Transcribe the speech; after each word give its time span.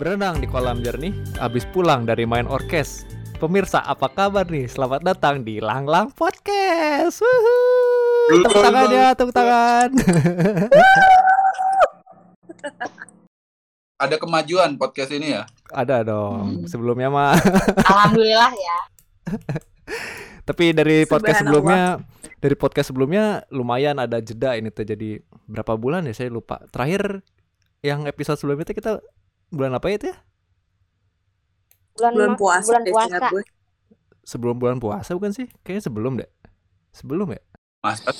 Berenang 0.00 0.40
di 0.40 0.48
kolam 0.48 0.80
jernih, 0.80 1.12
habis 1.36 1.68
pulang 1.76 2.08
dari 2.08 2.24
main 2.24 2.48
orkes. 2.48 3.04
Pemirsa, 3.36 3.84
apa 3.84 4.08
kabar 4.08 4.48
nih? 4.48 4.64
Selamat 4.64 5.04
datang 5.04 5.44
di 5.44 5.60
Lang 5.60 5.84
Lang 5.84 6.08
Podcast. 6.16 7.20
Wuhu. 7.20 7.60
Tepuk 8.40 8.64
tangan 8.64 8.88
ya, 8.88 9.06
tepuk 9.12 9.34
tangan. 9.36 9.88
Ada 14.00 14.16
kemajuan 14.16 14.80
podcast 14.80 15.12
ini 15.12 15.36
ya? 15.36 15.44
Ada 15.68 16.00
dong. 16.00 16.64
Sebelumnya 16.64 17.12
mah. 17.12 17.36
Alhamdulillah 17.84 18.56
ya. 18.56 18.78
Tapi 20.48 20.72
dari 20.72 21.04
podcast 21.04 21.44
sebelumnya, 21.44 22.00
dari 22.40 22.56
podcast 22.56 22.88
sebelumnya 22.88 23.44
lumayan 23.52 24.00
ada 24.00 24.16
jeda 24.24 24.56
ini 24.56 24.72
tuh. 24.72 24.88
Jadi 24.88 25.20
berapa 25.44 25.76
bulan 25.76 26.08
ya? 26.08 26.16
Saya 26.16 26.32
lupa. 26.32 26.64
Terakhir 26.72 27.20
yang 27.84 28.08
episode 28.08 28.40
sebelumnya 28.40 28.64
itu 28.64 28.80
kita 28.80 29.04
bulan 29.50 29.72
apa 29.76 29.86
ya 29.90 29.94
itu 29.98 30.06
ya? 30.14 30.16
Bulan, 31.98 32.12
bulan 32.16 32.32
puasa 32.40 32.66
bulan 32.66 32.84
puasa. 32.86 33.26
gue. 33.30 33.44
Sebelum 34.24 34.56
bulan 34.58 34.78
puasa 34.78 35.10
bukan 35.16 35.32
sih? 35.34 35.46
Kayaknya 35.66 35.82
sebelum 35.86 36.12
deh. 36.20 36.30
Sebelum 36.94 37.28
ya? 37.34 37.40
Masa 37.84 38.10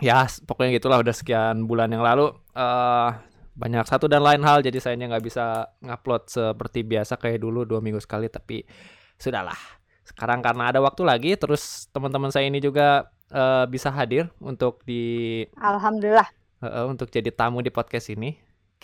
ya 0.00 0.28
pokoknya 0.44 0.76
gitulah 0.76 1.00
udah 1.00 1.14
sekian 1.16 1.64
bulan 1.64 1.88
yang 1.88 2.04
lalu 2.04 2.28
eh 2.52 3.10
banyak 3.56 3.88
satu 3.88 4.04
dan 4.04 4.20
lain 4.20 4.44
hal 4.44 4.60
jadi 4.60 4.76
sayanya 4.76 5.16
nggak 5.16 5.24
bisa 5.24 5.64
ngupload 5.80 6.28
seperti 6.28 6.84
biasa 6.84 7.16
kayak 7.16 7.40
dulu 7.40 7.64
dua 7.64 7.80
minggu 7.80 7.96
sekali 8.04 8.28
tapi 8.28 8.68
sudahlah 9.16 9.56
sekarang 10.04 10.44
karena 10.44 10.68
ada 10.68 10.84
waktu 10.84 11.02
lagi 11.08 11.32
terus 11.40 11.88
teman-teman 11.88 12.28
saya 12.28 12.52
ini 12.52 12.60
juga 12.60 13.08
eh, 13.32 13.64
bisa 13.72 13.88
hadir 13.88 14.28
untuk 14.44 14.84
di 14.84 15.40
Alhamdulillah. 15.56 16.28
eh, 16.60 16.84
untuk 16.84 17.08
jadi 17.08 17.32
tamu 17.32 17.64
di 17.64 17.72
podcast 17.72 18.12
ini 18.12 18.36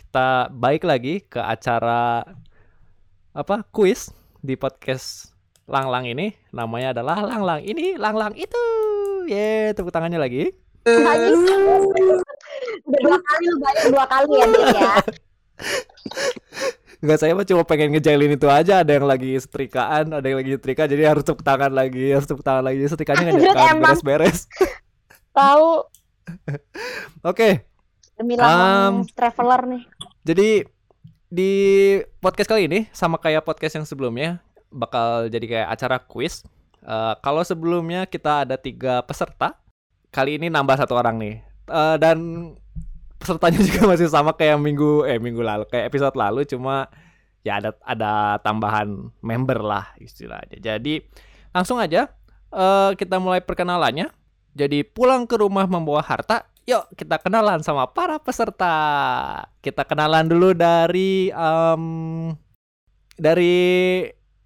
kita 0.03 0.51
baik 0.51 0.83
lagi 0.83 1.23
ke 1.23 1.39
acara 1.39 2.27
apa 3.33 3.63
kuis 3.71 4.11
di 4.43 4.59
podcast 4.59 5.31
Lang 5.65 5.89
Lang 5.89 6.05
ini 6.05 6.35
namanya 6.51 6.91
adalah 6.91 7.23
Lang 7.23 7.41
Lang 7.41 7.61
ini 7.63 7.95
Lang 7.95 8.19
Lang 8.19 8.35
itu 8.35 8.59
ye 9.25 9.71
tepuk 9.73 9.89
tangannya 9.89 10.19
lagi 10.19 10.51
Lagi. 10.83 11.31
Udah 12.83 12.99
dua 12.99 13.19
kali 13.23 13.45
lu 13.47 13.57
bayar 13.57 13.85
dua 13.87 14.05
kali 14.05 14.35
ya 14.35 14.47
Dit 14.51 14.67
ya. 14.75 14.91
Enggak 16.99 17.19
saya 17.23 17.33
mah 17.33 17.47
cuma 17.47 17.63
pengen 17.63 17.95
ngejailin 17.95 18.35
itu 18.35 18.51
aja 18.51 18.83
Ada 18.83 18.99
yang 18.99 19.07
lagi 19.07 19.39
setrikaan 19.39 20.11
Ada 20.11 20.27
yang 20.27 20.39
lagi 20.43 20.53
setrika 20.59 20.85
Jadi 20.85 21.03
harus 21.07 21.23
tepuk 21.23 21.41
tangan 21.41 21.71
lagi 21.71 22.11
Harus 22.11 22.27
tepuk 22.27 22.43
tangan 22.43 22.67
lagi 22.67 22.83
Setrikanya 22.85 23.31
emang. 23.31 23.79
beres-beres 23.81 24.51
Tahu 25.39 25.87
Oke 27.23 27.72
demi 28.17 28.35
lang 28.37 29.07
traveler 29.13 29.61
nih. 29.67 29.83
Jadi 30.23 30.51
Di 31.33 31.53
podcast 32.21 32.53
kali 32.53 32.69
ini 32.69 32.85
Sama 32.93 33.17
kayak 33.17 33.49
podcast 33.49 33.81
yang 33.81 33.89
sebelumnya 33.89 34.45
Bakal 34.69 35.33
jadi 35.33 35.47
kayak 35.49 35.69
acara 35.73 35.97
quiz 35.99 36.45
Eh, 36.83 37.15
Kalau 37.25 37.41
sebelumnya 37.47 38.05
kita 38.05 38.45
ada 38.45 38.61
tiga 38.61 39.01
peserta 39.07 39.57
Kali 40.13 40.37
ini 40.37 40.53
nambah 40.53 40.77
satu 40.77 40.93
orang 40.95 41.17
nih 41.17 41.41
Eh, 41.67 41.97
Dan 41.97 42.53
Pesertanya 43.17 43.65
juga 43.69 43.89
masih 43.89 44.13
sama 44.13 44.37
kayak 44.37 44.61
minggu 44.61 45.09
Eh 45.09 45.17
minggu 45.17 45.41
lalu 45.41 45.65
Kayak 45.73 45.89
episode 45.89 46.15
lalu 46.15 46.45
Cuma 46.45 46.93
ya 47.43 47.59
ada 47.59 47.75
ada 47.83 48.39
tambahan 48.41 49.11
member 49.19 49.59
lah 49.63 49.91
istilahnya. 49.99 50.63
Jadi 50.63 51.03
langsung 51.51 51.77
aja 51.83 52.07
eh, 52.55 52.91
kita 52.95 53.19
mulai 53.19 53.43
perkenalannya. 53.43 54.09
Jadi 54.55 54.87
pulang 54.87 55.27
ke 55.27 55.37
rumah 55.41 55.67
membawa 55.67 56.01
harta. 56.05 56.47
Yuk 56.63 56.95
kita 56.95 57.19
kenalan 57.19 57.59
sama 57.67 57.91
para 57.91 58.23
peserta. 58.23 58.77
Kita 59.59 59.83
kenalan 59.83 60.31
dulu 60.31 60.55
dari 60.55 61.33
em, 61.35 61.85
dari 63.19 63.55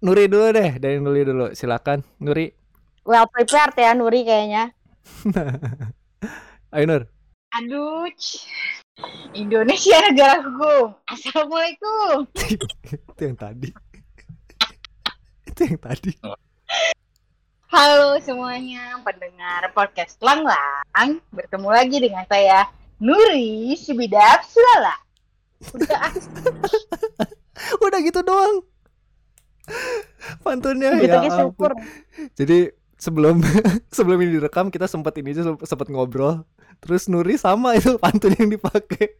Nuri 0.01 0.25
dulu 0.29 0.47
deh, 0.53 0.71
dari 0.81 0.97
Nuri 0.97 1.21
dulu. 1.25 1.45
Silakan 1.53 2.01
Nuri. 2.21 2.49
Well 3.05 3.29
prepared 3.29 3.77
ya 3.77 3.93
Nuri 3.93 4.25
kayaknya. 4.25 4.73
Ayo 6.73 6.83
Nur. 6.89 7.03
Aduh, 7.55 8.11
Indonesia 9.33 9.97
negaraku. 10.11 10.91
Assalamualaikum. 11.07 12.27
Itu 13.13 13.21
yang 13.23 13.37
tadi. 13.37 13.69
Itu 15.47 15.61
yang 15.63 15.79
tadi. 15.79 16.11
Halo 17.67 18.15
semuanya, 18.23 18.95
pendengar 19.03 19.67
podcast 19.75 20.15
Lang 20.23 20.47
Lang. 20.47 21.19
Bertemu 21.35 21.67
lagi 21.67 21.99
dengan 21.99 22.23
saya 22.23 22.63
Nuri 22.95 23.75
Sibidap 23.75 24.47
Sulala. 24.47 24.95
Udah 25.75 25.99
ah, 25.99 26.13
Udah 27.83 27.99
gitu 27.99 28.23
doang. 28.23 28.63
Pantunnya 30.47 30.95
Gitu 30.95 31.11
ya 31.11 31.27
ampun. 31.27 31.35
syukur. 31.35 31.71
Jadi 32.39 32.71
sebelum 32.95 33.43
sebelum 33.95 34.17
ini 34.23 34.39
direkam 34.39 34.71
kita 34.71 34.87
sempat 34.87 35.19
ini 35.19 35.35
aja 35.35 35.51
sempat 35.67 35.91
ngobrol. 35.91 36.47
Terus 36.79 37.11
Nuri 37.11 37.35
sama 37.35 37.75
itu 37.75 37.99
pantun 38.03 38.31
yang 38.39 38.47
dipakai. 38.47 39.19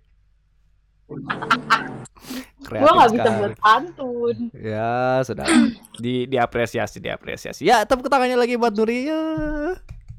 Kreatif 2.67 2.83
gua 2.83 2.91
nggak 2.99 3.11
bisa 3.15 3.23
sekali. 3.23 3.39
buat 3.39 3.55
pantun. 3.63 4.35
Ya, 4.51 5.23
sudah. 5.23 5.47
Di 6.03 6.27
diapresiasi, 6.27 6.99
diapresiasi. 6.99 7.63
Ya, 7.63 7.87
tepuk 7.87 8.11
tangannya 8.11 8.35
lagi 8.35 8.59
buat 8.59 8.75
Nuri. 8.75 9.07
Ya. 9.07 9.23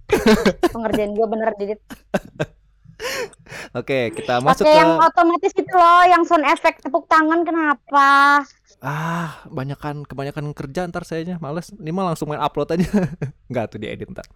Pengerjaan 0.73 1.13
gue 1.13 1.27
bener 1.29 1.53
Didit. 1.61 1.81
Oke, 3.79 4.11
kita 4.11 4.43
masuk 4.43 4.67
ke 4.67 4.75
yang 4.75 4.99
otomatis 4.99 5.53
itu 5.55 5.71
loh, 5.71 6.03
yang 6.09 6.27
sound 6.27 6.43
effect 6.49 6.83
tepuk 6.83 7.07
tangan 7.07 7.47
kenapa? 7.47 8.43
ah, 8.79 9.43
banyakan 9.51 10.07
kebanyakan 10.07 10.55
kerja 10.55 10.87
ntar 10.87 11.03
sayanya 11.03 11.39
males. 11.43 11.71
Ini 11.75 11.91
mah 11.91 12.15
langsung 12.15 12.31
main 12.31 12.43
upload 12.43 12.79
aja. 12.79 12.87
Enggak 13.51 13.75
tuh 13.75 13.79
diedit 13.83 14.09
ntar. 14.11 14.27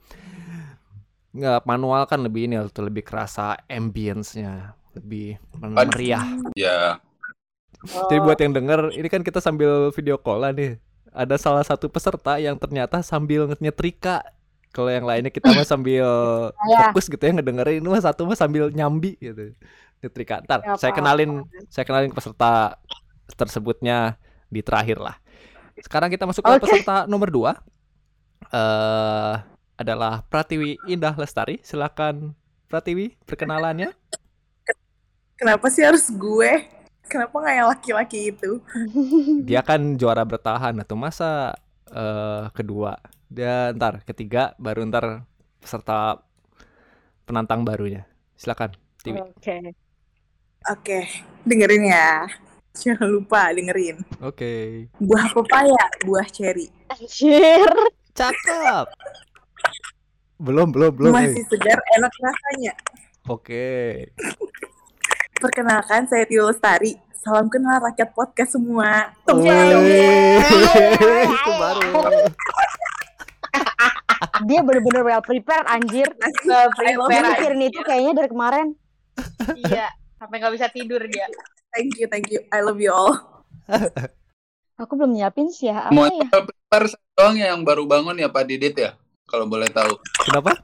Enggak, 1.32 1.64
manual 1.64 2.04
kan 2.04 2.20
lebih 2.20 2.50
ini 2.50 2.60
tuh 2.70 2.86
lebih 2.86 3.06
kerasa 3.06 3.56
ambience-nya, 3.70 4.76
lebih 4.98 5.40
meriah. 5.58 6.22
Jadi 7.82 8.18
buat 8.18 8.38
yang 8.38 8.54
denger, 8.54 8.80
ini 8.94 9.08
kan 9.10 9.20
kita 9.20 9.42
sambil 9.42 9.90
video 9.90 10.14
callan 10.16 10.54
nih. 10.54 10.72
Ada 11.12 11.36
salah 11.36 11.64
satu 11.66 11.90
peserta 11.90 12.38
yang 12.38 12.54
ternyata 12.56 13.02
sambil 13.02 13.50
nyetrika. 13.58 14.22
Kalau 14.72 14.88
yang 14.88 15.04
lainnya 15.04 15.28
kita 15.28 15.52
mah 15.52 15.66
sambil 15.66 16.06
Ya. 16.72 16.88
fokus 16.88 17.10
gitu 17.10 17.20
ya 17.20 17.32
ngedengerin. 17.34 17.82
Ini 17.82 17.88
mah 17.88 18.00
satu 18.00 18.24
mah 18.24 18.38
sambil 18.38 18.70
nyambi 18.70 19.18
gitu. 19.18 19.52
Nyetrika. 20.00 20.40
Ntar 20.46 20.64
Ya, 20.64 20.74
saya 20.78 20.92
kenalin, 20.94 21.44
saya 21.68 21.84
kenalin 21.84 22.10
peserta 22.10 22.80
tersebutnya 23.34 24.16
di 24.48 24.62
terakhir 24.62 24.96
lah. 24.96 25.16
Sekarang 25.76 26.08
kita 26.08 26.24
masuk 26.24 26.40
ke 26.40 26.50
Oke. 26.54 26.62
peserta 26.64 27.04
nomor 27.04 27.28
dua. 27.28 27.52
eh 28.48 29.34
adalah 29.74 30.22
Pratiwi 30.22 30.78
Indah 30.86 31.16
Lestari. 31.16 31.58
Silakan 31.60 32.32
Pratiwi 32.68 33.18
perkenalannya. 33.26 33.90
Kenapa 35.34 35.66
sih 35.68 35.82
harus 35.82 36.06
gue? 36.08 36.52
Kenapa 37.12 37.36
nggak 37.44 37.54
yang 37.60 37.68
laki-laki 37.68 38.20
itu? 38.32 38.50
dia 39.48 39.60
kan 39.60 40.00
juara 40.00 40.24
bertahan 40.24 40.72
atau 40.80 40.96
masa 40.96 41.52
eh 41.92 42.48
kedua 42.56 42.96
dia 43.28 43.68
ntar 43.76 44.00
ketiga 44.08 44.56
baru 44.56 44.88
ntar 44.88 45.28
peserta 45.60 46.24
penantang 47.28 47.68
barunya 47.68 48.08
silakan 48.32 48.72
Tiwi 49.04 49.20
Oke. 49.20 49.76
Oke, 50.70 51.10
dengerin 51.42 51.90
ya. 51.90 52.24
Jangan 52.72 53.10
lupa 53.10 53.52
dengerin. 53.52 54.00
oke 54.24 54.88
Buah 54.96 55.26
pepaya, 55.36 55.84
buah 56.08 56.24
cherry. 56.32 56.72
Anjir. 56.88 57.68
cakep 58.16 58.86
belum 60.40 60.68
belum 60.74 60.92
belum. 60.96 61.12
Masih 61.12 61.44
segar, 61.48 61.78
enak 61.96 62.12
rasanya. 62.18 62.72
oke 63.28 63.68
Perkenalkan, 65.42 66.06
saya 66.06 66.22
Tio 66.22 66.46
Lestari. 66.46 66.94
Salam 67.18 67.50
kenal 67.50 67.82
rakyat 67.82 68.14
podcast 68.14 68.54
semua. 68.54 69.10
Tunggu 69.26 69.50
itu 69.50 69.78
baru 71.58 71.82
Dia 74.46 74.62
bener-bener 74.62 75.02
well 75.02 75.18
prepared 75.18 75.66
anjir. 75.66 76.06
Well 76.46 76.70
I 76.78 76.94
love 76.94 77.10
Gue 77.10 77.18
prepared. 77.18 77.34
mikirin 77.34 77.60
itu 77.66 77.80
kayaknya 77.82 78.12
dari 78.22 78.28
kemarin. 78.30 78.66
Iya, 79.66 79.90
sampai 80.14 80.36
nggak 80.38 80.54
bisa 80.54 80.66
tidur 80.70 81.02
dia. 81.10 81.26
Thank 81.74 81.98
you, 81.98 82.06
thank 82.06 82.30
you. 82.30 82.38
I 82.54 82.62
love 82.62 82.78
you 82.78 82.94
all. 82.94 83.42
Aku 84.78 84.94
belum 84.94 85.10
nyiapin 85.10 85.50
sih 85.50 85.70
ya. 85.70 85.86
Apa 85.86 85.90
semuanya 85.90 86.22
ya? 86.22 86.28
prepare 86.38 86.86
saya 86.86 87.06
doang 87.18 87.36
yang 87.38 87.58
baru 87.66 87.82
bangun 87.90 88.14
ya 88.14 88.30
Pak 88.30 88.46
Didit 88.46 88.78
ya 88.78 88.94
kalau 89.26 89.50
boleh 89.50 89.66
tahu 89.70 89.90
kenapa 90.22 90.54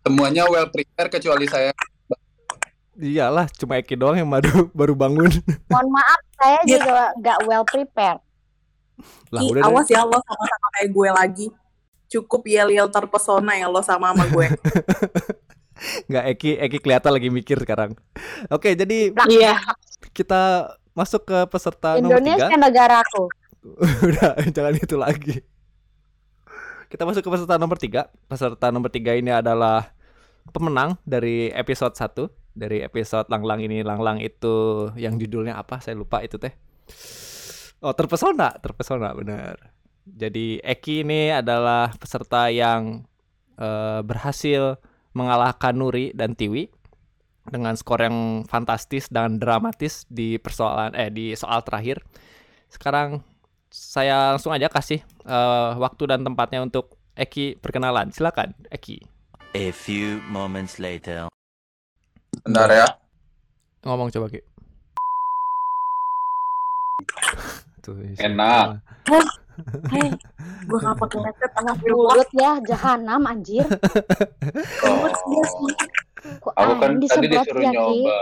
semuanya 0.00 0.48
well 0.48 0.68
prepare 0.72 1.08
kecuali 1.08 1.48
saya 1.48 1.72
iyalah 2.96 3.46
cuma 3.50 3.76
Eki 3.76 3.94
doang 3.94 4.14
yang 4.14 4.28
baru 4.28 4.50
baru 4.78 4.94
bangun 4.94 5.30
Mohon 5.66 5.88
maaf, 5.92 6.20
saya 6.34 6.58
Dia- 6.62 6.78
juga 6.78 6.92
gak 7.18 7.38
well 7.44 7.64
prepared. 7.64 8.20
lah 9.28 9.42
Ih, 9.42 9.50
udah 9.50 9.60
deh. 9.60 9.68
awas 9.68 9.86
ya 9.88 10.02
lo 10.02 10.14
sama-sama 10.16 10.66
kayak 10.72 10.88
gue 10.88 11.08
lagi. 11.10 11.46
Cukup 12.06 12.46
yel-yel 12.46 12.86
terpesona 12.86 13.52
ya 13.54 13.66
lo 13.66 13.82
sama 13.82 14.14
sama 14.14 14.24
gue. 14.28 14.46
nggak 16.06 16.24
Eki 16.30 16.50
Eki 16.60 16.78
kelihatan 16.78 17.10
lagi 17.10 17.28
mikir 17.28 17.58
sekarang 17.58 17.98
oke 18.46 18.70
jadi 18.72 19.10
Iya. 19.26 19.58
kita 20.14 20.70
masuk 20.94 21.26
ke 21.26 21.38
peserta 21.50 21.98
nomor 21.98 22.22
tiga. 22.22 22.46
Indonesia 22.46 22.54
negaraku. 22.56 23.22
Udah, 24.06 24.30
jangan 24.46 24.74
itu 24.76 24.94
lagi. 24.94 25.36
Kita 26.86 27.02
masuk 27.02 27.26
ke 27.26 27.30
peserta 27.32 27.58
nomor 27.58 27.74
tiga. 27.74 28.06
Peserta 28.24 28.70
nomor 28.70 28.86
tiga 28.86 29.18
ini 29.18 29.34
adalah 29.34 29.90
pemenang 30.54 30.94
dari 31.02 31.50
episode 31.50 31.98
1 31.98 32.30
dari 32.54 32.80
episode 32.80 33.28
Langlang 33.28 33.60
ini. 33.60 33.82
Langlang 33.82 34.22
itu 34.22 34.88
yang 34.94 35.18
judulnya 35.18 35.58
apa? 35.58 35.82
Saya 35.82 35.98
lupa 35.98 36.22
itu 36.22 36.38
teh. 36.38 36.54
Oh 37.84 37.92
terpesona 37.92 38.56
terpesona 38.62 39.12
benar. 39.12 39.74
Jadi 40.06 40.62
Eki 40.62 41.04
ini 41.04 41.34
adalah 41.34 41.92
peserta 41.98 42.48
yang 42.48 43.04
eh, 43.60 44.00
berhasil 44.00 44.80
mengalahkan 45.12 45.74
Nuri 45.76 46.14
dan 46.16 46.32
Tiwi 46.32 46.70
dengan 47.44 47.76
skor 47.76 48.00
yang 48.00 48.48
fantastis 48.48 49.12
dan 49.12 49.36
dramatis 49.36 50.08
di 50.08 50.40
persoalan 50.40 50.96
eh 50.96 51.12
di 51.12 51.36
soal 51.36 51.60
terakhir. 51.60 52.00
Sekarang 52.72 53.20
saya 53.68 54.32
langsung 54.36 54.54
aja 54.54 54.70
kasih 54.72 55.04
eh, 55.04 55.70
waktu 55.76 56.08
dan 56.08 56.24
tempatnya 56.24 56.64
untuk 56.64 56.96
Eki 57.14 57.60
perkenalan. 57.60 58.10
Silakan 58.10 58.56
Eki. 58.72 59.04
A 59.54 59.70
few 59.70 60.18
moments 60.26 60.82
later. 60.82 61.33
Bentar 62.42 62.68
ya. 62.68 62.86
ngomong 63.84 64.08
coba 64.10 64.26
Ki 64.26 64.40
Tuh, 67.84 68.00
Enak. 68.16 68.80
Hei, 69.92 70.08
gue 70.64 70.78
gak 70.80 70.96
pakai 70.96 71.18
headset 71.20 71.52
tengah 71.52 71.76
Mulut 71.84 72.30
ya, 72.32 72.56
jahanam 72.64 73.22
anjir. 73.22 73.68
Oh, 74.82 75.04
Kok 76.40 76.54
aku 76.56 76.72
kan 76.80 76.96
tadi 76.96 77.28
disuruh 77.28 77.60
ya, 77.60 77.70
nyoba. 77.70 78.18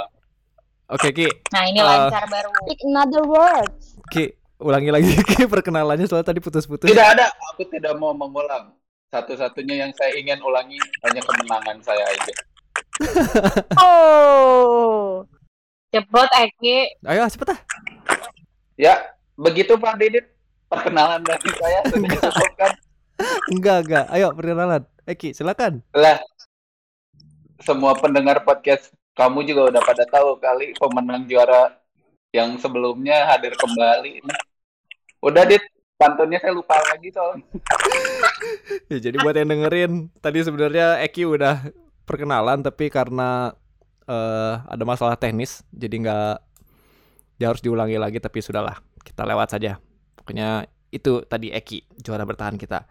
Oke 0.91 1.09
Ki 1.15 1.29
Nah 1.55 1.63
ini 1.65 1.79
Eh, 1.79 1.87
lancar 1.87 2.27
baru. 2.27 2.51
Speak 2.67 2.83
another 2.85 3.23
words. 3.23 3.95
Ki 4.11 4.35
ulangi 4.59 4.91
lagi 4.91 5.15
Ki 5.31 5.47
perkenalannya 5.47 6.11
soalnya 6.11 6.27
tadi 6.27 6.43
putus-putus 6.43 6.91
Tidak 6.91 7.07
ada, 7.07 7.31
aku 7.55 7.63
tidak 7.71 7.95
mau 7.97 8.11
mengulang. 8.11 8.75
Satu-satunya 9.09 9.87
yang 9.87 9.93
saya 9.95 10.19
ingin 10.19 10.43
ulangi 10.43 10.77
hanya 11.07 11.23
kemenangan 11.23 11.79
saya 11.81 12.03
aja. 12.03 12.35
Oh. 13.79 15.25
Cepet 15.93 16.31
Eki. 16.41 16.77
ayo 17.05 17.29
cepet 17.29 17.53
ah 17.53 17.61
Ya, 18.75 18.95
begitu 19.37 19.77
Pak 19.77 20.01
Didit. 20.01 20.25
Perkenalan 20.67 21.21
dari 21.21 21.51
saya 21.53 21.81
sudah 21.85 22.09
cukup 22.17 22.53
kan? 22.57 22.73
enggak 23.55 23.79
enggak 23.87 24.07
ayo 24.11 24.33
perkenalan 24.33 24.83
Eki 25.05 25.31
silakan 25.31 25.85
Lah, 25.93 26.19
semua 27.61 27.93
pendengar 27.95 28.41
podcast 28.43 28.89
kamu 29.13 29.45
juga 29.45 29.69
udah 29.69 29.83
pada 29.85 30.09
tahu 30.09 30.41
kali 30.41 30.73
pemenang 30.75 31.29
juara 31.29 31.77
yang 32.33 32.57
sebelumnya 32.57 33.29
hadir 33.29 33.53
kembali. 33.53 34.25
Udah 35.21 35.45
Dit, 35.45 35.61
pantunnya 36.01 36.41
saya 36.41 36.57
lupa 36.57 36.81
lagi 36.89 37.13
soalnya. 37.13 37.45
Ya, 38.91 38.99
jadi 38.99 39.17
buat 39.23 39.37
yang 39.39 39.55
dengerin 39.55 39.93
tadi 40.19 40.43
sebenarnya 40.43 40.99
Eki 41.07 41.29
udah 41.29 41.63
perkenalan 42.13 42.61
tapi 42.61 42.93
karena 42.93 43.57
eh, 44.05 44.55
ada 44.69 44.85
masalah 44.85 45.17
teknis 45.17 45.65
jadi 45.73 45.97
nggak 45.97 46.37
dia 47.41 47.51
harus 47.51 47.65
diulangi 47.65 47.97
lagi 47.97 48.21
tapi 48.21 48.39
sudahlah 48.39 48.79
kita 49.03 49.27
lewat 49.27 49.59
saja. 49.59 49.83
Pokoknya 50.15 50.71
itu 50.95 51.27
tadi 51.27 51.51
Eki 51.51 51.99
juara 51.99 52.23
bertahan 52.23 52.55
kita. 52.55 52.87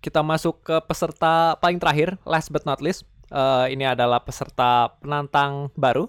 Kita 0.00 0.24
masuk 0.24 0.64
ke 0.64 0.76
peserta 0.88 1.60
paling 1.60 1.76
terakhir 1.76 2.16
last 2.24 2.48
but 2.48 2.64
not 2.64 2.80
least. 2.80 3.04
Eh, 3.28 3.76
ini 3.76 3.84
adalah 3.84 4.24
peserta 4.24 4.96
penantang 5.04 5.68
baru 5.76 6.08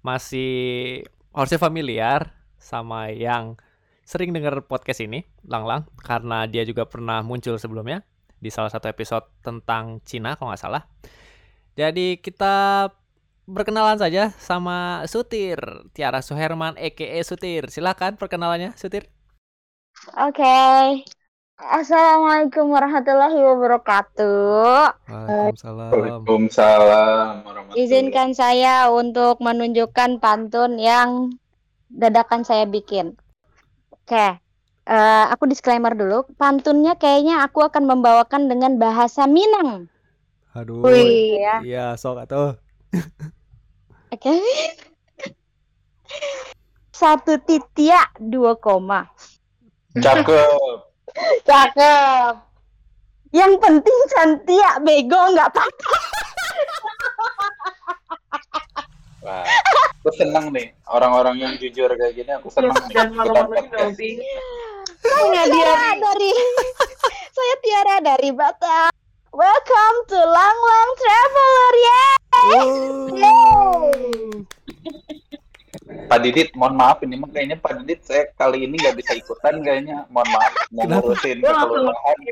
masih 0.00 1.02
harusnya 1.34 1.58
familiar 1.60 2.32
sama 2.56 3.12
yang 3.12 3.58
sering 4.06 4.30
dengar 4.30 4.62
podcast 4.64 5.02
ini, 5.02 5.26
Lang 5.42 5.66
Lang, 5.66 5.82
karena 5.98 6.46
dia 6.46 6.62
juga 6.62 6.86
pernah 6.86 7.20
muncul 7.26 7.58
sebelumnya 7.58 8.06
di 8.38 8.48
salah 8.54 8.70
satu 8.70 8.86
episode 8.86 9.26
tentang 9.42 9.98
Cina 10.06 10.38
kalau 10.38 10.54
nggak 10.54 10.62
salah. 10.62 10.86
Jadi 11.76 12.16
kita 12.24 12.88
berkenalan 13.44 14.00
saja 14.00 14.32
sama 14.40 15.04
Sutir, 15.04 15.60
Tiara 15.92 16.24
Suherman 16.24 16.72
EKE 16.80 17.20
Sutir. 17.20 17.68
Silakan 17.68 18.16
perkenalannya, 18.16 18.72
Sutir. 18.80 19.12
Oke. 20.16 20.56
Assalamualaikum 21.56 22.72
warahmatullahi 22.72 23.36
wabarakatuh. 23.36 24.92
Waalaikumsalam. 25.04 25.90
Waalaikumsalam 25.92 27.32
warahmatullahi 27.44 27.80
Izinkan 27.80 28.32
saya 28.32 28.88
untuk 28.88 29.40
menunjukkan 29.44 30.16
pantun 30.20 30.80
yang 30.80 31.32
dadakan 31.92 32.44
saya 32.44 32.64
bikin. 32.64 33.20
Oke. 33.92 34.40
Eh, 34.86 35.24
aku 35.28 35.44
disclaimer 35.44 35.92
dulu. 35.92 36.24
Pantunnya 36.40 36.96
kayaknya 36.96 37.44
aku 37.44 37.68
akan 37.68 37.84
membawakan 37.84 38.48
dengan 38.48 38.80
bahasa 38.80 39.28
Minang. 39.28 39.92
Aduh. 40.56 40.80
Wih, 40.88 41.36
ya. 41.36 41.54
Iya, 41.60 41.86
sok 42.00 42.24
atuh. 42.24 42.56
Oke. 44.14 44.40
Satu 46.96 47.36
titik 47.44 48.08
dua 48.16 48.56
koma. 48.56 49.04
Cakep. 50.00 50.80
Cakep. 51.44 52.34
Yang 53.36 53.52
penting 53.60 53.98
cantik, 54.16 54.72
bego 54.80 55.20
nggak 55.36 55.52
apa-apa. 55.52 55.92
Wah, 59.26 59.44
aku 60.00 60.10
seneng 60.16 60.54
nih 60.56 60.72
orang-orang 60.88 61.36
yang 61.36 61.52
jujur 61.60 61.92
kayak 61.92 62.16
gini. 62.16 62.32
Aku 62.40 62.48
seneng 62.48 62.72
nih. 62.88 62.96
Dan 62.96 63.12
dong, 63.12 63.52
Saya 65.04 65.44
Tiara 65.52 65.90
dari 66.00 66.32
saya 67.36 67.54
Tiara 67.60 67.96
dari 68.00 68.30
Batam. 68.32 68.95
Welcome 69.36 69.98
to 70.08 70.16
Lang 70.16 70.58
Lang 70.64 70.90
Traveler 70.96 71.74
ya. 71.76 72.04
Pak 76.08 76.24
Didit, 76.24 76.56
mohon 76.56 76.80
maaf 76.80 77.04
ini 77.04 77.20
mah 77.20 77.28
kayaknya 77.28 77.60
Pak 77.60 77.84
Didit 77.84 78.00
saya 78.00 78.32
kali 78.40 78.64
ini 78.64 78.80
nggak 78.80 78.96
bisa 78.96 79.12
ikutan 79.12 79.60
kayaknya. 79.60 80.08
Mohon 80.08 80.40
maaf 80.40 80.56
mau 80.72 80.88
ngurusin 80.88 81.44
kekelurahan. 81.44 82.16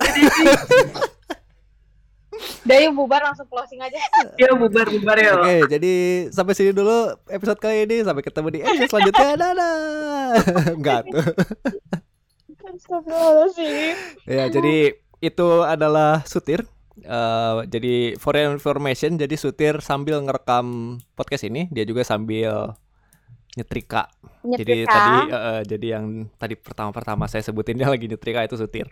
Udah 2.65 2.77
yuk 2.81 2.97
bubar 2.97 3.21
langsung 3.21 3.53
closing 3.53 3.85
aja. 3.85 4.01
Ya 4.41 4.57
bubar 4.57 4.89
bubar 4.89 5.21
ya. 5.21 5.37
Oke, 5.37 5.77
jadi 5.77 5.93
sampai 6.33 6.57
sini 6.57 6.73
dulu 6.73 7.21
episode 7.29 7.61
kali 7.61 7.85
ini. 7.85 8.01
Sampai 8.01 8.25
ketemu 8.25 8.49
di 8.49 8.65
episode 8.65 8.89
selanjutnya. 8.89 9.37
Dadah. 9.45 10.41
Enggak 10.81 11.05
tuh. 11.13 11.21
Astagfirullahaladzim. 12.65 13.93
Ya, 14.25 14.49
jadi 14.49 14.97
itu 15.21 15.49
adalah 15.69 16.25
Sutir. 16.25 16.65
Eh, 16.95 17.59
jadi 17.67 18.15
for 18.17 18.39
information, 18.39 19.19
jadi 19.19 19.35
Sutir 19.35 19.83
sambil 19.83 20.23
ngerekam 20.23 20.99
podcast 21.19 21.43
ini, 21.43 21.67
dia 21.75 21.83
juga 21.83 22.07
sambil 22.07 22.79
nyetrika. 23.55 24.07
Jadi 24.43 24.87
Nyetrika. 24.87 24.95
tadi 24.95 25.15
eh, 25.27 25.35
eh, 25.35 25.61
jadi 25.67 25.87
yang 25.99 26.07
tadi 26.35 26.55
pertama-pertama 26.55 27.27
saya 27.27 27.43
sebutin 27.43 27.75
dia 27.79 27.91
lagi 27.91 28.07
nyetrika 28.07 28.47
itu 28.47 28.55
Sutir. 28.55 28.87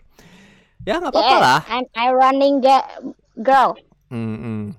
Ya 0.83 0.99
nggak 0.99 1.15
apa-apa 1.15 1.31
Yes, 1.31 1.43
lah. 1.43 1.59
I'm 1.71 1.85
I 1.95 2.07
running 2.11 2.59
ga- 2.59 2.91
girl. 3.39 3.79
Mm-mm. 4.11 4.75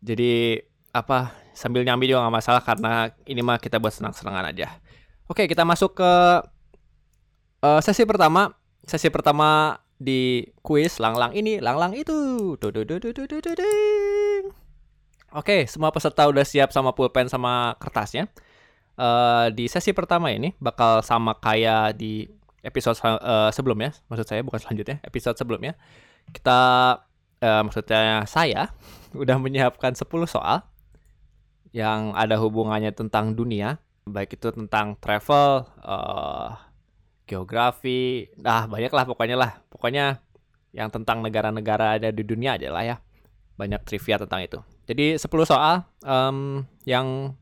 Jadi 0.00 0.56
apa 0.96 1.36
sambil 1.52 1.84
nyambi 1.84 2.08
juga 2.08 2.24
nggak 2.24 2.36
masalah 2.40 2.62
karena 2.64 3.12
ini 3.28 3.44
mah 3.44 3.60
kita 3.60 3.76
buat 3.76 3.92
senang-senangan 3.92 4.48
aja. 4.48 4.80
Oke 5.28 5.44
kita 5.44 5.60
masuk 5.60 5.92
ke 5.92 6.12
eh, 7.62 7.80
sesi 7.84 8.08
pertama. 8.08 8.48
Sesi 8.80 9.12
pertama 9.12 9.76
di 9.96 10.44
kuis 10.60 11.00
lang-lang 11.00 11.32
ini, 11.32 11.60
lang-lang 11.60 11.96
itu. 11.96 12.54
Oke 15.36 15.68
semua 15.68 15.92
peserta 15.92 16.24
udah 16.30 16.44
siap 16.46 16.72
sama 16.72 16.96
pulpen 16.96 17.28
sama 17.28 17.76
kertasnya. 17.76 18.28
Eh, 18.96 19.46
di 19.52 19.68
sesi 19.68 19.92
pertama 19.92 20.32
ini 20.32 20.56
bakal 20.56 21.04
sama 21.04 21.36
kayak 21.36 22.00
di 22.00 22.24
episode 22.64 22.96
eh, 23.04 23.50
sebelumnya, 23.52 23.92
maksud 24.08 24.26
saya 24.26 24.40
bukan 24.40 24.60
selanjutnya, 24.60 24.96
episode 25.04 25.36
sebelumnya. 25.36 25.76
Kita 26.32 26.60
eh, 27.44 27.62
maksudnya 27.62 28.24
saya 28.24 28.72
udah 29.22 29.36
menyiapkan 29.36 29.92
10 29.92 30.08
soal 30.24 30.64
yang 31.76 32.16
ada 32.16 32.40
hubungannya 32.40 32.96
tentang 32.96 33.36
dunia, 33.36 33.76
baik 34.08 34.40
itu 34.40 34.48
tentang 34.56 34.96
travel, 34.96 35.68
eh, 35.84 36.48
geografi, 37.26 38.30
nah 38.38 38.70
banyak 38.70 38.92
lah 38.94 39.04
pokoknya 39.04 39.36
lah, 39.36 39.50
pokoknya 39.68 40.22
yang 40.70 40.88
tentang 40.88 41.20
negara-negara 41.20 41.98
ada 41.98 42.08
di 42.14 42.22
dunia 42.22 42.54
aja 42.54 42.70
lah 42.70 42.84
ya, 42.86 42.96
banyak 43.58 43.82
trivia 43.82 44.22
tentang 44.22 44.40
itu. 44.46 44.58
Jadi 44.86 45.18
10 45.18 45.26
soal 45.42 45.82
em, 46.06 46.62
yang 46.86 47.34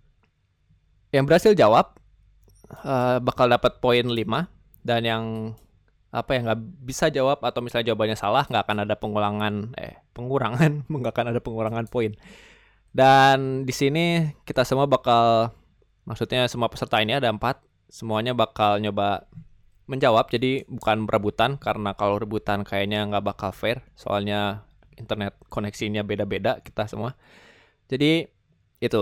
yang 1.13 1.29
berhasil 1.29 1.53
jawab 1.53 1.95
eh, 2.83 3.19
bakal 3.21 3.47
dapat 3.47 3.79
poin 3.79 4.09
5 4.09 4.17
dan 4.83 5.01
yang 5.05 5.25
apa 6.15 6.31
ya 6.39 6.41
nggak 6.47 6.61
bisa 6.87 7.11
jawab 7.11 7.43
atau 7.43 7.59
misalnya 7.59 7.91
jawabannya 7.91 8.15
salah 8.15 8.47
nggak 8.47 8.63
akan 8.71 8.79
ada 8.87 8.95
pengulangan 8.95 9.75
eh 9.75 9.99
pengurangan 10.15 10.87
nggak 11.03 11.13
akan 11.13 11.27
ada 11.35 11.41
pengurangan 11.43 11.87
poin. 11.91 12.17
Dan 12.95 13.67
di 13.67 13.75
sini 13.75 14.33
kita 14.47 14.63
semua 14.63 14.87
bakal 14.87 15.51
maksudnya 16.07 16.47
semua 16.47 16.71
peserta 16.71 17.03
ini 17.03 17.19
ada 17.19 17.29
empat. 17.29 17.59
Semuanya 17.91 18.35
bakal 18.35 18.79
nyoba 18.79 19.27
menjawab 19.85 20.33
jadi 20.33 20.65
bukan 20.67 21.05
berebutan 21.05 21.61
karena 21.61 21.93
kalau 21.93 22.17
rebutan 22.17 22.65
kayaknya 22.65 23.05
nggak 23.09 23.25
bakal 23.25 23.51
fair 23.53 23.85
soalnya 23.95 24.65
internet 24.97 25.37
koneksinya 25.53 26.01
beda-beda 26.01 26.63
kita 26.65 26.89
semua 26.89 27.13
jadi 27.91 28.29
itu 28.81 28.99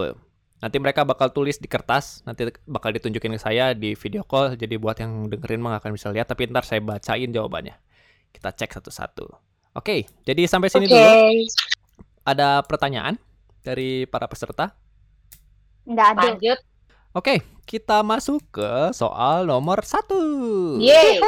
nanti 0.59 0.77
mereka 0.79 1.03
bakal 1.07 1.31
tulis 1.31 1.59
di 1.59 1.67
kertas 1.71 2.27
nanti 2.27 2.51
bakal 2.67 2.95
ditunjukin 2.95 3.35
ke 3.35 3.41
saya 3.41 3.75
di 3.75 3.95
video 3.95 4.27
call 4.27 4.59
jadi 4.59 4.75
buat 4.79 4.99
yang 4.99 5.31
dengerin 5.31 5.63
mah 5.63 5.79
akan 5.79 5.95
bisa 5.95 6.11
lihat 6.11 6.27
tapi 6.27 6.51
ntar 6.51 6.67
saya 6.67 6.83
bacain 6.83 7.31
jawabannya 7.31 7.79
kita 8.35 8.51
cek 8.51 8.71
satu-satu 8.83 9.27
oke 9.79 9.97
jadi 10.27 10.43
sampai 10.51 10.71
sini 10.71 10.87
Oke. 10.87 10.95
dulu 10.95 11.11
ada 12.23 12.63
pertanyaan 12.67 13.19
dari 13.63 14.07
para 14.07 14.27
peserta 14.27 14.75
Nggak 15.87 16.07
ada. 16.15 16.23
Lanjut. 16.35 16.59
Oke, 17.13 17.45
kita 17.69 18.01
masuk 18.01 18.41
ke 18.49 18.89
soal 18.97 19.45
nomor 19.45 19.85
satu. 19.85 20.17
Yeay. 20.81 21.21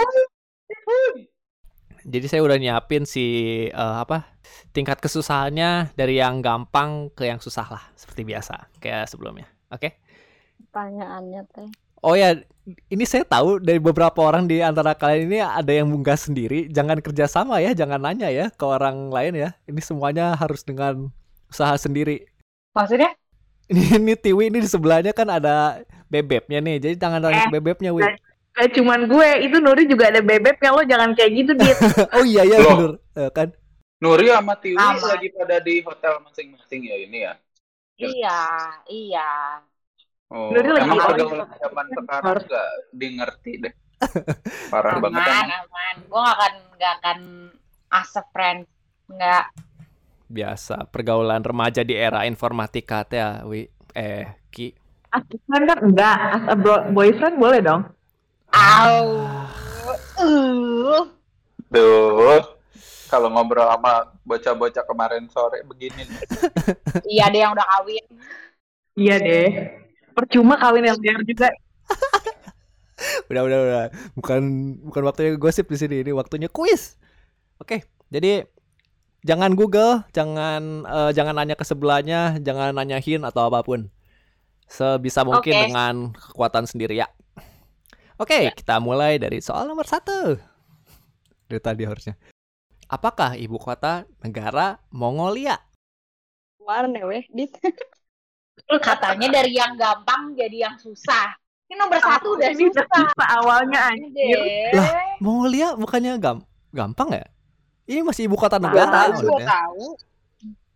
Jadi 2.08 2.24
saya 2.24 2.40
udah 2.40 2.56
nyiapin 2.56 3.04
si 3.04 3.24
eh, 3.68 3.96
apa 4.00 4.32
tingkat 4.72 4.96
kesusahannya 5.04 5.92
dari 5.92 6.16
yang 6.16 6.40
gampang 6.40 7.12
ke 7.12 7.28
yang 7.28 7.36
susah 7.36 7.68
lah, 7.68 7.84
seperti 8.00 8.24
biasa 8.24 8.72
kayak 8.80 9.12
sebelumnya. 9.12 9.44
Oke. 9.68 10.00
Pertanyaannya 10.72 11.44
teh. 11.52 11.68
Oh 12.00 12.16
ya, 12.16 12.32
ini 12.88 13.04
saya 13.04 13.28
tahu 13.28 13.60
dari 13.60 13.76
beberapa 13.76 14.24
orang 14.24 14.48
di 14.48 14.64
antara 14.64 14.96
kalian 14.96 15.28
ini 15.28 15.40
ada 15.44 15.68
yang 15.68 15.92
munggah 15.92 16.16
sendiri. 16.16 16.72
Jangan 16.72 17.04
kerjasama 17.04 17.60
ya, 17.60 17.76
jangan 17.76 18.00
nanya 18.00 18.32
ya 18.32 18.48
ke 18.48 18.64
orang 18.64 19.12
lain 19.12 19.36
ya. 19.36 19.50
Ini 19.68 19.80
semuanya 19.84 20.32
harus 20.32 20.64
dengan 20.64 21.12
usaha 21.52 21.76
sendiri. 21.76 22.24
Maksudnya? 22.72 23.12
Ini, 23.64 23.96
ini 23.96 24.12
Tiwi 24.14 24.52
ini 24.52 24.58
di 24.60 24.68
sebelahnya 24.68 25.16
kan 25.16 25.28
ada 25.32 25.80
bebeknya 26.12 26.60
nih, 26.60 26.76
jadi 26.78 26.94
jangan 27.00 27.20
tanya 27.24 27.48
ke 27.48 27.52
bebeknya, 27.56 27.90
Wi. 27.96 28.04
Gak 28.54 28.70
cuman 28.78 29.10
gue, 29.10 29.28
itu 29.42 29.56
Nuri 29.58 29.82
juga 29.90 30.14
ada 30.14 30.22
bebeknya 30.22 30.70
lo 30.70 30.82
jangan 30.86 31.10
kayak 31.18 31.30
gitu 31.34 31.52
dit. 31.58 31.74
Oh 32.14 32.22
iya 32.22 32.46
ya 32.46 32.58
Loh. 32.62 32.76
bener 32.78 32.92
Eh, 33.18 33.30
kan. 33.34 33.48
Nuri 33.98 34.30
sama 34.30 34.54
Tiwi 34.60 34.78
Aman. 34.78 35.00
lagi 35.00 35.28
pada 35.34 35.56
di 35.58 35.74
hotel 35.82 36.22
masing-masing 36.22 36.80
ya 36.86 36.96
ini 37.02 37.18
ya. 37.26 37.32
Iya, 37.96 38.40
iya. 38.86 39.30
Oh, 40.30 40.50
Nuri 40.54 40.70
lagi 40.70 40.86
emang 40.86 40.98
awal 41.02 41.10
pergaulan 41.14 41.48
zaman 41.58 41.86
sekarang 41.90 42.42
nggak 42.46 42.68
di 42.94 43.06
ngerti 43.18 43.52
deh. 43.64 43.74
Parah 44.70 44.94
banget 45.02 45.20
Aman, 45.24 45.30
emang. 45.32 45.48
aman. 45.64 45.94
Gue 46.04 46.20
gak 46.20 46.34
akan, 46.36 46.52
gak 46.78 46.92
akan 47.00 47.18
as 47.90 48.12
a 48.14 48.22
friend. 48.30 48.60
Nggak. 49.10 49.44
Biasa 50.34 50.90
pergaulan 50.90 51.40
remaja 51.46 51.86
di 51.86 51.94
era 51.94 52.26
informatika 52.26 53.06
teh 53.06 53.22
ya, 53.22 53.46
wi 53.46 53.70
eh 53.94 54.26
ki 54.50 54.74
Asisten 55.14 55.62
kan 55.70 55.78
enggak, 55.78 56.18
as 56.34 56.44
a 56.50 56.58
bro- 56.58 56.90
boyfriend 56.90 57.38
boleh 57.38 57.62
dong. 57.62 57.86
Au. 58.50 59.22
Uh. 60.18 61.06
Tuh, 61.70 62.42
kalau 63.06 63.30
ngobrol 63.30 63.62
sama 63.62 64.10
bocah-bocah 64.26 64.82
kemarin 64.82 65.30
sore 65.30 65.62
begini. 65.62 66.02
Iya 67.14 67.30
ada 67.30 67.38
yang 67.38 67.50
udah 67.54 67.66
kawin. 67.78 68.04
Iya 68.98 69.14
deh. 69.22 69.50
Percuma 70.18 70.58
kawin 70.58 70.82
LDR 70.82 71.22
juga. 71.22 71.46
udah 73.30 73.42
udah 73.44 73.58
udah 73.58 73.84
bukan 74.16 74.42
bukan 74.86 75.02
waktunya 75.04 75.30
gosip 75.36 75.66
di 75.68 75.76
sini 75.76 76.00
ini 76.06 76.10
waktunya 76.14 76.48
kuis 76.48 76.96
oke 77.60 77.82
jadi 78.08 78.46
jangan 79.24 79.56
Google 79.56 80.04
jangan 80.12 80.84
eh, 80.84 81.10
jangan 81.16 81.34
nanya 81.34 81.56
ke 81.56 81.64
sebelahnya 81.64 82.36
jangan 82.44 82.76
nanyain 82.76 83.24
atau 83.24 83.48
apa 83.48 83.64
pun 83.64 83.88
sebisa 84.68 85.24
mungkin 85.24 85.52
Oke. 85.52 85.62
dengan 85.68 85.94
kekuatan 86.12 86.64
sendiri 86.68 87.00
ya 87.00 87.08
oke 88.20 88.52
kita 88.56 88.80
mulai 88.80 89.16
dari 89.16 89.40
soal 89.40 89.64
nomor 89.64 89.88
satu 89.88 90.36
dari 91.48 91.60
tadi 91.60 91.88
harusnya 91.88 92.16
apakah 92.88 93.36
ibu 93.36 93.56
kota 93.56 94.04
negara 94.20 94.78
Mongolia 94.92 95.56
Warna 96.64 97.04
weh, 97.04 97.28
dit. 97.28 97.52
Katanya 98.88 99.28
dari 99.28 99.52
yang 99.52 99.76
gampang 99.76 100.32
jadi 100.32 100.64
yang 100.64 100.76
susah. 100.80 101.36
Ini 101.68 101.76
nomor 101.76 102.00
satu 102.00 102.40
udah 102.40 102.50
susah. 102.56 103.04
awalnya 103.36 103.92
anjir. 103.92 104.40
Deh. 104.40 104.72
Lah, 104.72 105.20
Mongolia 105.20 105.76
bukannya 105.76 106.16
gam 106.16 106.40
gampang 106.72 107.20
ya 107.20 107.24
ini 107.84 108.00
masih 108.00 108.26
ibu 108.26 108.34
kota 108.34 108.56
negara 108.56 109.12
tahu, 109.12 109.22
Gue 109.22 109.42
tahu. 109.44 109.86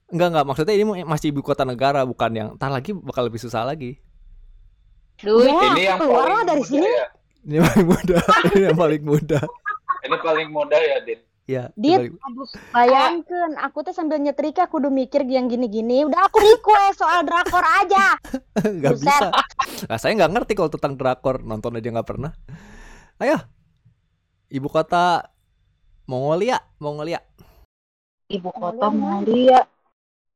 Enggak 0.08 0.28
enggak 0.32 0.44
maksudnya 0.44 0.74
ini 0.74 0.84
masih 1.04 1.28
ibu 1.28 1.40
kota 1.40 1.62
negara 1.62 2.00
bukan 2.02 2.30
yang 2.32 2.48
entar 2.56 2.68
lagi 2.68 2.92
bakal 2.92 3.24
lebih 3.24 3.38
susah 3.38 3.62
lagi. 3.62 4.00
Duh, 5.18 5.42
Ya, 5.42 5.74
Ini 5.74 5.82
yang 5.84 5.98
keluar 5.98 6.26
lah 6.30 6.42
dari 6.46 6.62
muda 6.62 6.70
sini. 6.70 6.86
ya. 6.86 7.06
Ini 7.42 7.58
paling 7.60 7.86
muda, 7.86 8.16
ini 8.48 8.60
yang 8.62 8.78
paling 8.78 9.02
muda. 9.02 9.40
Ini 9.98 10.16
paling 10.20 10.48
mudah 10.48 10.80
ya, 10.80 10.96
Dit. 11.02 11.20
Ya, 11.44 11.62
Dit. 11.74 12.12
Bayangkan, 12.70 13.56
aku 13.58 13.80
tuh 13.82 13.90
sambil 13.90 14.20
nyetrika 14.20 14.68
kudu 14.68 14.88
mikir 14.88 15.24
yang 15.24 15.48
gini-gini. 15.48 16.04
Udah 16.04 16.28
aku 16.28 16.38
request 16.38 17.00
soal 17.00 17.24
drakor 17.24 17.64
aja. 17.64 18.14
nggak 18.78 18.92
Buset. 18.94 19.08
bisa. 19.08 19.26
Nah, 19.88 19.96
saya 19.96 20.12
nggak 20.14 20.32
ngerti 20.36 20.52
kalau 20.54 20.68
tentang 20.68 20.94
drakor, 20.94 21.40
nonton 21.40 21.74
aja 21.74 21.88
nggak 21.88 22.08
pernah. 22.08 22.32
Ayo, 23.18 23.40
ibu 24.48 24.68
kota 24.68 25.24
Mongolia, 26.08 26.56
Mongolia. 26.80 27.20
Ibu 28.32 28.48
kota 28.48 28.88
Mongolia, 28.88 29.60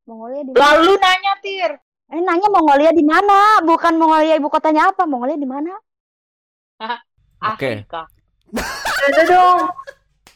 Mongolia. 0.05 0.41
Di 0.45 0.51
mana? 0.53 0.61
Lalu 0.61 0.91
nanya 1.01 1.33
Tir. 1.41 1.71
Eh 2.13 2.21
nanya 2.21 2.47
Mongolia 2.53 2.93
di 2.93 3.01
mana? 3.01 3.57
Bukan 3.65 3.97
Mongolia 3.97 4.37
ibu 4.37 4.53
kotanya 4.53 4.93
apa? 4.93 5.09
Mongolia 5.09 5.33
di 5.33 5.49
mana? 5.49 5.73
Oke. 6.77 7.89
Afrika. 7.89 8.05
Ada 9.09 9.21
dong. 9.25 9.59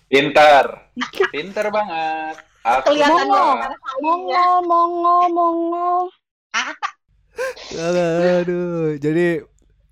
Pintar. 0.10 0.66
Pintar 1.38 1.70
banget. 1.70 2.42
Aku 2.66 2.90
Kelihatan 2.90 3.30
Mongo. 3.30 3.46
Mongo, 4.02 4.46
Mongo, 4.66 5.18
Mongo. 5.30 5.90
Aduh, 7.78 8.98
jadi 8.98 9.46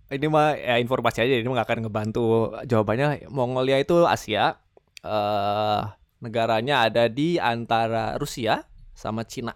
ini 0.09 0.25
mah 0.25 0.57
ya 0.57 0.81
informasi 0.81 1.21
aja 1.21 1.37
ini 1.37 1.45
mah 1.45 1.61
nggak 1.61 1.69
akan 1.69 1.79
ngebantu 1.85 2.25
jawabannya. 2.65 3.29
Mongolia 3.29 3.77
itu 3.77 4.09
Asia. 4.09 4.64
Eh 5.05 5.81
negaranya 6.25 6.89
ada 6.89 7.05
di 7.05 7.37
antara 7.37 8.17
Rusia 8.17 8.65
sama 8.97 9.21
Cina. 9.29 9.53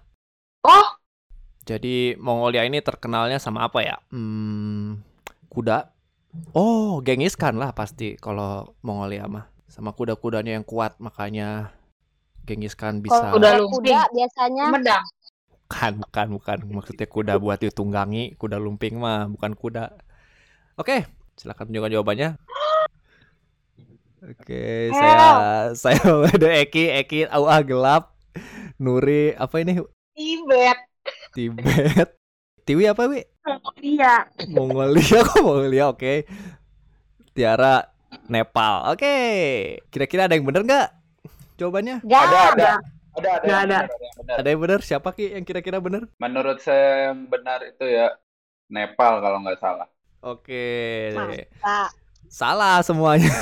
Oh. 0.61 0.87
Jadi 1.65 2.13
Mongolia 2.17 2.65
ini 2.65 2.81
terkenalnya 2.81 3.41
sama 3.41 3.65
apa 3.65 3.81
ya? 3.81 3.97
Hmm, 4.13 5.01
kuda. 5.49 5.89
Oh, 6.53 7.01
Genghis 7.01 7.33
Khan 7.33 7.57
lah 7.57 7.73
pasti 7.73 8.13
kalau 8.21 8.77
Mongolia 8.85 9.25
mah. 9.25 9.49
Sama 9.69 9.93
kuda-kudanya 9.93 10.57
yang 10.57 10.65
kuat 10.65 10.97
makanya 11.01 11.73
Genghis 12.45 12.73
Khan 12.77 13.01
bisa. 13.01 13.33
Kuda 13.33 13.57
Kalau 13.57 13.69
lumping. 13.69 13.93
kuda 13.93 14.01
biasanya 14.13 14.65
Medang. 14.73 15.05
Bukan, 15.69 15.91
bukan, 16.01 16.27
bukan. 16.37 16.57
Maksudnya 16.81 17.05
kuda 17.05 17.33
buat 17.37 17.61
ditunggangi, 17.61 18.33
kuda 18.37 18.57
lumping 18.57 18.97
mah 18.97 19.29
bukan 19.29 19.53
kuda. 19.53 19.93
Oke, 20.77 21.05
silakan 21.37 21.69
tunjukkan 21.69 21.93
jawabannya. 21.93 22.29
Oke, 24.19 24.91
saya 24.91 25.31
saya 25.81 26.01
ada 26.27 26.49
Eki, 26.59 26.91
Eki 27.03 27.19
awah 27.31 27.63
gelap. 27.63 28.11
Nuri 28.75 29.31
apa 29.35 29.63
ini? 29.63 29.79
Tibet. 30.15 30.79
Tibet. 31.31 32.09
Tiwi 32.67 32.83
apa, 32.85 33.07
Wi? 33.07 33.23
Iya. 33.79 34.27
Mongolia 34.51 35.19
kok 35.27 35.39
Mongolia, 35.41 35.89
oke. 35.91 36.27
Tiara 37.31 37.87
Nepal. 38.27 38.91
Oke. 38.91 39.15
Kira-kira 39.87 40.27
ada 40.27 40.35
yang 40.35 40.45
bener 40.45 40.63
nggak? 40.67 40.87
Jawabannya? 41.55 42.03
Gak 42.03 42.21
Ada, 42.29 42.39
ada. 42.53 42.71
Ada, 43.15 43.29
ada. 43.39 43.45
Nggak 43.47 43.59
yang 43.59 43.63
ada. 43.63 43.79
benar, 43.79 43.83
ada 43.87 44.03
yang 44.03 44.15
benar. 44.19 44.35
Ada 44.39 44.47
yang 44.51 44.61
bener? 44.61 44.79
Siapa 44.83 45.09
Ki 45.15 45.25
yang 45.35 45.45
kira-kira 45.47 45.77
bener? 45.79 46.03
Menurut 46.19 46.59
saya 46.59 47.11
yang 47.11 47.27
benar 47.27 47.59
itu 47.63 47.85
ya 47.87 48.15
Nepal 48.69 49.23
kalau 49.23 49.39
nggak 49.41 49.59
salah. 49.59 49.87
Oke. 50.21 50.63
Masa. 51.15 51.89
Salah 52.29 52.85
semuanya. 52.85 53.33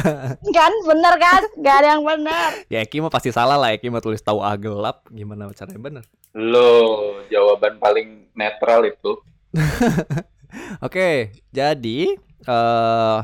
Kan 0.56 0.72
bener 0.84 1.14
kan? 1.16 1.42
Gak 1.64 1.76
ada 1.80 1.88
yang 1.96 2.04
bener. 2.04 2.48
Ya 2.68 2.84
Eki 2.84 3.00
mah 3.00 3.08
pasti 3.08 3.32
salah 3.32 3.56
lah 3.56 3.72
Eki 3.72 3.88
mah 3.88 4.04
tulis 4.04 4.20
tahu 4.20 4.44
ah 4.44 4.52
gelap 4.54 5.08
gimana 5.08 5.48
caranya 5.56 5.80
bener 5.80 6.04
Loh, 6.36 7.24
jawaban 7.32 7.80
paling 7.80 8.28
netral 8.36 8.84
itu. 8.84 9.16
Oke 10.86 11.32
jadi 11.50 12.14
eh 12.44 13.18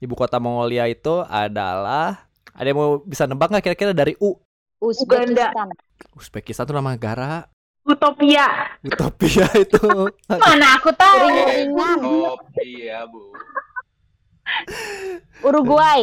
ibu 0.00 0.14
kota 0.16 0.40
Mongolia 0.40 0.88
itu 0.88 1.20
adalah 1.28 2.26
ada 2.56 2.66
yang 2.66 2.78
mau 2.80 2.98
bisa 3.04 3.28
nebak 3.28 3.52
nggak 3.52 3.64
kira-kira 3.68 3.92
dari 3.92 4.16
U 4.18 4.40
Uzbekistan. 4.82 5.68
Uzbekistan 6.16 6.64
itu 6.66 6.74
nama 6.74 6.96
negara 6.96 7.46
Utopia. 7.82 8.78
Utopia 8.82 9.46
itu 9.58 9.82
Mana 10.42 10.78
aku 10.78 10.94
tahu. 10.94 11.18
Ya, 12.62 13.02
Bu. 13.10 13.34
Uruguay. 15.42 16.00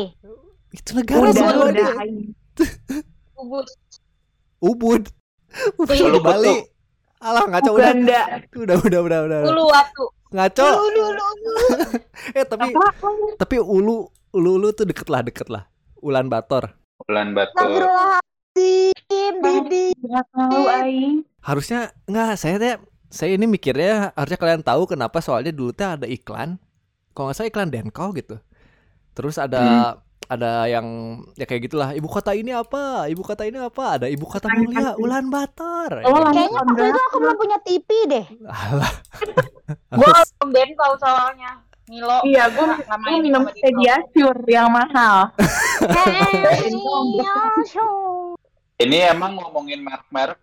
itu 0.70 0.90
negara 0.94 1.34
Udah, 1.34 1.50
udah. 1.50 1.72
dia. 1.74 1.92
Ubud. 3.40 3.66
Ubud 4.60 5.04
Ubud 5.80 5.96
Ulu 5.98 6.14
di 6.14 6.22
Bali 6.22 6.56
alah 7.20 7.44
ngaco 7.52 7.72
udah 7.76 7.92
udah 7.92 8.24
udah 8.56 8.78
udah 8.80 9.00
udah, 9.04 9.20
udah. 9.28 9.40
Uluwatu. 9.44 10.06
ngaco. 10.32 10.64
Ulu, 10.64 10.80
ulu, 10.88 11.04
ulu, 11.04 11.26
ulu. 11.36 11.52
Eh 12.38 12.46
tapi 12.48 12.70
Apa? 12.72 12.88
tapi 13.36 13.56
ulu 13.60 14.08
ulu 14.32 14.50
ulu 14.62 14.68
tuh 14.72 14.86
deket 14.88 15.08
lah 15.12 15.20
deket 15.26 15.48
lah. 15.52 15.68
Ulan 16.00 16.32
Bator. 16.32 16.80
Batur. 17.10 17.44
Astagfirullahaladzim, 17.60 19.36
Didi. 19.44 19.86
Aing. 20.70 21.28
Harusnya 21.44 21.92
nggak 22.08 22.40
saya 22.40 22.56
teh 22.56 22.76
saya 23.10 23.36
ini 23.36 23.50
mikirnya 23.50 24.14
harusnya 24.16 24.40
kalian 24.40 24.62
tahu 24.64 24.86
kenapa 24.88 25.20
soalnya 25.20 25.52
dulu 25.52 25.76
teh 25.76 25.84
ada 25.88 26.08
iklan. 26.08 26.56
Kalau 27.12 27.28
nggak 27.28 27.36
salah 27.36 27.50
iklan 27.52 27.68
Denko 27.74 28.16
gitu. 28.16 28.40
Terus 29.20 29.36
ada 29.36 29.64
ada 30.26 30.64
yang 30.64 30.86
ya 31.34 31.44
kayak 31.44 31.68
gitulah 31.68 31.90
ibu 31.92 32.06
kota 32.06 32.32
ini 32.32 32.54
apa 32.54 32.80
ibu 33.06 33.20
kota 33.20 33.44
ini 33.44 33.58
apa 33.58 33.98
ada 33.98 34.08
ibu 34.08 34.24
kota 34.24 34.48
mulia 34.48 34.94
Ulan 34.96 35.28
Bator 35.28 36.06
Oh, 36.06 36.30
Ya, 36.30 36.32
Kayaknya 36.32 36.56
waktu 36.56 36.82
itu 36.86 37.00
aku 37.04 37.18
belum 37.18 37.36
punya 37.36 37.58
TV 37.60 37.88
deh. 38.08 38.26
alah 38.46 38.94
Gue 39.92 40.08
Harus- 40.08 40.32
belum 40.40 40.70
kau 40.74 40.94
soalnya. 40.98 41.52
Milo. 41.86 42.22
Iya, 42.22 42.46
gue 42.48 42.66
main 42.96 43.18
gue 43.18 43.26
minum. 43.26 43.42
Pediasure 43.50 44.40
yang 44.46 44.70
mahal. 44.70 45.34
Ini 48.80 48.98
emang 49.10 49.36
ngomongin 49.36 49.82
merek-merek 49.82 50.40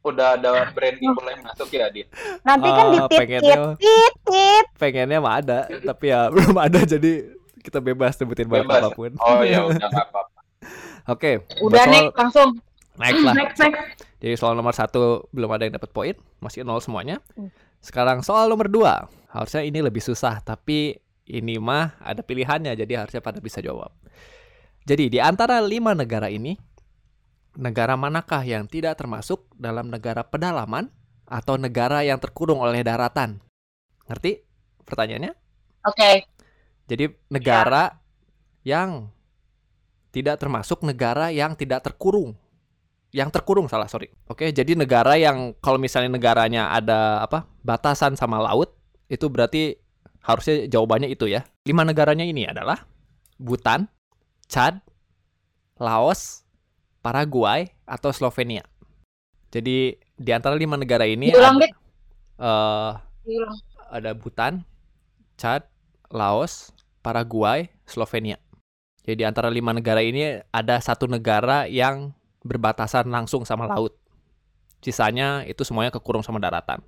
udah 0.00 0.34
ada 0.34 0.50
branding 0.70 1.12
mulai 1.12 1.36
masuk 1.38 1.70
ya, 1.70 1.86
Dit? 1.88 2.08
Nanti 2.42 2.68
kan 2.68 2.84
Ah, 2.84 2.92
ditit 2.98 3.18
pengennya 3.18 3.56
tit 3.76 3.78
tit 3.78 4.14
tit. 4.26 4.64
pengennya 4.74 5.18
mah 5.18 5.34
ada 5.38 5.58
tapi 5.68 6.08
ya 6.08 6.26
belum 6.32 6.56
ada 6.56 6.80
jadi 6.82 7.12
kita 7.60 7.78
bebas 7.78 8.16
sebutin 8.16 8.48
Bebas. 8.48 8.80
apa 8.82 8.88
pun 8.96 9.12
Oh 9.20 9.44
ya 9.44 9.64
udah 9.68 9.86
nggak 9.88 10.06
apa-apa. 10.10 10.40
oke 11.08 11.32
Udah 11.60 11.84
buat 11.84 11.92
nih 11.92 12.04
langsung. 12.16 12.50
next 12.98 13.22
lah 13.24 13.34
Next, 13.36 13.58
next. 13.60 13.80
Jadi 14.20 14.34
soal 14.36 14.52
nomor 14.52 14.76
satu 14.76 15.24
belum 15.32 15.48
ada 15.48 15.64
yang 15.64 15.72
dapat 15.72 15.88
poin, 15.96 16.12
masih 16.44 16.60
nol 16.60 16.76
semuanya. 16.84 17.24
Hmm. 17.32 17.48
Sekarang 17.80 18.20
soal 18.20 18.52
nomor 18.52 18.68
dua, 18.68 19.08
harusnya 19.32 19.64
ini 19.64 19.80
lebih 19.80 20.04
susah, 20.04 20.44
tapi 20.44 21.00
ini 21.24 21.56
mah 21.56 21.96
ada 22.04 22.20
pilihannya, 22.20 22.76
jadi 22.76 23.00
harusnya 23.00 23.24
pada 23.24 23.40
bisa 23.40 23.64
jawab. 23.64 23.88
Jadi 24.84 25.08
di 25.08 25.16
antara 25.16 25.56
lima 25.64 25.96
negara 25.96 26.28
ini, 26.28 26.52
negara 27.56 27.96
manakah 27.96 28.44
yang 28.44 28.68
tidak 28.68 29.00
termasuk 29.00 29.48
dalam 29.56 29.88
negara 29.88 30.20
pedalaman 30.20 30.92
atau 31.24 31.56
negara 31.56 32.04
yang 32.04 32.20
terkurung 32.20 32.60
oleh 32.60 32.84
daratan? 32.84 33.40
Ngerti 34.04 34.44
pertanyaannya? 34.84 35.32
Oke. 35.88 36.28
Jadi 36.90 37.06
negara 37.30 37.94
yang 38.66 39.06
tidak 40.10 40.42
termasuk 40.42 40.82
negara 40.82 41.30
yang 41.30 41.54
tidak 41.54 41.86
terkurung. 41.86 42.34
Yang 43.14 43.30
terkurung 43.38 43.70
salah, 43.70 43.86
sorry. 43.86 44.10
Oke, 44.26 44.50
jadi 44.50 44.74
negara 44.74 45.14
yang 45.14 45.54
kalau 45.62 45.78
misalnya 45.78 46.10
negaranya 46.10 46.74
ada 46.74 47.22
apa? 47.22 47.46
batasan 47.62 48.18
sama 48.18 48.42
laut, 48.42 48.74
itu 49.06 49.30
berarti 49.30 49.78
harusnya 50.26 50.66
jawabannya 50.66 51.10
itu 51.10 51.30
ya. 51.30 51.46
Lima 51.62 51.86
negaranya 51.86 52.26
ini 52.26 52.46
adalah 52.46 52.86
Bhutan, 53.38 53.86
Chad, 54.50 54.82
Laos, 55.78 56.42
Paraguay, 57.02 57.70
atau 57.86 58.10
Slovenia. 58.10 58.66
Jadi 59.50 59.98
di 59.98 60.30
antara 60.30 60.54
lima 60.54 60.78
negara 60.78 61.02
ini 61.06 61.34
Diulang, 61.34 61.58
ada, 61.58 61.68
Diulang. 63.26 63.56
ada 63.90 64.10
Bhutan, 64.14 64.62
Chad, 65.34 65.66
Laos, 66.10 66.70
Paraguay, 67.00 67.72
Slovenia. 67.88 68.36
Jadi 69.04 69.20
di 69.20 69.24
antara 69.24 69.48
lima 69.48 69.72
negara 69.72 70.04
ini 70.04 70.38
ada 70.52 70.76
satu 70.78 71.08
negara 71.08 71.64
yang 71.64 72.12
berbatasan 72.44 73.08
langsung 73.08 73.48
sama 73.48 73.68
laut. 73.68 73.96
Sisanya 74.80 75.44
itu 75.48 75.64
semuanya 75.64 75.92
kekurung 75.92 76.24
sama 76.24 76.40
daratan. 76.40 76.84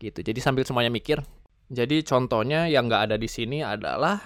Gitu. 0.00 0.20
Jadi 0.20 0.40
sambil 0.40 0.64
semuanya 0.64 0.92
mikir. 0.92 1.20
Jadi 1.70 2.04
contohnya 2.04 2.68
yang 2.68 2.88
nggak 2.88 3.12
ada 3.12 3.16
di 3.16 3.28
sini 3.30 3.64
adalah 3.64 4.20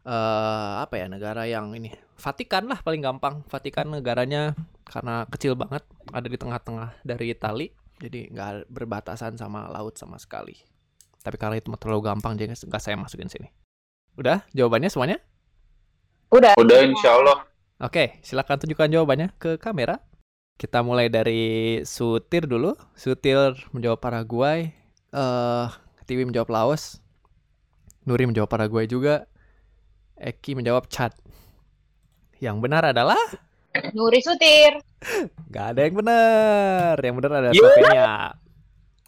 eh 0.00 0.72
apa 0.80 0.96
ya 0.96 1.12
negara 1.12 1.44
yang 1.44 1.76
ini 1.76 1.92
Vatikan 2.20 2.68
lah 2.68 2.84
paling 2.84 3.00
gampang. 3.00 3.40
Vatikan 3.48 3.88
negaranya 3.88 4.52
karena 4.84 5.24
kecil 5.28 5.56
banget 5.56 5.80
ada 6.12 6.28
di 6.28 6.36
tengah-tengah 6.36 7.00
dari 7.00 7.32
Itali 7.32 7.72
jadi 8.00 8.32
nggak 8.32 8.72
berbatasan 8.72 9.36
sama 9.36 9.68
laut 9.68 9.96
sama 10.00 10.16
sekali. 10.16 10.56
Tapi 11.20 11.36
karena 11.36 11.56
itu 11.60 11.68
terlalu 11.76 12.00
gampang 12.08 12.36
jadi 12.36 12.52
nggak 12.56 12.82
saya 12.82 12.96
masukin 12.96 13.28
sini. 13.28 13.48
Udah 14.16 14.44
jawabannya 14.56 14.88
semuanya? 14.88 15.18
Udah. 16.32 16.54
Udah 16.56 16.78
insya 16.86 17.16
Allah. 17.16 17.44
Oke, 17.80 18.20
silakan 18.20 18.60
tunjukkan 18.60 18.88
jawabannya 18.92 19.28
ke 19.40 19.56
kamera. 19.56 20.00
Kita 20.60 20.84
mulai 20.84 21.08
dari 21.08 21.80
Sutir 21.88 22.44
dulu. 22.44 22.76
Sutir 22.92 23.56
menjawab 23.72 24.00
Paraguay. 24.00 24.68
Eh, 25.10 25.66
Tiwi 26.04 26.28
menjawab 26.28 26.52
Laos. 26.52 27.00
Nuri 28.04 28.28
menjawab 28.28 28.52
Paraguay 28.52 28.84
juga. 28.84 29.24
Eki 30.20 30.60
menjawab 30.60 30.92
Chad. 30.92 31.16
Yang 32.40 32.56
benar 32.60 32.92
adalah 32.92 33.16
Nuri 33.96 34.20
Sutir. 34.20 34.76
nggak 35.48 35.66
ada 35.72 35.80
yang 35.88 35.96
benar. 35.96 36.94
Yang 37.00 37.14
benar 37.16 37.30
adalah 37.40 37.54
Yeah. 37.56 37.64
Slovenia. 37.64 38.12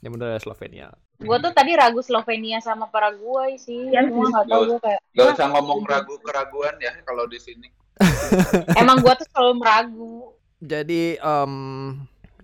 Yang 0.01 0.13
benar 0.17 0.27
adalah 0.33 0.43
Slovenia. 0.43 0.89
Gue 1.23 1.37
tuh 1.39 1.53
tadi 1.55 1.73
ragu 1.79 2.01
Slovenia 2.03 2.59
sama 2.59 2.91
Paraguay 2.91 3.57
sih. 3.57 3.91
Cuma 3.91 4.27
sih. 4.29 4.33
nggak 4.35 4.47
tahu 4.51 4.63
gue 4.75 4.79
kayak. 4.83 5.01
Gak 5.15 5.27
usah 5.39 5.47
ngomong 5.55 5.81
ragu 5.87 6.15
keraguan 6.21 6.75
ya 6.83 6.93
kalau 7.07 7.25
di 7.31 7.39
sini. 7.39 7.69
Emang 8.81 8.99
gue 9.01 9.13
tuh 9.15 9.27
selalu 9.31 9.53
meragu. 9.63 10.15
Jadi 10.63 11.19
em, 11.19 11.55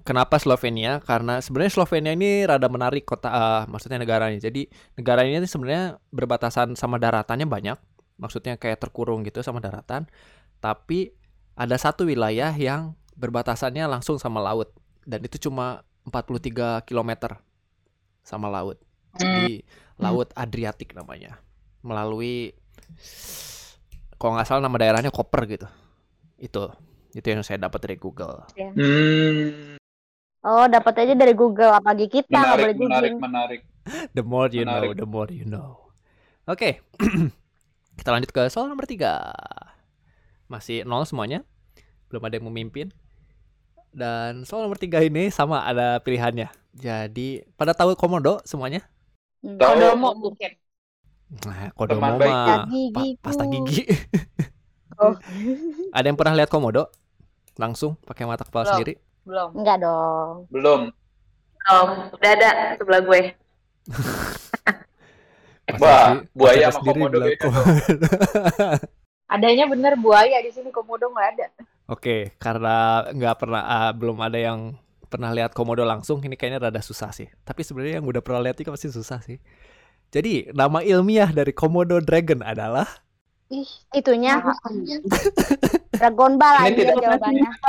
kenapa 0.03 0.39
Slovenia? 0.39 1.03
Karena 1.03 1.43
sebenarnya 1.43 1.73
Slovenia 1.75 2.13
ini 2.15 2.47
rada 2.47 2.67
menarik 2.71 3.07
kota, 3.07 3.29
eh, 3.31 3.63
maksudnya 3.71 3.99
negaranya. 3.99 4.39
Jadi 4.39 4.71
negara 4.99 5.27
ini 5.27 5.43
sebenarnya 5.45 5.99
berbatasan 6.15 6.79
sama 6.79 6.99
daratannya 7.03 7.47
banyak. 7.47 7.79
Maksudnya 8.19 8.59
kayak 8.59 8.83
terkurung 8.83 9.23
gitu 9.23 9.43
sama 9.43 9.63
daratan. 9.63 10.11
Tapi 10.59 11.15
ada 11.59 11.75
satu 11.79 12.07
wilayah 12.07 12.51
yang 12.55 12.95
berbatasannya 13.19 13.83
langsung 13.91 14.19
sama 14.19 14.39
laut 14.39 14.71
dan 15.03 15.25
itu 15.27 15.51
cuma 15.51 15.83
43 16.07 16.87
km 16.87 17.41
sama 18.29 18.53
laut 18.53 18.77
di 19.17 19.65
Laut 19.97 20.29
Adriatik 20.37 20.93
namanya. 20.93 21.41
Melalui 21.81 22.53
kalau 24.21 24.37
nggak 24.37 24.47
salah 24.47 24.63
nama 24.69 24.77
daerahnya 24.77 25.09
Koper 25.09 25.49
gitu. 25.49 25.67
Itu 26.37 26.69
itu 27.17 27.25
yang 27.25 27.41
saya 27.41 27.57
dapat 27.57 27.81
dari 27.89 27.97
Google. 27.97 28.45
Hmm, 28.55 29.81
Oh, 30.39 30.71
dapat 30.71 31.03
aja 31.03 31.19
dari 31.19 31.35
Google 31.35 31.75
apalagi 31.75 32.07
kita 32.07 32.31
nggak 32.31 32.57
boleh 32.63 32.77
menarik, 32.79 32.79
menarik, 32.79 33.13
menarik. 33.19 33.61
The 34.15 34.23
more 34.23 34.47
you 34.53 34.63
know, 34.63 34.79
Menarik. 34.85 35.01
the 35.01 35.09
more 35.09 35.31
you 35.33 35.47
know. 35.49 35.91
Oke, 36.47 36.85
kita 37.99 38.09
lanjut 38.15 38.31
ke 38.31 38.47
soal 38.47 38.71
nomor 38.71 38.87
tiga. 38.87 39.35
Masih 40.47 40.87
nol 40.87 41.03
semuanya, 41.09 41.43
belum 42.07 42.23
ada 42.23 42.39
yang 42.39 42.47
memimpin. 42.53 42.95
Dan 43.99 44.47
soal 44.47 44.63
nomor 44.63 44.79
tiga 44.79 45.03
ini 45.03 45.27
sama 45.35 45.67
ada 45.67 45.99
pilihannya. 45.99 46.47
Jadi 46.79 47.43
pada 47.59 47.75
tahu 47.75 47.99
komodo 47.99 48.39
semuanya? 48.47 48.87
Hmm. 49.43 49.59
Tahu. 49.59 49.75
Kodomo 49.75 50.11
mungkin. 50.15 50.51
Nah, 51.43 51.75
kodomo 51.75 51.99
Teman 51.99 52.15
mah 52.23 52.23
Pasta 52.23 52.55
pa- 52.95 53.19
pasta 53.19 53.45
gigi. 53.51 53.83
Oh. 54.95 55.19
ada 55.99 56.07
yang 56.07 56.15
pernah 56.15 56.39
lihat 56.39 56.47
komodo? 56.47 56.87
Langsung 57.59 57.99
pakai 58.07 58.23
mata 58.23 58.47
kepala 58.47 58.71
Belum. 58.71 58.73
sendiri? 58.79 58.95
Belum. 59.27 59.51
Enggak 59.59 59.77
dong. 59.83 60.47
Belum. 60.55 60.81
Oh, 61.69 61.87
udah 62.15 62.31
ada 62.39 62.79
sebelah 62.79 63.03
gue. 63.03 63.21
Pas 65.69 65.77
Wah, 65.85 66.25
buaya 66.33 66.71
ada 66.71 66.73
sama 66.73 66.81
sendiri 66.81 66.97
komodo 66.97 67.13
bilang 67.13 67.29
beda 67.29 67.45
komodo. 67.45 68.07
Adanya 69.29 69.65
bener 69.69 69.93
buaya 70.01 70.41
di 70.41 70.49
sini 70.49 70.73
komodo 70.73 71.13
nggak 71.13 71.29
ada. 71.37 71.47
Oke, 71.89 72.37
karena 72.37 73.09
nggak 73.09 73.37
pernah 73.41 73.65
ah, 73.65 73.91
belum 73.97 74.21
ada 74.21 74.37
yang 74.37 74.77
pernah 75.09 75.33
lihat 75.33 75.57
komodo 75.57 75.89
langsung, 75.89 76.21
ini 76.21 76.37
kayaknya 76.37 76.69
rada 76.69 76.85
susah 76.85 77.17
sih. 77.17 77.33
Tapi 77.49 77.65
sebenarnya 77.65 78.05
yang 78.05 78.07
udah 78.07 78.21
pernah 78.21 78.45
lihat 78.45 78.61
itu 78.61 78.69
pasti 78.69 78.93
susah 78.93 79.25
sih. 79.25 79.41
Jadi 80.13 80.53
nama 80.53 80.85
ilmiah 80.85 81.33
dari 81.33 81.57
komodo 81.57 81.97
dragon 82.01 82.41
adalah 82.45 82.89
Ih, 83.49 83.69
itunya 83.97 84.45
Dragon 85.97 86.37
Ball 86.37 86.69
Ini 86.69 86.85
aja 86.85 86.95
jawabannya. 87.01 87.51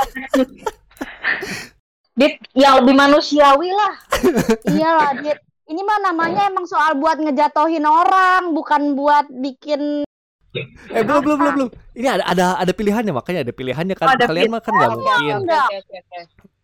Dit, 2.20 2.36
yang 2.52 2.84
lebih 2.84 3.00
manusiawi 3.00 3.72
lah. 3.72 3.94
Iyalah, 4.76 5.24
Dit. 5.24 5.40
Ini 5.72 5.80
mah 5.80 6.12
namanya 6.12 6.52
emang 6.52 6.68
soal 6.68 7.00
buat 7.00 7.16
ngejatohin 7.16 7.88
orang, 7.88 8.52
bukan 8.52 8.92
buat 8.92 9.24
bikin 9.32 10.04
eh 10.50 11.02
belum 11.06 11.22
belum 11.22 11.38
belum 11.38 11.52
belum. 11.54 11.68
Ini 11.94 12.08
ada 12.18 12.24
ada 12.26 12.46
ada 12.58 12.72
pilihannya 12.74 13.12
makanya 13.14 13.40
ada 13.46 13.54
pilihannya 13.54 13.94
kan. 13.94 14.06
Oh, 14.10 14.14
ada 14.18 14.26
Kalian 14.26 14.50
mah 14.50 14.62
kan 14.62 14.72
nggak 14.74 14.90
mungkin. 14.98 15.34
Enggak. 15.46 15.68
Oke, 15.70 15.76
oke, 15.78 15.96
oke. 16.02 16.20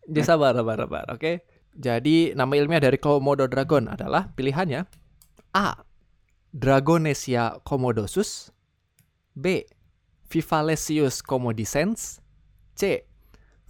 Jadi 0.06 0.22
sabar 0.26 0.50
sabar 0.54 0.76
sabar, 0.78 1.04
oke. 1.14 1.32
Jadi 1.76 2.32
nama 2.32 2.52
ilmiah 2.56 2.82
dari 2.82 2.98
komodo 2.98 3.46
dragon 3.46 3.86
adalah 3.86 4.32
pilihannya 4.34 4.88
A. 5.54 5.86
Dragonesia 6.56 7.60
komodosus 7.62 8.50
B. 9.36 9.68
Vivalesius 10.26 11.22
comodicens 11.22 12.18
C. 12.74 13.06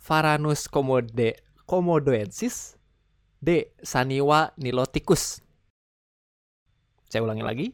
Varanus 0.00 0.70
komode 0.70 1.37
komodoensis 1.66 2.79
D. 3.42 3.74
Saniwa 3.85 4.55
niloticus 4.57 5.42
Saya 7.11 7.22
ulangi 7.22 7.44
lagi. 7.44 7.66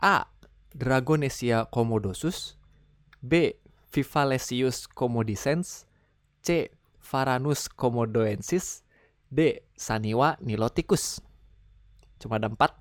A. 0.00 0.31
Dragonesia 0.74 1.64
comodosus. 1.68 2.56
B. 3.22 3.56
Vivalesius 3.92 4.88
comodicens. 4.88 5.84
C. 6.42 6.72
Varanus 7.00 7.68
comodoensis. 7.68 8.82
D. 9.28 9.60
Saniwa 9.76 10.36
niloticus. 10.40 11.20
Cuma 12.20 12.36
ada 12.38 12.48
empat. 12.48 12.72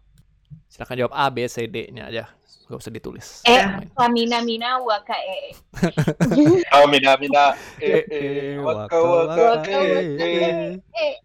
Silahkan 0.68 1.08
jawab 1.08 1.14
A, 1.16 1.32
B, 1.32 1.48
C, 1.48 1.64
D-nya 1.68 2.12
aja. 2.12 2.26
Gak 2.68 2.80
usah 2.80 2.92
ditulis. 2.92 3.44
Eh, 3.44 3.60
Main. 3.60 3.88
Lamina 4.00 4.40
mina 4.44 4.80
waka 4.80 5.16
e. 5.16 5.52
Oh, 6.76 6.88
mina 6.88 7.16
mina. 7.20 7.52
Eh, 7.84 8.00
Eh, 8.00 8.04
eh, 8.08 8.56
eh, 8.56 8.60
waka, 8.60 8.96
waka 8.96 9.68
eh, 9.68 10.16
eh, 10.16 10.32
eh. 10.32 10.72
Eh, 10.96 11.16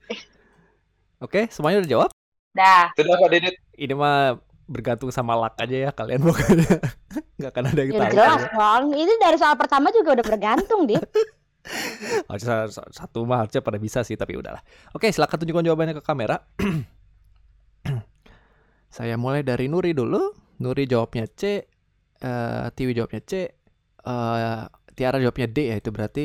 Oke, 1.23 1.47
semuanya 1.51 1.83
udah 1.83 1.91
jawab? 1.91 2.11
dah. 2.57 2.89
Sudah 2.97 3.15
Pak 3.21 3.29
Didit. 3.31 3.55
Ini 3.77 3.95
mah 3.95 4.41
bergantung 4.67 5.11
sama 5.11 5.35
luck 5.35 5.55
aja 5.57 5.89
ya 5.89 5.91
kalian 5.91 6.21
pokoknya. 6.27 6.79
Gak 7.39 7.51
akan 7.55 7.65
ada 7.71 7.81
yang 7.81 7.91
Ya 7.95 8.01
tahu. 8.03 8.13
jelas 8.13 8.43
dong. 8.51 8.85
Itu 8.93 9.13
dari 9.17 9.37
soal 9.39 9.55
pertama 9.55 9.89
juga 9.91 10.19
udah 10.19 10.27
bergantung, 10.27 10.85
sa- 12.39 12.71
sa- 12.75 12.91
satu 12.91 13.23
mah 13.23 13.47
harusnya 13.47 13.63
pada 13.63 13.79
bisa 13.79 14.03
sih 14.03 14.15
tapi 14.15 14.35
udahlah. 14.35 14.63
Oke, 14.93 15.11
silakan 15.11 15.43
tunjukkan 15.43 15.65
jawabannya 15.67 15.95
ke 15.97 16.05
kamera. 16.05 16.37
Saya 18.89 19.15
mulai 19.17 19.43
dari 19.43 19.67
Nuri 19.67 19.93
dulu. 19.93 20.33
Nuri 20.57 20.89
jawabnya 20.89 21.29
C, 21.29 21.69
eh 22.17 22.67
Tiwi 22.73 22.97
jawabnya 22.97 23.21
C, 23.21 23.33
eh 23.37 24.63
Tiara 24.97 25.21
jawabnya 25.21 25.47
D 25.47 25.59
ya 25.69 25.77
itu 25.77 25.93
berarti 25.93 26.25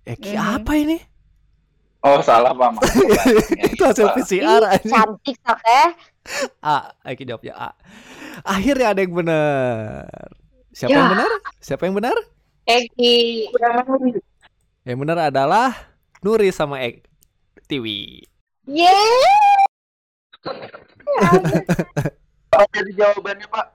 Eki 0.00 0.32
Mhm. 0.32 0.40
apa 0.56 0.72
ini? 0.80 0.96
Oh, 2.00 2.20
salah 2.24 2.56
Pak. 2.56 2.80
Maaf. 2.80 2.84
itu 3.76 3.82
hasil 3.84 4.08
PCR 4.16 4.62
Ih, 4.64 4.72
anjing. 4.72 4.92
cantik 4.92 5.36
teh. 5.36 5.88
A, 6.64 6.96
Eki 7.04 7.28
jawabnya 7.28 7.52
A. 7.52 7.70
Akhirnya 8.40 8.96
ada 8.96 9.00
yang 9.04 9.12
benar. 9.12 10.08
Siapa 10.72 10.88
yang 10.90 11.04
Ya. 11.04 11.12
benar? 11.12 11.30
Siapa 11.60 11.82
yang 11.84 11.94
benar? 12.00 12.16
Eki. 12.64 13.50
Yang 14.86 14.96
benar 14.96 15.18
adalah 15.28 15.92
Nuri 16.24 16.48
sama 16.48 16.80
Ek 16.80 17.04
Tiwi. 17.68 18.24
Yeay. 18.64 19.60
Apa 22.50 22.64
jadi 22.72 22.90
jawabannya 22.96 23.46
Pak? 23.46 23.66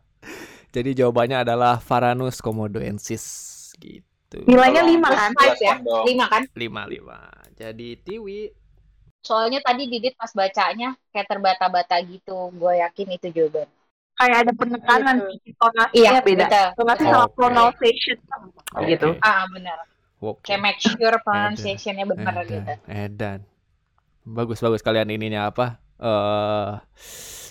Jadi 0.73 0.89
jawabannya 0.97 1.37
adalah 1.45 1.77
Varanus 1.77 2.41
comodoensis 2.41 3.23
gitu. 3.77 4.14
Nilainya 4.33 4.81
Tolong 4.81 4.91
lima 4.91 5.09
kan? 5.09 5.31
Five 5.33 5.59
ya? 5.61 5.75
Lima 6.03 6.25
kan? 6.27 6.41
lima 6.53 6.81
lima. 6.85 7.19
Jadi 7.55 7.89
Tiwi 7.99 8.39
Soalnya 9.25 9.57
tadi 9.57 9.89
Didit 9.89 10.13
pas 10.13 10.29
bacanya 10.29 10.93
kayak 11.09 11.25
terbata-bata 11.25 11.97
gitu. 12.05 12.53
Gue 12.53 12.77
yakin 12.77 13.09
itu 13.09 13.27
jawaban. 13.33 13.65
Kayak 14.15 14.37
ada 14.45 14.51
penekanan 14.53 15.15
Gitu. 15.33 15.49
intonasinya 15.49 15.97
Iya, 15.97 16.21
beda. 16.21 16.45
betul. 16.45 16.67
Intonasi 16.77 17.03
sama 17.09 17.27
pronunciation 17.33 18.17
Oke. 18.77 18.85
gitu. 18.85 19.07
Ah, 19.19 19.43
benar. 19.49 19.77
Oke. 20.21 20.45
Kayak 20.45 20.61
make 20.61 20.77
sure 20.77 21.17
pronunciation-nya 21.25 22.05
benar 22.05 22.37
gitu. 22.45 22.71
Edan. 22.85 23.39
Bagus 24.21 24.61
bagus 24.61 24.85
kalian 24.85 25.09
ininya 25.09 25.49
apa? 25.49 25.81
Eh 25.97 26.71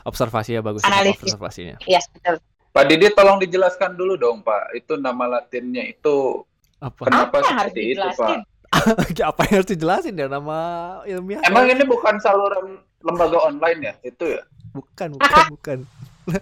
observasinya 0.06 0.62
bagus 0.62 0.86
Analisis. 0.86 1.26
observasinya. 1.26 1.76
Iya, 1.90 2.00
betul. 2.14 2.38
Pak 2.70 2.84
Didit 2.86 3.18
tolong 3.18 3.42
dijelaskan 3.42 3.98
dulu 3.98 4.14
dong 4.14 4.46
Pak. 4.46 4.78
Itu 4.78 4.94
nama 4.94 5.26
latinnya 5.26 5.82
itu 5.84 6.46
Apa? 6.84 7.08
kenapa 7.08 7.40
Apa 7.40 7.48
yang 7.48 7.56
harus 7.56 7.72
itu 7.72 7.80
dijelasin? 7.80 8.40
Pak? 8.44 9.24
apa 9.32 9.40
yang 9.46 9.54
harus 9.56 9.70
dijelasin 9.70 10.14
ya 10.20 10.26
nama 10.28 10.58
ilmiah? 11.08 11.40
Emang 11.48 11.64
ini 11.70 11.84
bukan 11.88 12.20
saluran 12.20 12.84
lembaga 13.00 13.38
online 13.40 13.80
ya? 13.80 13.94
Itu 14.04 14.28
ya? 14.28 14.44
bukan 14.74 15.08
bukan 15.16 15.44
bukan. 15.54 15.78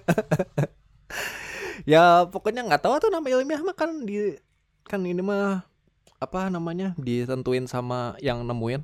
ya 1.93 2.25
pokoknya 2.27 2.65
nggak 2.65 2.81
tahu 2.81 2.97
tuh 2.97 3.13
nama 3.13 3.29
ilmiah 3.29 3.61
mah 3.61 3.77
kan 3.77 3.93
di 4.09 4.41
kan 4.89 5.05
ini 5.05 5.21
mah 5.21 5.69
apa 6.17 6.49
namanya 6.49 6.97
ditentuin 6.97 7.69
sama 7.69 8.17
yang 8.25 8.43
nemuin. 8.43 8.83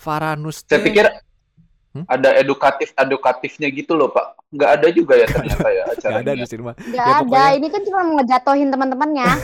Varanus 0.00 0.64
Saya 0.64 0.80
pikir 0.80 1.12
Hmm? 1.90 2.06
ada 2.06 2.30
edukatif 2.34 2.94
edukatifnya 2.94 3.66
gitu 3.68 3.92
loh 3.92 4.08
Pak. 4.08 4.38
Nggak 4.48 4.70
ada 4.72 4.88
juga 4.90 5.14
ya 5.14 5.26
ternyata 5.26 5.68
ya 5.68 5.84
nggak 5.98 6.18
ada 6.20 6.32
di 6.32 6.46
sini 6.46 6.62
mah. 6.62 6.74
Gak 6.74 6.86
Ya, 6.92 7.02
ada. 7.02 7.22
pokoknya- 7.24 7.54
Ini 7.56 7.66
kan 7.68 7.82
cuma 7.82 8.00
ngejatohin 8.14 8.68
teman-temannya. 8.68 9.26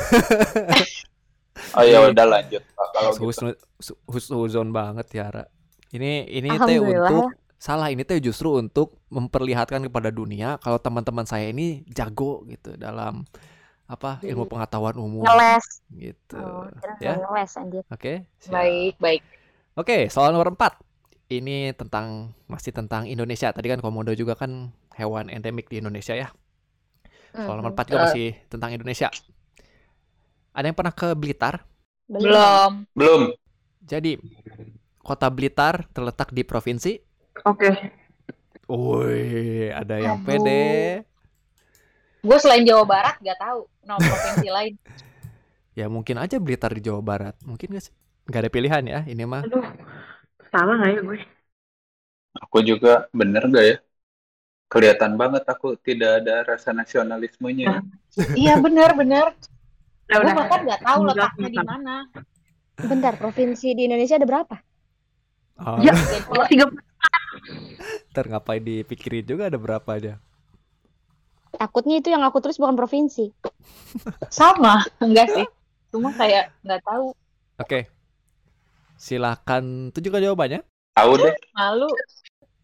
Oh 1.73 1.81
ya 1.81 2.05
udah 2.05 2.27
lanjut 2.27 2.63
Pak 2.71 2.89
kalau 2.91 3.11
gitu. 3.11 3.23
Husnu- 3.25 3.59
su- 3.77 4.01
husnuzon 4.05 4.69
banget 4.71 5.09
Tiara. 5.09 5.45
Ini 5.89 6.29
ini 6.29 6.53
teh 6.53 6.79
untuk 6.79 7.33
salah 7.57 7.89
ini 7.89 8.05
teh 8.05 8.21
justru 8.21 8.53
untuk 8.55 9.01
memperlihatkan 9.09 9.81
kepada 9.83 10.11
dunia 10.11 10.61
kalau 10.61 10.77
teman-teman 10.77 11.25
saya 11.25 11.49
ini 11.49 11.81
jago 11.89 12.45
gitu 12.45 12.77
dalam 12.77 13.25
apa 13.87 14.19
ilmu 14.21 14.45
pengetahuan 14.47 14.97
umum 14.97 15.23
Ngeles. 15.23 15.65
gitu. 15.89 16.37
Oh, 16.37 16.69
Ya. 16.99 17.17
ngeles 17.17 17.51
anjir. 17.55 17.83
Oke. 17.89 18.29
siap. 18.37 18.53
Baik, 18.53 18.95
baik. 18.99 19.23
Oke, 19.75 19.97
soal 20.09 20.31
nomor 20.31 20.53
4. 20.53 20.77
Ini 21.27 21.75
tentang 21.75 22.31
masih 22.47 22.71
tentang 22.71 23.11
Indonesia. 23.11 23.51
Tadi 23.51 23.67
kan 23.67 23.83
komodo 23.83 24.15
juga 24.15 24.39
kan 24.39 24.71
hewan 24.95 25.27
endemik 25.27 25.67
di 25.67 25.83
Indonesia 25.83 26.15
ya. 26.15 26.31
Soal 27.35 27.59
nomor 27.59 27.75
4 27.75 27.91
juga 27.91 28.01
masih 28.09 28.39
tentang 28.49 28.71
Indonesia. 28.73 29.11
Ada 30.57 30.73
yang 30.73 30.77
pernah 30.79 30.95
ke 30.95 31.13
Blitar? 31.19 31.67
Belum. 32.09 32.87
Belum. 32.95 33.35
Jadi 33.83 34.17
kota 35.03 35.29
Blitar 35.29 35.85
terletak 35.91 36.31
di 36.31 36.47
provinsi. 36.47 36.97
Oke. 37.45 37.71
Woi, 38.67 39.71
ada 39.71 40.01
yang 40.01 40.23
Aduh. 40.23 40.27
pede. 40.27 40.65
Gue 42.25 42.39
selain 42.43 42.67
Jawa 42.67 42.83
Barat 42.83 43.15
gak 43.23 43.39
tahu 43.39 43.71
nomor 43.87 44.03
provinsi 44.03 44.49
lain. 44.57 44.75
Ya 45.79 45.87
mungkin 45.87 46.19
aja 46.19 46.41
Blitar 46.43 46.75
di 46.75 46.83
Jawa 46.83 47.05
Barat. 47.05 47.35
Mungkin 47.47 47.75
gak 47.77 47.85
sih? 47.91 47.95
Gak 48.27 48.47
ada 48.47 48.51
pilihan 48.51 48.83
ya 48.83 49.01
ini 49.07 49.23
mah. 49.23 49.47
Aduh. 49.47 49.63
Salah 50.57 50.75
nggak 50.81 50.91
ya 50.97 51.01
gue? 51.09 51.19
Aku 52.45 52.59
juga 52.71 52.93
bener 53.19 53.43
gak 53.55 53.65
ya? 53.71 53.77
Kelihatan 54.73 55.13
banget 55.21 55.45
aku 55.53 55.69
tidak 55.87 56.11
ada 56.25 56.35
rasa 56.51 56.71
nasionalismenya. 56.81 57.83
iya, 58.41 58.53
benar, 58.65 58.91
benar. 59.01 59.27
Ya 60.11 60.17
Gue 60.23 60.23
udah. 60.23 60.35
bahkan 60.39 60.61
gak 60.71 60.81
tahu 60.87 61.01
Enggak, 61.03 61.15
letaknya 61.19 61.49
di 61.57 61.61
mana. 61.71 61.95
Bentar, 62.91 63.15
provinsi 63.23 63.69
di 63.77 63.83
Indonesia 63.89 64.17
ada 64.21 64.29
berapa? 64.29 64.57
Oh, 65.59 65.81
Ya. 65.81 65.93
Tiga 66.49 66.67
ntar 68.13 68.25
ngapain 68.31 68.63
dipikirin 68.65 69.25
juga 69.27 69.43
ada 69.51 69.59
berapa 69.61 69.91
aja. 69.99 70.15
Takutnya 71.61 71.95
itu 72.01 72.09
yang 72.15 72.23
aku 72.29 72.39
tulis 72.43 72.61
bukan 72.63 72.77
provinsi. 72.81 73.25
Sama, 74.39 74.75
enggak 75.05 75.27
sih. 75.35 75.47
Cuma 75.93 76.11
kayak 76.19 76.45
nggak 76.65 76.81
tahu. 76.87 77.07
Oke. 77.59 77.89
Silakan 78.97 79.93
tunjukkan 79.93 80.25
jawabannya. 80.25 80.61
Tahu 80.97 81.13
deh. 81.21 81.37
Malu. 81.53 81.89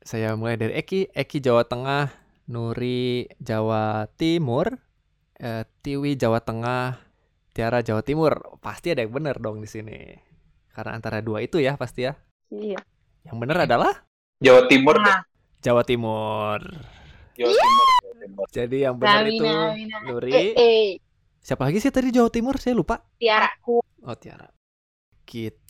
Saya 0.02 0.34
mulai 0.34 0.58
dari 0.58 0.74
Eki, 0.74 1.12
Eki 1.14 1.38
Jawa 1.44 1.62
Tengah, 1.68 2.10
Nuri 2.50 3.28
Jawa 3.38 4.08
Timur, 4.18 4.80
eh, 5.38 5.62
Tiwi 5.84 6.18
Jawa 6.18 6.42
Tengah, 6.42 6.98
Tiara 7.52 7.84
Jawa 7.84 8.02
Timur. 8.02 8.58
Pasti 8.58 8.90
ada 8.90 9.04
yang 9.04 9.12
benar 9.14 9.38
dong 9.38 9.62
di 9.62 9.68
sini. 9.68 10.16
Karena 10.72 10.96
antara 10.96 11.20
dua 11.20 11.44
itu 11.44 11.60
ya 11.60 11.76
pasti 11.76 12.08
ya. 12.08 12.16
Iya. 12.50 12.80
Yang 13.28 13.36
benar 13.36 13.68
adalah 13.68 13.92
Jawa 14.42 14.66
Timur. 14.66 14.96
Nah, 14.98 15.22
Jawa 15.62 15.84
Timur. 15.86 16.58
Jawa 17.36 17.52
Timur. 17.54 17.88
Jawa 17.94 18.14
Timur. 18.18 18.46
Jadi 18.50 18.76
yang 18.82 18.96
benar 18.98 19.28
itu 19.28 19.44
Namina, 19.44 19.76
Namina. 19.76 19.96
Nuri. 20.08 20.32
Eh, 20.32 20.50
eh, 20.56 20.88
Siapa 21.42 21.66
lagi 21.66 21.78
sih 21.78 21.90
tadi 21.94 22.10
Jawa 22.14 22.30
Timur? 22.30 22.58
Saya 22.58 22.74
lupa. 22.74 23.02
Tiara. 23.20 23.50
Oh 23.68 24.16
Tiara. 24.18 24.46
Gitu. 25.26 25.62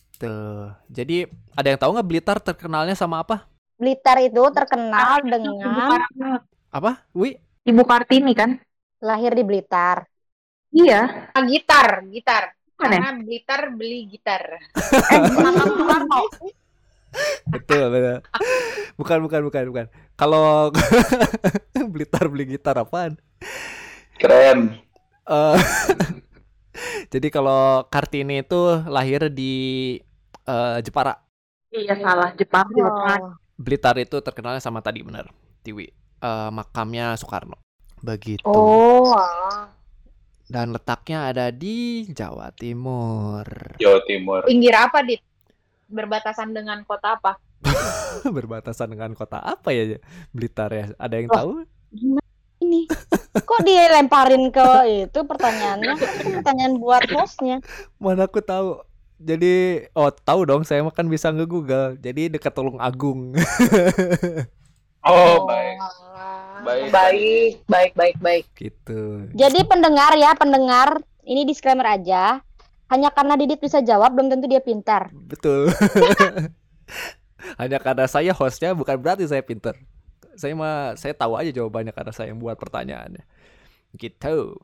Jadi 0.87 1.27
ada 1.57 1.67
yang 1.67 1.81
tahu 1.81 1.91
nggak 1.99 2.09
Blitar 2.09 2.39
terkenalnya 2.39 2.95
sama 2.95 3.23
apa? 3.23 3.49
Blitar 3.77 4.23
itu 4.23 4.43
terkenal 4.55 5.23
dengan 5.27 6.39
Apa? 6.73 7.05
Wi? 7.13 7.37
Ibu 7.67 7.83
Kartini 7.87 8.33
kan? 8.33 8.59
lahir 9.03 9.35
di 9.35 9.43
Blitar. 9.43 10.07
Iya. 10.73 11.29
Ah, 11.35 11.45
gitar, 11.45 12.07
gitar. 12.09 12.55
Bukan 12.73 12.89
ya? 12.89 13.01
Karena 13.03 13.11
Blitar 13.21 13.61
beli 13.75 13.99
gitar. 14.09 14.43
Eh, 14.79 15.21
Soekarno. 15.29 16.21
Betul, 17.53 17.93
betul. 17.93 18.25
Bukan, 18.97 19.19
bukan, 19.21 19.41
bukan, 19.45 19.65
bukan. 19.69 19.87
Kalau 20.17 20.73
Blitar 21.93 22.25
beli 22.33 22.57
gitar 22.57 22.73
apaan? 22.81 23.21
Keren. 24.17 24.81
Eh, 25.29 25.59
jadi 27.13 27.29
kalau 27.29 27.85
Kartini 27.93 28.41
itu 28.41 28.81
lahir 28.89 29.29
di 29.29 29.53
eh, 30.47 30.79
Jepara. 30.83 31.15
Iya 31.73 31.97
salah. 31.99 32.31
Tengah. 32.37 32.77
Oh. 32.79 33.33
Blitar 33.57 33.97
itu 34.01 34.19
terkenalnya 34.21 34.61
sama 34.61 34.83
tadi 34.85 35.01
benar, 35.01 35.31
Tiwi. 35.63 35.87
Eh, 36.23 36.51
makamnya 36.51 37.17
Soekarno. 37.19 37.59
Begitu. 38.03 38.43
Oh. 38.45 39.15
Dan 40.53 40.75
letaknya 40.75 41.33
ada 41.33 41.49
di 41.49 42.05
Jawa 42.13 42.53
Timur. 42.53 43.47
Jawa 43.81 44.01
Timur. 44.05 44.45
Pinggir 44.45 44.75
apa, 44.77 45.01
Dit? 45.01 45.23
Berbatasan 45.89 46.53
dengan 46.53 46.85
kota 46.85 47.17
apa? 47.17 47.41
Berbatasan 48.37 48.93
dengan 48.93 49.15
kota 49.15 49.39
apa 49.39 49.71
ya 49.73 49.97
Blitar 50.35 50.71
ya? 50.75 50.87
Ada 50.99 51.15
yang 51.17 51.29
Wah. 51.31 51.37
tahu? 51.41 51.51
Ini 52.63 52.81
kok 53.43 53.61
dia 53.67 53.91
lemparin 53.91 54.53
ke 54.55 54.67
itu 55.09 55.21
pertanyaannya? 55.25 55.95
Pertanyaan 56.39 56.75
buat 56.79 57.03
hostnya. 57.11 57.59
Mana 57.99 58.31
aku 58.31 58.39
tahu. 58.45 58.83
Jadi 59.23 59.87
oh 59.95 60.11
tahu 60.11 60.43
dong 60.43 60.63
saya 60.67 60.83
mah 60.83 60.91
kan 60.91 61.07
bisa 61.07 61.31
nge-google. 61.31 61.95
Jadi 62.03 62.35
dekat 62.35 62.53
Tulung 62.53 62.83
Agung. 62.83 63.33
Oh, 65.03 65.51
baik. 65.51 65.83
alah. 65.83 66.63
Baik. 66.63 66.89
baik, 66.95 67.55
baik, 67.67 67.93
baik, 67.99 68.17
baik. 68.23 68.45
gitu. 68.55 69.27
Jadi 69.35 69.67
pendengar 69.67 70.15
ya, 70.15 70.31
pendengar, 70.39 71.03
ini 71.27 71.43
disclaimer 71.43 71.83
aja. 71.91 72.39
Hanya 72.87 73.11
karena 73.11 73.35
Didit 73.35 73.59
bisa 73.59 73.83
jawab 73.83 74.15
belum 74.15 74.31
tentu 74.31 74.47
dia 74.47 74.63
pintar. 74.63 75.11
Betul. 75.11 75.75
Hanya 77.61 77.83
karena 77.83 78.07
saya 78.07 78.31
hostnya 78.31 78.79
bukan 78.79 78.95
berarti 79.01 79.27
saya 79.27 79.43
pinter. 79.43 79.75
Saya 80.39 80.55
mah 80.55 80.95
saya 80.95 81.19
tahu 81.19 81.35
aja 81.35 81.51
jawabannya 81.51 81.91
karena 81.91 82.13
saya 82.15 82.31
yang 82.31 82.39
buat 82.39 82.55
pertanyaannya. 82.55 83.27
Gitu. 83.99 84.55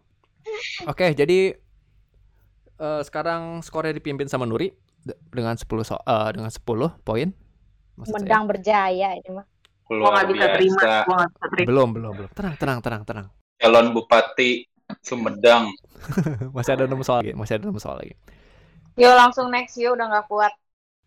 Oke, 0.87 1.19
jadi 1.19 1.59
eh, 2.79 3.03
sekarang 3.05 3.61
skornya 3.63 3.95
dipimpin 3.95 4.27
sama 4.31 4.47
Nuri 4.47 4.73
de- 5.05 5.19
dengan 5.31 5.55
10 5.59 5.85
so 5.87 5.99
eh, 5.99 6.31
dengan 6.35 6.51
10 6.51 6.95
poin. 7.03 7.29
Maksud 7.99 8.15
saya. 8.15 8.41
Berjaya 8.47 9.09
ini 9.19 9.31
mah. 9.35 9.47
Luar 9.89 10.23
gak 10.23 10.27
bisa 10.31 10.47
terima. 10.55 10.79
bisa 10.79 10.93
terima. 11.51 11.69
Belum, 11.69 11.89
belum, 11.97 12.13
belum. 12.15 12.31
Tenang, 12.37 12.55
tenang, 12.61 12.79
tenang, 12.85 13.03
tenang. 13.09 13.27
Calon 13.59 13.87
Bupati 13.91 14.63
Sumedang. 15.03 15.73
Masih 16.57 16.73
ada 16.79 16.85
6 16.87 17.03
soal 17.05 17.27
lagi, 17.27 17.33
masih 17.37 17.59
ada 17.59 17.69
6 17.69 17.77
soal 17.83 17.97
lagi. 18.01 18.15
Yuk 18.99 19.15
langsung 19.15 19.47
next 19.51 19.77
yuk, 19.79 19.95
udah 19.99 20.07
nggak 20.11 20.27
kuat. 20.31 20.53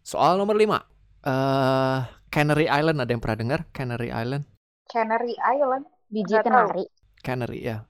Soal 0.03 0.35
nomor 0.37 0.55
5. 0.57 0.83
Eh 1.25 1.99
Canary 2.31 2.71
Island 2.71 3.03
ada 3.03 3.11
yang 3.11 3.19
pernah 3.19 3.37
dengar? 3.43 3.59
Canary 3.75 4.07
Island? 4.07 4.47
Canary 4.87 5.35
Island. 5.43 5.83
Biji 6.07 6.39
kenari. 6.39 6.87
Canary 7.19 7.59
ya. 7.59 7.83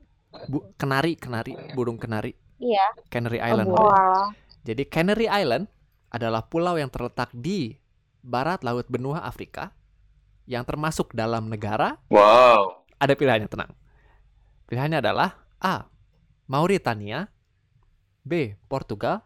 Bu, 0.50 0.74
kenari, 0.82 1.14
kenari, 1.14 1.54
burung 1.78 2.02
kenari. 2.02 2.34
Iya. 2.62 2.86
Canary 3.10 3.42
Island. 3.42 3.68
burung. 3.68 3.90
Wah, 3.90 4.30
Jadi 4.62 4.86
Canary 4.86 5.26
Island 5.26 5.66
adalah 6.08 6.46
pulau 6.46 6.78
yang 6.78 6.88
terletak 6.88 7.34
di 7.34 7.74
barat 8.22 8.62
laut 8.62 8.86
benua 8.86 9.26
Afrika 9.26 9.74
yang 10.46 10.62
termasuk 10.62 11.10
dalam 11.12 11.50
negara 11.50 11.98
Wow. 12.08 12.86
ada 12.96 13.18
pilihannya 13.18 13.50
tenang. 13.50 13.74
Pilihannya 14.70 15.02
adalah 15.02 15.42
A. 15.58 15.90
Mauritania 16.46 17.26
B. 18.22 18.54
Portugal 18.68 19.26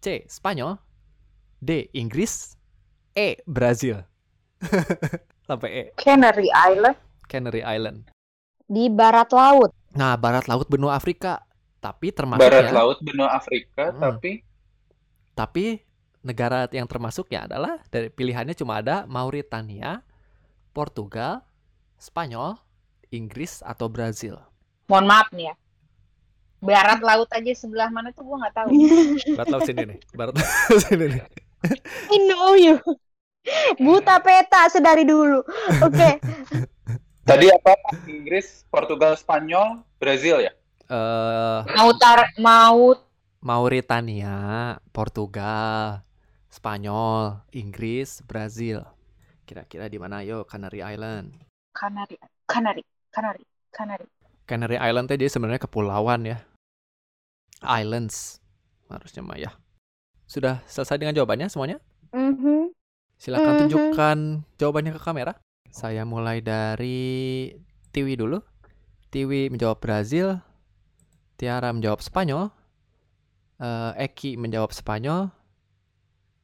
C. 0.00 0.24
Spanyol 0.24 0.80
D. 1.58 1.92
Inggris 1.92 2.56
E. 3.12 3.36
Brazil 3.44 4.00
sampai 5.48 5.68
E. 5.70 5.82
Canary 5.94 6.48
Island. 6.50 6.96
Canary 7.26 7.60
Island. 7.60 8.08
Di 8.66 8.88
barat 8.88 9.30
laut. 9.30 9.70
Nah, 9.92 10.16
barat 10.16 10.46
laut 10.46 10.66
benua 10.66 10.94
Afrika 10.94 11.45
tapi 11.86 12.10
termasuk 12.10 12.42
Barat 12.42 12.66
ya, 12.66 12.72
Laut 12.74 12.98
benua 12.98 13.30
Afrika, 13.30 13.94
Hmm. 13.94 14.02
tapi 14.18 14.42
tapi 15.38 15.64
negara 16.20 16.66
yang 16.74 16.90
termasuknya 16.90 17.46
adalah 17.46 17.78
dari 17.86 18.10
pilihannya 18.10 18.58
cuma 18.58 18.82
ada 18.82 19.06
Mauritania, 19.06 20.02
Portugal, 20.74 21.46
Spanyol, 21.96 22.58
Inggris 23.14 23.62
atau 23.62 23.86
Brazil. 23.86 24.34
Mohon 24.90 25.06
maaf 25.06 25.28
nih 25.30 25.46
ya. 25.46 25.54
Barat 26.58 26.98
laut 26.98 27.30
aja 27.30 27.52
sebelah 27.54 27.86
mana 27.92 28.10
tuh 28.10 28.26
gue 28.26 28.36
nggak 28.42 28.54
tahu. 28.56 28.68
Barat 29.38 29.48
laut 29.54 29.62
sini 29.62 29.82
nih, 29.86 29.98
barat 30.10 30.34
laut 30.34 30.82
sini 30.90 31.06
nih. 31.14 31.22
I 32.10 32.16
know 32.26 32.58
you. 32.58 32.82
Buta 33.78 34.18
peta 34.18 34.66
sedari 34.66 35.06
dulu. 35.06 35.46
Oke. 35.78 36.18
tadi 37.22 37.46
apa? 37.46 37.74
Inggris, 38.06 38.66
Portugal, 38.66 39.14
Spanyol, 39.14 39.86
Brazil 39.98 40.42
ya? 40.42 40.50
Eh, 40.86 41.58
Mau 41.66 41.90
tar 41.98 42.30
mau 42.38 42.94
Mauritania, 43.42 44.38
Portugal, 44.94 46.02
Spanyol, 46.46 47.42
Inggris, 47.50 48.22
Brazil. 48.22 48.82
Kira-kira 49.46 49.86
di 49.86 49.98
mana 49.98 50.22
yo 50.22 50.42
Canary 50.46 50.82
Island? 50.82 51.34
Canary, 51.74 52.18
Canary, 52.46 52.82
Canary, 53.10 53.44
Canary. 53.70 54.06
Canary 54.46 54.78
Island 54.78 55.10
teh 55.10 55.18
dia 55.18 55.30
sebenarnya 55.30 55.62
kepulauan 55.62 56.22
ya. 56.26 56.38
Islands 57.62 58.38
harusnya 58.86 59.22
mah 59.26 59.38
ya. 59.38 59.50
Sudah 60.26 60.62
selesai 60.66 60.98
dengan 60.98 61.14
jawabannya 61.14 61.50
semuanya? 61.50 61.78
Mhm. 62.14 62.70
Silakan 63.18 63.52
Mhm. 63.54 63.60
tunjukkan 63.66 64.18
jawabannya 64.58 64.92
ke 64.94 65.00
kamera. 65.02 65.32
Saya 65.70 66.06
mulai 66.06 66.42
dari 66.42 67.50
Tiwi 67.90 68.14
dulu. 68.18 68.38
Tiwi 69.10 69.50
menjawab 69.50 69.78
Brazil. 69.78 70.38
Tiara 71.36 71.68
menjawab 71.72 72.00
Spanyol. 72.00 72.48
Eh, 73.56 74.04
Eki 74.08 74.36
menjawab 74.36 74.72
Spanyol. 74.72 75.32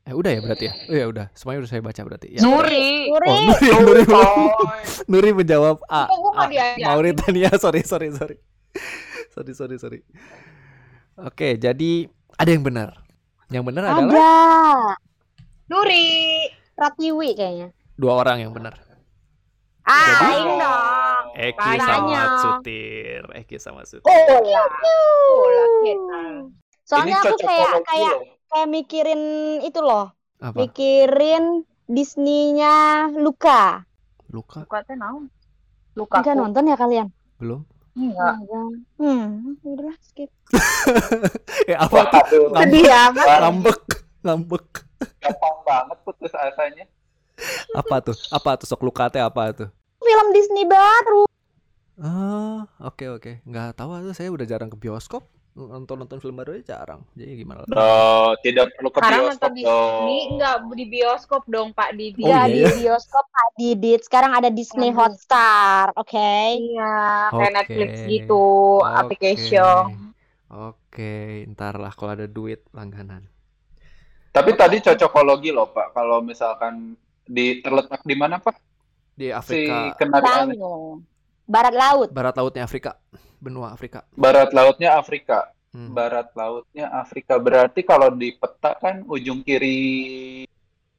Eh 0.02 0.11
udah 0.18 0.35
ya 0.35 0.40
berarti 0.42 0.64
ya? 0.66 0.74
Oh 0.90 0.96
ya 0.98 1.07
udah, 1.07 1.26
semuanya 1.31 1.62
udah 1.62 1.70
saya 1.70 1.83
baca 1.85 2.00
berarti. 2.02 2.28
Ya. 2.35 2.40
Nuri. 2.42 3.07
Nuri. 3.07 3.28
Oh, 3.31 3.38
Nuri, 3.87 4.02
Nuri, 4.02 4.02
Nuri 5.07 5.31
menjawab 5.31 5.78
A. 5.87 6.11
A. 6.11 6.42
Mauritania, 6.90 7.55
sorry, 7.55 7.87
sorry, 7.87 8.11
sorry. 8.11 8.37
Sorry, 9.31 9.52
sorry, 9.55 9.76
sorry. 9.78 10.00
Oke, 11.22 11.55
jadi 11.55 12.11
ada 12.35 12.50
yang 12.50 12.66
benar. 12.66 12.98
Yang 13.52 13.64
benar 13.70 13.83
adalah 13.94 14.11
Ada. 14.11 14.31
Nuri. 15.70 16.50
Pratiwi 16.74 17.38
kayaknya. 17.38 17.68
dua 17.94 18.18
orang 18.26 18.42
yang 18.42 18.50
benar. 18.50 18.74
Ah, 19.83 19.99
Jadi- 19.99 20.38
ini 20.38 20.55
dong. 20.57 21.25
Eki 21.33 21.59
Makanya. 21.59 21.83
sama 21.83 22.21
Sutir. 22.38 23.23
Eki 23.35 23.57
sama 23.59 23.83
Sutir. 23.83 24.07
Oh 24.07 24.40
lah. 24.47 24.68
Oh 24.68 25.42
lah 25.45 25.68
kita. 25.83 26.21
Soalnya 26.83 27.16
ini 27.18 27.23
aku 27.25 27.37
kayak 27.40 27.73
kayak 27.83 28.14
kayak 28.47 28.68
mikirin 28.68 29.23
itu 29.61 29.81
loh. 29.81 30.14
Apa? 30.38 30.55
Mikirin 30.55 31.66
Disney-nya 31.87 33.09
Luka. 33.14 33.83
Luka? 34.31 34.62
Luka 34.64 34.79
teh 34.87 34.95
naon? 34.95 35.27
Luka. 35.92 36.23
Enggak 36.23 36.37
nonton 36.37 36.71
ya 36.71 36.77
kalian? 36.79 37.09
Belum? 37.37 37.66
Enggak. 37.92 38.35
Hmm, 38.97 39.59
udahlah 39.61 39.97
skip. 40.01 40.31
Eh 41.66 41.77
apa 41.85 42.23
tuh? 42.31 42.49
Sedih 42.55 42.87
amat. 42.88 43.27
ngambek, 43.45 43.81
ngambek. 44.23 44.66
gampang 45.18 45.57
banget 45.66 45.99
putus 46.07 46.31
asanya. 46.33 46.87
Apa 47.72 47.96
tuh? 48.00 48.16
Apa 48.28 48.50
tuh 48.61 48.66
sok 48.68 48.83
luka 48.83 49.09
teh 49.09 49.22
apa 49.22 49.52
tuh? 49.52 49.68
Film 49.98 50.26
Disney 50.35 50.64
baru. 50.66 51.24
Ah, 52.00 52.66
oke 52.81 53.05
oke. 53.16 53.33
Nggak 53.44 53.76
tahu 53.78 53.90
tuh 54.02 54.14
saya 54.16 54.28
udah 54.33 54.46
jarang 54.48 54.70
ke 54.72 54.76
bioskop. 54.76 55.22
Nonton 55.52 56.00
nonton 56.00 56.16
film 56.16 56.40
baru 56.40 56.57
aja 56.57 56.81
jarang. 56.81 57.05
Jadi 57.12 57.44
gimana? 57.44 57.68
No, 57.68 58.33
tidak 58.40 58.72
perlu 58.72 58.88
ke 58.88 59.05
Sekarang 59.05 59.20
bioskop 59.20 59.37
nonton 59.37 59.52
di 59.52 59.62
dong. 59.62 59.92
sini 60.09 60.18
enggak 60.33 60.57
di 60.72 60.85
bioskop 60.88 61.42
dong 61.46 61.68
Pak 61.72 61.90
Didi. 61.92 62.22
Oh, 62.24 62.28
ya 62.33 62.48
iya 62.48 62.72
di 62.72 62.81
bioskop 62.81 63.24
Pak 63.28 63.48
Didit. 63.61 64.00
Sekarang 64.09 64.33
ada 64.33 64.48
Disney 64.48 64.88
Hmm. 64.88 64.96
Hotstar, 64.96 65.92
oke? 65.92 66.33
Iya, 66.57 66.96
kayak 67.31 67.52
Oke. 67.52 67.57
Netflix 67.61 67.90
gitu, 68.09 68.44
Oke. 68.81 68.96
application. 68.96 69.85
Oke, 70.48 71.12
ntar 71.52 71.76
lah 71.76 71.92
kalau 71.92 72.12
ada 72.12 72.28
duit 72.28 72.64
langganan. 72.72 73.24
Tapi 74.33 74.57
tadi 74.57 74.81
cocokologi 74.81 75.52
loh 75.52 75.68
Pak. 75.68 75.92
Kalau 75.92 76.24
misalkan 76.24 76.96
di 77.26 77.62
terletak 77.62 78.02
di 78.02 78.14
mana 78.14 78.38
Pak? 78.38 78.56
Di 79.12 79.28
Si 79.28 79.35
Afrika, 79.35 79.76
Kenari 80.00 80.24
Island. 80.24 80.50
Bangun. 80.56 80.96
Barat 81.42 81.74
laut. 81.74 82.08
barat 82.14 82.35
lautnya 82.38 82.62
Afrika, 82.64 82.96
benua 83.37 83.74
Afrika. 83.74 84.06
Barat 84.14 84.50
lautnya 84.54 84.96
Afrika. 84.96 85.50
Hmm. 85.72 85.90
Barat 85.92 86.28
lautnya 86.37 86.87
Afrika. 86.92 87.40
Berarti 87.40 87.80
kalau 87.82 88.12
di 88.12 88.37
peta 88.37 88.76
kan 88.76 89.02
ujung 89.08 89.40
kiri 89.40 90.44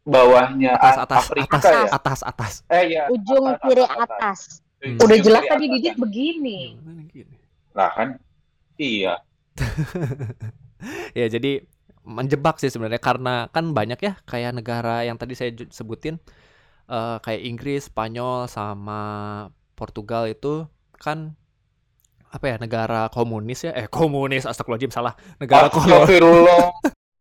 bawahnya 0.03 0.75
Atas 0.75 0.97
atas 1.07 1.19
Afrika 1.31 1.55
atas 1.57 1.71
ya. 1.71 1.83
atas 1.89 2.19
atas. 2.25 2.53
Eh 2.67 2.83
ya. 2.97 3.03
Ujung 3.07 3.45
atas, 3.53 3.61
kiri 3.63 3.83
atas, 3.85 3.97
atas. 3.97 4.11
atas. 4.17 4.39
Hmm. 4.83 4.97
Udah 4.99 5.15
Ujung 5.15 5.25
jelas 5.25 5.43
tadi 5.47 5.65
Didit 5.71 5.93
kan? 5.95 6.01
begini. 6.03 6.59
Gini. 7.07 7.37
Lah 7.71 7.89
kan? 7.95 8.09
Iya. 8.77 9.13
Ya 11.15 11.31
jadi 11.31 11.63
menjebak 12.03 12.59
sih 12.59 12.67
sebenarnya 12.67 12.99
karena 12.99 13.47
kan 13.49 13.71
banyak 13.71 13.99
ya 13.99 14.13
kayak 14.27 14.51
negara 14.55 15.07
yang 15.07 15.15
tadi 15.15 15.33
saya 15.33 15.51
sebutin 15.71 16.19
eh, 16.87 17.17
kayak 17.23 17.41
Inggris, 17.43 17.87
Spanyol 17.87 18.51
sama 18.51 19.01
Portugal 19.73 20.27
itu 20.27 20.67
kan 20.99 21.35
apa 22.33 22.45
ya 22.49 22.55
negara 22.57 23.13
komunis 23.13 23.61
ya 23.61 23.71
eh 23.77 23.85
komunis 23.85 24.49
astagfirullahaladzim 24.49 24.89
salah 24.89 25.13
negara 25.37 25.69
kolonial 25.69 26.01
Astagfirullah. 26.03 26.65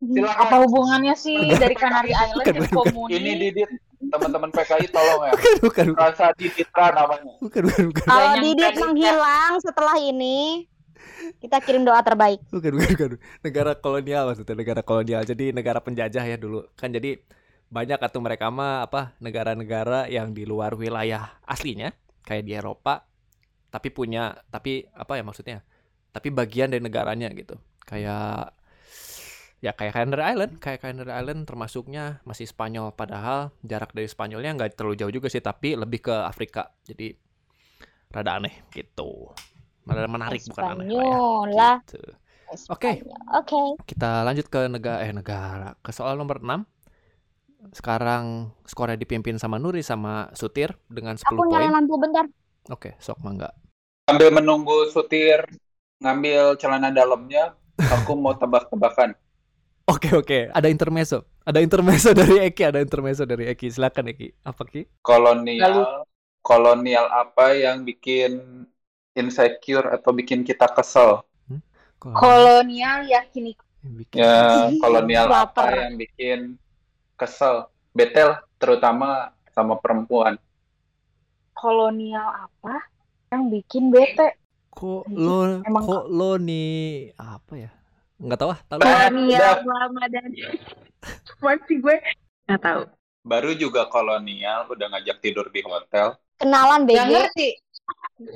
Silakan. 0.02 0.34
Apa 0.34 0.56
hubungannya 0.66 1.14
sih 1.14 1.38
dari 1.54 1.78
Canary 1.78 2.10
Island 2.10 2.42
Bukan, 2.42 2.54
ke 2.58 2.62
bukan. 2.66 2.74
komuni? 2.90 3.12
Ini 3.22 3.30
Didit, 3.38 3.70
teman-teman 4.10 4.50
PKI 4.50 4.90
tolong 4.90 5.20
ya. 5.22 5.32
bukan 5.38 5.54
bukan 5.62 5.86
bukan 5.94 6.02
Rasa 6.10 6.26
Diditra 6.34 6.86
namanya. 6.90 7.34
bukan 7.38 7.62
bukan 7.70 7.82
bukan 7.94 8.04
Kalau 8.10 8.26
Banyak 8.34 8.42
Didit 8.42 8.74
menghilang 8.82 9.52
setelah 9.62 9.96
ini, 10.02 10.66
kita 11.42 11.62
kirim 11.62 11.82
doa 11.86 12.00
terbaik. 12.02 12.40
bukan 12.50 12.72
bukan 12.74 12.90
bukan. 12.94 13.10
Negara 13.44 13.72
kolonial 13.78 14.24
maksudnya 14.30 14.56
negara 14.58 14.82
kolonial. 14.82 15.22
Jadi 15.26 15.54
negara 15.54 15.78
penjajah 15.78 16.24
ya 16.24 16.36
dulu. 16.36 16.66
Kan 16.74 16.92
jadi 16.94 17.20
banyak 17.72 18.00
atau 18.00 18.20
mereka 18.20 18.52
mah 18.52 18.84
apa 18.84 19.16
negara-negara 19.24 20.04
yang 20.12 20.36
di 20.36 20.44
luar 20.44 20.76
wilayah 20.76 21.40
aslinya 21.48 21.96
kayak 22.28 22.44
di 22.44 22.52
Eropa 22.52 23.08
tapi 23.72 23.88
punya 23.88 24.36
tapi 24.52 24.84
apa 24.92 25.16
ya 25.16 25.24
maksudnya 25.24 25.64
tapi 26.12 26.28
bagian 26.28 26.68
dari 26.68 26.84
negaranya 26.84 27.32
gitu. 27.32 27.56
Kayak 27.88 28.52
ya 29.64 29.72
kayak 29.72 29.96
Canary 29.96 30.24
Island. 30.36 30.52
Kayak 30.60 30.84
Canary 30.84 31.12
Island 31.16 31.40
termasuknya 31.48 32.20
masih 32.28 32.44
Spanyol. 32.44 32.92
Padahal 32.92 33.56
jarak 33.64 33.96
dari 33.96 34.06
Spanyolnya 34.06 34.52
nggak 34.60 34.76
terlalu 34.76 35.00
jauh 35.00 35.12
juga 35.12 35.32
sih 35.32 35.40
tapi 35.40 35.72
lebih 35.72 36.04
ke 36.04 36.12
Afrika. 36.12 36.68
Jadi 36.84 37.16
rada 38.12 38.36
aneh 38.36 38.68
gitu 38.68 39.32
menarik 39.86 40.42
bukan 40.46 40.64
aneh 40.78 40.88
lah 40.90 41.18
ya 41.50 41.72
gitu. 41.82 41.98
Oke. 42.68 43.00
Oke. 43.32 43.60
kita 43.88 44.22
lanjut 44.28 44.46
ke 44.52 44.68
negara 44.68 45.00
eh 45.02 45.12
negara 45.12 45.72
ke 45.80 45.90
soal 45.90 46.20
nomor 46.20 46.38
6 46.44 46.68
sekarang 47.72 48.50
skornya 48.66 48.98
dipimpin 48.98 49.38
sama 49.38 49.56
Nuri 49.56 49.80
sama 49.86 50.28
Sutir 50.34 50.74
dengan 50.90 51.14
10 51.14 51.24
Aku 51.30 51.46
poin 51.46 51.48
nyalain 51.48 51.72
lampu 51.72 51.94
bentar. 51.96 52.26
oke 52.68 52.98
sok 52.98 53.22
mangga 53.22 53.54
Sambil 54.02 54.34
menunggu 54.34 54.90
sutir 54.90 55.46
ngambil 56.02 56.58
celana 56.58 56.90
dalamnya, 56.90 57.54
aku 57.78 58.18
mau 58.18 58.34
tebak-tebakan. 58.34 59.14
Oke 59.86 60.10
oke, 60.10 60.50
ada 60.50 60.66
intermezzo. 60.66 61.22
Ada 61.46 61.62
intermezzo 61.62 62.10
dari 62.18 62.42
Eki, 62.42 62.62
ada 62.66 62.82
intermezzo 62.82 63.22
dari 63.22 63.46
Eki. 63.46 63.70
Silakan 63.70 64.10
Eki. 64.10 64.34
Apa 64.42 64.66
Ki? 64.66 64.90
Kolonial, 65.00 66.02
kolonial 66.42 67.06
apa 67.14 67.54
yang 67.54 67.86
bikin 67.86 68.66
insecure 69.12 69.88
atau 69.92 70.10
bikin 70.10 70.42
kita 70.42 70.68
kesel? 70.68 71.20
Kok 72.00 72.18
Kolonial 72.18 73.06
yakini 73.06 73.54
bikin- 73.82 74.18
Ya, 74.18 74.70
kolonial 74.82 75.30
apa 75.30 75.62
yang 75.70 75.94
bikin 75.94 76.38
kesel? 77.14 77.70
Betel, 77.92 78.40
terutama 78.56 79.30
sama 79.52 79.76
perempuan. 79.76 80.40
kolonial 81.52 82.48
apa 82.48 82.90
yang 83.30 83.46
bikin 83.46 83.92
bete? 83.94 84.34
Kok 84.72 85.06
lo 85.12 85.62
Emang- 85.62 85.84
kok 85.84 86.04
lo 86.10 86.34
nih 86.34 87.12
apa 87.14 87.54
ya? 87.54 87.70
Nggak 88.18 88.38
tahu 88.40 88.50
ah, 88.50 88.60
tahu. 88.66 88.78
Kolonial 88.82 89.56
Ramadan. 89.62 90.26
Masih 91.38 91.76
gue 91.78 91.96
nggak 92.48 92.60
tahu. 92.62 92.82
Baru 93.22 93.54
juga 93.54 93.86
kolonial, 93.86 94.66
udah 94.66 94.86
ngajak 94.90 95.22
tidur 95.22 95.46
di 95.54 95.62
hotel. 95.62 96.18
Kenalan 96.42 96.82
BG. 96.82 96.98
ngerti. 96.98 97.48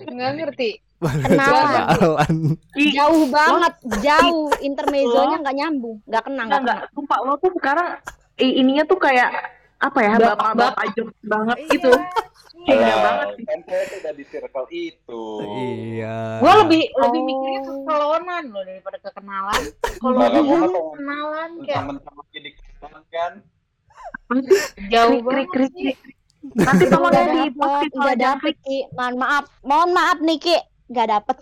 Nggak 0.07 0.31
ngerti. 0.35 0.71
Kenalan. 0.97 2.35
Jauh 2.73 3.25
banget, 3.29 3.75
jauh. 4.01 4.49
Intermezzonya 4.59 5.37
nggak 5.39 5.57
nyambung. 5.57 5.99
Nggak 6.05 6.23
kena, 6.25 6.43
Enggak, 6.43 6.47
nggak 6.47 6.61
enggak. 6.61 6.79
kena. 6.83 6.95
Sumpah 6.95 7.19
lo 7.21 7.35
tuh 7.37 7.51
sekarang 7.55 7.89
ininya 8.37 8.85
tuh 8.85 8.99
kayak 8.99 9.31
apa 9.77 9.99
ya 10.01 10.13
Bapak- 10.17 10.57
bapak-bapak 10.57 10.85
jokes 10.95 11.21
banget 11.23 11.59
gitu. 11.69 11.93
Iya. 11.93 12.25
Iya 12.67 12.83
Alah, 12.89 12.99
banget 12.99 13.29
sih. 13.31 13.45
kan 13.45 13.59
saya 13.63 13.83
udah 13.95 14.13
di 14.13 14.25
circle 14.27 14.67
itu. 14.69 15.23
Iya. 15.47 16.17
Gue 16.41 16.53
lebih 16.65 16.83
lebih 16.91 17.21
Oh. 17.21 17.27
mikirnya 17.29 17.61
ke 17.63 17.73
kelonan 17.85 18.45
loh 18.49 18.63
daripada 18.65 18.99
ke 18.99 19.11
kenalan. 19.13 19.63
Kamu 20.01 20.17
kan 20.19 20.73
kenalan 20.91 21.51
kayak 21.63 21.83
dikenalan 22.35 23.05
kan? 23.07 23.33
jauh 24.91 25.07
Krik, 25.13 25.23
krik, 25.23 25.23
banget 25.23 25.47
krik, 25.53 25.73
sih. 25.73 25.95
krik. 25.95 26.16
Nanti 26.55 26.85
tolong 26.87 27.11
Nggak 27.11 27.27
ya 27.27 27.35
di 27.49 27.89
nggak 27.91 28.17
aja. 28.17 28.25
dapet 28.33 28.55
Ki. 28.63 28.79
Mohon 28.95 29.15
maaf, 29.19 29.45
mohon 29.67 29.91
maaf 29.91 30.19
nih 30.23 30.39
Ki. 30.39 30.57
Nggak 30.93 31.07
dapet. 31.11 31.37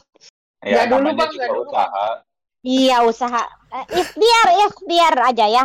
Ya, 0.64 0.88
dulu, 0.88 1.12
Bang, 1.12 1.28
nggak 1.28 1.50
dulu, 1.52 1.68
usaha. 1.68 2.06
Iya 2.64 2.96
usaha. 3.04 3.42
Eh, 3.74 3.84
ikhtiar, 4.00 4.46
ikhtiar 4.64 5.14
aja 5.20 5.44
ya. 5.44 5.64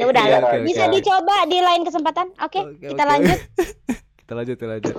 Ya 0.00 0.04
udah, 0.08 0.22
Oke, 0.24 0.32
aja. 0.32 0.64
bisa 0.64 0.84
dicoba 0.88 1.44
di 1.44 1.60
lain 1.60 1.84
kesempatan. 1.84 2.32
Oke, 2.40 2.64
Oke, 2.64 2.88
kita 2.88 3.04
oke. 3.04 3.10
lanjut. 3.12 3.38
kita 4.24 4.32
lanjut, 4.32 4.56
kita 4.56 4.68
lanjut. 4.72 4.94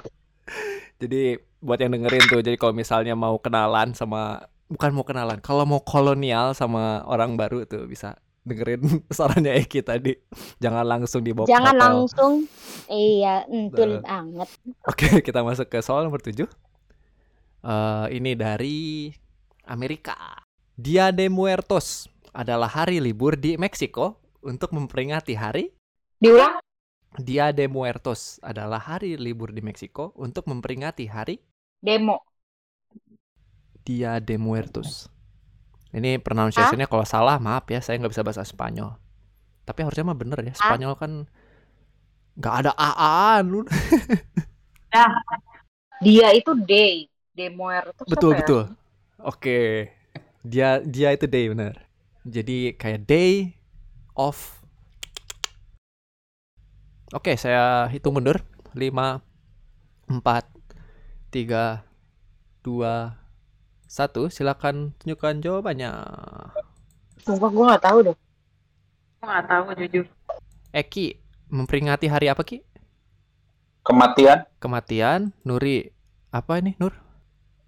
Jadi 1.00 1.22
buat 1.58 1.80
yang 1.82 1.98
dengerin 1.98 2.26
tuh, 2.30 2.42
jadi 2.46 2.58
kalau 2.60 2.78
misalnya 2.78 3.18
mau 3.18 3.42
kenalan 3.42 3.98
sama 3.98 4.46
bukan 4.70 4.92
mau 4.94 5.02
kenalan, 5.02 5.42
kalau 5.42 5.66
mau 5.66 5.82
kolonial 5.82 6.54
sama 6.54 7.02
orang 7.10 7.34
baru 7.34 7.66
tuh 7.66 7.90
bisa 7.90 8.14
dengerin 8.44 8.82
sarannya 9.18 9.58
Eki 9.62 9.82
tadi. 9.82 10.14
Jangan 10.58 10.86
langsung 10.86 11.22
dibawa 11.22 11.48
Jangan 11.48 11.76
hotel. 11.76 11.82
langsung. 11.82 12.34
Iya, 12.88 13.46
entul 13.48 14.00
Nah. 14.00 14.02
banget. 14.02 14.50
Oke, 14.86 15.08
kita 15.28 15.42
masuk 15.42 15.68
ke 15.68 15.80
soal 15.82 16.06
nomor 16.06 16.22
7. 16.22 16.46
Eh, 17.60 18.06
ini 18.16 18.34
dari 18.34 19.12
Amerika. 19.68 20.16
Dia 20.80 21.12
de 21.12 21.28
Muertos 21.28 22.08
adalah 22.32 22.72
hari 22.72 23.04
libur 23.04 23.36
di 23.36 23.60
Meksiko 23.60 24.16
untuk 24.40 24.72
memperingati 24.72 25.36
hari 25.36 25.76
Diulang? 26.20 26.64
Dia 27.20 27.52
de 27.52 27.68
Muertos 27.68 28.40
adalah 28.40 28.80
hari 28.80 29.20
libur 29.20 29.52
di 29.52 29.60
Meksiko 29.60 30.16
untuk 30.16 30.48
memperingati 30.48 31.04
hari 31.10 31.44
Demo. 31.84 32.24
Dia 33.84 34.20
de 34.24 34.40
Muertos. 34.40 35.12
Ini 35.90 36.22
pronunciation-nya 36.22 36.86
kalau 36.86 37.02
salah 37.02 37.42
maaf 37.42 37.66
ya, 37.70 37.82
saya 37.82 37.98
nggak 37.98 38.14
bisa 38.14 38.22
bahasa 38.22 38.46
Spanyol. 38.46 38.94
Tapi 39.66 39.80
harusnya 39.82 40.06
mah 40.06 40.18
bener 40.18 40.38
ya, 40.46 40.54
Spanyol 40.54 40.94
kan 40.98 41.26
nggak 42.38 42.56
ada 42.66 42.72
aan 42.78 43.44
lu. 43.50 43.62
Dia 46.06 46.32
itu 46.32 46.56
day. 46.64 47.12
Demo 47.36 47.72
itu 47.72 48.04
Betul 48.08 48.32
ya? 48.36 48.38
betul. 48.44 48.64
Oke. 49.24 49.92
Dia 50.44 50.80
dia 50.84 51.12
itu 51.12 51.28
day 51.28 51.52
benar. 51.52 51.76
Jadi 52.24 52.76
kayak 52.76 53.08
day 53.08 53.56
of 54.16 54.60
Oke, 57.10 57.34
saya 57.42 57.90
hitung 57.90 58.14
mundur. 58.14 58.38
5 58.78 59.18
4 60.14 60.46
3 61.34 61.82
2 62.62 63.29
1. 63.90 64.30
Silakan 64.30 64.94
tunjukkan 65.02 65.42
jawabannya. 65.42 65.90
Sumpah 67.26 67.50
gue 67.50 67.66
gak 67.74 67.84
tahu 67.84 67.98
deh. 68.06 68.16
Gue 69.20 69.26
nggak 69.28 69.46
tahu 69.50 69.64
jujur. 69.82 70.06
Eki 70.70 71.18
memperingati 71.50 72.06
hari 72.06 72.30
apa 72.30 72.46
Ki? 72.46 72.62
Kematian, 73.82 74.46
Kematian. 74.62 75.34
Nuri 75.42 75.90
apa 76.30 76.62
ini 76.62 76.78
Nur? 76.78 76.94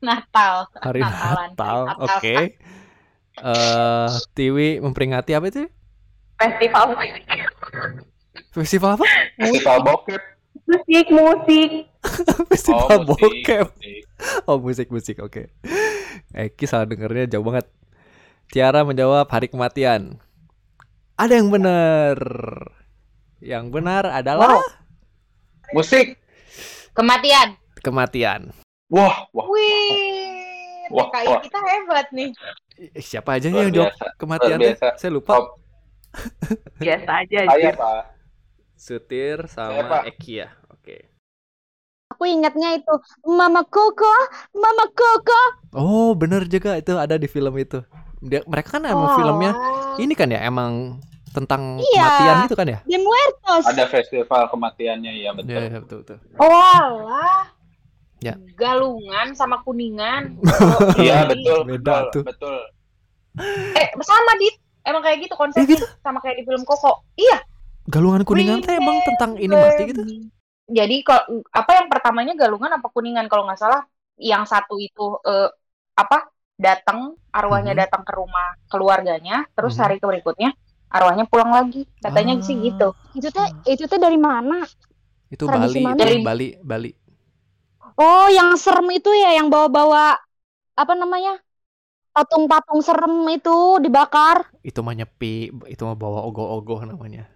Natal. 0.05 0.69
Hari 0.77 1.01
Natalan. 1.01 1.57
Natal. 1.57 1.79
Natal. 1.89 2.05
Oke. 2.05 2.35
Eh 3.41 4.09
Tiwi 4.37 4.77
memperingati 4.77 5.33
apa 5.33 5.49
itu? 5.49 5.65
Festival 6.37 6.93
musik, 6.93 7.11
Festival 8.53 8.91
apa? 8.97 9.05
festival 9.37 9.77
bokep. 9.85 10.21
musik, 10.65 11.05
musik. 11.13 11.69
Festival 12.53 13.05
musik, 13.05 13.09
bokep. 13.09 13.65
musik. 13.73 14.01
Oh 14.45 14.57
musik 14.61 14.87
musik 14.93 15.17
oke. 15.21 15.49
Eki 16.35 16.65
salah 16.67 16.87
dengernya 16.87 17.37
jauh 17.37 17.45
banget. 17.45 17.67
Tiara 18.51 18.83
menjawab 18.83 19.27
hari 19.31 19.47
kematian. 19.47 20.19
Ada 21.15 21.39
yang 21.39 21.47
benar. 21.53 22.17
Yang 23.41 23.65
benar 23.71 24.03
adalah 24.11 24.59
Musik. 25.71 26.19
Kematian. 26.91 27.55
kematian. 27.81 28.51
Wah, 28.91 29.25
wah. 29.31 29.47
Wih. 29.47 30.91
Wah, 30.91 31.07
TKI 31.07 31.27
wah. 31.31 31.39
kita 31.39 31.59
hebat 31.63 32.07
nih. 32.11 32.29
Eh, 32.75 32.99
Siapa 32.99 33.39
aja 33.39 33.47
nih 33.47 33.55
Luar 33.55 33.63
yang 33.63 33.73
jawab 33.73 33.93
kematian? 34.19 34.59
Saya 34.99 35.11
lupa. 35.15 35.31
Top. 35.39 35.45
Biasa 36.83 37.11
aja. 37.23 37.39
Saya. 37.47 37.71
Pak. 37.71 38.03
Sutir 38.75 39.37
sama 39.47 39.79
Siapa? 39.79 39.97
Eki 40.11 40.33
ya. 40.43 40.49
Oke. 40.73 41.10
Aku 42.21 42.29
ingatnya 42.29 42.77
itu 42.77 42.93
Mama 43.25 43.65
Koko, 43.65 44.13
Mama 44.53 44.85
Koko. 44.93 45.41
Oh 45.73 46.13
bener 46.13 46.45
juga 46.45 46.77
itu 46.77 46.93
ada 46.93 47.17
di 47.17 47.25
film 47.25 47.49
itu. 47.57 47.81
Dia, 48.21 48.45
mereka 48.45 48.77
kan 48.77 48.85
emang 48.85 49.09
Oh. 49.09 49.17
filmnya 49.17 49.57
ini 49.97 50.13
kan 50.13 50.29
ya 50.29 50.45
emang 50.45 51.01
tentang 51.33 51.81
Iya. 51.81 51.97
kematian 51.97 52.35
gitu 52.45 52.55
kan 52.61 52.67
ya? 52.69 52.79
De 52.85 53.01
Muertos. 53.01 53.65
Ada 53.65 53.89
festival 53.89 54.53
kematiannya, 54.53 55.17
ya 55.17 55.33
betul. 55.33 55.49
Iya 55.49 55.61
iya, 55.65 55.79
betul 55.81 55.97
betul. 56.05 56.17
Oh 56.37 56.45
alah. 56.53 57.49
Ya. 58.21 58.37
Galungan 58.53 59.33
sama 59.33 59.57
kuningan. 59.65 60.37
Iya, 61.01 61.25
betul. 61.25 61.65
Beda 61.65 62.05
betul, 62.05 62.21
tuh. 62.21 62.23
Betul. 62.29 62.57
Eh 63.81 63.87
sama 63.97 64.37
dit. 64.37 64.61
Emang 64.85 65.01
kayak 65.01 65.25
gitu 65.25 65.33
konsepnya 65.33 65.65
gitu? 65.73 65.89
sama 66.05 66.21
kayak 66.21 66.37
di 66.37 66.45
film 66.45 66.61
Koko. 66.69 67.01
Iya. 67.17 67.41
Galungan 67.89 68.21
kuningan 68.21 68.61
teh 68.61 68.77
emang 68.77 69.01
tentang 69.09 69.41
ini 69.41 69.57
mati 69.57 69.89
gitu. 69.89 70.05
Jadi 70.71 70.95
kalau 71.03 71.43
apa 71.51 71.71
yang 71.77 71.87
pertamanya 71.91 72.33
galungan 72.39 72.71
apa 72.79 72.87
kuningan 72.95 73.27
kalau 73.27 73.43
nggak 73.47 73.59
salah 73.59 73.81
yang 74.15 74.43
satu 74.47 74.79
itu 74.79 75.19
eh, 75.27 75.49
apa 75.97 76.31
datang 76.55 77.17
arwahnya 77.33 77.73
Mhm. 77.75 77.81
datang 77.83 78.01
ke 78.07 78.13
rumah 78.13 78.47
keluarganya 78.71 79.43
terus 79.57 79.75
Mhm. 79.75 79.81
hari 79.81 79.95
berikutnya 79.99 80.49
arwahnya 80.91 81.25
pulang 81.27 81.51
lagi 81.51 81.83
katanya 81.99 82.37
Ah. 82.39 82.45
sih 82.45 82.55
gitu 82.61 82.93
Itu 83.17 83.27
teh 83.33 83.47
itu 83.67 83.83
teh 83.89 83.99
dari 83.99 84.19
mana? 84.19 84.63
Itu 85.31 85.47
Tradisi 85.47 85.79
Bali, 85.79 85.83
mana? 85.83 85.97
Dari- 85.99 86.23
Bali, 86.23 86.47
Bali. 86.61 86.91
Oh, 87.97 88.27
yang 88.31 88.55
serem 88.59 88.87
itu 88.93 89.09
ya 89.13 89.35
yang 89.37 89.47
bawa-bawa 89.51 90.15
apa 90.75 90.93
namanya? 90.95 91.39
Patung-patung 92.11 92.81
serem 92.83 93.23
itu 93.31 93.79
dibakar. 93.79 94.51
Itu 94.61 94.83
mah 94.83 94.95
nyepi, 94.95 95.49
itu 95.71 95.81
mah 95.87 95.95
bawa 95.95 96.27
ogoh-ogoh 96.27 96.83
namanya. 96.83 97.27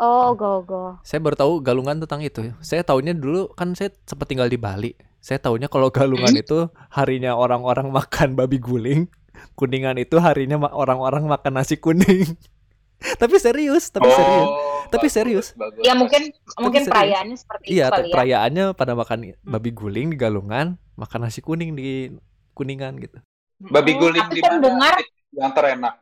Oh, 0.00 0.32
go 0.32 0.64
go. 0.64 0.96
Saya 1.04 1.20
baru 1.20 1.36
tahu 1.36 1.52
galungan 1.60 2.00
tentang 2.00 2.24
itu. 2.24 2.40
Saya 2.64 2.80
tahunya 2.80 3.12
dulu 3.12 3.52
kan 3.52 3.76
saya 3.76 3.92
sempat 4.08 4.32
tinggal 4.32 4.48
di 4.48 4.56
Bali. 4.56 4.96
Saya 5.20 5.36
taunya 5.36 5.68
kalau 5.68 5.92
Galungan 5.92 6.32
itu 6.32 6.72
harinya 6.88 7.36
orang-orang 7.36 7.92
makan 7.92 8.32
babi 8.32 8.56
guling, 8.56 9.04
Kuningan 9.52 10.00
itu 10.00 10.16
harinya 10.16 10.56
ma- 10.56 10.72
orang-orang 10.72 11.28
makan 11.28 11.60
nasi 11.60 11.76
kuning. 11.76 12.24
tapi 13.20 13.36
serius, 13.36 13.92
tapi 13.92 14.08
serius. 14.08 14.48
Tapi 14.90 15.06
bagus, 15.06 15.12
serius. 15.12 15.46
bagus. 15.54 15.84
Ya 15.84 15.92
mungkin 15.92 16.32
mungkin 16.56 16.82
serius. 16.84 16.92
perayaannya 16.96 17.36
seperti 17.36 17.64
itu 17.68 17.72
Iya, 17.76 17.86
kali 17.88 18.08
ya. 18.08 18.12
perayaannya 18.16 18.64
pada 18.72 18.92
makan 18.96 19.18
babi 19.44 19.70
guling 19.70 20.08
di 20.12 20.16
Galungan, 20.16 20.80
makan 20.96 21.20
nasi 21.20 21.44
kuning 21.44 21.76
di 21.76 22.16
Kuningan 22.56 22.96
gitu. 22.96 23.20
Babi 23.60 23.92
Hmm, 23.92 24.00
guling 24.00 24.24
Tapi 24.24 24.34
di 24.34 24.40
mana? 24.40 24.52
pendengar 24.56 24.94
Yang 25.30 25.52
terenak. 25.52 25.94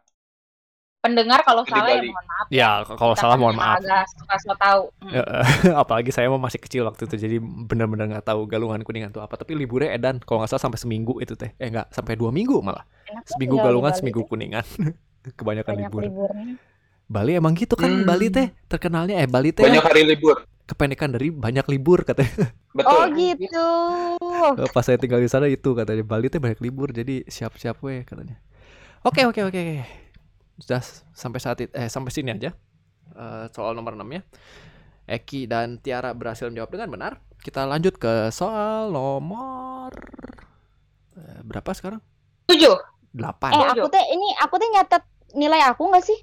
Pendengar 1.09 1.41
kalau 1.41 1.65
salah 1.65 1.89
ya 1.89 2.01
mohon 2.03 2.27
maaf. 2.27 2.47
Ya, 2.49 2.69
kalau 2.87 3.13
Kita 3.13 3.21
salah 3.21 3.35
kan 3.35 3.41
mohon 3.41 3.57
maaf. 3.57 3.77
Agak 3.79 4.05
suka 4.37 4.55
tahu. 4.55 4.83
Hmm. 5.01 5.11
Ya, 5.11 5.25
apalagi 5.83 6.11
saya 6.11 6.27
mah 6.27 6.39
masih 6.39 6.59
kecil 6.59 6.85
waktu 6.85 7.03
itu 7.05 7.17
jadi 7.17 7.37
benar-benar 7.41 8.07
nggak 8.11 8.27
tahu 8.27 8.45
galungan 8.45 8.81
kuningan 8.81 9.09
itu 9.09 9.19
apa 9.19 9.35
tapi 9.35 9.53
liburnya 9.55 9.91
edan 9.91 10.21
kalau 10.21 10.39
nggak 10.39 10.51
salah 10.51 10.63
sampai 10.63 10.77
seminggu 10.77 11.17
itu 11.19 11.33
teh 11.33 11.51
eh 11.53 11.69
nggak 11.69 11.91
sampai 11.91 12.15
dua 12.15 12.29
minggu 12.29 12.59
malah 12.59 12.85
Enak 13.05 13.25
seminggu 13.27 13.55
di 13.55 13.63
galungan 13.63 13.89
Bali 13.89 13.99
seminggu 13.99 14.21
kuningan 14.23 14.65
kebanyakan 15.39 15.73
Banyak 15.75 15.83
libur 15.83 16.03
liburnya. 16.03 16.55
Bali 17.07 17.33
emang 17.35 17.53
gitu 17.53 17.73
kan 17.73 17.89
Hmm. 17.91 18.05
Bali 18.05 18.29
teh 18.29 18.47
terkenalnya 18.67 19.17
eh 19.17 19.27
Bali 19.27 19.49
teh 19.51 19.65
Banyak 19.65 19.81
hari 19.83 20.05
libur. 20.05 20.45
kependekan 20.63 21.09
dari 21.09 21.29
banyak 21.29 21.65
libur 21.67 22.05
katanya 22.05 22.53
Betul. 22.77 22.93
Oh 22.93 23.05
gitu. 23.11 23.67
Eh, 24.55 24.69
pas 24.69 24.83
saya 24.83 24.97
tinggal 24.97 25.17
di 25.17 25.27
sana 25.27 25.47
itu 25.47 25.73
katanya 25.73 26.03
Bali 26.03 26.29
teh 26.29 26.37
banyak 26.37 26.61
libur 26.61 26.89
jadi 26.91 27.25
siap-siap 27.25 27.81
weh 27.81 28.05
katanya 28.05 28.37
oke 29.01 29.25
oke 29.25 29.41
oke 29.43 29.57
oke. 29.57 29.77
Sudah 30.59 30.83
sampai 31.15 31.39
saat 31.39 31.59
itu, 31.63 31.73
eh 31.75 31.87
sampai 31.91 32.11
sini 32.11 32.35
aja 32.35 32.53
Eh, 33.09 33.47
soal 33.51 33.73
nomor 33.73 33.97
6 33.97 34.05
ya 34.15 34.23
Eki 35.09 35.49
dan 35.49 35.81
Tiara 35.81 36.13
berhasil 36.13 36.47
menjawab 36.53 36.71
dengan 36.71 36.89
benar 36.93 37.13
kita 37.41 37.65
lanjut 37.65 37.97
ke 37.97 38.29
soal 38.31 38.93
nomor 38.93 39.91
eh, 41.17 41.41
berapa 41.43 41.73
sekarang 41.73 42.05
Tujuh. 42.47 42.77
8 43.17 43.57
Eh 43.57 43.65
aku 43.75 43.89
teh 43.89 44.05
ini 44.13 44.29
aku 44.39 44.55
teh 44.61 44.69
nyatet 44.71 45.03
nilai 45.35 45.61
aku 45.69 45.89
nggak 45.89 46.05
sih? 46.05 46.19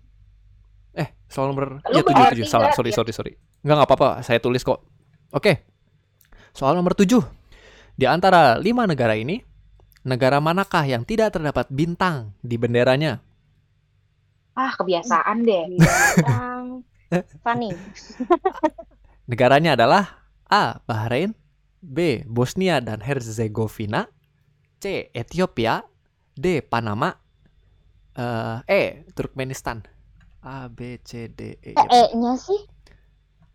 Eh, 0.95 1.09
soal 1.27 1.51
nomor 1.51 1.83
Lu 1.91 1.99
ya 1.99 2.01
tujuh 2.01 2.15
bawa 2.15 2.31
tujuh 2.31 2.45
tiga, 2.47 2.53
salah. 2.53 2.71
Sorry 2.73 2.93
ya. 2.93 2.97
sorry 3.01 3.11
sorry. 3.11 3.33
Enggak 3.65 3.75
nggak 3.83 3.89
apa-apa, 3.91 4.09
saya 4.23 4.39
tulis 4.39 4.63
kok. 4.63 4.85
Oke. 5.35 5.65
Soal 6.55 6.77
nomor 6.77 6.95
tujuh. 6.95 7.19
Di 7.97 8.05
antara 8.07 8.55
lima 8.61 8.87
negara 8.87 9.17
ini, 9.17 9.41
negara 10.07 10.39
manakah 10.39 10.85
yang 10.87 11.03
tidak 11.03 11.35
terdapat 11.35 11.67
bintang 11.73 12.31
di 12.39 12.55
benderanya? 12.55 13.19
Ah 14.55 14.71
kebiasaan 14.73 15.43
deh. 15.43 15.63
Bintang. 15.75 16.87
Fanny. 17.45 17.75
Negaranya 19.29 19.75
adalah 19.75 20.25
A. 20.47 20.79
Bahrain, 20.87 21.35
B. 21.83 22.23
Bosnia 22.25 22.79
dan 22.79 23.03
Herzegovina, 23.03 24.07
C. 24.79 25.11
Ethiopia, 25.11 25.83
D. 26.33 26.63
Panama, 26.63 27.11
eh, 28.15 28.57
E. 28.65 28.81
Turkmenistan. 29.11 29.83
A 30.45 30.69
B 30.69 31.01
C 31.01 31.25
D 31.25 31.57
E. 31.57 31.73
E-nya 31.73 32.37
sih. 32.37 32.61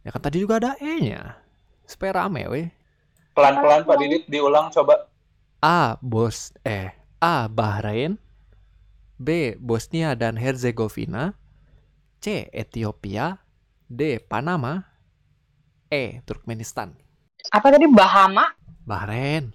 Ya 0.02 0.10
kan 0.10 0.26
tadi 0.26 0.42
juga 0.42 0.58
ada 0.58 0.74
E-nya. 0.82 1.38
Supaya 1.86 2.26
rame 2.26 2.50
weh. 2.50 2.66
Pelan-pelan 3.38 3.86
Pak 3.86 3.96
Didit 4.02 4.26
diulang 4.26 4.74
coba. 4.74 5.06
A. 5.62 5.94
Bos 6.02 6.50
eh 6.66 6.90
A. 7.22 7.46
Bahrain 7.46 8.18
B. 9.20 9.52
Bosnia 9.60 10.16
dan 10.16 10.40
Herzegovina 10.40 11.36
C. 12.24 12.48
Ethiopia 12.56 13.44
D. 13.84 14.16
Panama 14.16 14.88
E. 15.92 16.24
Turkmenistan 16.24 16.96
Apa 17.52 17.68
tadi 17.68 17.84
Bahama? 17.84 18.48
Bahrain 18.88 19.52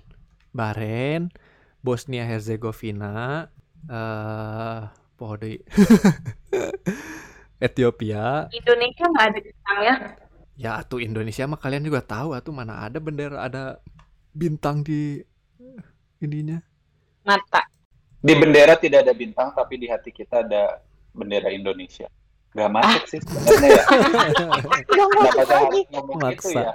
Bahrain 0.54 1.34
Bosnia 1.82 2.30
Herzegovina 2.30 3.50
eh 3.90 4.82
Pohode 5.18 5.64
Ethiopia 7.66 8.52
Indonesia 8.54 9.06
nggak 9.10 9.26
ada 9.32 9.40
bintangnya. 9.42 9.96
ya 10.60 10.74
tuh 10.86 11.00
Indonesia 11.02 11.48
mah 11.50 11.58
kalian 11.58 11.88
juga 11.88 12.04
tahu 12.04 12.36
atuh 12.38 12.54
mana 12.54 12.86
ada 12.86 13.00
bendera 13.00 13.48
ada 13.48 13.80
bintang 14.36 14.84
di 14.86 15.24
ininya 16.22 16.60
Mata. 17.26 17.75
Di 18.26 18.34
bendera 18.34 18.74
tidak 18.82 19.06
ada 19.06 19.14
bintang, 19.14 19.54
tapi 19.54 19.78
di 19.78 19.86
hati 19.86 20.10
kita 20.10 20.42
ada 20.42 20.82
bendera 21.14 21.54
Indonesia. 21.54 22.10
Gak 22.56 22.72
masuk 22.72 23.04
sih 23.12 23.20
sebenarnya 23.22 23.70
ya. 23.70 23.84
Kenapa 24.90 25.20
masuk 25.22 25.44
saya 25.46 25.60
lagi. 25.62 25.82
harus 25.84 25.86
ngomong 25.94 26.20
itu 26.34 26.48
Maksa. 26.50 26.62
ya? 26.64 26.74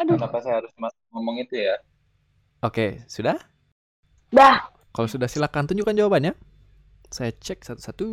Aduh. 0.00 0.16
Kenapa 0.18 0.38
saya 0.42 0.54
harus 0.64 0.72
ngomong 1.12 1.36
itu 1.38 1.54
ya? 1.60 1.76
Oke 2.64 2.86
sudah 3.06 3.36
Dah. 4.32 4.72
Kalau 4.90 5.08
sudah 5.08 5.28
silakan 5.28 5.68
tunjukkan 5.68 5.92
jawabannya. 5.94 6.32
Saya 7.12 7.30
cek 7.36 7.62
satu-satu. 7.68 8.04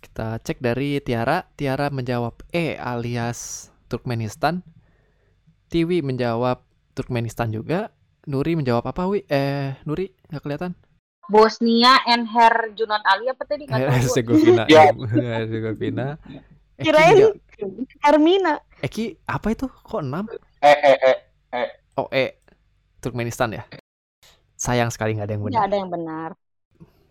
Kita 0.00 0.40
cek 0.40 0.58
dari 0.64 0.98
Tiara. 1.04 1.44
Tiara 1.54 1.92
menjawab 1.92 2.40
E 2.48 2.80
alias 2.80 3.68
Turkmenistan. 3.92 4.64
Tiwi 5.68 6.00
menjawab 6.00 6.64
Turkmenistan 6.96 7.52
juga. 7.52 7.92
Nuri 8.24 8.56
menjawab 8.56 8.88
apa, 8.88 9.04
Wi? 9.04 9.28
Eh, 9.28 9.76
Nuri 9.84 10.16
nggak 10.32 10.40
kelihatan. 10.40 10.72
Bosnia 11.30 12.02
and 12.04 12.26
Herjunon 12.26 13.02
Ali 13.04 13.30
apa 13.30 13.42
tadi? 13.46 13.66
Nggak 13.66 13.78
tahu. 13.78 13.94
Herzegovina. 13.94 14.62
Ya. 14.72 14.90
Herzegovina. 15.38 16.06
Eki, 16.76 16.84
Kirain 16.88 17.18
Hermina. 18.02 18.54
Eki 18.80 19.04
apa 19.24 19.54
itu? 19.54 19.66
Kok 19.70 20.02
6? 20.02 20.26
Eh, 20.62 20.78
eh, 20.82 20.96
eh. 21.54 21.68
Oh, 21.94 22.08
E. 22.10 22.40
Turkmenistan 22.98 23.54
ya. 23.54 23.62
Sayang 24.56 24.90
sekali 24.90 25.14
nggak 25.14 25.26
ada 25.26 25.34
yang 25.34 25.42
Nggak 25.42 25.52
benar. 25.52 25.66
ada 25.68 25.76
yang 25.76 25.90
benar. 25.90 26.30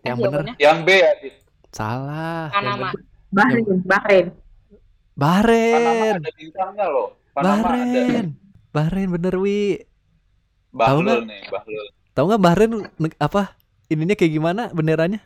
Yang 0.02 0.16
Eh, 0.18 0.22
benar 0.24 0.44
Yang 0.58 0.78
B 0.82 0.88
ya, 0.90 1.10
Dit. 1.22 1.34
salah. 1.70 2.50
Panama. 2.50 2.88
Bahrain, 3.32 3.64
Bahrain. 3.80 4.26
Panama 4.28 4.32
Bahrain. 5.14 6.16
ada 6.18 6.32
bintangnya 6.36 6.86
loh. 6.88 7.08
Panama 7.32 7.52
ada. 7.54 7.72
Bahrain. 7.80 8.26
Bahrain 8.72 9.08
bener 9.08 9.34
Wi. 9.38 9.84
Bahlul 10.72 11.28
nih, 11.28 11.44
Bahlul. 11.48 11.86
Tahu 12.12 12.24
nggak 12.28 12.42
Bahrain 12.42 12.72
apa? 13.16 13.42
Ininya 13.92 14.16
kayak 14.16 14.32
gimana 14.32 14.62
benderanya? 14.72 15.20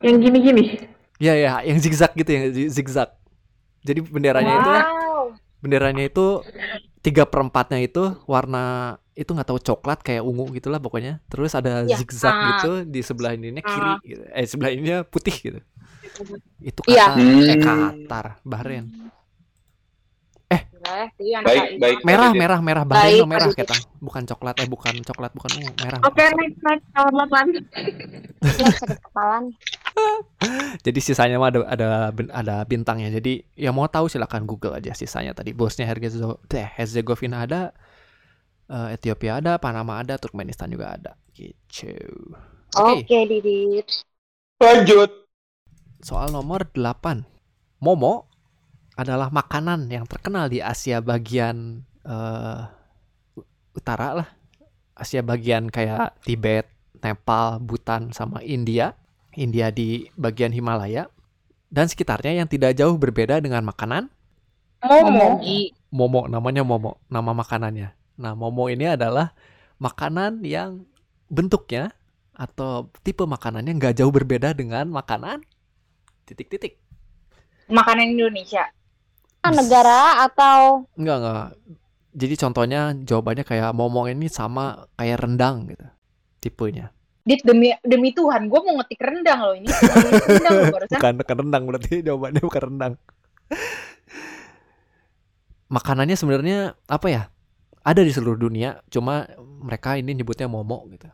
Yang 0.00 0.16
gini-gini. 0.24 0.64
Ya 1.16 1.32
ya, 1.32 1.60
yang 1.60 1.76
zigzag 1.76 2.12
gitu 2.12 2.28
ya, 2.28 2.42
zi- 2.48 2.70
zigzag. 2.70 3.12
Jadi 3.80 4.00
benderanya 4.02 4.52
itu 4.58 4.72
Wow. 4.72 5.24
benderanya 5.60 6.04
itu 6.04 6.40
tiga 7.00 7.24
perempatnya 7.24 7.78
itu 7.78 8.02
warna 8.26 8.96
itu 9.12 9.30
nggak 9.30 9.48
tahu 9.48 9.60
coklat 9.62 10.00
kayak 10.00 10.20
ungu 10.20 10.48
gitulah 10.52 10.76
pokoknya. 10.76 11.24
Terus 11.28 11.52
ada 11.52 11.84
Ya, 11.84 11.96
zigzag 11.96 12.32
ah. 12.32 12.44
gitu 12.52 12.72
di 12.84 13.00
sebelah 13.00 13.32
ininya 13.32 13.60
kiri, 13.60 13.92
gitu. 14.04 14.22
eh 14.28 14.44
sebelah 14.44 14.70
ininya 14.72 14.98
putih 15.04 15.32
gitu. 15.32 15.60
Itu 16.58 16.80
Iya. 16.84 17.12
Qatar, 17.12 17.20
eh 17.20 17.56
Hmm. 17.56 17.64
Qatar, 17.64 18.26
Bahrain. 18.42 18.84
Itu 20.86 21.22
yang 21.26 21.44
Baik, 21.44 21.64
KI. 21.66 21.76
baik. 21.78 21.98
Merah, 22.02 22.30
Didit. 22.32 22.38
merah, 22.38 22.60
merah, 22.62 22.84
Baik, 22.86 23.20
tuh 23.20 23.28
merah 23.28 23.50
ketang. 23.52 23.82
Bukan 23.98 24.22
coklat, 24.26 24.56
eh 24.62 24.68
bukan 24.68 25.02
coklat, 25.02 25.32
bukan 25.34 25.50
ungu, 25.58 25.72
merah. 25.76 26.02
Oke, 26.02 26.24
next, 26.36 26.60
next. 26.62 26.86
Nomor 26.94 27.26
8. 27.28 27.52
Ya, 28.56 28.68
sakit 28.72 28.98
kepala 29.06 29.36
nih. 29.44 29.56
Jadi 30.84 30.98
sisanya 31.00 31.36
mah 31.40 31.48
ada 31.52 31.60
ada 31.66 31.86
ada 32.32 32.54
bintangnya. 32.64 33.08
Jadi 33.10 33.44
yang 33.56 33.72
mau 33.76 33.88
tahu 33.88 34.06
silakan 34.08 34.44
Google 34.44 34.76
aja 34.76 34.92
sisanya 34.92 35.32
tadi. 35.32 35.56
Bosnya 35.56 35.88
Herzegovina, 35.88 36.36
eh, 36.52 36.68
Herzegovina 36.68 37.36
ada, 37.44 37.60
eh, 38.68 38.96
Ethiopia 38.96 39.40
ada, 39.40 39.56
Panama 39.58 39.98
ada, 40.00 40.16
Turkmenistan 40.20 40.70
juga 40.70 40.94
ada. 40.96 41.12
Gitu. 41.32 41.90
Oke, 42.76 43.04
Oke, 43.04 43.18
Didit. 43.26 43.88
Lanjut. 44.60 45.10
soal 46.00 46.30
nomor 46.30 46.68
8. 46.72 47.26
Momo 47.82 48.25
adalah 48.96 49.28
makanan 49.28 49.92
yang 49.92 50.08
terkenal 50.08 50.48
di 50.48 50.64
Asia 50.64 51.04
bagian 51.04 51.84
eh, 52.02 52.60
utara 53.76 54.24
lah. 54.24 54.28
Asia 54.96 55.20
bagian 55.20 55.68
kayak 55.68 56.24
Tibet, 56.24 56.64
Nepal, 57.04 57.60
Bhutan 57.60 58.16
sama 58.16 58.40
India. 58.40 58.96
India 59.36 59.68
di 59.68 60.08
bagian 60.16 60.50
Himalaya 60.50 61.12
dan 61.68 61.86
sekitarnya 61.92 62.40
yang 62.42 62.48
tidak 62.48 62.72
jauh 62.72 62.96
berbeda 62.96 63.38
dengan 63.44 63.68
makanan 63.68 64.08
Momo. 64.80 65.44
Momo 65.92 66.20
namanya 66.24 66.64
Momo 66.64 66.96
nama 67.12 67.36
makanannya 67.36 67.92
nah 68.16 68.32
Momo 68.32 68.72
ini 68.72 68.88
adalah 68.88 69.36
makanan 69.76 70.40
yang 70.40 70.88
bentuknya 71.28 71.92
atau 72.32 72.88
tipe 73.04 73.28
makanannya 73.28 73.76
nggak 73.76 74.00
jauh 74.00 74.12
berbeda 74.12 74.56
dengan 74.56 74.88
makanan 74.88 75.44
titik-titik 76.24 76.80
Makanan 77.66 78.14
Indonesia. 78.14 78.62
Ah, 79.46 79.54
negara 79.54 80.00
atau? 80.26 80.90
Enggak 80.98 81.16
enggak. 81.22 81.46
Jadi 82.16 82.34
contohnya 82.34 82.80
jawabannya 82.96 83.44
kayak 83.46 83.70
Momo 83.76 84.10
ini 84.10 84.26
sama 84.26 84.90
kayak 84.98 85.22
rendang 85.22 85.70
gitu 85.70 85.86
tipenya. 86.42 86.90
Dit 87.26 87.42
demi 87.42 87.74
demi 87.82 88.10
Tuhan, 88.14 88.46
gue 88.46 88.60
mau 88.62 88.74
ngetik 88.78 89.02
rendang 89.02 89.38
loh 89.42 89.54
ini. 89.54 89.66
rendang 89.70 90.54
loh 90.54 90.66
barusan. 90.70 90.98
bukan 90.98 91.14
bukan 91.22 91.36
rendang 91.42 91.62
berarti 91.66 91.92
jawabannya 92.06 92.42
bukan 92.42 92.62
rendang. 92.70 92.92
Makanannya 95.66 96.16
sebenarnya 96.18 96.58
apa 96.86 97.06
ya? 97.10 97.22
Ada 97.86 98.02
di 98.02 98.10
seluruh 98.10 98.38
dunia 98.38 98.82
cuma 98.90 99.30
mereka 99.38 99.94
ini 99.94 100.14
nyebutnya 100.14 100.50
momo 100.50 100.86
gitu. 100.90 101.06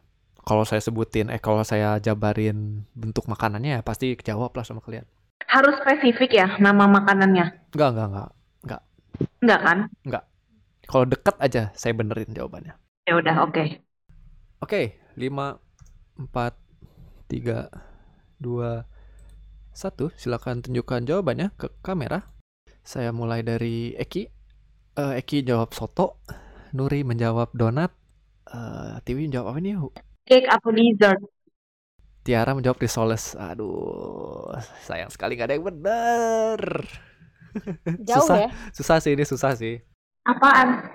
Kalau 0.43 0.65
saya 0.65 0.81
sebutin 0.81 1.29
eh 1.29 1.41
kalau 1.41 1.61
saya 1.65 2.01
jabarin 2.01 2.89
bentuk 2.97 3.29
makanannya 3.29 3.79
ya 3.79 3.81
pasti 3.85 4.17
kejawab 4.17 4.53
lah 4.57 4.65
sama 4.65 4.81
kalian 4.81 5.05
Harus 5.49 5.75
spesifik 5.81 6.31
ya 6.35 6.47
nama 6.59 6.85
makanannya. 6.87 7.47
enggak 7.73 7.89
enggak 7.95 8.09
enggak 8.63 8.83
Enggak 9.43 9.61
kan? 9.61 9.79
kalau 10.87 11.07
dekat 11.09 11.37
aja 11.41 11.63
saya 11.73 11.95
benerin 11.95 12.35
jawabannya 12.35 12.75
Ya 13.03 13.19
udah, 13.19 13.43
oke. 13.43 13.83
Oke, 14.63 14.95
5 15.19 15.59
4 16.31 16.55
3 17.27 17.67
2 18.39 18.87
1. 19.75 20.15
Silakan 20.15 20.63
tunjukkan 20.63 21.03
jawabannya 21.03 21.51
ke 21.59 21.67
kamera. 21.83 22.31
Saya 22.87 23.11
mulai 23.11 23.43
dari 23.43 23.91
Eki. 23.99 24.23
Eh, 24.95 25.13
Eki 25.19 25.43
jawab 25.43 25.75
soto, 25.75 26.23
Nuri 26.79 27.03
menjawab 27.03 27.51
donat, 27.57 27.91
eh 28.47 29.03
Tiwi 29.03 29.27
menjawab 29.27 29.57
apa 29.57 29.59
nih? 29.59 29.75
Cake 30.29 30.47
atau 30.47 30.71
dessert? 30.71 31.19
Tiara 32.23 32.55
menjawab 32.55 32.79
risoles. 32.79 33.35
Aduh, 33.35 34.55
sayang 34.87 35.11
sekali 35.11 35.35
gak 35.35 35.51
ada 35.51 35.55
yang 35.59 35.67
bener. 35.67 36.61
Jauh 38.09 38.23
Susah. 38.25 38.37
ya. 38.47 38.49
Susah 38.73 38.97
sih 39.03 39.13
ini 39.13 39.25
susah 39.27 39.53
sih. 39.59 39.83
Apaan? 40.23 40.87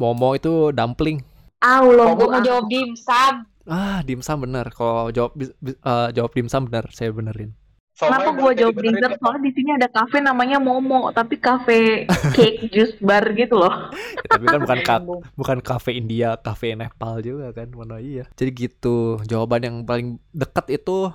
Momo 0.00 0.32
itu 0.32 0.72
dumpling. 0.72 1.20
Ah, 1.62 1.78
Gue 1.84 2.26
mau 2.26 2.42
jawab 2.42 2.66
dimsum. 2.66 3.46
Ah, 3.68 4.02
dimsum 4.02 4.42
bener. 4.42 4.66
Kalau 4.74 5.12
jawab 5.14 5.36
eh, 5.38 6.08
jawab 6.10 6.32
dimsum 6.34 6.66
bener, 6.66 6.90
saya 6.90 7.14
benerin. 7.14 7.54
Kenapa 8.02 8.28
berarti 8.30 8.58
jawab 8.58 8.74
dessert? 8.76 8.98
nggak? 8.98 9.12
Soalnya 9.18 9.42
di 9.42 9.52
sini 9.52 9.70
ada 9.72 9.88
kafe 9.88 10.18
namanya 10.18 10.58
Momo, 10.58 11.00
tapi 11.10 11.34
kafe 11.36 12.04
cake 12.32 12.66
juice 12.72 12.96
bar 12.98 13.24
gitu 13.32 13.54
loh. 13.54 13.90
Ya, 13.92 14.28
tapi 14.28 14.44
kan 14.44 14.60
bukan 14.60 14.78
ka- 14.82 15.04
bukan 15.32 15.58
kafe 15.60 15.90
India, 15.94 16.34
kafe 16.36 16.74
Nepal 16.74 17.18
juga 17.18 17.52
kan, 17.52 17.70
mana 17.70 17.96
iya. 17.96 18.26
Jadi 18.32 18.50
gitu, 18.58 19.22
jawaban 19.22 19.62
yang 19.62 19.76
paling 19.82 20.08
dekat 20.30 20.76
itu 20.76 21.08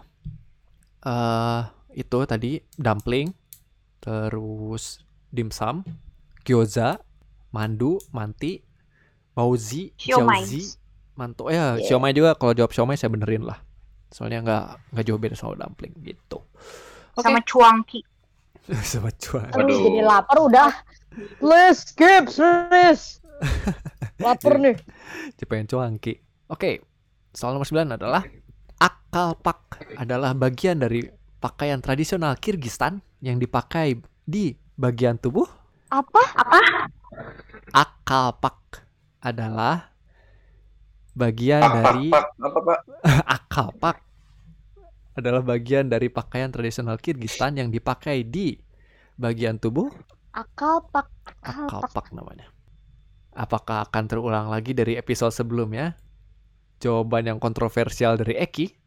eh 1.01 1.61
itu 1.93 2.17
tadi 2.23 2.51
dumpling, 2.73 3.33
terus 3.99 5.01
dimsum, 5.27 5.81
gyoza, 6.41 7.01
mandu, 7.49 7.97
manti, 8.09 8.61
bauzi, 9.33 9.91
Siomay. 9.95 10.45
jiaozi, 10.45 10.63
manto 11.13 11.49
ya, 11.49 11.75
Yeah. 11.75 11.83
siomay 11.83 12.13
juga 12.13 12.33
kalau 12.33 12.53
jawab 12.53 12.71
siomay 12.71 12.95
saya 12.95 13.09
benerin 13.09 13.43
lah. 13.43 13.59
Soalnya 14.11 14.39
nggak 14.43 14.65
nggak 14.95 15.05
jauh 15.05 15.19
beda 15.19 15.35
sama 15.35 15.59
dumpling 15.59 15.93
gitu. 16.03 16.39
Oke. 17.17 17.25
Sama 17.25 17.39
cuangki. 17.43 17.99
sama 18.91 19.09
cuan. 19.15 19.47
Aduh, 19.55 19.79
jadi 19.79 20.01
lapar 20.03 20.37
udah. 20.43 20.71
Please 21.39 21.87
skip, 21.87 22.29
please. 22.29 23.23
lapar 24.23 24.59
nih. 24.59 24.75
Cipen 25.39 25.65
cuangki. 25.65 26.19
Oke, 26.51 26.83
soal 27.31 27.55
nomor 27.55 27.67
9 27.67 27.95
adalah 27.95 28.23
akal 28.77 29.35
pak 29.39 29.83
adalah 29.97 30.31
bagian 30.37 30.79
dari 30.79 31.03
pakaian 31.41 31.81
tradisional 31.81 32.37
Kirgistan 32.37 33.01
yang 33.23 33.41
dipakai 33.41 33.97
di 34.23 34.53
bagian 34.77 35.17
tubuh. 35.17 35.47
Apa? 35.89 36.23
Apa? 36.37 36.59
Akal 37.71 38.35
pak 38.37 38.85
adalah 39.23 39.96
bagian 41.17 41.61
Pak, 41.65 41.73
pak, 41.73 41.81
dari 41.81 42.05
pak, 42.13 42.25
apa 42.37 42.59
pak? 42.61 42.79
akal 43.41 43.67
pak 43.81 43.97
adalah 45.17 45.41
bagian 45.41 45.89
dari 45.89 46.13
pakaian 46.13 46.53
tradisional 46.53 47.01
Kirgistan 47.01 47.57
yang 47.57 47.73
dipakai 47.73 48.21
di 48.21 48.53
bagian 49.17 49.57
tubuh. 49.57 49.89
Akal 50.29 50.85
pak. 50.93 51.09
Akal 51.41 51.81
pak 51.89 52.13
namanya. 52.13 52.45
Apakah 53.33 53.89
akan 53.89 54.05
terulang 54.05 54.53
lagi 54.53 54.77
dari 54.77 54.93
episode 54.93 55.33
sebelumnya? 55.33 55.97
Jawaban 56.77 57.25
yang 57.25 57.39
kontroversial 57.41 58.21
dari 58.21 58.37
Eki 58.37 58.77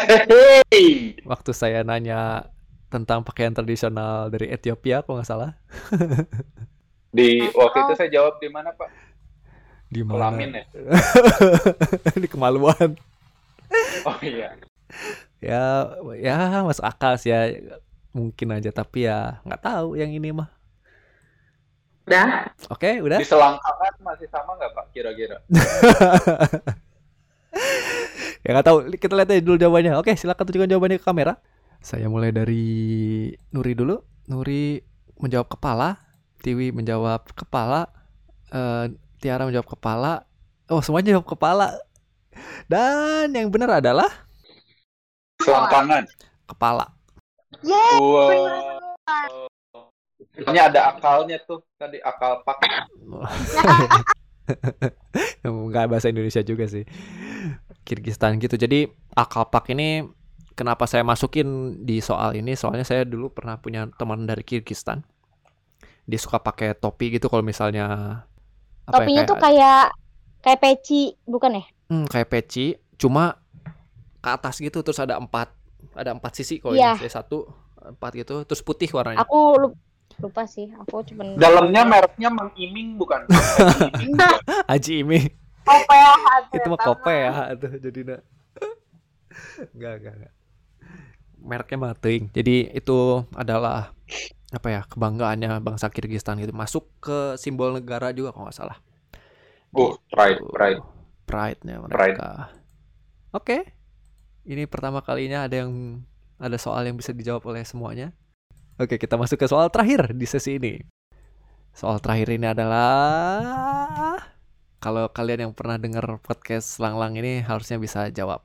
Hei, 0.00 1.18
waktu 1.28 1.50
saya 1.52 1.84
nanya 1.84 2.48
tentang 2.88 3.20
pakaian 3.20 3.52
tradisional 3.52 4.32
dari 4.32 4.50
Ethiopia, 4.50 5.02
kalau 5.04 5.20
nggak 5.20 5.28
salah. 5.28 5.52
di 7.16 7.42
waktu 7.52 7.78
itu 7.84 7.92
saya 7.98 8.10
jawab 8.10 8.38
di 8.38 8.48
mana 8.48 8.70
pak? 8.72 8.88
Di 9.90 10.06
Kelamin 10.06 10.54
ya? 10.54 10.64
di 12.22 12.28
kemaluan. 12.30 12.94
Oh 14.06 14.18
iya. 14.22 14.54
Ya, 15.42 15.90
ya 16.14 16.62
masuk 16.62 16.86
akal 16.86 17.18
sih 17.18 17.34
ya. 17.34 17.50
Mungkin 18.14 18.54
aja, 18.54 18.70
tapi 18.70 19.10
ya 19.10 19.42
nggak 19.42 19.62
tahu 19.62 19.98
yang 19.98 20.14
ini 20.14 20.30
mah. 20.30 20.46
Udah. 22.06 22.54
Oke, 22.70 23.02
udah. 23.02 23.18
Di 23.18 23.26
selangkangan 23.26 23.94
masih 24.02 24.28
sama 24.30 24.54
nggak 24.58 24.72
pak 24.74 24.86
kira-kira? 24.94 25.38
ya 28.46 28.50
nggak 28.50 28.66
tahu. 28.66 28.78
Kita 28.94 29.14
lihat 29.14 29.30
aja 29.30 29.42
dulu 29.42 29.58
jawabannya. 29.58 29.98
Oke, 29.98 30.14
silakan 30.14 30.46
tunjukkan 30.46 30.70
jawabannya 30.70 30.98
ke 30.98 31.06
kamera. 31.06 31.34
Saya 31.82 32.06
mulai 32.06 32.30
dari 32.30 32.66
Nuri 33.54 33.74
dulu. 33.74 33.98
Nuri 34.30 34.82
menjawab 35.18 35.50
kepala, 35.50 35.98
Tiwi 36.42 36.74
menjawab 36.74 37.30
kepala, 37.34 37.90
eh, 38.54 38.90
Tiara 39.20 39.44
menjawab 39.44 39.68
kepala. 39.68 40.24
Oh, 40.72 40.80
semuanya 40.80 41.20
jawab 41.20 41.28
kepala. 41.28 41.76
Dan 42.64 43.36
yang 43.36 43.52
benar 43.52 43.84
adalah 43.84 44.08
Selangkangan. 45.44 46.08
kepala. 46.48 46.88
Yeay, 47.60 48.00
Wow. 48.00 48.80
Ini 50.40 50.56
ada 50.56 50.96
akalnya 50.96 51.36
tuh 51.44 51.60
tadi 51.76 52.00
akal 52.00 52.40
pak. 52.46 52.56
Nggak 55.44 55.86
bahasa 55.90 56.08
Indonesia 56.08 56.40
juga 56.40 56.64
sih. 56.70 56.86
Kirgistan 57.84 58.40
gitu. 58.40 58.56
Jadi 58.56 58.88
Akalpak 59.12 59.68
ini 59.74 60.06
kenapa 60.54 60.86
saya 60.86 61.02
masukin 61.02 61.82
di 61.84 61.98
soal 62.00 62.38
ini? 62.38 62.54
Soalnya 62.54 62.86
saya 62.86 63.02
dulu 63.04 63.34
pernah 63.34 63.58
punya 63.58 63.90
teman 63.98 64.24
dari 64.24 64.46
Kirgistan. 64.46 65.02
Dia 66.06 66.18
suka 66.18 66.40
pakai 66.40 66.78
topi 66.78 67.18
gitu 67.18 67.28
kalau 67.28 67.44
misalnya 67.44 68.22
apa 68.90 68.96
Topinya 69.00 69.22
ya, 69.22 69.28
tuh 69.28 69.36
kayak 69.38 69.82
kayak 70.40 70.58
peci, 70.58 71.02
bukan 71.24 71.50
ya? 71.54 71.64
hmm, 71.86 72.04
kayak 72.06 72.28
peci, 72.28 72.66
cuma 72.94 73.38
ke 74.18 74.28
atas 74.28 74.58
gitu 74.58 74.80
terus 74.80 74.98
ada 74.98 75.16
empat 75.16 75.48
ada 75.92 76.10
empat 76.10 76.32
sisi 76.34 76.58
kalau 76.58 76.74
Iya. 76.74 76.94
ini 76.94 77.00
saya 77.00 77.22
satu 77.22 77.48
empat 77.80 78.10
gitu 78.14 78.42
terus 78.44 78.60
putih 78.60 78.90
warnanya. 78.90 79.22
Aku 79.22 79.56
lup- 79.56 79.80
lupa 80.18 80.44
sih. 80.44 80.68
Aku 80.76 81.00
cuman 81.02 81.34
Dalamnya 81.40 81.82
mereknya 81.82 82.28
Mang 82.28 82.52
Iming 82.54 82.94
bukan? 82.94 83.24
Iming? 83.96 84.12
Haji 84.66 84.92
Imi 84.98 85.20
OPH. 85.60 86.24
itu 86.50 86.66
mah 86.66 86.76
ternyata 86.76 86.84
kope 86.84 87.14
ya 87.14 87.32
tuh 87.54 87.70
jadi 87.78 88.00
nak 88.02 88.20
enggak 89.76 89.92
enggak 89.96 90.14
enggak 90.18 90.32
mereknya 91.40 91.78
mah 91.80 91.94
teuing. 91.96 92.28
jadi 92.30 92.72
itu 92.76 93.24
adalah 93.32 93.96
apa 94.50 94.68
ya 94.68 94.80
kebanggaannya 94.86 95.62
bangsa 95.62 95.88
Kirgistan 95.94 96.42
gitu. 96.42 96.50
Masuk 96.50 96.90
ke 96.98 97.38
simbol 97.38 97.70
negara 97.70 98.10
juga 98.10 98.34
kalau 98.34 98.50
nggak 98.50 98.58
salah. 98.58 98.78
Oh, 99.70 99.94
pride, 100.10 100.42
pride. 100.50 100.82
pride-nya 101.30 101.78
Pride. 101.86 101.94
mereka 102.18 102.30
oke. 103.30 103.58
Ini 104.42 104.66
pertama 104.66 104.98
kalinya 104.98 105.46
ada 105.46 105.62
yang 105.62 106.02
ada 106.42 106.58
soal 106.58 106.82
yang 106.82 106.98
bisa 106.98 107.14
dijawab 107.14 107.46
oleh 107.46 107.62
semuanya. 107.62 108.10
Oke 108.80 108.98
kita 108.98 109.14
masuk 109.14 109.38
ke 109.38 109.46
soal 109.46 109.70
terakhir 109.70 110.10
di 110.10 110.26
sesi 110.26 110.58
ini. 110.58 110.82
Soal 111.70 112.02
terakhir 112.02 112.34
ini 112.34 112.50
adalah 112.50 114.18
kalau 114.82 115.06
kalian 115.12 115.46
yang 115.46 115.52
pernah 115.54 115.78
dengar 115.78 116.02
podcast 116.18 116.80
Langlang 116.82 117.14
ini 117.14 117.44
harusnya 117.44 117.78
bisa 117.78 118.10
jawab. 118.10 118.42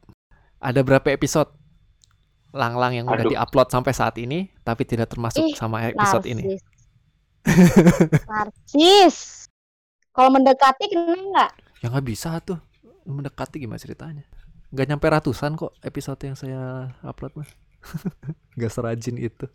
Ada 0.62 0.86
berapa 0.86 1.10
episode 1.10 1.50
Langlang 2.56 2.96
yang 2.96 3.06
udah 3.12 3.28
Aduh. 3.28 3.32
diupload 3.36 3.68
sampai 3.68 3.92
saat 3.92 4.16
ini 4.16 4.48
tapi 4.64 4.88
tidak 4.88 5.12
termasuk 5.12 5.44
Ih, 5.44 5.56
sama 5.60 5.92
episode 5.92 6.24
ini 6.24 6.56
narsis. 7.46 8.24
narsis. 8.26 9.16
Kalau 10.16 10.32
mendekati 10.32 10.88
kena 10.88 11.20
nggak? 11.20 11.52
Ya 11.84 11.92
nggak 11.92 12.08
bisa 12.08 12.40
tuh 12.42 12.58
mendekati 13.06 13.62
gimana 13.62 13.78
ceritanya? 13.78 14.24
Nggak 14.74 14.86
nyampe 14.90 15.06
ratusan 15.08 15.60
kok 15.60 15.76
episode 15.84 16.20
yang 16.26 16.36
saya 16.36 16.92
upload 17.06 17.36
mah. 17.38 17.50
Nggak 18.58 18.72
serajin 18.74 19.16
itu. 19.22 19.46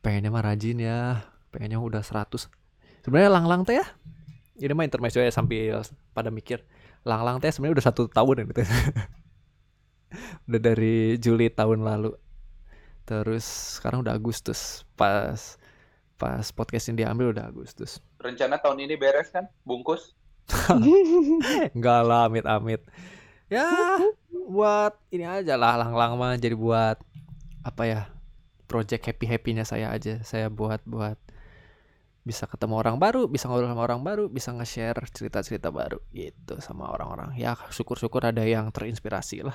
Pengennya 0.00 0.32
mah 0.32 0.42
rajin 0.42 0.80
ya. 0.80 1.28
Pengennya 1.52 1.76
udah 1.76 2.00
100. 2.00 2.48
Sebenarnya 3.04 3.30
lang-lang 3.30 3.68
teh 3.68 3.76
ya. 3.76 3.86
Ini 4.56 4.72
mah 4.72 4.88
intermezzo 4.88 5.20
ya 5.20 5.28
sambil 5.28 5.84
pada 6.16 6.32
mikir. 6.32 6.64
Lang-lang 7.04 7.38
teh 7.38 7.52
sebenarnya 7.52 7.78
udah 7.78 7.86
satu 7.86 8.08
tahun 8.08 8.48
gitu. 8.48 8.64
udah 10.46 10.60
dari 10.62 11.18
Juli 11.18 11.50
tahun 11.50 11.82
lalu. 11.82 12.14
Terus 13.06 13.78
sekarang 13.78 14.02
udah 14.02 14.14
Agustus. 14.14 14.82
Pas 14.98 15.58
pas 16.16 16.46
podcast 16.50 16.88
ini 16.90 17.04
diambil 17.04 17.36
udah 17.36 17.46
Agustus. 17.50 18.02
Rencana 18.18 18.58
tahun 18.58 18.88
ini 18.88 18.94
beres 18.98 19.30
kan? 19.30 19.46
Bungkus? 19.62 20.16
Enggak 21.76 22.02
lah, 22.06 22.30
amit-amit. 22.30 22.82
Ya, 23.46 23.66
buat 24.50 24.98
ini 25.14 25.22
aja 25.22 25.54
lah, 25.54 25.78
lang-lang 25.78 26.18
mah 26.18 26.34
jadi 26.34 26.58
buat 26.58 26.98
apa 27.62 27.82
ya? 27.86 28.00
Project 28.66 29.06
happy-happynya 29.06 29.62
saya 29.62 29.94
aja. 29.94 30.18
Saya 30.26 30.50
buat 30.50 30.82
buat 30.82 31.18
bisa 32.26 32.50
ketemu 32.50 32.82
orang 32.82 32.98
baru, 32.98 33.30
bisa 33.30 33.46
ngobrol 33.46 33.70
sama 33.70 33.86
orang 33.86 34.02
baru, 34.02 34.26
bisa 34.26 34.50
nge-share 34.50 34.98
cerita-cerita 35.14 35.70
baru 35.70 36.02
gitu 36.10 36.58
sama 36.58 36.90
orang-orang. 36.90 37.38
Ya 37.38 37.54
syukur-syukur 37.70 38.26
ada 38.26 38.42
yang 38.42 38.74
terinspirasi 38.74 39.46
lah. 39.46 39.54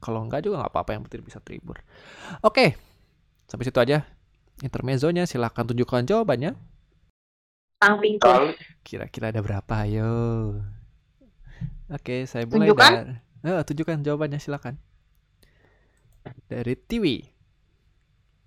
Kalau 0.00 0.24
enggak 0.24 0.48
juga 0.48 0.64
nggak 0.64 0.72
apa-apa 0.72 0.90
yang 0.96 1.02
penting 1.06 1.22
bisa 1.28 1.38
terhibur. 1.44 1.78
Oke, 2.40 2.74
sampai 3.46 3.64
situ 3.68 3.78
aja 3.78 4.08
intermezzonya. 4.64 5.28
Silahkan 5.28 5.68
tunjukkan 5.68 6.08
jawabannya. 6.08 6.56
Kali 7.80 8.20
Kira-kira 8.84 9.32
ada 9.32 9.40
berapa? 9.40 9.74
Ayo. 9.88 10.12
Oke, 11.88 12.28
saya 12.28 12.44
mulai 12.44 12.70
Tunjukkan. 12.70 12.92
dari 12.92 13.30
Eh, 13.40 13.62
tunjukkan 13.64 14.04
jawabannya 14.04 14.36
silakan. 14.36 14.76
Dari 16.44 16.76
Tiwi. 16.76 17.24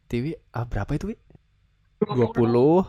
Tiwi, 0.06 0.38
ah 0.54 0.70
berapa 0.70 0.94
itu, 0.94 1.10
Wi? 1.10 1.18
20, 2.06 2.86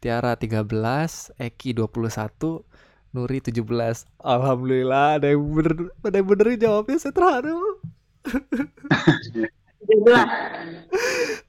Tiara 0.00 0.32
13, 0.40 1.36
Eki 1.36 1.76
21, 1.76 2.64
Nuri 3.12 3.38
17. 3.44 4.08
Alhamdulillah 4.24 5.20
ada 5.20 5.28
yang 5.28 5.44
bener, 5.52 5.92
ada 6.00 6.16
yang 6.16 6.28
benerin 6.32 6.58
jawabnya 6.58 6.96
saya 6.96 7.12
terharu. 7.12 7.78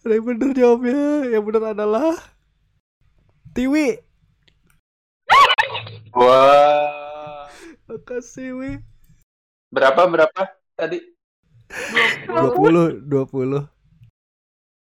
Ada 0.06 0.12
yang 0.12 0.26
bener 0.28 0.50
jawabnya. 0.52 1.32
Yang 1.32 1.44
bener 1.48 1.64
adalah 1.72 2.14
Tiwi. 3.56 4.00
Wah. 6.12 7.48
Makasih, 7.86 8.58
Wi. 8.58 8.72
Berapa 9.70 10.10
berapa 10.10 10.42
tadi? 10.74 11.00
20, 12.28 13.06
20. 13.06 13.70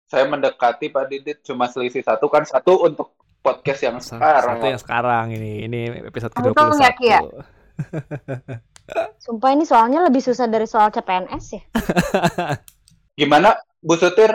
Saya 0.09 0.25
mendekati 0.25 0.89
Pak 0.89 1.05
Didit 1.07 1.39
cuma 1.45 1.69
selisih 1.69 2.01
satu 2.01 2.33
kan 2.33 2.43
satu 2.43 2.81
untuk 2.85 3.13
podcast 3.45 3.81
yang 3.85 3.99
sekarang. 4.01 4.57
Satu 4.57 4.67
yang 4.67 4.81
sekarang 4.81 5.25
ini. 5.37 5.69
Ini 5.69 5.81
episode 6.09 6.33
Kamu 6.33 6.53
ke-21. 6.53 6.59
tahu 6.59 6.71
nggak, 6.81 6.95
Ki, 6.97 7.07
ya? 7.07 7.21
Sumpah 9.19 9.51
ini 9.53 9.63
soalnya 9.63 10.01
lebih 10.01 10.21
susah 10.21 10.45
dari 10.45 10.65
soal 10.65 10.89
CPNS 10.89 11.45
ya. 11.51 11.63
Gimana 13.19 13.53
Bu 13.79 13.95
Sutir? 13.95 14.33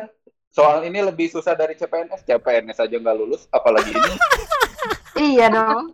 Soal 0.49 0.85
ini 0.85 1.01
lebih 1.01 1.25
susah 1.27 1.53
dari 1.53 1.73
CPNS. 1.73 2.21
CPNS 2.23 2.77
aja 2.77 2.93
nggak 2.93 3.17
lulus, 3.17 3.49
apalagi 3.49 3.89
ini. 3.89 4.13
Iya 5.15 5.45
dong. 5.47 5.93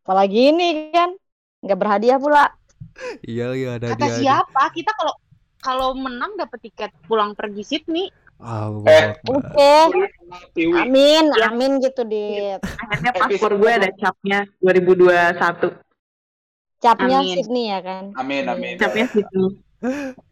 Apalagi 0.00 0.50
ini 0.50 0.88
kan 0.90 1.12
nggak 1.60 1.78
berhadiah 1.78 2.16
pula. 2.16 2.48
Iya, 3.22 3.52
iya 3.52 3.68
ada 3.76 3.92
Kata 3.92 4.06
dia. 4.06 4.16
siapa? 4.18 4.62
Kita 4.72 4.92
kalau 4.92 5.14
kalau 5.60 5.88
menang 5.92 6.36
dapat 6.36 6.58
tiket 6.60 6.90
pulang 7.04 7.32
pergi 7.32 7.62
Sydney. 7.62 8.08
Oh, 8.40 8.80
Eh. 8.88 9.20
Oke, 9.28 9.72
Tiwi. 10.56 10.72
amin, 10.80 11.28
amin 11.44 11.76
gitu 11.76 12.08
di 12.08 12.56
Akhirnya 12.56 13.12
paspor 13.12 13.52
gue 13.60 13.68
ada 13.68 13.92
capnya 13.92 14.48
2021. 14.64 15.76
Capnya 16.80 17.20
Amin. 17.20 17.36
Sydney 17.36 17.64
ya 17.68 17.78
kan. 17.80 18.04
Amin 18.16 18.44
amin. 18.48 18.74
Capnya 18.76 19.06
situ. 19.06 19.44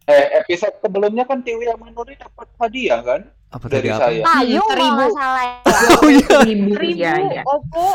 Eh, 0.05 0.25
episode 0.37 0.77
sebelumnya 0.77 1.25
kan 1.25 1.41
Tiwi 1.41 1.65
sama 1.65 1.89
Nuri 1.89 2.13
dapat 2.13 2.45
hadiah 2.57 3.01
kan 3.01 3.21
apa 3.49 3.65
tadi 3.65 3.75
dari 3.81 3.89
apa? 3.89 4.01
saya. 4.05 4.21
Payung 4.21 4.61
seribu. 4.69 4.77
kalau 4.77 4.93
nggak 4.93 5.13
salah 5.17 5.43
ya. 5.43 5.57
Oh 5.89 6.09
iya, 6.09 6.27
Seribu. 6.37 6.69
Seribu. 6.77 7.01
Iya, 7.01 7.13
iya. 7.17 7.41
Oppo. 7.45 7.85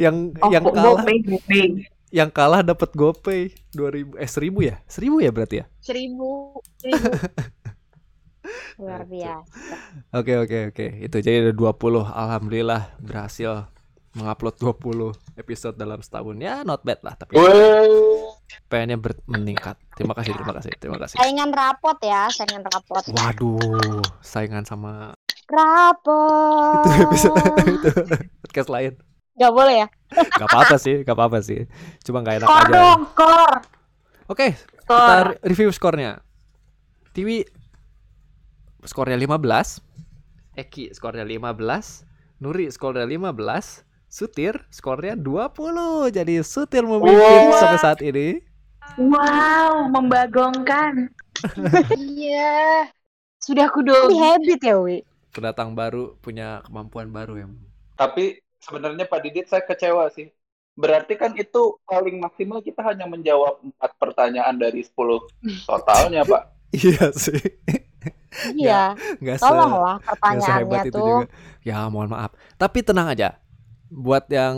yang 0.00 0.16
Oh, 0.40 0.48
yang 0.48 0.64
kalah, 0.64 0.84
GoPay, 0.96 1.16
GoPay. 1.28 1.66
yang 2.08 2.30
kalah 2.32 2.60
dapat 2.64 2.90
GoPay 2.96 3.40
2000 3.76 4.16
eh 4.16 4.30
1000 4.30 4.64
ya? 4.64 4.74
1000 4.88 5.20
ya 5.20 5.30
berarti 5.32 5.56
ya? 5.60 5.64
Seribu. 5.84 6.56
Seribu. 6.80 7.04
Luar 8.80 9.02
biasa. 9.04 9.76
Oke, 10.16 10.40
oke, 10.40 10.58
oke. 10.72 10.86
Itu 11.04 11.16
jadi 11.20 11.50
ada 11.50 11.52
20. 11.52 12.08
Alhamdulillah 12.08 12.96
berhasil 13.02 13.68
mengupload 14.16 14.56
20 14.56 15.12
episode 15.36 15.76
dalam 15.76 16.00
setahun. 16.00 16.34
Ya, 16.36 16.64
not 16.64 16.80
bad 16.80 17.04
lah, 17.04 17.14
tapi 17.14 17.36
pengennya 18.66 18.96
ber- 18.96 19.20
meningkat. 19.28 19.76
Terima 19.92 20.16
kasih, 20.16 20.32
terima 20.32 20.54
kasih, 20.56 20.72
terima 20.76 20.98
kasih. 20.98 21.16
Saingan 21.16 21.52
rapot 21.52 21.98
ya, 22.00 22.26
saingan 22.28 22.64
rapot. 22.64 23.04
Waduh, 23.12 24.00
saingan 24.20 24.64
sama 24.64 25.12
Rapot. 25.46 26.82
itu 26.82 26.90
episode 26.98 27.38
itu 27.78 27.88
podcast 28.42 28.66
lain. 28.68 28.92
Gak 29.36 29.52
boleh 29.52 29.84
ya? 29.84 29.88
Gak 30.10 30.48
apa-apa 30.48 30.74
sih, 30.74 31.04
gak 31.04 31.14
apa-apa 31.14 31.38
sih. 31.38 31.68
Cuma 32.02 32.24
gak 32.24 32.42
enak 32.42 32.48
Skor 32.48 32.64
aja. 32.66 32.72
dong, 32.72 33.00
skor. 33.12 33.52
Oke, 34.26 34.46
kita 34.58 35.06
review 35.44 35.70
skornya. 35.70 36.18
Tiwi 37.12 37.46
skornya 38.82 39.14
15, 39.14 39.78
Eki 40.56 40.90
skornya 40.90 41.22
15, 41.22 42.42
Nuri 42.42 42.66
skornya 42.68 43.06
15, 43.06 43.85
Sutir 44.16 44.64
skornya 44.72 45.12
20. 45.12 46.08
Jadi 46.08 46.40
Sutir 46.40 46.88
memimpin 46.88 47.52
Wah. 47.52 47.60
sampai 47.60 47.76
saat 47.84 48.00
ini. 48.00 48.40
Wow, 48.96 49.92
membagongkan. 49.92 51.12
Iya. 52.00 52.88
Sudah 53.44 53.68
aku 53.68 53.84
Ini 53.84 53.92
dogi. 53.92 54.16
habit 54.16 54.60
ya, 54.64 54.76
Wi. 54.80 55.04
Pendatang 55.36 55.76
baru 55.76 56.16
punya 56.24 56.64
kemampuan 56.64 57.12
baru 57.12 57.44
yang 57.44 57.52
Tapi 57.92 58.40
sebenarnya 58.56 59.04
Pak 59.04 59.20
Didit 59.20 59.52
saya 59.52 59.60
kecewa 59.68 60.08
sih. 60.08 60.32
Berarti 60.80 61.20
kan 61.20 61.36
itu 61.36 61.76
paling 61.84 62.16
maksimal 62.16 62.64
kita 62.64 62.80
hanya 62.88 63.04
menjawab 63.04 63.60
empat 63.60 64.00
pertanyaan 64.00 64.56
dari 64.56 64.80
10 64.80 64.96
totalnya, 65.68 66.24
Pak. 66.24 66.42
Iya 66.76 67.08
sih. 67.12 67.40
Iya, 68.56 68.92
Nggak 69.20 69.38
tolonglah 69.40 69.96
pertanyaannya 70.04 70.82
tuh. 70.88 71.24
juga. 71.24 71.28
Ya, 71.64 71.84
mohon 71.88 72.12
maaf. 72.12 72.32
Tapi 72.56 72.80
tenang 72.80 73.08
aja. 73.12 73.36
Buat 73.86 74.26
yang 74.34 74.56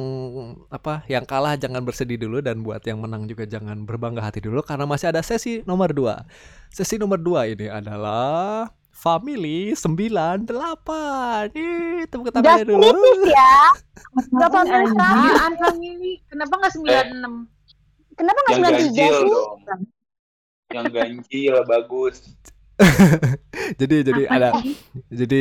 apa, 0.73 1.05
yang 1.05 1.29
kalah 1.29 1.55
jangan 1.61 1.85
bersedih 1.85 2.17
dulu 2.17 2.41
dan 2.41 2.65
buat 2.65 2.81
yang 2.85 3.01
menang 3.05 3.29
juga 3.29 3.45
jangan 3.45 3.85
berbangga 3.85 4.25
hati 4.25 4.41
dulu 4.41 4.65
karena 4.65 4.89
masih 4.89 5.13
ada 5.13 5.21
sesi 5.21 5.61
nomor 5.69 5.93
2. 5.93 6.25
Sesi 6.73 6.97
nomor 6.97 7.21
2 7.21 7.53
ini 7.53 7.67
adalah 7.69 8.73
Family 8.89 9.79
98. 9.79 10.49
Ih, 11.55 12.03
tepuk 12.11 12.35
tangannya 12.35 12.67
dulu. 12.67 12.83
kritis 12.83 13.31
ya. 13.31 13.55
Gak 14.35 14.51
family 14.51 14.75
Anjing. 14.75 14.97
friendly. 14.99 15.31
Apaan 15.31 15.53
family? 15.55 16.13
Kenapa 16.27 16.55
nggak 16.59 16.73
96? 16.75 17.47
Kenapa 18.19 18.39
nggak 18.43 18.57
Yang 18.59 18.63
93 18.67 18.75
ganjil 18.75 19.15
sih? 19.15 19.29
dong. 19.31 19.59
Yang 20.75 20.87
ganjil 20.91 21.55
bagus. 21.63 22.17
jadi 23.81 23.97
jadi 24.07 24.23
Apa 24.27 24.35
ada 24.35 24.49
jadi 25.11 25.41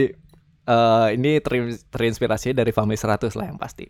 eh, 0.68 1.08
ini 1.16 1.40
terin- 1.40 1.80
terinspirasi 1.88 2.52
dari 2.52 2.70
Family 2.70 2.96
100 2.96 3.32
lah 3.34 3.48
yang 3.48 3.58
pasti. 3.58 3.88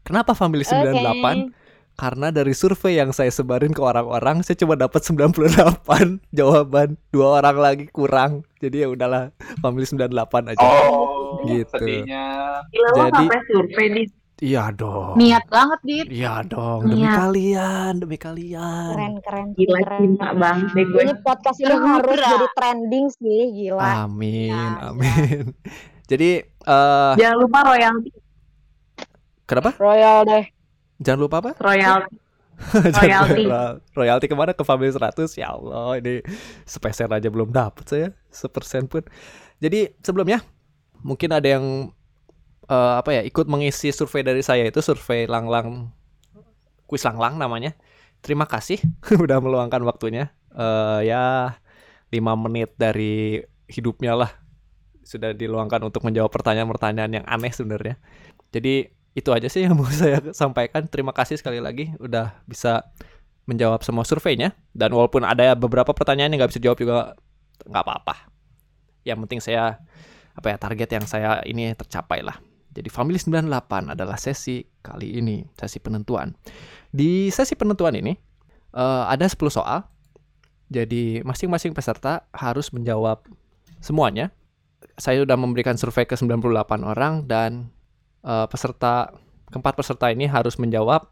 Kenapa 0.00 0.32
Family 0.32 0.62
98? 0.62 0.94
Oke. 0.94 1.66
Karena 1.92 2.30
dari 2.30 2.54
survei 2.54 2.94
yang 2.94 3.10
saya 3.10 3.26
sebarin 3.28 3.74
ke 3.74 3.82
orang-orang, 3.82 4.46
saya 4.46 4.54
cuma 4.54 4.78
dapat 4.78 5.02
98 5.02 6.22
jawaban. 6.38 6.94
Dua 7.10 7.42
orang 7.42 7.58
lagi 7.58 7.90
kurang. 7.90 8.46
Jadi 8.62 8.86
ya 8.86 8.88
udahlah, 8.88 9.34
family 9.58 9.82
98 9.82 10.54
aja. 10.54 10.62
Oh, 10.62 11.42
Gitu. 11.44 11.66
sedihnya. 11.68 12.62
Gila 12.70 12.88
lo 12.88 12.96
Jadi- 13.02 13.26
sampai 13.26 13.40
survei 13.44 13.86
di 13.90 14.02
Iya 14.38 14.70
dong. 14.70 15.18
Niat 15.18 15.50
banget, 15.50 15.80
Dit. 15.82 16.06
Iya 16.14 16.46
dong, 16.46 16.86
demi 16.86 17.02
Niat. 17.02 17.16
kalian, 17.18 17.92
demi 17.98 18.14
kalian. 18.14 18.94
Keren, 18.94 19.14
keren, 19.18 19.46
gila 19.58 19.78
keren. 19.82 19.98
cinta 19.98 20.28
banget 20.30 20.68
deh 20.78 20.84
gue. 20.86 21.00
Ini 21.02 21.14
podcast 21.26 21.58
ini 21.58 21.74
harus 21.74 22.18
jadi 22.22 22.48
trending 22.54 23.06
sih, 23.10 23.40
gila. 23.50 24.06
Amin, 24.06 24.54
Ya, 24.54 24.94
amin. 24.94 25.44
Jadi 26.08 26.40
eh 26.40 27.12
Jangan 27.20 27.36
lupa 27.36 27.58
royalti, 27.68 28.08
kenapa? 29.44 29.76
Royal 29.76 30.24
deh. 30.24 30.44
Jangan 30.98 31.20
lupa 31.20 31.36
apa? 31.44 31.50
royalti. 31.60 32.14
Jangan 32.96 33.02
Royalti. 33.28 33.42
Royalti 33.98 34.24
ke 34.24 34.34
mana? 34.34 34.50
Ke 34.54 34.64
Family 34.64 34.88
100? 34.88 35.36
Ya 35.36 35.52
Allah, 35.52 35.98
ini 36.00 36.22
sepeser 36.64 37.10
aja 37.10 37.28
belum 37.28 37.50
dapat 37.52 37.84
saya, 37.84 38.08
sepersen 38.30 38.86
pun. 38.88 39.02
Jadi 39.58 39.92
sebelumnya 40.00 40.40
mungkin 41.02 41.28
ada 41.28 41.46
yang 41.46 41.90
eh, 42.68 42.94
apa 43.00 43.10
ya 43.16 43.22
ikut 43.24 43.48
mengisi 43.48 43.90
survei 43.90 44.22
dari 44.22 44.44
saya 44.44 44.68
itu 44.68 44.80
survei 44.84 45.24
Langlang, 45.24 45.92
kuis 46.84 47.02
Langlang 47.04 47.40
namanya. 47.40 47.74
Terima 48.20 48.44
kasih 48.44 48.78
udah 49.24 49.38
meluangkan 49.40 49.82
waktunya. 49.84 50.30
Eh 50.52 51.08
ya 51.08 51.56
5 52.08 52.44
menit 52.48 52.72
dari 52.80 53.40
hidupnya 53.68 54.16
lah 54.16 54.30
sudah 55.04 55.32
diluangkan 55.32 55.80
untuk 55.88 56.04
menjawab 56.04 56.28
pertanyaan-pertanyaan 56.28 57.22
yang 57.22 57.26
aneh 57.28 57.52
sebenarnya. 57.52 57.96
Jadi 58.52 58.92
itu 59.16 59.30
aja 59.32 59.48
sih 59.48 59.64
yang 59.64 59.76
mau 59.76 59.88
saya 59.96 60.20
sampaikan. 60.36 60.84
Terima 60.88 61.16
kasih 61.16 61.40
sekali 61.40 61.60
lagi 61.60 61.96
udah 61.96 62.44
bisa 62.44 62.84
menjawab 63.48 63.80
semua 63.80 64.04
surveinya. 64.04 64.52
Dan 64.76 64.92
walaupun 64.92 65.24
ada 65.24 65.56
beberapa 65.56 65.96
pertanyaan 65.96 66.36
yang 66.36 66.44
nggak 66.44 66.52
bisa 66.52 66.62
jawab 66.62 66.78
juga 66.80 66.96
nggak 67.64 67.84
apa-apa. 67.84 68.14
Yang 69.08 69.18
penting 69.24 69.40
saya 69.40 69.80
apa 70.36 70.54
ya 70.54 70.56
target 70.60 70.88
yang 70.92 71.04
saya 71.08 71.40
ini 71.48 71.72
tercapai 71.72 72.20
lah. 72.20 72.36
Jadi 72.78 72.88
Family 72.94 73.18
98 73.18 73.98
adalah 73.98 74.14
sesi 74.14 74.62
kali 74.78 75.18
ini, 75.18 75.42
sesi 75.58 75.82
penentuan. 75.82 76.30
Di 76.94 77.26
sesi 77.34 77.58
penentuan 77.58 77.98
ini 77.98 78.14
eh, 78.74 79.04
ada 79.10 79.26
10 79.26 79.34
soal. 79.50 79.82
Jadi 80.70 81.26
masing-masing 81.26 81.74
peserta 81.74 82.28
harus 82.30 82.70
menjawab 82.70 83.26
semuanya. 83.82 84.30
saya 84.98 85.22
sudah 85.26 85.34
memberikan 85.34 85.74
survei 85.74 86.06
ke 86.06 86.14
98 86.14 86.86
orang 86.86 87.26
dan 87.26 87.70
eh, 88.22 88.46
peserta 88.46 89.10
keempat 89.50 89.74
peserta 89.74 90.06
ini 90.14 90.30
harus 90.30 90.54
menjawab 90.54 91.06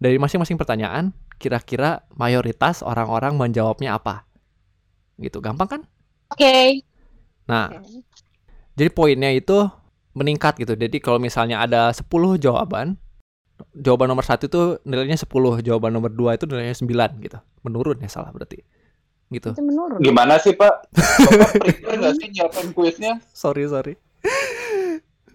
dari 0.00 0.16
masing-masing 0.16 0.56
pertanyaan 0.56 1.12
kira-kira 1.36 2.04
mayoritas 2.16 2.80
orang-orang 2.80 3.36
menjawabnya 3.36 3.96
apa. 3.96 4.24
Gitu, 5.20 5.40
gampang 5.44 5.68
kan? 5.68 5.82
Oke. 6.32 6.84
Nah, 7.48 7.68
jadi 8.76 8.88
poinnya 8.92 9.32
itu 9.32 9.68
meningkat 10.20 10.60
gitu. 10.60 10.76
Jadi 10.76 11.00
kalau 11.00 11.16
misalnya 11.16 11.64
ada 11.64 11.88
10 11.90 12.04
jawaban, 12.36 13.00
jawaban 13.72 14.08
nomor 14.08 14.22
satu 14.22 14.44
itu 14.46 14.62
nilainya 14.84 15.16
10, 15.16 15.26
jawaban 15.64 15.90
nomor 15.90 16.12
2 16.12 16.36
itu 16.36 16.44
nilainya 16.44 16.76
9 16.76 17.24
gitu. 17.24 17.38
Menurun 17.64 17.96
ya 17.98 18.12
salah 18.12 18.28
berarti. 18.30 18.60
Gitu. 19.30 19.56
Itu 19.56 19.62
menurun. 19.62 20.02
Gimana 20.02 20.36
sih 20.36 20.52
Pak? 20.52 20.90
Bapak 21.32 21.50
prepare 21.56 21.96
nggak 21.96 22.14
sih 22.18 22.26
nyiapin 22.28 22.66
kuisnya? 22.74 23.12
Sorry, 23.32 23.64
sorry. 23.64 23.94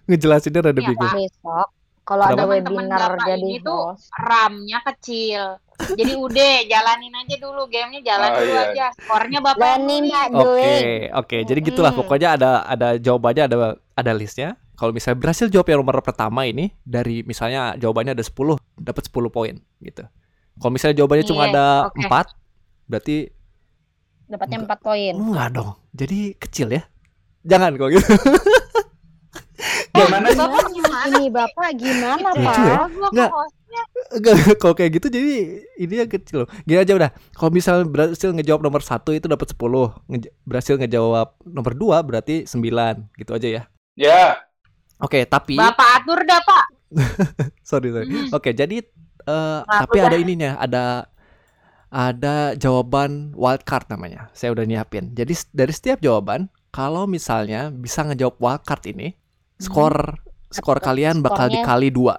Ngejelasinnya 0.06 0.62
rada 0.62 0.78
Iya, 0.78 0.90
bingung. 0.94 1.14
Besok 1.18 1.68
kalau 2.06 2.22
ada 2.22 2.46
webinar 2.46 3.18
Bapak 3.18 3.26
jadi 3.26 3.54
host. 3.66 4.14
RAM-nya 4.14 4.78
kecil. 4.94 5.44
Jadi 5.76 6.14
udah 6.16 6.54
jalanin 6.70 7.12
aja 7.18 7.36
dulu 7.42 7.66
gamenya 7.66 8.02
jalan 8.06 8.30
Oh, 8.30 8.38
dulu 8.38 8.54
iya. 8.54 8.64
aja. 8.70 8.86
Skornya 8.94 9.40
Bapak 9.42 9.82
nulis. 9.82 10.14
Mbak 10.14 10.26
Oke, 10.32 10.46
Dwi. 10.46 11.00
oke. 11.12 11.38
Jadi 11.44 11.60
gitulah 11.66 11.92
Mm. 11.92 12.00
pokoknya 12.00 12.30
ada 12.38 12.52
ada 12.64 12.88
jawabannya 12.96 13.44
ada 13.50 13.58
ada 13.76 14.12
listnya. 14.14 14.54
Kalau 14.76 14.92
misalnya 14.92 15.20
berhasil 15.20 15.48
jawab 15.48 15.68
yang 15.68 15.80
nomor 15.82 16.04
pertama 16.04 16.44
ini 16.44 16.72
dari 16.84 17.24
misalnya 17.24 17.76
jawabannya 17.76 18.12
ada 18.14 18.24
10, 18.24 18.60
dapat 18.76 19.04
10 19.08 19.32
poin 19.32 19.56
gitu. 19.80 20.04
Kalau 20.56 20.72
misalnya 20.72 20.96
jawabannya 21.00 21.26
cuma 21.26 21.44
Iya, 21.44 21.52
ada 21.52 21.66
oke. 21.90 22.00
4, 22.06 22.28
berarti 22.88 23.18
Dapatnya 24.26 24.58
4 24.66 24.80
poin. 24.82 25.14
enggak 25.14 25.48
dong. 25.54 25.72
Jadi 25.92 26.20
kecil 26.36 26.68
ya. 26.72 26.84
Jangan 27.46 27.78
kok 27.78 27.90
gitu. 27.94 28.10
Gimana 29.96 30.28
sih? 30.28 30.40
Bapak 30.40 30.66
gimana? 30.70 31.04
Ini 31.08 31.24
Bapak 31.32 31.70
gimana, 31.80 32.28
Lucu 32.36 32.44
Pak? 32.44 32.56
ya? 32.60 32.78
Gua 32.92 33.10
Nggak. 33.14 33.30
kok 33.32 33.46
Enggak, 34.16 34.34
kalau 34.64 34.74
kayak 34.76 34.92
gitu 35.00 35.08
jadi 35.12 35.34
ini 35.78 35.94
yang 36.00 36.08
kecil 36.08 36.44
loh. 36.44 36.50
Gini 36.64 36.80
aja 36.80 36.96
udah. 36.96 37.12
Kalau 37.36 37.52
misalnya 37.52 37.84
berhasil 37.88 38.32
ngejawab 38.32 38.62
nomor 38.64 38.80
satu 38.80 39.12
itu 39.12 39.28
dapat 39.28 39.52
10. 39.52 39.92
Nge- 40.08 40.32
berhasil 40.48 40.76
ngejawab 40.80 41.36
nomor 41.44 41.74
2 41.76 42.00
berarti 42.08 42.48
9. 42.48 43.08
Gitu 43.16 43.32
aja 43.32 43.48
ya. 43.48 43.62
Ya, 43.96 44.24
Oke, 44.98 45.24
tapi 45.24 45.56
Bapak 45.56 46.02
atur 46.02 46.24
dah, 46.24 46.39
Pak. 46.39 46.66
sorry 47.70 47.89
sorry. 47.89 48.08
Hmm. 48.08 48.30
Oke, 48.32 48.52
jadi 48.52 48.80
eh, 48.80 49.60
Aku 49.62 49.91
tapi 49.91 49.98
ada 50.00 50.16
ininya, 50.16 50.56
ada 50.56 51.12
ada 51.89 52.36
jawaban 52.54 53.32
wildcard 53.34 53.88
namanya. 53.88 54.32
Saya 54.32 54.52
udah 54.52 54.64
nyiapin. 54.64 55.12
Jadi 55.12 55.32
dari 55.52 55.72
setiap 55.72 56.00
jawaban, 56.00 56.48
kalau 56.70 57.06
misalnya 57.06 57.68
bisa 57.70 58.04
ngejawab 58.04 58.36
wildcard 58.38 58.84
ini, 58.88 59.16
skor 59.58 60.20
skor 60.48 60.78
Atau 60.78 60.88
kalian 60.89 61.20
bakal 61.20 61.48
skornya- 61.48 61.56
dikali 61.62 61.89
dua. 61.89 62.16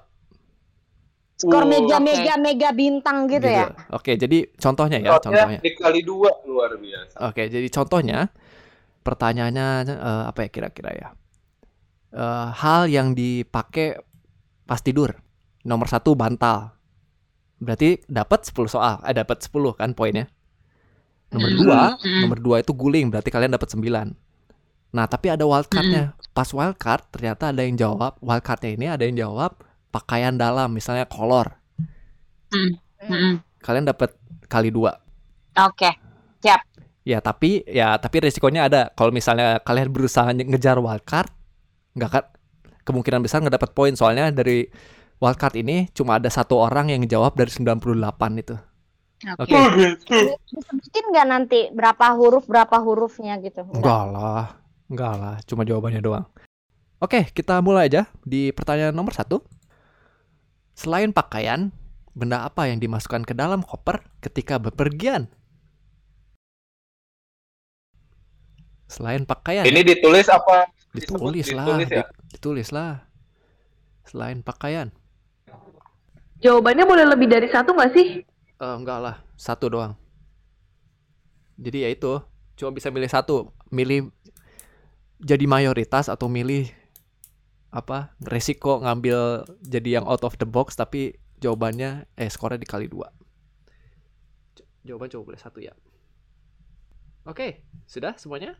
Skor 1.36 1.62
Wow. 1.62 1.68
mega 1.68 1.98
mega 1.98 2.34
mega 2.36 2.70
bintang 2.72 3.28
gitu, 3.28 3.44
ya. 3.44 3.68
Oke, 3.90 4.16
jadi 4.16 4.48
contohnya 4.52 4.96
ya, 4.98 5.12
Skornya 5.14 5.20
contohnya. 5.20 5.60
dikali 5.60 6.00
dua 6.00 6.32
luar 6.44 6.76
biasa. 6.76 7.16
Oke, 7.22 7.42
jadi 7.46 7.68
contohnya 7.68 8.32
pertanyaannya 9.02 9.68
eh, 9.86 10.24
apa 10.26 10.38
ya 10.44 10.48
kira-kira 10.48 10.90
ya? 10.92 11.08
Eh, 12.16 12.48
hal 12.56 12.88
yang 12.88 13.12
dipakai 13.12 14.00
pas 14.64 14.80
tidur. 14.80 15.12
Nomor 15.62 15.84
satu 15.86 16.16
bantal. 16.16 16.72
Berarti 17.60 18.00
dapat 18.06 18.48
10 18.48 18.68
soal. 18.68 19.04
Eh 19.04 19.12
dapat 19.12 19.44
10 19.44 19.76
kan 19.76 19.92
poinnya. 19.92 20.24
Nomor 21.28 21.50
Mm. 21.52 21.58
dua, 21.58 21.80
Mm. 22.00 22.20
nomor 22.24 22.38
dua 22.40 22.56
itu 22.60 22.72
guling. 22.72 23.12
Berarti 23.12 23.28
kalian 23.28 23.52
dapat 23.52 23.68
9. 23.68 24.16
Nah, 24.90 25.04
tapi 25.04 25.28
ada 25.28 25.44
wildcardnya. 25.44 26.16
Pas 26.32 26.48
wildcard 26.48 27.04
ternyata 27.10 27.52
ada 27.52 27.60
yang 27.60 27.76
jawab. 27.76 28.16
Wildcardnya 28.22 28.70
ini 28.72 28.86
ada 28.88 29.04
yang 29.04 29.16
jawab 29.18 29.60
pakaian 29.90 30.32
dalam, 30.32 30.72
misalnya 30.72 31.04
kolor. 31.04 31.52
Kalian 33.60 33.84
dapat 33.84 34.14
kali 34.46 34.70
dua. 34.70 34.96
Oke. 35.58 35.90
Ya 37.06 37.22
tapi 37.22 37.62
ya 37.62 37.94
tapi 37.96 38.18
resikonya 38.18 38.66
ada 38.66 38.90
kalau 38.90 39.14
misalnya 39.14 39.62
kalian 39.62 39.94
berusaha 39.94 40.26
nge- 40.26 40.42
ngejar 40.50 40.74
wildcard 40.82 41.30
nggak 41.96 42.10
kan 42.12 42.24
kemungkinan 42.84 43.24
besar 43.24 43.42
nggak 43.42 43.56
dapat 43.56 43.72
poin 43.72 43.96
soalnya 43.96 44.30
dari 44.30 44.68
wildcard 45.18 45.56
ini 45.56 45.88
cuma 45.96 46.20
ada 46.20 46.28
satu 46.28 46.60
orang 46.60 46.92
yang 46.92 47.02
jawab 47.08 47.34
dari 47.34 47.48
98 47.48 48.42
itu. 48.44 48.56
Oke. 49.40 49.56
Oke. 49.96 50.20
Disebutin 50.52 51.04
nggak 51.08 51.26
nanti 51.26 51.60
berapa 51.72 52.12
huruf 52.12 52.44
berapa 52.44 52.76
hurufnya 52.84 53.40
gitu? 53.40 53.64
Enggak 53.72 54.02
lah, 54.12 54.60
enggak 54.92 55.12
lah, 55.16 55.34
cuma 55.48 55.64
jawabannya 55.64 56.04
doang. 56.04 56.28
Oke, 57.00 57.28
kita 57.32 57.60
mulai 57.64 57.88
aja 57.88 58.08
di 58.24 58.52
pertanyaan 58.52 58.92
nomor 58.92 59.16
satu. 59.16 59.40
Selain 60.76 61.08
pakaian, 61.12 61.72
benda 62.12 62.44
apa 62.44 62.68
yang 62.68 62.76
dimasukkan 62.76 63.24
ke 63.24 63.32
dalam 63.32 63.64
koper 63.64 64.04
ketika 64.20 64.60
bepergian? 64.60 65.32
Selain 68.86 69.24
pakaian, 69.24 69.64
Ini 69.64 69.80
ditulis 69.82 70.28
apa? 70.28 70.68
Ditulis 70.96 71.48
disebut 71.48 71.54
lah, 71.58 71.76
ditulis 71.76 71.88
ya? 71.92 72.02
di- 72.02 72.10
ditulis 72.32 72.68
lah. 72.76 72.92
Selain 74.08 74.40
pakaian, 74.40 74.88
Jawabannya 76.44 76.84
boleh 76.84 77.06
lebih 77.08 77.28
dari 77.32 77.48
satu 77.48 77.72
nggak 77.76 77.92
sih? 77.96 78.06
Eh, 78.60 78.74
enggak 78.78 78.98
lah, 79.04 79.16
satu 79.36 79.66
doang. 79.68 79.92
Jadi 81.56 81.78
ya 81.84 81.88
itu, 81.92 82.20
cuma 82.56 82.70
bisa 82.72 82.92
milih 82.92 83.08
satu, 83.08 83.48
milih 83.72 84.12
jadi 85.20 85.44
mayoritas 85.48 86.08
atau 86.12 86.28
milih 86.28 86.68
apa 87.74 88.14
resiko 88.22 88.80
ngambil 88.80 89.44
jadi 89.60 90.00
yang 90.00 90.06
out 90.08 90.22
of 90.24 90.38
the 90.40 90.48
box 90.48 90.78
tapi 90.78 91.18
jawabannya 91.42 92.08
eh 92.16 92.30
skornya 92.32 92.56
dikali 92.62 92.88
dua. 92.88 93.12
Jawaban 94.86 95.10
coba 95.10 95.22
boleh 95.34 95.40
satu 95.40 95.58
ya. 95.60 95.74
Oke, 97.26 97.60
sudah 97.90 98.14
semuanya? 98.16 98.54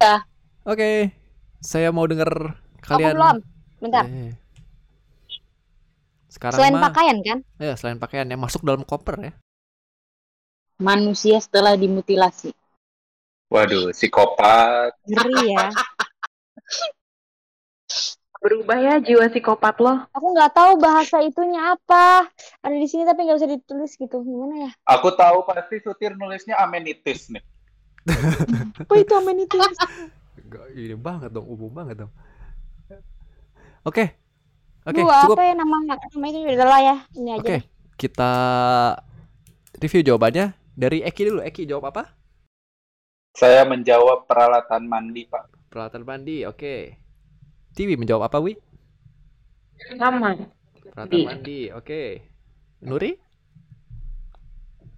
Sudah. 0.00 0.26
Oke, 0.66 1.12
saya 1.60 1.88
mau 1.90 2.06
dengar 2.06 2.56
Aku 2.82 2.96
kalian. 2.96 3.14
belum. 3.14 3.36
Bentar. 3.82 4.04
Eh. 4.06 4.32
Sekarang 6.30 6.58
Selain 6.60 6.74
mah, 6.76 6.92
pakaian 6.92 7.16
kan? 7.24 7.38
ya 7.56 7.72
selain 7.80 7.96
pakaian 7.96 8.28
yang 8.28 8.40
masuk 8.40 8.60
dalam 8.60 8.84
koper 8.84 9.16
ya. 9.18 9.32
Manusia 10.76 11.40
setelah 11.40 11.72
dimutilasi. 11.72 12.52
Waduh, 13.48 13.94
psikopat. 13.96 14.92
Ngeri 15.08 15.56
ya. 15.56 15.72
Berubah 18.36 18.78
ya 18.78 18.94
jiwa 19.00 19.26
psikopat 19.32 19.80
lo. 19.80 20.06
Aku 20.12 20.26
nggak 20.36 20.52
tahu 20.54 20.76
bahasa 20.78 21.18
itunya 21.24 21.72
apa. 21.72 22.28
Ada 22.62 22.76
di 22.76 22.86
sini 22.86 23.02
tapi 23.02 23.24
nggak 23.26 23.38
bisa 23.42 23.48
ditulis 23.48 23.96
gitu. 23.96 24.20
Gimana 24.22 24.68
ya? 24.68 24.70
Aku 24.86 25.10
tahu 25.16 25.42
pasti 25.48 25.80
Sutir 25.80 26.14
nulisnya 26.14 26.54
amenitis 26.60 27.32
nih. 27.32 27.42
Apa 28.86 28.94
itu 29.00 29.12
amenities? 29.16 29.66
Ini 30.72 30.96
banget 30.96 31.30
dong, 31.32 31.46
umum 31.46 31.70
banget 31.70 32.06
dong. 32.06 32.12
Oke. 33.86 34.18
Oke, 34.86 35.02
Dua 35.02 35.26
cukup. 35.26 35.34
apa 35.38 35.42
ya 35.50 35.54
nama 35.58 35.76
nama 35.82 36.24
itu 36.30 36.38
udah 36.46 36.66
lah 36.66 36.80
ya. 36.80 36.96
Ini 37.14 37.30
aja. 37.34 37.42
Oke. 37.42 37.56
Kita 37.96 38.32
review 39.82 40.02
jawabannya 40.06 40.46
dari 40.78 41.02
Eki 41.02 41.22
dulu. 41.26 41.40
Eki 41.42 41.66
jawab 41.66 41.90
apa? 41.90 42.14
Saya 43.36 43.66
menjawab 43.66 44.24
peralatan 44.30 44.86
mandi, 44.86 45.26
Pak. 45.26 45.68
Peralatan 45.68 46.02
mandi. 46.06 46.46
Oke. 46.46 46.96
Tiwi 47.74 47.98
menjawab 47.98 48.30
apa, 48.30 48.38
Wi? 48.40 48.56
Sama. 50.00 50.32
Peralatan 50.80 50.96
Mandi. 50.96 51.20
mandi. 51.26 51.60
Oke. 51.74 52.02
Nuri? 52.80 53.12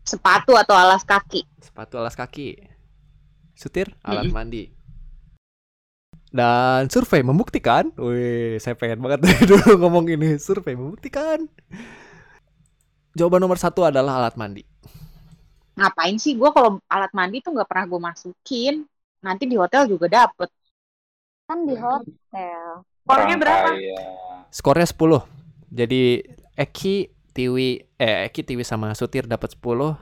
Sepatu 0.04 0.54
atau 0.54 0.72
alas 0.78 1.02
kaki. 1.02 1.42
Sepatu 1.60 1.98
alas 1.98 2.14
kaki. 2.14 2.56
Sutir 3.58 3.90
alat 4.06 4.30
mandi. 4.30 4.70
Dan 6.28 6.92
survei 6.92 7.24
membuktikan, 7.24 7.88
wih, 7.96 8.60
saya 8.60 8.76
pengen 8.76 9.00
banget 9.00 9.24
dari 9.24 9.42
dulu 9.50 9.80
ngomong 9.80 10.06
ini. 10.12 10.36
Survei 10.36 10.76
membuktikan. 10.76 11.48
Jawaban 13.16 13.40
nomor 13.40 13.56
satu 13.56 13.88
adalah 13.88 14.20
alat 14.20 14.36
mandi. 14.36 14.62
Ngapain 15.78 16.18
sih 16.20 16.36
gue 16.36 16.50
kalau 16.52 16.82
alat 16.90 17.12
mandi 17.14 17.40
tuh 17.40 17.56
nggak 17.56 17.68
pernah 17.70 17.84
gue 17.88 18.00
masukin. 18.02 18.74
Nanti 19.24 19.48
di 19.48 19.56
hotel 19.56 19.88
juga 19.88 20.06
dapet. 20.06 20.50
Kan 21.48 21.64
di 21.64 21.74
hotel. 21.74 22.84
Skornya 23.08 23.36
berapa? 23.40 23.68
Skornya 24.52 24.84
10. 24.84 25.24
Jadi 25.72 26.02
Eki, 26.58 26.96
Tiwi, 27.32 27.80
eh 27.96 28.28
Eki, 28.28 28.44
Tiwi 28.44 28.62
sama 28.68 28.92
Sutir 28.92 29.24
dapat 29.24 29.56
10. 29.56 29.96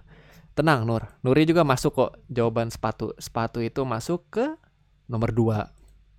Tenang 0.58 0.88
Nur. 0.88 1.06
Nuri 1.22 1.46
juga 1.46 1.62
masuk 1.62 1.92
kok 1.94 2.12
jawaban 2.26 2.72
sepatu. 2.72 3.14
Sepatu 3.20 3.62
itu 3.62 3.86
masuk 3.86 4.26
ke 4.32 4.58
nomor 5.06 5.30
2. 5.30 5.75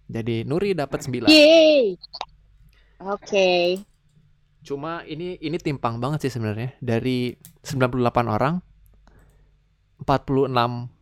Jadi 0.08 0.47
Nuri 0.47 0.72
dapat 0.72 1.03
9. 1.03 1.28
Yeay. 1.28 1.99
Oke. 3.03 3.82
Cuma 4.64 5.03
ini 5.03 5.36
ini 5.38 5.58
timpang 5.60 5.99
banget 5.99 6.28
sih 6.28 6.32
sebenarnya. 6.34 6.76
Dari 6.80 7.36
98 7.64 8.28
orang 8.28 8.60
46 9.99 10.47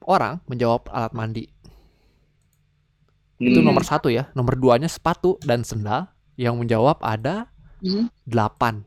orang 0.05 0.41
menjawab 0.45 0.89
alat 0.89 1.13
mandi. 1.13 1.45
Itu 3.35 3.59
Hmm. 3.59 3.67
nomor 3.67 3.83
satu 3.83 4.07
ya. 4.07 4.31
Nomor 4.33 4.55
duanya 4.55 4.87
sepatu 4.87 5.35
dan 5.43 5.61
sendal. 5.61 6.07
Yang 6.35 6.55
menjawab 6.65 6.99
ada 6.99 7.47
Hmm. 7.79 8.07
delapan. 8.23 8.83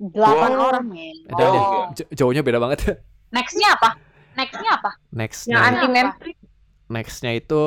Delapan 0.00 0.50
Wow. 0.56 0.66
orang. 0.72 0.84
Ada 1.28 1.44
Oh. 1.44 1.84
Jauhnya 2.14 2.40
beda 2.40 2.56
banget. 2.56 3.02
Nextnya 3.30 3.76
apa? 3.76 3.90
Nextnya 4.34 4.70
apa? 4.74 4.90
Nextnya, 5.12 5.54
Yang 5.54 5.64
anti 5.92 6.30
nextnya 6.88 7.32
itu 7.36 7.62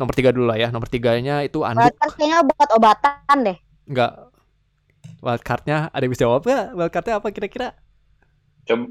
nomor 0.00 0.14
tiga 0.16 0.32
dulu 0.32 0.48
lah 0.48 0.56
ya. 0.56 0.68
Nomor 0.72 0.88
tiganya 0.88 1.44
itu 1.44 1.60
anduk. 1.60 1.84
Wildcard 1.84 2.14
kayaknya 2.16 2.38
buat 2.42 2.68
obatan 2.72 3.36
deh. 3.44 3.58
Enggak. 3.84 4.12
Wildcardnya 5.20 5.92
ada 5.92 6.00
yang 6.00 6.12
bisa 6.12 6.24
jawab 6.24 6.40
nggak? 6.42 6.66
Wildcardnya 6.72 7.14
apa 7.14 7.28
kira-kira? 7.28 7.68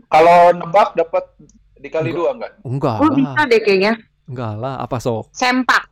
Kalau 0.06 0.38
nebak 0.54 0.94
dapat 0.94 1.24
dikali 1.76 2.12
dua 2.12 2.36
enggak? 2.36 2.52
Enggak 2.62 2.96
Gue 3.00 3.10
lah. 3.10 3.18
bisa 3.18 3.42
deh 3.48 3.60
kayaknya. 3.60 3.94
Enggak 4.28 4.54
lah. 4.56 4.74
Apa 4.78 5.02
sok? 5.02 5.34
Sempak. 5.34 5.90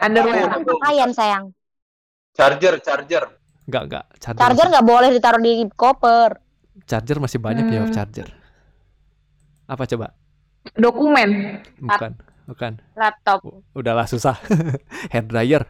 Underwear. 0.00 0.50
Kan 0.50 0.66
pakaian 0.66 1.10
sayang. 1.12 1.44
Charger, 2.32 2.80
charger. 2.80 3.24
Enggak, 3.62 3.82
enggak. 3.86 4.04
Charger, 4.18 4.40
Charger 4.40 4.66
nggak 4.72 4.86
boleh 4.88 5.08
ditaruh 5.12 5.38
di 5.38 5.52
koper. 5.70 6.30
charger 6.82 7.20
masih 7.20 7.38
banyak 7.38 7.68
ya 7.68 7.84
Hmm. 7.84 7.92
charger. 7.92 8.28
Apa 9.68 9.84
coba? 9.84 10.16
Dokumen. 10.74 11.60
Bukan. 11.78 12.12
Bukan. 12.46 12.82
Laptop. 12.98 13.38
Udahlah 13.72 14.06
susah. 14.06 14.36
Hair 15.12 15.24
dryer. 15.30 15.62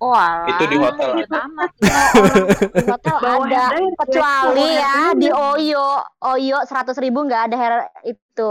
Wah. 0.00 0.44
Itu 0.50 0.64
di 0.68 0.76
hotel. 0.76 1.10
Amat. 1.32 1.70
Di 2.76 2.84
hotel 2.90 3.16
ada. 3.16 3.64
Kecuali 4.04 4.66
ya 4.76 5.16
di. 5.16 5.28
Oyo. 5.32 6.02
Oyo 6.20 6.58
seratus 6.68 6.98
ribu 7.00 7.24
nggak 7.24 7.48
ada 7.48 7.56
hair 7.56 7.74
itu. 8.04 8.50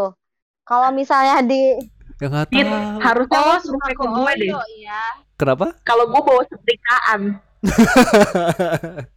Kalau 0.63 0.89
misalnya 0.95 1.43
di 1.43 1.77
Ya 2.21 2.29
Dit, 2.47 2.63
tahu. 2.63 3.03
harusnya 3.03 3.35
Oh, 3.35 3.45
lo 3.51 3.55
suka 3.59 3.87
ke 3.91 4.05
gue 4.07 4.31
deh. 4.39 4.51
Oyo 4.55 4.77
ya. 4.79 5.03
Kenapa? 5.35 5.75
Kalau 5.83 6.07
gue 6.07 6.21
bawa 6.23 6.41
setrikaan. 6.47 7.21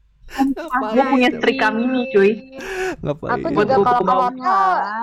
Gue 0.67 1.05
punya 1.07 1.31
setrika 1.31 1.71
mini 1.71 2.11
cuy. 2.11 2.59
Ngapain? 2.99 3.31
aku 3.39 3.47
juga 3.55 3.75
kalau 3.79 4.01
ke 4.03 4.15
hotel 4.27 4.59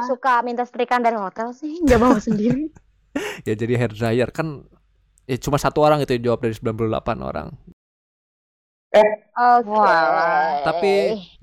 suka 0.06 0.34
minta 0.44 0.68
setrikaan 0.68 1.00
dari 1.00 1.16
hotel 1.16 1.56
sih 1.56 1.80
nggak 1.80 1.96
bawa 1.96 2.20
sendiri. 2.20 2.68
Ya 3.48 3.54
jadi 3.54 3.74
hair 3.78 3.92
dryer 3.94 4.30
kan 4.30 4.66
ya 5.24 5.38
cuma 5.38 5.56
satu 5.58 5.84
orang 5.84 6.02
itu 6.02 6.16
yang 6.18 6.34
jawab 6.34 6.44
dari 6.44 6.56
98 6.56 7.20
orang. 7.22 7.48
Oke. 8.90 9.04
Wah. 9.68 10.62
Tapi- 10.64 11.42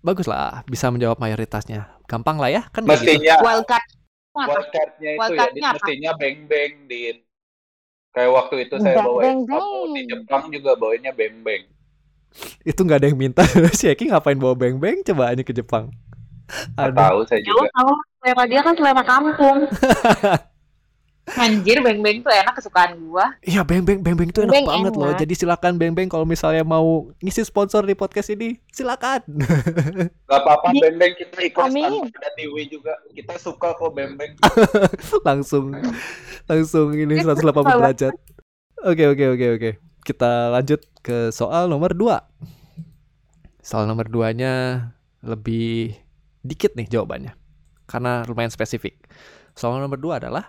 Bagus 0.00 0.24
lah, 0.24 0.64
bisa 0.64 0.88
menjawab 0.88 1.20
mayoritasnya. 1.20 2.00
Gampang 2.08 2.40
lah 2.40 2.48
ya, 2.48 2.62
kan 2.72 2.88
gitu. 2.88 2.96
Mestinya 2.96 3.36
Wildcard. 3.44 3.84
Apa? 4.32 4.46
wildcardnya 4.48 5.10
itu 5.12 5.32
ya, 5.36 5.44
Dit, 5.52 5.60
apa? 5.60 5.72
mestinya 5.76 6.10
beng-beng, 6.16 6.72
Dit. 6.88 7.18
Kayak 8.10 8.30
waktu 8.32 8.54
itu 8.64 8.74
saya 8.80 8.96
Beng, 8.96 9.04
bawa 9.04 9.20
beng, 9.20 9.38
waktu 9.44 9.76
di 9.76 9.92
beng. 9.92 10.08
Jepang 10.08 10.44
juga 10.48 10.70
bawanya 10.74 11.12
beng-beng. 11.12 11.62
Itu 12.64 12.80
nggak 12.80 12.96
ada 12.96 13.06
yang 13.12 13.20
minta. 13.20 13.44
si 13.76 13.92
Eki 13.92 14.08
ngapain 14.08 14.40
bawa 14.40 14.56
beng-beng 14.56 15.04
coba 15.04 15.36
aja 15.36 15.42
ke 15.44 15.52
Jepang. 15.52 15.92
Tahu 16.74 17.18
saya 17.28 17.38
Ya 17.38 17.46
juga. 17.46 17.68
tau 17.76 17.92
selera 18.24 18.44
dia 18.48 18.60
kan 18.64 18.74
selera 18.74 19.02
kampung. 19.04 19.58
Anjir, 21.38 21.78
beng-beng 21.84 22.26
tuh 22.26 22.32
enak 22.34 22.54
kesukaan 22.58 22.98
gua. 23.06 23.30
Iya 23.46 23.62
beng-beng 23.62 24.02
beng-beng 24.02 24.34
itu 24.34 24.42
enak 24.42 24.54
Beng 24.54 24.66
banget 24.66 24.92
loh. 24.98 25.10
enak. 25.12 25.20
Jadi 25.22 25.34
silakan 25.38 25.74
beng-beng 25.78 26.08
kalau 26.10 26.26
misalnya 26.26 26.66
mau 26.66 27.06
ngisi 27.22 27.46
sponsor 27.46 27.86
di 27.86 27.94
podcast 27.94 28.34
ini, 28.34 28.58
silakan. 28.74 29.22
Gak 30.30 30.40
apa-apa 30.42 30.74
beng-beng 30.74 31.14
kita 31.14 31.38
ikhlas 31.46 31.70
ada 31.70 32.30
tiwi 32.34 32.66
juga. 32.66 32.94
Kita 33.14 33.34
suka 33.38 33.76
kok 33.76 33.92
beng-beng. 33.94 34.34
langsung 35.28 35.70
langsung 36.50 36.94
ini 36.96 37.22
180 37.22 37.38
derajat. 37.78 38.14
Oke 38.82 39.04
oke 39.06 39.24
oke 39.36 39.46
oke. 39.60 39.70
Kita 40.00 40.50
lanjut 40.50 40.80
ke 41.04 41.28
soal 41.30 41.68
nomor 41.68 41.92
2. 41.92 42.16
Soal 43.60 43.84
nomor 43.84 44.08
2-nya 44.08 44.88
lebih 45.20 45.92
dikit 46.40 46.72
nih 46.74 46.88
jawabannya. 46.88 47.36
Karena 47.84 48.24
lumayan 48.24 48.48
spesifik. 48.48 48.96
Soal 49.52 49.76
nomor 49.78 50.00
2 50.00 50.24
adalah 50.24 50.48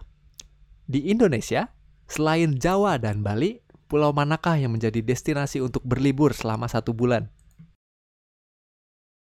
di 0.91 1.07
Indonesia 1.07 1.71
selain 2.11 2.59
Jawa 2.59 2.99
dan 2.99 3.23
Bali, 3.23 3.63
pulau 3.87 4.11
manakah 4.11 4.59
yang 4.59 4.75
menjadi 4.75 4.99
destinasi 4.99 5.63
untuk 5.63 5.87
berlibur 5.87 6.35
selama 6.35 6.67
satu 6.67 6.91
bulan? 6.91 7.31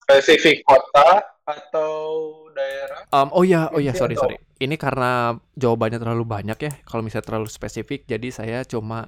Spesifik 0.03 0.67
kota 0.67 1.23
atau 1.47 2.03
daerah? 2.51 3.07
Um, 3.15 3.31
oh 3.31 3.47
ya, 3.47 3.71
oh 3.71 3.79
ya, 3.79 3.95
sorry 3.95 4.19
sorry. 4.19 4.43
Ini 4.59 4.75
karena 4.75 5.39
jawabannya 5.55 6.03
terlalu 6.03 6.27
banyak 6.27 6.59
ya. 6.59 6.73
Kalau 6.83 7.07
misalnya 7.07 7.31
terlalu 7.31 7.47
spesifik, 7.47 8.11
jadi 8.11 8.29
saya 8.35 8.59
cuma 8.67 9.07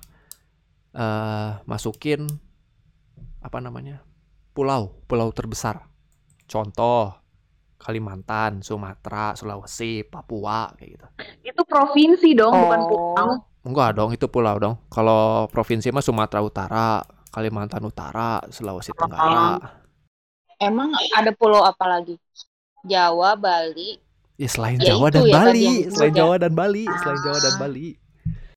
eh 0.94 1.50
masukin 1.66 2.30
apa 3.42 3.59
namanya 3.59 4.07
pulau, 4.55 5.02
pulau 5.11 5.34
terbesar. 5.34 5.90
Contoh 6.46 7.24
Kalimantan, 7.85 8.64
Sumatera, 8.64 9.37
Sulawesi, 9.37 10.01
Papua 10.09 10.72
kayak 10.72 10.91
gitu. 10.97 11.07
Itu 11.45 11.61
provinsi 11.68 12.32
dong, 12.32 12.57
bukan 12.57 12.80
Oh. 12.80 12.89
pulau. 12.89 13.28
Enggak 13.64 13.91
dong, 13.97 14.11
itu 14.16 14.24
pulau 14.24 14.57
dong. 14.57 14.74
Kalau 14.89 15.45
provinsi 15.53 15.93
mah 15.93 16.01
Sumatera 16.01 16.41
Utara, 16.41 17.05
Kalimantan 17.28 17.85
Utara, 17.85 18.41
Sulawesi 18.49 18.97
Tenggara. 18.97 19.61
Emang 20.57 20.97
ada 21.12 21.28
pulau 21.37 21.61
apa 21.61 21.85
lagi? 21.85 22.16
Jawa, 22.89 23.37
Bali. 23.37 24.01
Ya 24.41 24.49
selain 24.49 24.80
Ya 24.80 24.97
Jawa 24.97 25.12
dan 25.12 25.22
ya 25.28 25.35
Bali, 25.37 25.68
selain 25.93 26.12
ya. 26.12 26.18
Jawa 26.24 26.35
dan 26.41 26.53
Bali, 26.57 26.85
selain 26.89 27.20
Jawa 27.20 27.39
dan. 27.39 27.55
Bali. 27.61 27.89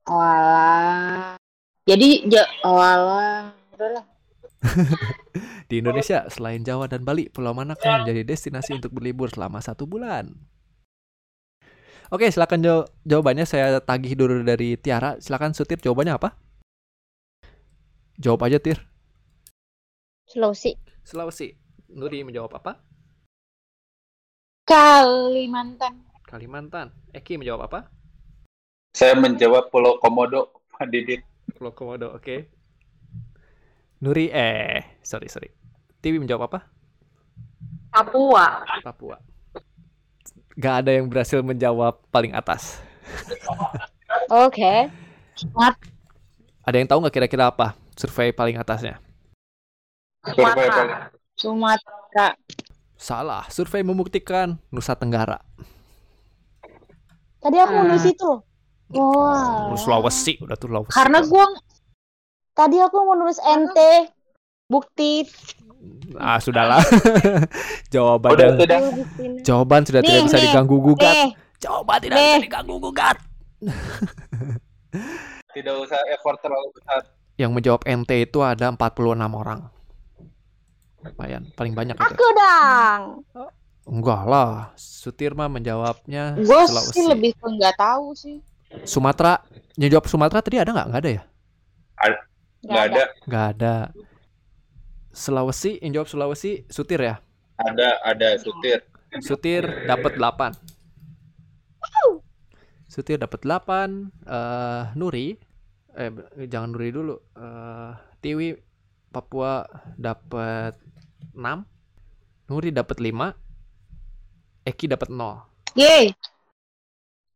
Walah. 0.07 1.35
Jadi, 1.83 2.09
ja 2.31 2.43
walah. 2.63 3.51
Udahlah. 3.75 4.03
Di 5.69 5.83
Indonesia, 5.83 6.25
selain 6.31 6.63
Jawa 6.63 6.89
dan 6.89 7.05
Bali, 7.05 7.29
pulau 7.29 7.53
manakah 7.53 7.85
yang 7.85 8.01
menjadi 8.07 8.23
destinasi 8.25 8.77
untuk 8.77 8.95
berlibur 8.95 9.29
selama 9.29 9.61
satu 9.61 9.85
bulan? 9.85 10.33
Oke, 12.07 12.31
silakan 12.31 12.63
jaw- 12.63 12.87
jawabannya 13.03 13.43
saya 13.43 13.83
tagih 13.83 14.15
dulu 14.15 14.39
dari 14.41 14.79
Tiara. 14.79 15.19
Silakan 15.19 15.51
Sutir, 15.51 15.75
jawabannya 15.83 16.15
apa? 16.15 16.39
Jawab 18.15 18.47
aja 18.47 18.57
Tir. 18.63 18.79
Sulawesi. 20.23 20.79
Sulawesi. 21.03 21.51
Nuri 21.91 22.23
menjawab 22.23 22.63
apa? 22.63 22.79
Kalimantan. 24.67 26.03
Kalimantan. 26.27 26.91
Eki 27.15 27.39
menjawab 27.39 27.67
apa? 27.71 27.79
Saya 28.95 29.13
menjawab 29.15 29.69
Pulau 29.71 29.99
Komodo, 30.01 30.63
Pak 30.73 30.87
Didit. 30.89 31.23
Pulau 31.55 31.71
Komodo, 31.75 32.15
oke. 32.17 32.56
Nuri, 33.97 34.29
eh, 34.29 34.99
sorry 35.01 35.25
sorry. 35.25 35.49
Tiwi 35.99 36.21
menjawab 36.21 36.53
apa? 36.53 36.59
Papua. 37.89 38.61
Papua. 38.85 39.17
Gak 40.57 40.85
ada 40.85 40.91
yang 40.93 41.09
berhasil 41.09 41.41
menjawab 41.41 41.97
paling 42.09 42.33
atas. 42.33 42.77
Oke. 44.45 44.89
Ada 46.61 46.75
yang 46.75 46.89
tahu 46.89 46.99
nggak 47.01 47.13
kira-kira 47.13 47.49
apa 47.49 47.73
survei 47.93 48.29
paling 48.29 48.57
atasnya? 48.57 49.01
Sumatera. 50.25 51.09
Sumatera. 51.33 52.27
Salah, 52.97 53.45
survei 53.49 53.85
membuktikan 53.85 54.57
Nusa 54.69 54.97
Tenggara. 54.97 55.37
Tadi 57.37 57.57
aku 57.61 57.73
Ah. 57.73 57.81
nulis 57.85 58.05
itu. 58.05 58.31
Wah. 58.97 59.69
Lu 59.69 59.77
Sulawesi, 59.77 60.41
udah 60.41 60.57
tuh 60.57 60.67
Sulawesi. 60.67 60.95
Karena 60.97 61.19
gua 61.21 61.45
Tadi 62.57 62.77
aku 62.81 62.97
mau 63.05 63.13
nulis 63.13 63.37
NT. 63.37 63.77
Bukti. 64.67 65.21
Ah, 66.17 66.41
sudahlah. 66.41 66.81
Udah, 66.81 67.45
Jawabannya 67.87 68.47
sudah. 68.57 68.79
Jawaban 69.45 69.81
sudah 69.85 70.01
tidak 70.01 70.17
Nih, 70.17 70.25
bisa 70.25 70.37
nih. 70.37 70.45
diganggu 70.49 70.77
gugat. 70.81 71.13
Nih, 71.13 71.29
Jawaban 71.57 71.97
tidak 72.01 72.17
Nih. 72.17 72.25
bisa 72.33 72.43
diganggu 72.43 72.75
gugat. 72.81 73.17
Tidak 75.49 75.73
usah 75.73 75.97
effort 76.13 76.37
terlalu 76.37 76.69
besar. 76.71 77.01
Yang 77.33 77.51
menjawab 77.51 77.81
NT 77.81 78.29
itu 78.29 78.39
ada 78.41 78.69
46 78.69 78.93
orang. 79.33 79.65
Lumayan, 81.01 81.49
paling 81.53 81.73
banyak 81.73 81.97
itu. 81.97 82.03
aku 82.03 82.25
dong. 82.33 83.01
Enggak 83.87 84.21
lah, 84.25 84.49
Sutirma 84.73 85.47
menjawabnya 85.47 86.37
gua 86.43 86.65
Sulawesi. 86.65 86.93
sih 86.93 87.03
lebih 87.07 87.33
ke 87.33 87.47
nggak 87.47 87.73
tahu 87.73 88.13
sih. 88.13 88.37
Sumatera, 88.83 89.41
yang 89.79 89.97
jawab 89.97 90.05
Sumatera 90.05 90.39
tadi 90.41 90.59
ada 90.59 90.69
nggak? 90.69 90.87
Nggak 90.91 91.01
ada 91.01 91.11
ya? 91.11 91.21
Nggak 92.65 92.83
ada. 92.89 93.03
Nggak 93.27 93.45
ada. 93.57 93.75
Sulawesi, 95.13 95.81
yang 95.81 95.97
jawab 95.97 96.09
Sulawesi, 96.09 96.65
Sutir 96.69 97.01
ya? 97.01 97.17
Ada, 97.57 97.97
ada 98.05 98.37
sutir. 98.37 98.85
Sutir 99.17 99.65
dapat 99.89 100.13
8. 100.21 100.53
Sutir 102.87 103.17
dapat 103.17 103.41
8. 103.43 104.13
eh 104.29 104.83
Nuri 104.93 105.33
eh 105.97 106.11
jangan 106.45 106.69
Nuri 106.73 106.89
dulu. 106.93 107.17
eh 107.33 107.91
Tiwi 108.21 108.53
Papua 109.09 109.65
dapat 109.97 110.77
6. 111.33 111.65
Nuri 112.53 112.69
dapat 112.69 112.97
5. 113.01 113.33
Eki 114.69 114.85
dapat 114.91 115.09
0. 115.09 115.49
Yeay. 115.73 116.13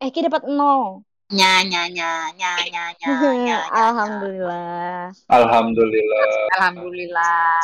Eki 0.01 0.25
dapat 0.25 0.45
nol. 0.49 1.05
Nya 1.31 1.63
nya 1.63 1.87
nya 1.87 2.27
nya 2.35 2.51
nya 2.67 2.83
nya. 2.99 3.57
Alhamdulillah. 3.87 5.15
Alhamdulillah. 5.31 6.27
Alhamdulillah. 6.59 7.55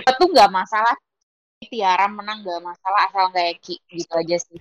Itu 0.00 0.24
nggak 0.32 0.48
masalah. 0.48 0.96
Tiara 1.68 2.08
menang 2.08 2.40
nggak 2.40 2.60
masalah 2.64 3.00
asal 3.10 3.28
nggak 3.28 3.60
Eki 3.60 3.76
gitu 3.92 4.14
aja 4.16 4.36
sih. 4.40 4.56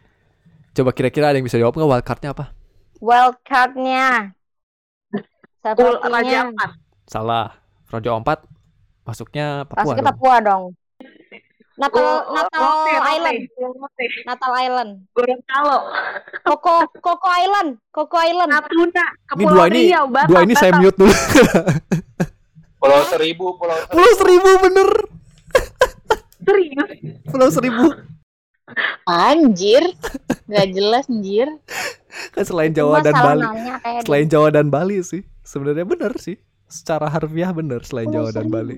Coba 0.75 0.91
kira-kira 0.91 1.31
ada 1.31 1.39
yang 1.39 1.47
bisa 1.47 1.55
jawab 1.55 1.79
nggak 1.79 1.87
wildcardnya 1.87 2.29
apa? 2.35 2.45
Wildcard-nya. 2.99 4.35
Raja 5.63 5.73
Sepertinya 5.73 6.39
Ampat. 6.51 6.71
Salah. 7.07 7.47
Raja 7.87 8.09
Empat 8.19 8.39
masuknya 9.07 9.63
Papua. 9.63 9.79
masuknya 9.83 10.03
dong. 10.03 10.11
Papua 10.11 10.35
dong. 10.43 10.63
Natal 11.77 12.01
Oh, 12.01 12.33
Natal 12.33 12.57
Rote, 12.57 12.89
Rote, 12.89 13.09
Island. 13.13 13.39
Rote. 13.53 14.05
Natal 14.25 14.53
Island. 14.57 14.91
Gorontalo. 15.13 15.77
Koko 16.41 16.73
Koko 16.97 17.29
Island. 17.37 17.69
Koko 17.93 18.17
Island. 18.17 18.49
Natuna. 18.49 19.05
Ini 19.05 19.29
Kepulauan 19.29 19.53
dua 19.53 19.65
ini, 19.69 19.81
Riau. 19.93 20.05
Batam, 20.09 20.29
dua 20.33 20.39
ini 20.41 20.53
saya 20.57 20.71
mute 20.81 20.97
dulu. 20.97 21.13
Pulau 22.81 23.01
Seribu, 23.05 23.45
Pulau 23.61 23.77
Seribu. 23.77 23.93
Pulau 23.93 24.11
Seribu 24.17 24.49
bener. 24.65 24.89
Serius. 26.41 26.89
Pulau 27.29 27.49
Seribu. 27.53 27.85
Anjir, 29.07 29.83
nggak 30.49 30.67
jelas 30.75 31.05
anjir. 31.07 31.47
Kan 32.33 32.43
selain 32.43 32.73
Cuma 32.73 32.99
Jawa 32.99 33.05
dan 33.05 33.13
salah 33.13 33.33
Bali. 33.37 33.45
Selain 34.03 34.27
Jawa 34.27 34.47
dan 34.49 34.67
Bali 34.73 34.97
sih. 35.05 35.23
Sebenarnya 35.45 35.85
bener 35.85 36.13
sih. 36.17 36.41
Secara 36.67 37.07
harfiah 37.07 37.53
bener 37.53 37.85
selain 37.85 38.09
Pulau 38.09 38.27
Jawa 38.27 38.29
dan 38.33 38.49
Seribu. 38.49 38.55
Bali. 38.57 38.77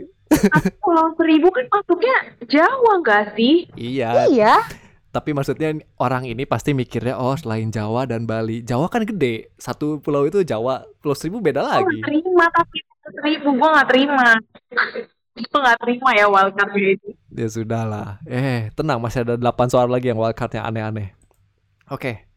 Pulau 0.79 1.09
Seribu 1.13 1.49
kan 1.49 1.65
masuknya 1.67 2.15
Jawa 2.45 2.91
nggak 3.01 3.23
sih? 3.33 3.65
Iya, 3.73 4.29
Iya. 4.29 4.55
tapi 5.09 5.33
maksudnya 5.33 5.73
orang 5.97 6.21
ini 6.23 6.45
pasti 6.45 6.71
mikirnya 6.71 7.17
oh 7.17 7.33
selain 7.33 7.69
Jawa 7.69 8.05
dan 8.05 8.23
Bali. 8.23 8.61
Jawa 8.61 8.87
kan 8.87 9.03
gede. 9.03 9.49
Satu 9.55 9.97
pulau 9.97 10.23
itu 10.23 10.41
Jawa, 10.41 10.85
Pulau 10.99 11.17
Seribu 11.17 11.39
beda 11.39 11.59
lagi. 11.59 11.81
nggak 11.81 12.05
terima 12.05 12.45
tapi 12.49 12.77
Pulau 12.79 13.11
Seribu 13.15 13.49
gue 13.51 13.69
nggak 13.69 13.87
terima. 13.89 14.27
Gue 15.33 15.59
nggak 15.59 15.79
terima 15.79 16.09
ya 16.13 16.25
wildcardnya 16.27 16.89
itu. 16.93 17.09
Ya 17.31 17.47
sudah 17.47 17.83
lah. 17.83 18.09
Eh, 18.23 18.69
tenang 18.71 18.99
masih 18.99 19.23
ada 19.23 19.33
8 19.33 19.41
soal 19.67 19.87
lagi 19.87 20.07
yang 20.07 20.19
wildcard 20.19 20.53
yang 20.53 20.65
aneh-aneh. 20.65 21.09
Oke. 21.87 22.27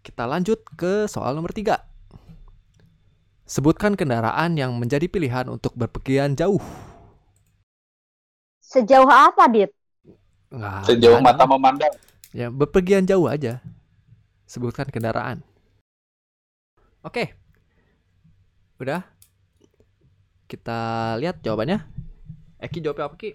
Kita 0.00 0.24
lanjut 0.24 0.60
ke 0.74 1.04
soal 1.06 1.32
nomor 1.32 1.52
3. 1.52 1.80
Sebutkan 3.44 3.94
kendaraan 3.94 4.54
yang 4.54 4.76
menjadi 4.76 5.06
pilihan 5.06 5.48
untuk 5.48 5.74
berpergian 5.74 6.34
jauh. 6.34 6.60
Sejauh 8.70 9.10
apa, 9.10 9.50
Dit? 9.50 9.74
Nggak, 10.54 10.86
Sejauh 10.86 11.18
mata 11.18 11.42
memandang. 11.42 11.90
Ya, 12.30 12.46
berpergian 12.54 13.02
jauh 13.02 13.26
aja. 13.26 13.58
Sebutkan 14.46 14.86
kendaraan. 14.86 15.42
Oke. 17.02 17.34
Udah. 18.78 19.02
Kita 20.46 20.78
lihat 21.18 21.42
jawabannya. 21.42 21.82
Eki 22.62 22.78
jawab 22.78 23.10
apa, 23.10 23.14
Ki? 23.18 23.34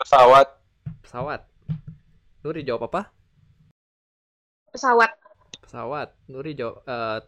Pesawat. 0.00 0.48
Pesawat. 1.04 1.44
Nuri 2.40 2.64
jawab 2.64 2.88
apa? 2.88 3.12
Pesawat, 4.72 5.12
Pesawat. 5.60 6.16
Nuri 6.32 6.56
jawab 6.56 6.80
eh, 6.88 7.18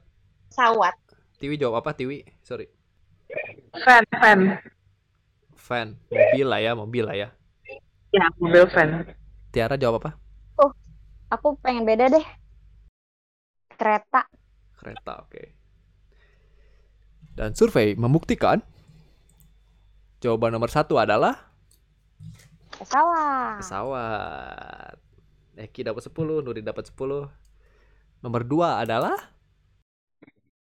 pesawat. 0.49 0.96
Tiwi 1.36 1.61
jawab 1.61 1.84
apa? 1.84 1.92
Tiwi, 1.92 2.24
sorry. 2.40 2.72
Fan, 3.84 4.05
fan. 4.16 4.40
Van. 5.69 5.93
Mobil 6.09 6.47
lah 6.49 6.61
ya, 6.64 6.73
mobil 6.73 7.05
lah 7.05 7.16
ya. 7.16 7.29
Ya, 8.09 8.25
mobil 8.41 8.64
fan. 8.73 9.05
Tiara 9.53 9.77
jawab 9.77 10.01
apa? 10.01 10.11
Aku 11.29 11.61
pengen 11.61 11.85
beda 11.85 12.09
deh. 12.09 12.25
Kereta. 13.77 14.25
Kereta, 14.81 15.29
oke. 15.29 15.45
Dan 17.37 17.53
survei 17.53 17.93
membuktikan 17.93 18.64
jawaban 20.25 20.57
nomor 20.57 20.73
satu 20.73 20.97
adalah 20.97 21.37
Pesawat. 22.81 23.61
pesawat. 23.61 24.97
Eki 25.59 25.85
dapat 25.85 26.03
10, 26.09 26.41
Nuri 26.41 26.64
dapat 26.64 26.89
10. 26.89 27.29
Nomor 28.25 28.43
dua 28.43 28.81
adalah 28.81 29.14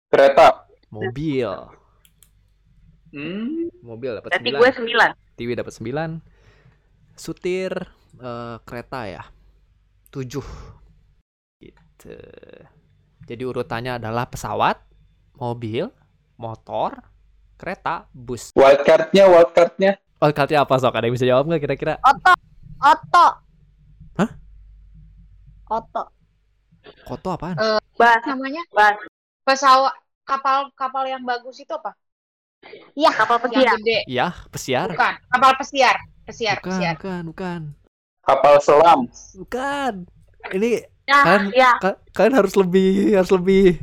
Kereta. 0.07 0.71
mobil. 0.87 1.51
Hmm. 3.15 3.71
Mobil 3.79 4.11
dapat 4.11 4.35
Berarti 4.35 4.51
gue 4.51 4.69
9. 4.91 4.91
9. 4.91 5.39
Tiwi 5.39 5.53
dapat 5.55 5.71
9. 5.71 6.19
Sutir 7.15 7.71
eh, 8.19 8.57
kereta 8.67 9.07
ya. 9.07 9.23
7. 10.11 10.43
Gitu. 11.63 12.15
Jadi 13.25 13.43
urutannya 13.47 13.97
adalah 13.97 14.27
pesawat, 14.27 14.83
mobil, 15.39 15.87
motor, 16.35 16.99
kereta, 17.55 18.05
bus. 18.11 18.51
Wildcardnya, 18.53 19.31
wildcardnya. 19.31 19.91
Oh, 20.19 20.29
katanya 20.29 20.67
apa 20.67 20.75
sok? 20.77 20.93
Ada 20.95 21.05
yang 21.07 21.15
bisa 21.15 21.27
jawab 21.27 21.43
nggak 21.47 21.63
kira-kira? 21.63 21.93
Oto. 22.03 22.33
Oto. 22.83 23.27
Hah? 24.19 24.31
Oto. 25.71 26.03
Koto 27.07 27.29
apaan? 27.33 27.57
Bas, 27.97 28.21
Namanya 28.29 28.61
bas. 28.69 28.93
pesawat 29.41 29.93
kapal 30.25 30.69
kapal 30.77 31.05
yang 31.09 31.25
bagus 31.25 31.57
itu 31.57 31.73
apa? 31.73 31.97
Ya. 32.95 33.11
Kapal 33.11 33.37
pesiar. 33.39 33.75
gede. 33.77 33.99
Iya, 34.05 34.27
pesiar. 34.49 34.89
Bukan, 34.89 35.13
kapal 35.27 35.51
pesiar. 35.55 35.95
Pesiar, 36.25 36.57
Bukan, 36.57 36.69
pesiar. 36.71 36.93
bukan, 36.97 37.21
bukan. 37.29 37.61
Kapal 38.21 38.55
selam. 38.57 38.99
Bukan. 39.35 39.93
Ini 40.51 40.69
Ya, 41.05 41.21
Kan? 41.21 41.41
ya. 41.53 41.71
ka- 41.77 42.01
kalian 42.11 42.33
harus 42.33 42.57
lebih 42.57 43.13
harus 43.13 43.29
lebih 43.29 43.77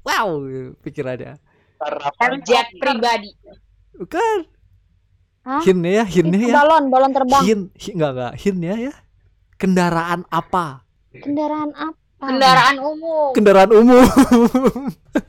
wow 0.00 0.40
pikirannya. 0.80 1.36
Jet 2.42 2.68
pribadi. 2.80 3.28
Bukan. 3.92 4.48
Hah? 5.44 5.60
Hinnya 5.60 6.00
ya, 6.00 6.04
hinnya 6.06 6.38
Itu 6.38 6.48
ya. 6.48 6.54
balon, 6.56 6.84
balon 6.88 7.12
terbang. 7.12 7.42
Hin, 7.44 7.60
hin 7.74 7.92
enggak 7.98 8.12
enggak, 8.14 8.32
hinnya 8.40 8.74
ya. 8.80 8.94
Kendaraan 9.58 10.24
apa? 10.32 10.86
Kendaraan 11.12 11.70
apa? 11.76 11.98
Kendaraan 12.22 12.76
umum. 12.78 13.30
Kendaraan 13.36 13.70
umum. 13.74 14.06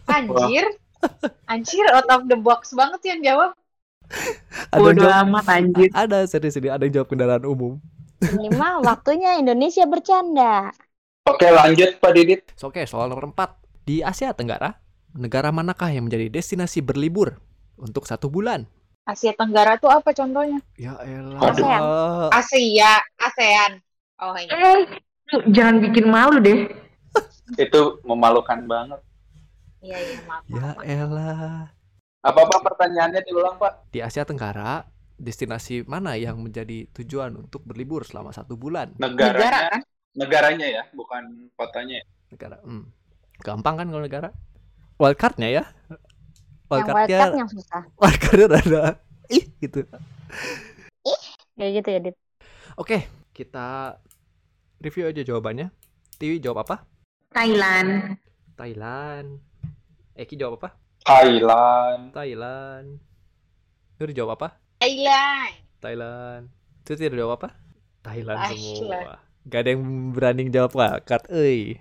Anjir. 0.07 0.65
Anjir, 1.51 1.85
out 1.93 2.07
of 2.09 2.25
the 2.27 2.37
box 2.37 2.73
banget 2.73 3.01
yang 3.05 3.19
jawab. 3.23 3.51
ada 4.69 4.79
Bodo 4.79 5.01
jawab, 5.05 5.25
amat 5.31 5.45
anjir. 5.49 5.89
ada 5.95 6.27
serius 6.27 6.59
ini 6.59 6.69
ada 6.69 6.83
yang 6.85 7.01
jawab 7.01 7.09
kendaraan 7.09 7.45
umum. 7.47 7.79
Ini 8.23 8.53
mah 8.55 8.79
waktunya 8.83 9.35
Indonesia 9.39 9.83
bercanda. 9.83 10.71
Oke, 11.23 11.47
lanjut 11.47 11.99
Pak 12.03 12.11
Didit. 12.15 12.41
So, 12.59 12.67
Oke, 12.71 12.83
soal 12.83 13.07
nomor 13.07 13.31
4. 13.31 13.57
Di 13.83 13.99
Asia 13.99 14.31
Tenggara, 14.31 14.79
negara 15.11 15.51
manakah 15.51 15.91
yang 15.91 16.07
menjadi 16.07 16.31
destinasi 16.31 16.79
berlibur 16.83 17.39
untuk 17.75 18.07
satu 18.07 18.31
bulan? 18.31 18.63
Asia 19.03 19.35
Tenggara 19.35 19.75
tuh 19.75 19.91
apa 19.91 20.15
contohnya? 20.15 20.63
Ya 20.79 20.95
elah. 21.03 21.39
ASEAN. 21.43 21.81
Asia, 22.31 22.93
ASEAN. 23.19 23.71
Oh 24.23 24.35
iya. 24.39 24.51
Eh, 24.55 24.79
lu 25.35 25.39
jangan 25.51 25.83
bikin 25.83 26.05
malu 26.07 26.39
deh. 26.39 26.71
Itu 27.59 27.99
memalukan 28.07 28.63
banget. 28.63 28.99
Iya, 29.83 29.97
iya, 29.99 30.19
maaf. 30.23 30.43
Ya 30.47 30.63
maaf. 30.63 30.77
elah. 30.87 31.67
Apa-apa 32.23 32.57
pertanyaannya 32.71 33.19
diulang, 33.27 33.59
Pak? 33.59 33.91
Di 33.91 33.99
Asia 33.99 34.23
Tenggara, 34.23 34.87
destinasi 35.19 35.83
mana 35.83 36.15
yang 36.15 36.39
menjadi 36.39 36.87
tujuan 36.95 37.35
untuk 37.35 37.67
berlibur 37.67 38.07
selama 38.07 38.31
satu 38.31 38.55
bulan? 38.55 38.95
Negara 38.95 39.35
Negaranya. 39.35 39.59
kan? 39.67 39.81
Negaranya 40.15 40.67
ya, 40.71 40.83
bukan 40.95 41.51
kotanya. 41.59 41.99
Negara. 42.31 42.63
Hmm. 42.63 42.87
Gampang 43.43 43.75
kan 43.75 43.87
kalau 43.91 44.03
negara? 44.07 44.29
Wildcardnya 44.95 45.49
ya? 45.51 45.63
Yang 45.91 45.99
Wildcardnya, 46.71 47.19
wildcard 47.19 47.35
yang 47.35 47.51
susah. 47.51 47.81
wildcardnya 47.99 48.47
ada 48.55 48.83
ih 49.29 49.45
gitu. 49.59 49.79
Kayak 51.59 51.71
gitu 51.81 51.89
ya, 51.91 51.99
Dit. 51.99 52.15
Oke, 52.79 52.97
kita 53.35 53.99
review 54.79 55.11
aja 55.11 55.21
jawabannya. 55.21 55.69
Tiwi 56.17 56.39
jawab 56.39 56.63
apa? 56.65 56.87
Thailand. 57.35 58.15
Thailand. 58.55 59.43
Eki 60.13 60.37
jawab 60.37 60.61
apa? 60.61 60.69
Thailand. 61.03 62.13
Thailand. 62.13 62.87
Nur 63.97 64.09
jawab 64.13 64.37
apa? 64.37 64.47
Thailand. 64.77 65.53
Thailand. 65.81 66.43
Tutir 66.85 67.11
jawab 67.11 67.41
apa? 67.41 67.49
Thailand 68.03 68.37
Thailand. 68.45 68.77
semua. 68.77 69.15
Gak 69.43 69.59
ada 69.59 69.69
yang 69.73 69.83
berani 70.13 70.47
jawab 70.47 70.71
wildcard, 70.71 71.25
euy. 71.33 71.75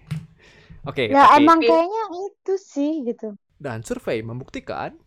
Oke, 0.83 1.07
Ya 1.07 1.29
tapi- 1.29 1.45
emang 1.45 1.59
kayaknya 1.61 2.03
itu 2.27 2.55
sih 2.59 3.07
gitu. 3.07 3.39
dan 3.63 3.87
survei 3.87 4.19
membuktikan 4.19 4.99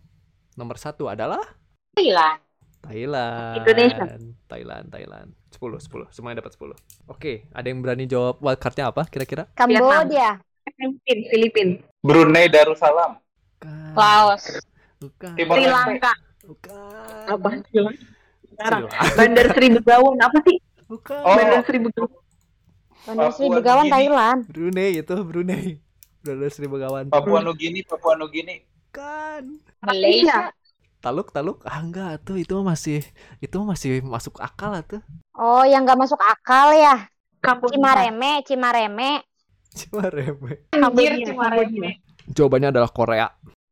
nomor 0.55 0.79
satu 0.79 1.11
adalah 1.11 1.43
Thailand. 1.91 2.39
Thailand. 2.79 3.59
Indonesia. 3.59 4.05
Thailand, 4.47 4.85
Thailand. 4.87 5.29
10, 5.51 5.81
10. 5.81 6.07
Semuanya 6.13 6.39
dapat 6.39 6.55
10. 6.55 6.77
Oke, 7.09 7.49
ada 7.51 7.67
yang 7.67 7.81
berani 7.81 8.05
jawab 8.05 8.39
wildcardnya 8.39 8.87
apa 8.87 9.03
kira-kira? 9.09 9.49
Kambodia. 9.51 10.39
Filipin, 10.75 11.19
Filipin. 11.31 11.67
Brunei 12.03 12.51
Darussalam. 12.51 13.17
Bukan. 13.55 13.91
Laos. 13.95 14.43
Bukan. 14.99 15.33
Timor 15.39 15.55
Sri. 15.57 15.67
Lanka. 15.71 16.13
Bukan. 16.43 17.25
Apa? 17.31 17.49
Sekarang. 18.51 18.81
Sri 18.85 18.93
Lanka. 18.93 19.15
Bandar 19.15 19.45
Sri 19.55 19.67
Begawan 19.71 20.17
apa 20.19 20.37
sih? 20.45 20.57
Bukan. 20.85 21.21
Oh. 21.23 21.35
Bandar 21.35 21.61
Sri 21.63 21.79
Begawan. 21.79 22.13
Bandar 23.05 23.29
Sri 23.33 23.45
Papua 23.47 23.57
Begawan. 23.57 23.85
Thailand. 23.89 24.39
Brunei 24.51 24.89
itu 24.99 25.15
Brunei. 25.23 25.85
12 26.25 26.57
ribu 26.65 26.81
kawan. 26.81 27.05
Papua 27.13 27.39
Nugini, 27.45 27.85
Papua 27.85 28.17
Nugini. 28.17 28.65
Kan. 28.89 29.61
Malaysia. 29.85 30.49
Taluk, 30.97 31.29
taluk. 31.29 31.61
Ah 31.69 31.77
enggak 31.77 32.25
tuh 32.25 32.41
itu 32.41 32.57
mah 32.57 32.73
masih 32.73 33.05
itu 33.37 33.53
mah 33.61 33.77
masih 33.77 34.01
masuk 34.01 34.41
akal 34.41 34.73
tuh. 34.89 35.05
Oh, 35.37 35.61
yang 35.61 35.85
nggak 35.85 36.01
masuk 36.01 36.17
akal 36.17 36.73
ya. 36.73 37.05
Kambodia. 37.45 37.77
Cimareme, 37.77 38.31
Cimareme. 38.41 39.21
Cuma 39.75 40.07
remeh. 40.07 40.57
Anjir, 40.71 40.79
Kambodia, 40.79 41.25
cuma 41.27 41.45
Kambodia. 41.51 41.91
Jawabannya 42.27 42.69
adalah 42.71 42.89
Korea. 42.89 43.27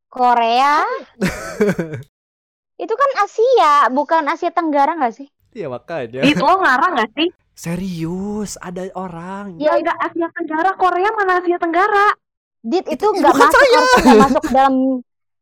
Korea. 0.08 0.84
Itu 2.84 2.94
kan 2.94 3.10
Asia, 3.18 3.74
bukan 3.90 4.24
Asia 4.28 4.52
Tenggara 4.52 4.94
nggak 4.94 5.14
sih? 5.14 5.28
Iya 5.54 5.70
makanya. 5.70 6.22
Dit, 6.22 6.38
lo 6.38 6.58
ngarang 6.58 6.98
gak 6.98 7.12
sih? 7.14 7.30
Serius, 7.54 8.58
ada 8.58 8.90
orang. 8.94 9.62
Ya 9.62 9.78
enggak 9.78 9.98
Asia 10.02 10.28
Tenggara, 10.34 10.74
Korea 10.74 11.10
mana 11.14 11.40
Asia 11.40 11.58
Tenggara? 11.58 12.18
Dit 12.60 12.88
itu 12.88 12.96
Itu 12.96 13.08
nggak 13.14 13.34
masuk 13.34 13.54
saya. 13.54 13.80
nggak 14.02 14.20
masuk 14.20 14.42
ke 14.42 14.52
dalam 14.52 14.76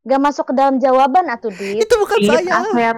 nggak 0.02 0.22
masuk 0.22 0.46
ke 0.50 0.54
dalam 0.54 0.76
jawaban 0.78 1.26
atuh 1.30 1.52
Dit. 1.52 1.78
Itu 1.80 1.94
bukan 1.98 2.18
Dit, 2.20 2.30
saya. 2.30 2.54
Asia. 2.60 2.92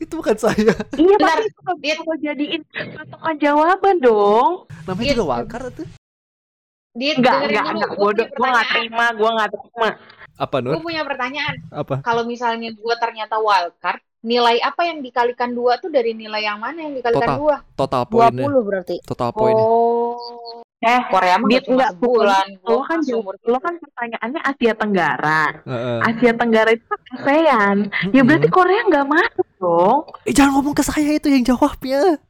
Itu 0.00 0.14
bukan 0.18 0.36
saya. 0.36 0.72
Iya, 0.94 1.16
tapi 1.16 1.44
itu 1.46 1.60
nggak 1.60 1.76
Dit. 1.80 1.96
lo 2.02 2.14
jadiin 2.18 2.62
patokan 2.92 3.34
jawaban 3.38 3.96
dong. 3.98 4.50
Namanya 4.84 5.06
Iya. 5.06 5.14
juga 5.14 5.24
wildcard 5.30 5.72
tuh. 5.74 5.88
Dit, 6.94 7.18
Enggak, 7.18 7.50
enggak, 7.50 7.66
dulu. 7.66 7.74
enggak. 7.74 7.90
Gue 7.90 7.98
gua 7.98 8.10
nggak 8.14 8.30
pertanyaan. 8.30 8.70
terima, 8.70 9.04
gue 9.10 9.30
nggak 9.34 9.50
terima. 9.50 9.88
Apa 10.34 10.56
Nur? 10.62 10.72
Gue 10.78 10.82
punya 10.86 11.02
pertanyaan. 11.02 11.56
Apa? 11.74 11.94
Kalau 12.06 12.22
misalnya 12.22 12.70
gue 12.70 12.94
ternyata 13.02 13.34
wildcard, 13.42 14.00
nilai 14.24 14.56
apa 14.62 14.82
yang 14.86 14.98
dikalikan 15.02 15.50
dua 15.52 15.76
tuh 15.76 15.90
dari 15.90 16.14
nilai 16.14 16.42
yang 16.42 16.62
mana 16.62 16.86
yang 16.86 16.94
dikalikan 16.94 17.34
Total. 17.34 17.38
dua? 17.38 17.56
Total 17.74 18.02
poinnya. 18.06 18.46
20 18.46 18.62
berarti. 18.70 18.96
Total 19.02 19.30
poinnya. 19.34 19.66
Oh. 19.66 20.62
Eh, 20.84 21.00
Korea 21.08 21.40
mah 21.40 21.48
cuma 21.48 21.64
enggak, 21.64 21.90
sebulan. 21.96 22.46
lo 22.60 22.78
kan 22.84 22.98
jawab, 23.00 23.24
seumur 23.24 23.34
lo 23.48 23.56
kan 23.56 23.74
pertanyaannya 23.80 24.40
Asia 24.44 24.72
Tenggara. 24.76 25.44
Heeh. 25.64 25.98
Asia 26.04 26.32
Tenggara 26.36 26.70
itu 26.76 26.84
kan 26.84 27.00
ASEAN. 27.16 27.76
Ya 28.12 28.20
berarti. 28.20 28.46
Korea 28.52 28.80
nggak 28.84 29.06
masuk 29.08 29.48
dong. 29.56 29.98
Eh, 30.28 30.34
jangan 30.36 30.60
ngomong 30.60 30.76
ke 30.76 30.84
saya 30.84 31.16
itu 31.16 31.32
yang 31.32 31.40
jawabnya. 31.42 32.20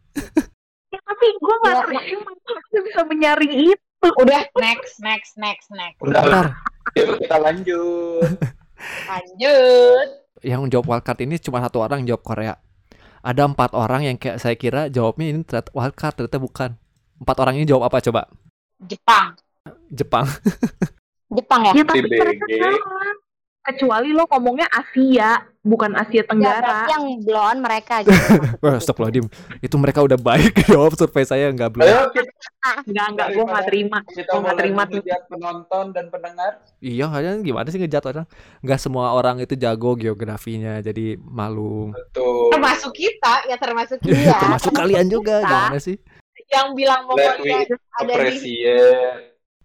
Ya, 0.89 0.99
tapi 1.03 1.27
gue 1.35 1.55
nggak 1.67 1.75
Ya, 1.75 1.83
terima. 1.83 2.31
Gue 2.71 2.81
bisa 2.87 3.01
menyaring 3.03 3.55
itu. 3.75 3.83
Udah, 4.21 4.41
next, 4.61 5.01
next, 5.01 5.33
next, 5.41 5.69
next. 5.73 5.99
Udah, 6.05 6.23
Bentar. 6.23 6.47
yuk 6.95 7.17
kita 7.23 7.37
lanjut. 7.41 8.31
Lanjut. 9.09 10.09
Yang 10.45 10.61
jawab 10.69 10.87
wildcard 10.93 11.21
ini 11.25 11.41
cuma 11.41 11.65
satu 11.65 11.81
orang 11.81 12.05
yang 12.05 12.17
jawab 12.17 12.25
Korea. 12.25 12.55
Ada 13.25 13.49
empat 13.49 13.73
orang 13.73 14.05
yang 14.05 14.17
kayak 14.21 14.37
saya 14.37 14.53
kira 14.61 14.93
jawabnya 14.93 15.33
ini 15.33 15.41
ternyata 15.49 15.73
wildcard 15.73 16.15
ternyata 16.21 16.39
bukan. 16.39 16.71
Empat 17.17 17.37
orang 17.41 17.55
ini 17.57 17.65
jawab 17.65 17.89
apa 17.89 18.05
coba? 18.05 18.29
Jepang. 18.85 19.33
Jepang. 19.89 20.29
Jepang 21.33 21.61
ya? 21.65 21.73
Ya 21.73 21.85
tapi 21.89 22.05
mereka 22.05 22.45
salah. 22.45 23.24
Kecuali 23.65 24.13
lo 24.13 24.29
ngomongnya 24.29 24.69
Asia, 24.69 25.41
bukan 25.59 25.97
Asia 25.97 26.21
Ya, 26.21 26.29
Tenggara. 26.29 26.61
berarti 26.61 26.91
yang 26.93 27.05
blonde 27.19 27.61
mereka 27.61 27.95
gitu. 28.01 28.13
Wah, 28.63 28.77
Astagfirullahaladzim. 28.77 29.27
Itu 29.59 29.77
mereka 29.77 30.05
udah 30.05 30.15
baik 30.15 30.53
jawab 30.69 30.93
survei 30.93 31.25
saya 31.25 31.49
nggak 31.49 31.73
belum. 31.73 31.83
Ayo 31.83 32.13
kita, 32.13 32.29
Enggak, 32.85 33.07
enggak, 33.09 33.29
gue 33.31 33.45
nggak 33.45 33.65
terima. 33.65 33.99
kita 34.05 34.29
Gue 34.29 34.41
nggak 34.41 34.57
terima 34.57 34.83
tuh. 34.85 35.01
penonton 35.27 35.85
dan 35.91 36.05
pendengar. 36.09 36.53
Iya, 36.79 37.09
kalian 37.09 37.41
gimana 37.41 37.67
sih 37.67 37.81
ngejat 37.81 38.05
orang? 38.05 38.27
Nggak 38.61 38.79
semua 38.79 39.07
orang 39.11 39.37
itu 39.39 39.55
jago 39.55 39.97
geografinya, 39.97 40.79
jadi 40.79 41.17
malu. 41.19 41.89
Betul. 41.91 42.53
Termasuk 42.53 42.93
kita, 42.93 43.49
ya 43.49 43.57
termasuk 43.57 43.97
Iya. 44.03 44.13
kita. 44.29 44.37
Termasuk 44.39 44.73
kalian 44.73 45.09
juga, 45.09 45.41
kita. 45.41 45.49
gimana 45.49 45.79
sih? 45.79 45.97
Yang 46.47 46.69
bilang 46.75 47.01
Mongolia 47.09 47.57
ada 47.97 48.15
di. 48.31 48.55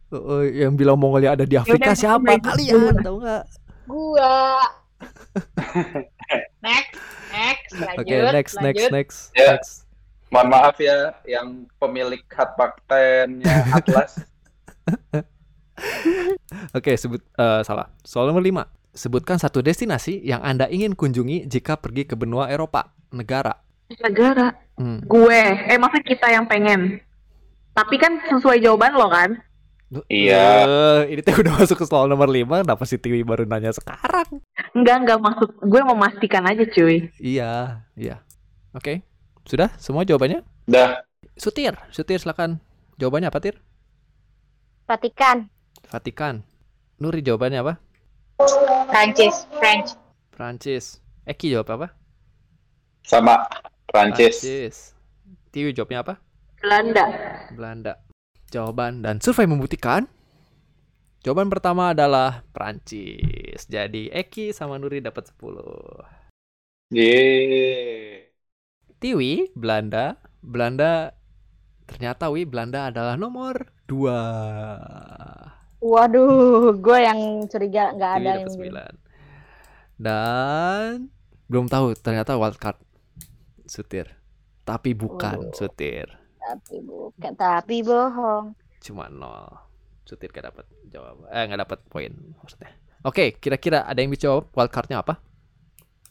Oh, 0.10 0.42
yang 0.42 0.74
bilang 0.74 0.98
Mongolia 0.98 1.36
ada 1.36 1.46
di 1.46 1.54
Afrika 1.54 1.92
Yaudah, 1.92 1.94
siapa? 1.94 2.34
Kalian 2.42 2.98
tahu 2.98 3.18
nggak? 3.22 3.44
Gua. 3.90 4.62
next, 6.66 6.94
next, 7.34 7.72
lanjut. 7.74 8.06
Oke, 8.06 8.14
next, 8.14 8.30
next, 8.30 8.54
lanjut. 8.62 8.92
next, 8.94 9.18
Ya. 9.34 9.58
next. 9.58 9.90
Mohon 10.30 10.48
maaf 10.54 10.78
ya 10.78 11.18
yang 11.26 11.66
pemilik 11.82 12.22
hot 12.30 12.54
paktennya 12.54 13.66
Atlas. 13.78 14.22
Oke, 16.78 16.94
sebut 16.94 17.22
eh, 17.34 17.62
salah. 17.66 17.90
Soal 18.06 18.30
nomor 18.30 18.46
5. 18.46 18.94
Sebutkan 18.94 19.42
satu 19.42 19.66
destinasi 19.66 20.22
yang 20.22 20.42
Anda 20.46 20.70
ingin 20.70 20.94
kunjungi 20.94 21.50
jika 21.50 21.78
pergi 21.82 22.06
ke 22.06 22.14
benua 22.14 22.50
Eropa, 22.52 22.94
negara. 23.10 23.58
Negara. 23.90 24.54
Hmm. 24.78 25.02
Gue, 25.02 25.40
eh 25.66 25.78
maksudnya 25.82 26.06
kita 26.06 26.28
yang 26.30 26.46
pengen. 26.46 27.02
Tapi 27.74 27.96
kan 27.98 28.22
sesuai 28.28 28.62
jawaban 28.62 28.94
lo 28.94 29.08
kan? 29.10 29.40
Iya. 30.06 30.46
Eh, 30.70 31.18
ini 31.18 31.22
tuh 31.26 31.42
udah 31.42 31.54
masuk 31.58 31.82
ke 31.82 31.86
soal 31.90 32.06
nomor 32.06 32.30
5, 32.30 32.62
kenapa 32.62 32.84
si 32.86 33.02
Tiwi 33.02 33.26
baru 33.26 33.50
nanya 33.50 33.74
sekarang? 33.74 34.38
Enggak, 34.78 34.98
enggak 35.02 35.20
maksud 35.20 35.50
gue 35.66 35.82
memastikan 35.82 36.46
aja 36.46 36.62
cuy. 36.70 37.10
Iya, 37.18 37.82
iya. 37.98 38.22
Oke. 38.78 39.02
Sudah 39.50 39.74
semua 39.82 40.06
jawabannya? 40.06 40.46
Dah. 40.70 41.02
Sutir, 41.34 41.74
Sutir 41.90 42.22
silakan. 42.22 42.62
Jawabannya 43.02 43.34
apa, 43.34 43.42
Tir? 43.42 43.58
Vatikan. 44.86 45.50
Vatikan. 45.90 46.46
Nuri 47.02 47.26
jawabannya 47.26 47.66
apa? 47.66 47.74
Prancis, 48.94 49.50
French. 49.58 49.98
Prancis. 50.30 51.02
Eki 51.26 51.58
jawab 51.58 51.70
apa? 51.82 51.88
Sama 53.02 53.42
Prancis. 53.90 54.38
Prancis. 54.38 54.76
Tiwi 55.50 55.74
jawabnya 55.74 56.06
apa? 56.06 56.14
Belanda. 56.62 57.06
Belanda. 57.56 57.94
Jawaban 58.50 59.06
dan 59.06 59.22
survei 59.22 59.46
membuktikan 59.46 60.10
jawaban 61.22 61.48
pertama 61.54 61.94
adalah 61.94 62.42
Prancis. 62.52 63.70
Jadi 63.70 64.10
Eki 64.10 64.52
sama 64.52 64.82
Nuri 64.82 65.00
dapat 65.00 65.30
10. 65.32 66.04
Yeay. 66.92 68.26
Tiwi 69.00 69.54
Belanda. 69.56 70.20
Belanda 70.44 71.16
ternyata 71.88 72.28
Wi 72.34 72.44
Belanda 72.44 72.92
adalah 72.92 73.16
nomor 73.16 73.72
2. 73.88 75.80
Waduh, 75.80 76.76
gue 76.76 77.00
yang 77.00 77.48
curiga 77.48 77.96
nggak 77.96 78.12
ada 78.20 78.44
yang 78.44 78.52
9. 78.52 78.76
Dan 79.96 81.08
belum 81.48 81.72
tahu 81.72 81.96
ternyata 81.96 82.36
wildcard 82.36 82.76
Sutir. 83.64 84.20
Tapi 84.68 84.92
bukan 84.92 85.50
Oh. 85.50 85.56
Sutir. 85.56 86.19
Tapi 86.50 86.82
bukan 86.82 87.34
tapi 87.38 87.86
bohong. 87.86 88.58
Cuma 88.82 89.06
nol. 89.06 89.46
Sutir 90.02 90.34
gak 90.34 90.50
dapat 90.50 90.66
jawab. 90.90 91.30
Eh 91.30 91.46
nggak 91.46 91.62
dapat 91.70 91.80
poin 91.86 92.10
maksudnya. 92.42 92.74
Oke, 93.06 93.38
kira-kira 93.38 93.86
ada 93.86 94.02
yang 94.02 94.10
bisa 94.10 94.26
jawab 94.28 94.50
wildcardnya 94.58 95.06
apa? 95.06 95.22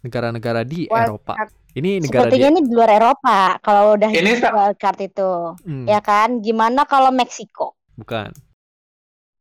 Negara-negara 0.07 0.63
di 0.63 0.87
Wildcard. 0.87 1.11
Eropa. 1.11 1.35
Ini 1.75 1.91
negara 2.01 2.31
di 2.31 2.39
Sepertinya 2.39 2.49
ini 2.55 2.61
di 2.65 2.73
luar 2.73 2.91
Eropa 2.95 3.39
kalau 3.61 3.99
udah 3.99 4.09
Ini 4.09 4.31
di 4.39 4.47
wildcard 4.47 4.99
itu. 5.03 5.31
Hmm, 5.67 5.85
Ya 5.91 5.99
kan? 5.99 6.39
Gimana 6.39 6.87
kalau 6.87 7.11
Meksiko? 7.11 7.75
bukan. 7.99 8.31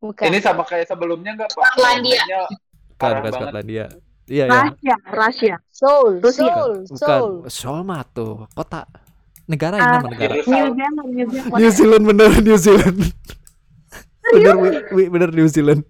Bukan. 0.02 0.30
Ini 0.30 0.38
sama 0.42 0.62
kayak 0.66 0.90
sebelumnya 0.90 1.38
nggak 1.38 1.50
Pak? 1.54 1.62
Skotlandia. 1.74 2.22
Bukan, 2.98 3.12
bukan. 3.22 3.32
Skotlandia. 3.34 3.86
Iya, 4.28 4.44
ya. 4.46 4.60
Rusia, 4.68 4.96
Rusia. 5.08 5.56
Seoul, 5.72 6.12
Rusia. 6.20 6.44
Seoul, 6.44 6.74
Bukan. 6.84 6.98
Seoul. 7.00 7.34
Seoul 7.48 7.82
mah 7.86 8.04
tuh 8.12 8.44
kota. 8.52 8.84
Negara 9.48 9.76
ini 9.80 9.88
Ah, 9.88 9.92
nama 10.04 10.10
negara. 10.12 10.34
New. 10.36 10.44
Zealand, 10.44 10.76
New 11.08 11.28
Zealand. 11.32 11.56
New 11.56 11.72
Zealand 11.72 12.04
bener 12.04 12.32
New 12.44 12.58
Zealand. 12.60 12.98
bener, 14.36 14.56
bener 14.92 15.30
New 15.32 15.48
Zealand. 15.48 15.82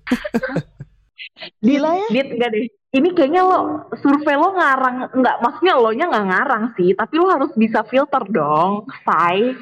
Gila 1.66 1.92
ya? 1.98 2.08
Dit, 2.14 2.28
enggak 2.38 2.50
deh. 2.54 2.66
Ini 2.88 3.10
kayaknya 3.14 3.42
lo 3.44 3.58
survei 4.00 4.38
lo 4.38 4.56
ngarang 4.56 5.12
enggak 5.12 5.36
maksudnya 5.44 5.74
lo 5.76 5.90
nya 5.92 6.06
nggak 6.08 6.26
ngarang 6.30 6.64
sih, 6.80 6.94
tapi 6.94 7.18
lo 7.20 7.28
harus 7.30 7.52
bisa 7.54 7.82
filter 7.86 8.24
dong, 8.30 8.86
say. 9.06 9.54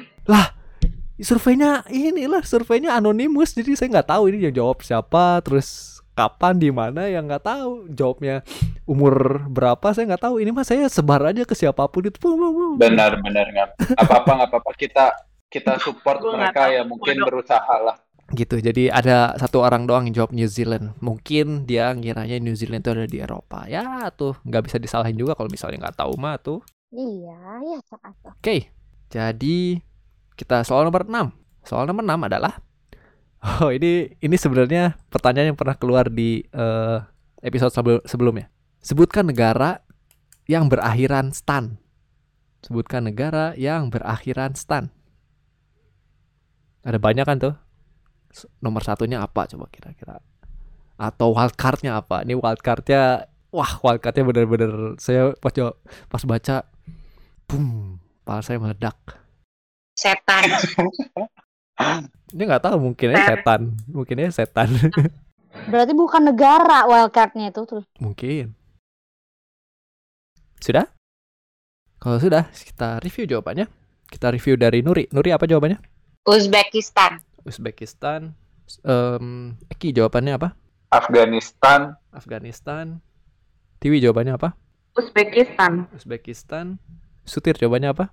Surveinya 1.16 1.80
inilah 1.88 2.44
surveinya 2.44 2.92
anonimus 2.92 3.56
jadi 3.56 3.72
saya 3.72 3.88
nggak 3.88 4.08
tahu 4.12 4.28
ini 4.28 4.44
yang 4.48 4.56
jawab 4.60 4.84
siapa 4.84 5.40
terus 5.40 5.95
kapan 6.16 6.56
di 6.56 6.72
mana 6.72 7.06
yang 7.06 7.28
nggak 7.28 7.44
tahu 7.44 7.92
jawabnya. 7.92 8.40
Umur 8.88 9.44
berapa 9.52 9.92
saya 9.92 10.08
nggak 10.08 10.24
tahu. 10.24 10.40
Ini 10.40 10.50
mah 10.50 10.64
saya 10.64 10.88
sebar 10.88 11.20
aja 11.28 11.44
ke 11.44 11.52
siapa 11.52 11.84
pun 11.86 12.08
itu. 12.08 12.16
Benar 12.80 13.20
benar. 13.20 13.46
Nggak 13.52 13.68
apa-apa 14.00 14.30
nggak 14.40 14.48
apa-apa. 14.50 14.70
Kita 14.74 15.04
kita 15.46 15.76
support 15.78 16.24
mereka 16.24 16.72
ya. 16.72 16.82
Mungkin 16.82 17.20
berusaha 17.22 17.76
lah. 17.78 17.96
gitu. 18.34 18.58
Jadi 18.58 18.90
ada 18.90 19.38
satu 19.38 19.62
orang 19.62 19.86
doang 19.86 20.10
yang 20.10 20.24
jawab 20.24 20.34
New 20.34 20.50
Zealand. 20.50 20.98
Mungkin 20.98 21.62
dia 21.62 21.94
ngiranya 21.94 22.42
New 22.42 22.58
Zealand 22.58 22.82
itu 22.82 22.90
ada 22.90 23.06
di 23.06 23.22
Eropa. 23.22 23.70
Ya 23.70 24.10
tuh. 24.10 24.34
Nggak 24.42 24.66
bisa 24.66 24.76
disalahin 24.82 25.14
juga 25.14 25.38
kalau 25.38 25.46
misalnya 25.46 25.86
nggak 25.86 25.98
tahu 26.02 26.18
mah 26.18 26.34
tuh. 26.40 26.58
Iya, 26.90 27.38
ya 27.60 27.78
Oke, 28.30 28.70
jadi 29.10 29.58
kita 30.34 30.62
soal 30.62 30.86
nomor 30.86 31.06
6. 31.06 31.34
Soal 31.66 31.84
nomor 31.86 32.02
6 32.06 32.26
adalah 32.30 32.62
Oh, 33.46 33.70
ini 33.70 34.10
ini 34.18 34.34
sebenarnya 34.34 34.98
pertanyaan 35.06 35.54
yang 35.54 35.58
pernah 35.58 35.78
keluar 35.78 36.10
di 36.10 36.42
eh, 36.50 36.98
episode 37.46 37.70
sebel- 37.70 38.02
sebelumnya. 38.02 38.50
Sebutkan 38.82 39.30
negara 39.30 39.86
yang 40.50 40.66
berakhiran 40.66 41.30
stan. 41.30 41.78
Sebutkan 42.66 43.06
negara 43.06 43.54
yang 43.54 43.86
berakhiran 43.86 44.58
stan. 44.58 44.90
Ada 46.82 46.98
banyak 46.98 47.22
kan 47.22 47.38
tuh? 47.38 47.54
Nomor 48.58 48.82
satunya 48.82 49.22
apa 49.22 49.46
coba 49.46 49.70
kira-kira? 49.70 50.18
Atau 50.98 51.30
wildcardnya 51.30 52.02
apa? 52.02 52.26
Ini 52.26 52.34
wildcardnya, 52.34 53.30
wah 53.54 53.72
wildcardnya 53.78 54.26
bener-bener 54.26 54.98
saya 54.98 55.38
pas 55.38 55.54
pas 56.10 56.22
baca, 56.26 56.66
boom, 57.46 58.02
kepala 58.26 58.42
saya 58.42 58.58
meledak. 58.58 58.98
Setan. 59.94 60.50
Ini 62.32 62.42
nggak 62.42 62.64
tahu 62.64 62.76
mungkinnya 62.80 63.22
setan, 63.22 63.60
mungkinnya 63.86 64.30
setan, 64.32 64.68
Berarti 65.72 65.92
bukan 65.96 66.20
negara 66.28 66.84
wildcardnya 66.84 67.48
itu 67.48 67.64
tuh. 67.64 67.82
mungkin. 67.96 68.52
Sudah? 70.60 70.84
Kalau 71.96 72.20
sudah, 72.20 72.48
kita 72.52 73.00
review 73.00 73.24
jawabannya. 73.24 73.68
Kita 74.06 74.28
review 74.28 74.60
dari 74.60 74.84
Nuri. 74.84 75.08
Nuri 75.10 75.30
apa 75.32 75.48
jawabannya? 75.48 75.80
Uzbekistan. 76.28 77.18
Uzbekistan. 77.42 78.36
Em, 78.84 79.54
Eki 79.70 79.96
jawabannya 79.96 80.36
apa? 80.36 80.48
Afghanistan, 80.90 81.94
Afghanistan. 82.12 83.00
Tiwi 83.78 84.02
jawabannya 84.02 84.34
apa? 84.36 84.54
Uzbekistan. 84.96 85.86
Uzbekistan. 85.94 86.78
Sutir 87.26 87.56
jawabannya 87.56 87.90
apa? 87.96 88.04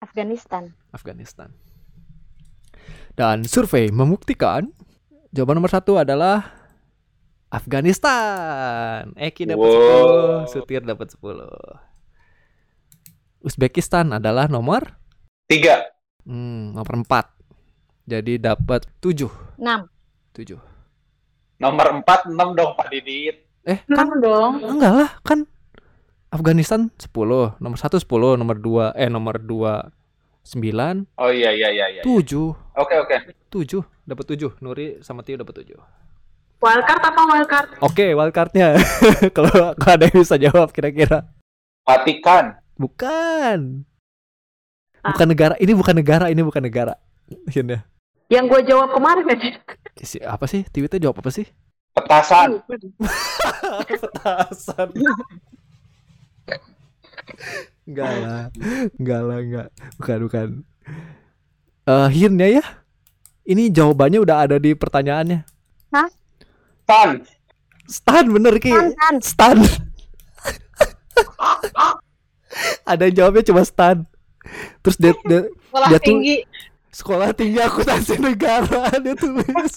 Afghanistan. 0.00 0.72
Afghanistan. 0.92 1.52
Dan 3.12 3.44
survei 3.44 3.88
membuktikan 3.88 4.70
jawaban 5.30 5.58
nomor 5.58 5.68
satu 5.68 5.96
adalah 5.96 6.56
Afghanistan. 7.50 9.10
Eki 9.14 9.44
dapat 9.46 9.66
Wow. 9.66 10.46
10, 10.46 10.52
Sutir 10.52 10.82
dapat 10.82 11.10
10. 11.10 11.50
Uzbekistan 13.40 14.12
adalah 14.12 14.46
nomor 14.46 15.00
tiga. 15.46 15.88
hmm, 16.22 16.76
nomor 16.76 16.94
4. 17.02 17.32
Jadi 18.06 18.36
dapat 18.36 18.84
7. 19.00 19.26
6. 19.56 19.88
7. 20.36 20.60
Nomor 21.58 21.86
empat, 21.92 22.24
enam 22.26 22.54
dong 22.54 22.72
Pak 22.72 22.88
Didit. 22.88 23.36
Eh, 23.62 23.84
Kan 23.86 24.08
dong. 24.16 24.64
enggak 24.64 24.92
lah, 24.94 25.10
kan 25.20 25.44
Afghanistan 26.30 26.88
10, 26.96 27.58
nomor 27.58 27.76
1 27.76 27.98
10, 27.98 28.38
nomor 28.38 28.56
2 28.56 28.94
eh 28.94 29.08
nomor 29.08 29.36
2 29.36 29.99
9, 30.42 31.04
Oh 31.20 31.30
iya 31.30 31.52
iya 31.52 31.68
iya 31.70 31.86
iya. 32.00 32.02
7. 32.02 32.56
Oke 32.76 32.94
oke. 32.96 33.16
7, 33.52 33.84
dapat 34.08 34.24
7. 34.34 34.56
Nuri 34.64 34.98
sama 35.04 35.20
Tio 35.20 35.36
dapat 35.36 35.62
7. 35.62 35.76
Wildcard 36.60 37.02
apa 37.02 37.20
wildcard? 37.24 37.68
Oke, 37.80 38.12
wildcardnya. 38.12 38.76
kalau 39.36 39.72
ada 39.80 40.04
yang 40.04 40.20
bisa 40.20 40.36
jawab 40.36 40.68
kira-kira. 40.76 41.24
Vatikan. 41.88 42.60
Bukan. 42.76 43.88
Bukan 45.00 45.26
negara. 45.28 45.56
Ini 45.56 45.72
bukan 45.72 45.96
negara. 45.96 46.28
Ini 46.28 46.44
bukan 46.44 46.60
negara. 46.60 46.94
Akhirnya. 47.48 47.88
Yang 48.28 48.44
gue 48.52 48.60
jawab 48.76 48.92
kemarin 48.92 49.24
aja. 49.32 49.56
Si- 50.04 50.20
Apa 50.20 50.44
sih? 50.44 50.68
Tiwita 50.68 51.00
jawab 51.00 51.24
apa 51.24 51.32
sih? 51.32 51.48
Petasan. 51.96 52.60
Petasan. 54.04 54.88
Enggak 57.90 58.12
lah. 58.16 58.42
Enggak 58.98 59.20
lah, 59.26 59.38
enggak. 59.40 59.68
Bukan, 59.98 60.18
bukan. 60.24 60.48
Eh, 61.84 62.08
hintnya 62.14 62.48
ya. 62.52 62.64
Ini 63.42 63.66
jawabannya 63.68 64.22
udah 64.22 64.46
ada 64.46 64.56
di 64.56 64.72
pertanyaannya. 64.72 65.42
Tan. 66.86 67.22
Stan 67.86 68.26
bener 68.26 68.58
Ki. 68.58 68.70
Tan, 68.70 68.94
tan. 68.94 69.14
Stan. 69.20 69.58
ada 72.86 73.02
yang 73.06 73.16
jawabnya 73.16 73.42
cuma 73.44 73.62
Stan. 73.62 74.06
Terus 74.80 74.96
dia, 74.96 75.12
dia 75.24 75.40
Sekolah 75.46 75.86
Dia 75.88 75.98
tuh- 75.98 76.06
tinggi. 76.06 76.36
sekolah 76.90 77.30
tinggi 77.30 77.58
akuntansi 77.58 78.18
negara 78.18 78.90
dia 79.04 79.14
tulis. 79.14 79.74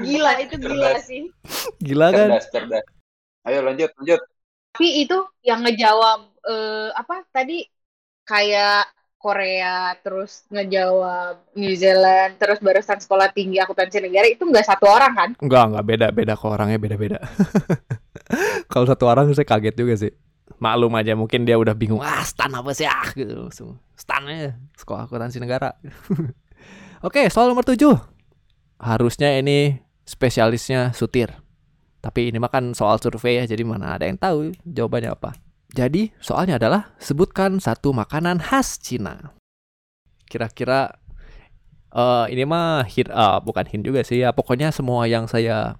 Gila 0.00 0.30
itu 0.40 0.54
gila 0.56 0.88
Cerdas. 0.90 1.04
sih. 1.04 1.22
Gila 1.78 2.06
kan? 2.08 2.28
Cerdas 2.32 2.46
cerdas. 2.48 2.84
Ayo 3.44 3.60
lanjut 3.60 3.92
lanjut. 3.96 4.20
Tapi 4.74 5.04
itu 5.04 5.18
yang 5.42 5.60
ngejawab 5.66 6.20
eh, 6.46 6.88
apa 6.94 7.26
tadi 7.34 7.66
kayak 8.24 8.86
Korea 9.20 9.92
terus 10.00 10.48
ngejawab 10.48 11.52
New 11.52 11.76
Zealand 11.76 12.40
terus 12.40 12.56
barusan 12.64 12.96
sekolah 12.96 13.28
tinggi 13.36 13.60
akuntansi 13.60 14.00
negara 14.00 14.24
itu 14.24 14.48
nggak 14.48 14.64
satu 14.64 14.88
orang 14.88 15.12
kan? 15.12 15.30
Enggak, 15.36 15.64
enggak 15.68 15.84
beda, 15.84 16.06
beda 16.08 16.32
kok 16.40 16.48
orangnya 16.48 16.78
beda-beda. 16.80 17.18
Kalau 18.72 18.86
satu 18.88 19.04
orang 19.04 19.28
saya 19.36 19.44
kaget 19.44 19.76
juga 19.76 19.94
sih. 20.00 20.12
Maklum 20.60 20.92
aja 20.96 21.12
mungkin 21.16 21.48
dia 21.48 21.56
udah 21.56 21.72
bingung, 21.72 22.04
ah 22.04 22.20
stan 22.20 22.52
apa 22.52 22.74
sih 22.76 22.84
ah 22.84 23.08
gitu 23.16 23.32
langsung. 23.32 23.80
Stan 23.96 24.20
aja, 24.28 24.56
sekolah 24.76 25.08
akuntansi 25.08 25.40
negara. 25.40 25.72
Oke, 27.06 27.32
soal 27.32 27.48
nomor 27.48 27.64
7. 27.64 27.80
Harusnya 28.76 29.40
ini 29.40 29.80
spesialisnya 30.04 30.92
Sutir. 30.92 31.32
Tapi 32.00 32.32
ini 32.32 32.40
mah 32.40 32.48
kan 32.48 32.72
soal 32.72 32.96
survei 32.96 33.40
ya, 33.40 33.44
jadi 33.44 33.60
mana 33.60 33.96
ada 33.96 34.08
yang 34.08 34.16
tahu 34.16 34.56
jawabannya 34.64 35.12
apa. 35.12 35.36
Jadi 35.70 36.10
soalnya 36.18 36.58
adalah 36.58 36.96
sebutkan 36.98 37.62
satu 37.62 37.94
makanan 37.94 38.42
khas 38.42 38.80
Cina. 38.80 39.36
Kira-kira 40.26 40.96
eh 41.94 42.26
ini 42.32 42.42
mah 42.48 42.82
hint, 42.88 43.12
ah, 43.12 43.38
bukan 43.38 43.68
hint 43.68 43.84
juga 43.86 44.02
sih 44.02 44.24
ya. 44.24 44.32
Pokoknya 44.32 44.72
semua 44.74 45.06
yang 45.06 45.28
saya 45.30 45.78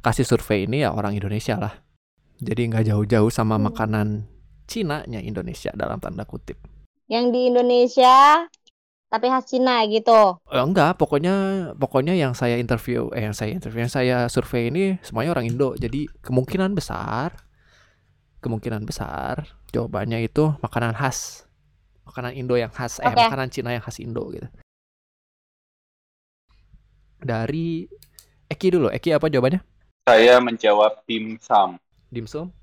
kasih 0.00 0.24
survei 0.24 0.64
ini 0.64 0.82
ya 0.82 0.96
orang 0.96 1.14
Indonesia 1.14 1.60
lah. 1.60 1.74
Jadi 2.40 2.72
nggak 2.72 2.88
jauh-jauh 2.88 3.28
sama 3.28 3.60
makanan 3.60 4.24
Cina-nya 4.64 5.20
Indonesia 5.20 5.70
dalam 5.76 6.00
tanda 6.00 6.24
kutip. 6.24 6.56
Yang 7.10 7.26
di 7.34 7.40
Indonesia 7.50 8.46
tapi 9.10 9.26
khas 9.26 9.50
Cina 9.50 9.82
gitu. 9.90 10.38
Eh, 10.54 10.62
enggak, 10.62 10.94
pokoknya 10.94 11.34
pokoknya 11.74 12.14
yang 12.14 12.30
saya 12.30 12.62
interview, 12.62 13.10
eh 13.10 13.26
yang 13.26 13.34
saya 13.34 13.50
interview, 13.50 13.82
yang 13.82 13.90
saya 13.90 14.30
survei 14.30 14.70
ini 14.70 15.02
semuanya 15.02 15.34
orang 15.34 15.50
Indo. 15.50 15.74
Jadi 15.74 16.06
kemungkinan 16.22 16.78
besar, 16.78 17.34
kemungkinan 18.38 18.86
besar 18.86 19.50
jawabannya 19.74 20.22
itu 20.22 20.54
makanan 20.62 20.94
khas, 20.94 21.42
makanan 22.06 22.38
Indo 22.38 22.54
yang 22.54 22.70
khas, 22.70 23.02
eh 23.02 23.10
Oke. 23.10 23.18
makanan 23.18 23.50
Cina 23.50 23.74
yang 23.74 23.82
khas 23.82 23.98
Indo 23.98 24.30
gitu. 24.30 24.46
Dari 27.20 27.90
Eki 28.46 28.78
dulu, 28.78 28.88
Eki 28.94 29.18
apa 29.18 29.26
jawabannya? 29.26 29.60
Saya 30.06 30.38
menjawab 30.38 31.02
dimsum. 31.04 31.76
Dimsum. 32.14 32.54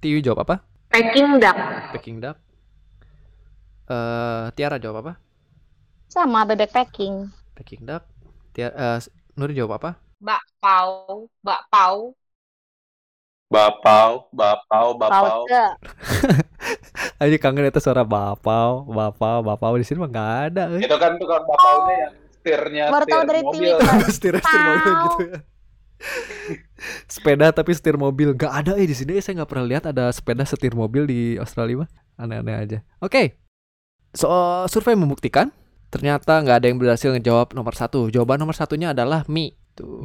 Tiwi 0.00 0.24
jawab 0.24 0.48
apa? 0.48 0.64
Peking 0.88 1.36
duck. 1.36 1.56
Peking 1.94 2.16
duck. 2.24 2.36
Eh 3.92 4.48
Tiara 4.56 4.80
jawab 4.80 5.04
apa? 5.04 5.12
Sama 6.14 6.46
bebek 6.46 6.70
packing. 6.70 7.26
Peking 7.58 7.82
duck. 7.82 8.06
Tiara, 8.54 9.02
eh, 9.02 9.10
Nuri 9.34 9.58
jawab 9.58 9.82
apa? 9.82 9.90
Bakpao, 10.22 11.26
bakpao. 11.42 12.14
Bapau, 13.50 14.30
bapau, 14.34 14.86
bapau. 14.98 15.38
Aja 17.22 17.36
kangen 17.42 17.66
itu 17.70 17.78
suara 17.78 18.02
bapau, 18.02 18.82
bapau, 18.88 19.38
bapau 19.46 19.72
di 19.78 19.84
sini 19.86 20.02
mah 20.02 20.10
nggak 20.10 20.32
ada. 20.50 20.62
eh. 20.74 20.82
Itu 20.86 20.96
kan 20.98 21.18
tukang 21.18 21.44
bapaunya 21.46 21.94
yang 22.08 22.12
setirnya 22.34 22.84
Baru 22.90 23.04
tahu 23.06 23.22
setir 23.22 23.30
dari 23.30 23.40
mobil. 23.46 23.74
Setir 24.14 24.34
setir 24.38 24.60
mobil 24.64 24.92
gitu 25.06 25.22
ya. 25.22 25.38
sepeda 27.08 27.48
tapi 27.54 27.70
setir 27.72 27.96
mobil 27.96 28.36
nggak 28.36 28.52
ada 28.52 28.72
eh 28.76 28.84
di 28.84 28.92
sini 28.92 29.16
saya 29.22 29.40
nggak 29.40 29.50
pernah 29.50 29.64
lihat 29.64 29.84
ada 29.88 30.10
sepeda 30.12 30.44
setir 30.44 30.74
mobil 30.76 31.08
di 31.08 31.38
Australia 31.40 31.86
mah 31.86 31.90
aneh-aneh 32.18 32.54
aja. 32.58 32.78
Oke, 33.00 33.38
so 34.12 34.28
survei 34.68 34.98
membuktikan 34.98 35.54
ternyata 35.94 36.42
nggak 36.42 36.56
ada 36.58 36.66
yang 36.66 36.78
berhasil 36.82 37.14
ngejawab 37.14 37.54
nomor 37.54 37.78
satu. 37.78 38.10
Jawaban 38.10 38.42
nomor 38.42 38.58
satunya 38.58 38.90
adalah 38.90 39.22
mie. 39.30 39.54
Tuh, 39.78 40.02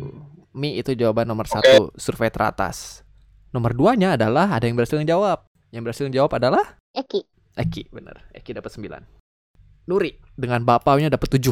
mie 0.54 0.78
itu 0.78 0.94
jawaban 0.94 1.26
nomor 1.26 1.50
satu 1.50 1.90
survei 1.98 2.30
teratas. 2.30 3.02
Nomor 3.50 3.74
duanya 3.74 4.14
adalah 4.14 4.54
ada 4.54 4.70
yang 4.70 4.78
berhasil 4.78 5.02
ngejawab. 5.02 5.50
Yang 5.74 5.82
berhasil 5.90 6.06
ngejawab 6.06 6.32
adalah 6.38 6.78
Eki. 6.94 7.26
Eki, 7.58 7.90
bener. 7.90 8.22
Eki 8.38 8.54
dapat 8.54 8.70
9. 8.70 9.90
Nuri 9.90 10.22
dengan 10.38 10.62
bapaunya 10.62 11.10
dapat 11.10 11.42
7. 11.42 11.50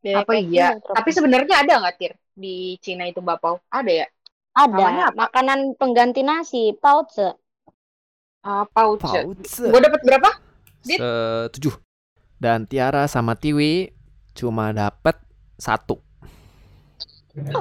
Bebek 0.00 0.22
Apa 0.22 0.32
iya? 0.38 0.78
Tapi 0.78 1.10
sebenarnya 1.10 1.66
ada 1.66 1.82
nggak 1.82 1.94
tir 1.98 2.14
di 2.32 2.78
Cina 2.78 3.10
itu 3.10 3.18
bakpao? 3.18 3.58
Ada 3.74 4.06
ya? 4.06 4.06
ada 4.50 4.74
namanya 4.74 5.14
apa? 5.14 5.30
makanan 5.30 5.58
pengganti 5.78 6.22
nasi, 6.26 6.74
pauce. 6.78 7.34
Ah, 8.46 8.66
pouch. 8.70 9.02
Pauce. 9.02 9.66
Gue 9.66 9.80
dapat 9.82 10.00
berapa? 10.06 10.30
Dit? 10.86 10.98
Setuju. 10.98 11.89
Dan 12.40 12.64
Tiara 12.64 13.04
sama 13.04 13.36
Tiwi 13.36 13.92
cuma 14.32 14.72
dapat 14.72 15.12
satu. 15.54 16.00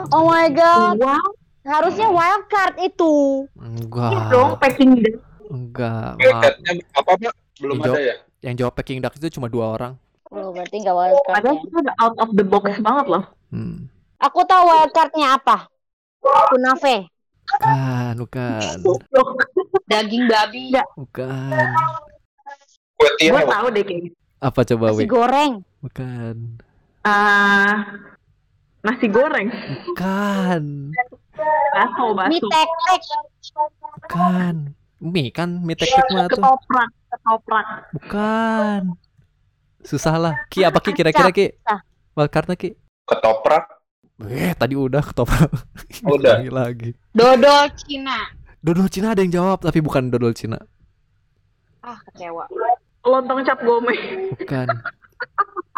Oh 0.09 0.25
my 0.25 0.47
god, 0.49 0.97
Wow. 0.97 1.19
harusnya 1.61 2.07
wild 2.07 2.47
card 2.47 2.79
itu. 2.79 3.45
Enggak. 3.53 4.09
Iya 4.09 4.21
dong, 4.31 4.51
Peking 4.57 4.91
duck. 4.97 5.15
Enggak. 5.45 6.09
Eh, 6.17 6.25
maaf. 6.25 6.41
catnya 6.41 6.71
apa 6.95 7.11
Pak? 7.13 7.33
Belum 7.59 7.75
Hijau. 7.77 7.93
ada 7.93 7.99
ya? 7.99 8.15
Yang 8.39 8.55
jawab 8.57 8.73
Peking 8.79 8.99
duck 8.99 9.13
itu 9.13 9.27
cuma 9.29 9.45
dua 9.45 9.65
orang. 9.69 9.93
Oh, 10.31 10.55
berarti 10.55 10.75
nggak 10.79 10.95
wild 10.95 11.19
card. 11.21 11.35
Padahal 11.35 11.55
itu 11.59 11.75
udah 11.75 11.95
out 11.99 12.15
of 12.17 12.29
the 12.33 12.45
box 12.45 12.63
banget 12.79 13.05
loh. 13.09 13.23
Hmm. 13.51 13.91
Aku 14.17 14.39
tahu 14.43 14.63
wild 14.63 14.91
cardnya 14.91 15.35
apa. 15.35 15.67
Kunafe. 16.23 17.11
Bukan, 17.49 18.13
bukan. 18.15 18.61
Daging 19.85 20.23
babi. 20.25 20.69
Bukan. 20.95 21.49
Kue 22.95 23.09
Gue 23.19 23.41
tahu 23.43 23.67
deh 23.73 23.83
kayaknya. 23.83 24.11
Apa 24.39 24.63
coba, 24.63 24.95
Nasi 24.95 25.03
Wi? 25.03 25.05
goreng. 25.05 25.53
Bukan. 25.79 26.35
Ah, 27.03 27.91
nasi 28.79 29.07
goreng. 29.07 29.47
Bukan. 29.87 30.95
Baso, 31.75 32.05
Mie 32.11 32.39
baso. 32.39 32.47
tek-tek. 32.47 33.01
Bukan. 34.03 34.55
Mie 34.99 35.31
kan 35.31 35.49
mie 35.59 35.75
tek-tek 35.75 36.07
mah 36.11 36.27
tuh. 36.27 36.39
Ketoprak, 36.39 36.89
ketoprak. 37.07 37.65
Bukan. 37.95 38.81
Susah 39.83 40.15
lah. 40.15 40.35
Ki 40.47 40.63
apa 40.63 40.79
Ki 40.79 40.91
kira-kira 40.91 41.31
Ki? 41.31 41.55
Wildcardnya 42.15 42.55
Ki? 42.55 42.75
Ketoprak. 43.07 43.63
Eh 44.27 44.51
tadi 44.51 44.75
udah 44.75 44.99
ketoprak. 45.03 45.47
Udah. 46.03 46.43
Lagi 46.43 46.51
lagi. 46.51 46.89
Dodol 47.11 47.71
Cina. 47.75 48.27
Dodol 48.59 48.91
Cina 48.91 49.15
ada 49.15 49.23
yang 49.23 49.31
jawab 49.31 49.63
tapi 49.63 49.79
bukan 49.79 50.11
dodol 50.11 50.35
Cina. 50.35 50.59
Ah, 51.79 51.95
kecewa. 52.11 52.43
Lontong 53.05 53.41
cap 53.47 53.59
gome. 53.63 53.95
Bukan. 54.35 54.67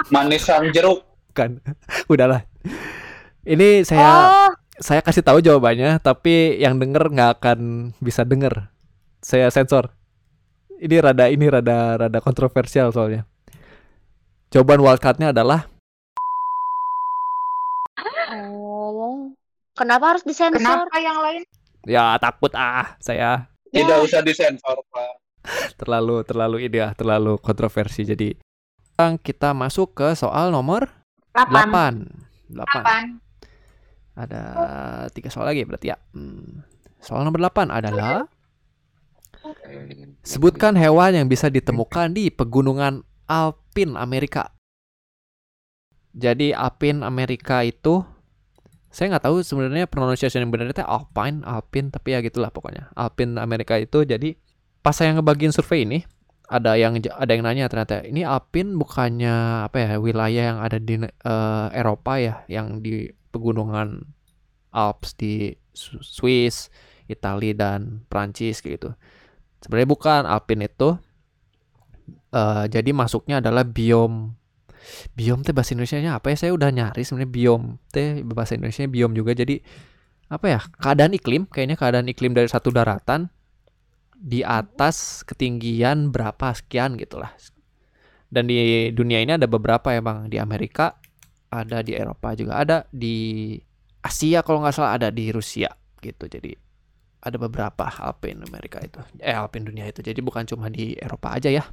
Manisan 0.09 0.73
jeruk. 0.73 1.05
Bukan. 1.31 1.61
Udahlah. 2.11 2.45
Ini 3.41 3.81
saya 3.85 4.11
Oh, 4.11 4.49
saya 4.77 5.01
kasih 5.01 5.25
tahu 5.25 5.41
jawabannya 5.41 5.97
tapi 6.01 6.57
yang 6.61 6.77
denger 6.77 7.09
nggak 7.13 7.31
akan 7.41 7.91
bisa 8.01 8.25
denger. 8.25 8.69
Saya 9.21 9.49
sensor. 9.53 9.93
Ini 10.81 10.97
rada 10.97 11.29
ini 11.29 11.45
rada 11.45 12.07
rada 12.07 12.19
kontroversial 12.21 12.89
soalnya. 12.89 13.29
Jawaban 14.49 14.81
wildcardnya 14.81 15.29
adalah 15.31 15.69
oh. 18.33 19.31
Kenapa 19.77 20.13
harus 20.13 20.23
disensor? 20.25 20.59
Kenapa 20.59 20.97
yang 20.99 21.17
lain? 21.21 21.41
ya 21.89 22.13
takut 22.21 22.53
ah 22.53 22.93
saya 23.01 23.49
Tidak 23.71 24.03
usah 24.03 24.19
disensor, 24.19 24.75
Pak. 24.91 25.20
terlalu 25.79 26.21
terlalu 26.23 26.57
ini 26.69 26.77
ya 26.79 26.93
terlalu 26.93 27.37
kontroversi 27.41 28.05
jadi 28.05 28.37
sekarang 28.93 29.17
kita 29.17 29.57
masuk 29.57 29.97
ke 29.97 30.13
soal 30.13 30.53
nomor 30.53 30.85
8 31.33 31.49
Delapan. 31.49 31.93
8 32.51 32.53
Delapan. 32.53 33.03
ada 34.13 34.41
tiga 35.09 35.31
soal 35.31 35.49
lagi 35.49 35.63
berarti 35.65 35.89
ya 35.89 35.97
Hmm. 36.13 36.61
soal 37.01 37.25
nomor 37.25 37.41
8 37.41 37.71
adalah 37.71 38.29
sebutkan 40.21 40.77
hewan 40.77 41.17
yang 41.17 41.25
bisa 41.25 41.49
ditemukan 41.49 42.13
di 42.13 42.29
pegunungan 42.29 43.01
alpin 43.25 43.97
Amerika 43.97 44.53
jadi 46.13 46.53
alpin 46.53 47.01
Amerika 47.01 47.65
itu 47.65 48.05
saya 48.91 49.07
nggak 49.15 49.23
tahu 49.23 49.39
sebenarnya 49.39 49.87
pronunciation 49.87 50.43
yang 50.43 50.51
benar 50.51 50.69
itu 50.69 50.83
alpine 50.83 51.41
alpin 51.47 51.87
tapi 51.89 52.11
ya 52.11 52.19
gitulah 52.19 52.51
pokoknya 52.51 52.91
alpin 52.93 53.39
Amerika 53.39 53.79
itu 53.79 54.03
jadi 54.03 54.35
pas 54.81 54.97
saya 54.97 55.13
ngebagiin 55.17 55.53
survei 55.53 55.85
ini 55.85 56.01
ada 56.51 56.75
yang 56.75 56.99
ada 56.99 57.31
yang 57.31 57.43
nanya 57.47 57.71
ternyata 57.71 58.03
ini 58.03 58.27
alpin 58.27 58.75
bukannya 58.75 59.65
apa 59.71 59.77
ya 59.79 59.89
wilayah 60.01 60.43
yang 60.51 60.59
ada 60.59 60.77
di 60.81 60.99
eh, 61.05 61.67
Eropa 61.71 62.19
ya 62.19 62.43
yang 62.51 62.83
di 62.83 63.07
pegunungan 63.31 64.03
Alps 64.71 65.15
di 65.19 65.51
Swiss, 65.75 66.71
Italia 67.07 67.55
dan 67.55 68.03
Prancis 68.07 68.63
gitu. 68.63 68.95
Sebenarnya 69.59 69.89
bukan 69.91 70.21
Alpin 70.27 70.63
itu 70.63 70.95
eh, 72.35 72.65
jadi 72.67 72.91
masuknya 72.91 73.39
adalah 73.39 73.63
biom 73.67 74.35
biom 75.13 75.45
teh 75.45 75.53
bahasa 75.53 75.77
Indonesia 75.77 76.01
apa 76.09 76.33
ya 76.33 76.37
saya 76.41 76.51
udah 76.57 76.73
nyari 76.73 77.05
sebenarnya 77.05 77.29
biom 77.29 77.61
teh 77.93 78.25
bahasa 78.25 78.57
Indonesia 78.57 78.89
biom 78.89 79.13
juga 79.13 79.37
jadi 79.37 79.61
apa 80.31 80.45
ya 80.49 80.59
keadaan 80.81 81.13
iklim 81.13 81.45
kayaknya 81.45 81.77
keadaan 81.77 82.09
iklim 82.09 82.33
dari 82.33 82.49
satu 82.49 82.73
daratan 82.73 83.29
di 84.21 84.45
atas 84.45 85.25
ketinggian 85.25 86.13
berapa 86.13 86.53
sekian 86.53 86.93
gitulah. 86.93 87.33
Dan 88.31 88.45
di 88.47 88.87
dunia 88.93 89.19
ini 89.19 89.33
ada 89.35 89.49
beberapa 89.49 89.91
bang 89.91 90.29
di 90.29 90.37
Amerika 90.37 90.95
ada 91.51 91.83
di 91.83 91.91
Eropa 91.97 92.31
juga 92.37 92.63
ada 92.63 92.77
di 92.93 93.57
Asia 93.99 94.39
kalau 94.45 94.63
nggak 94.63 94.71
salah 94.77 94.95
ada 94.95 95.09
di 95.09 95.33
Rusia 95.33 95.67
gitu. 95.99 96.29
Jadi 96.29 96.53
ada 97.21 97.37
beberapa 97.37 97.85
Alpin 98.01 98.41
Amerika 98.45 98.77
itu 98.81 99.01
eh 99.19 99.33
Alpin 99.35 99.65
dunia 99.65 99.89
itu. 99.89 99.99
Jadi 100.05 100.21
bukan 100.21 100.45
cuma 100.47 100.69
di 100.69 100.93
Eropa 100.95 101.33
aja 101.35 101.49
ya. 101.51 101.65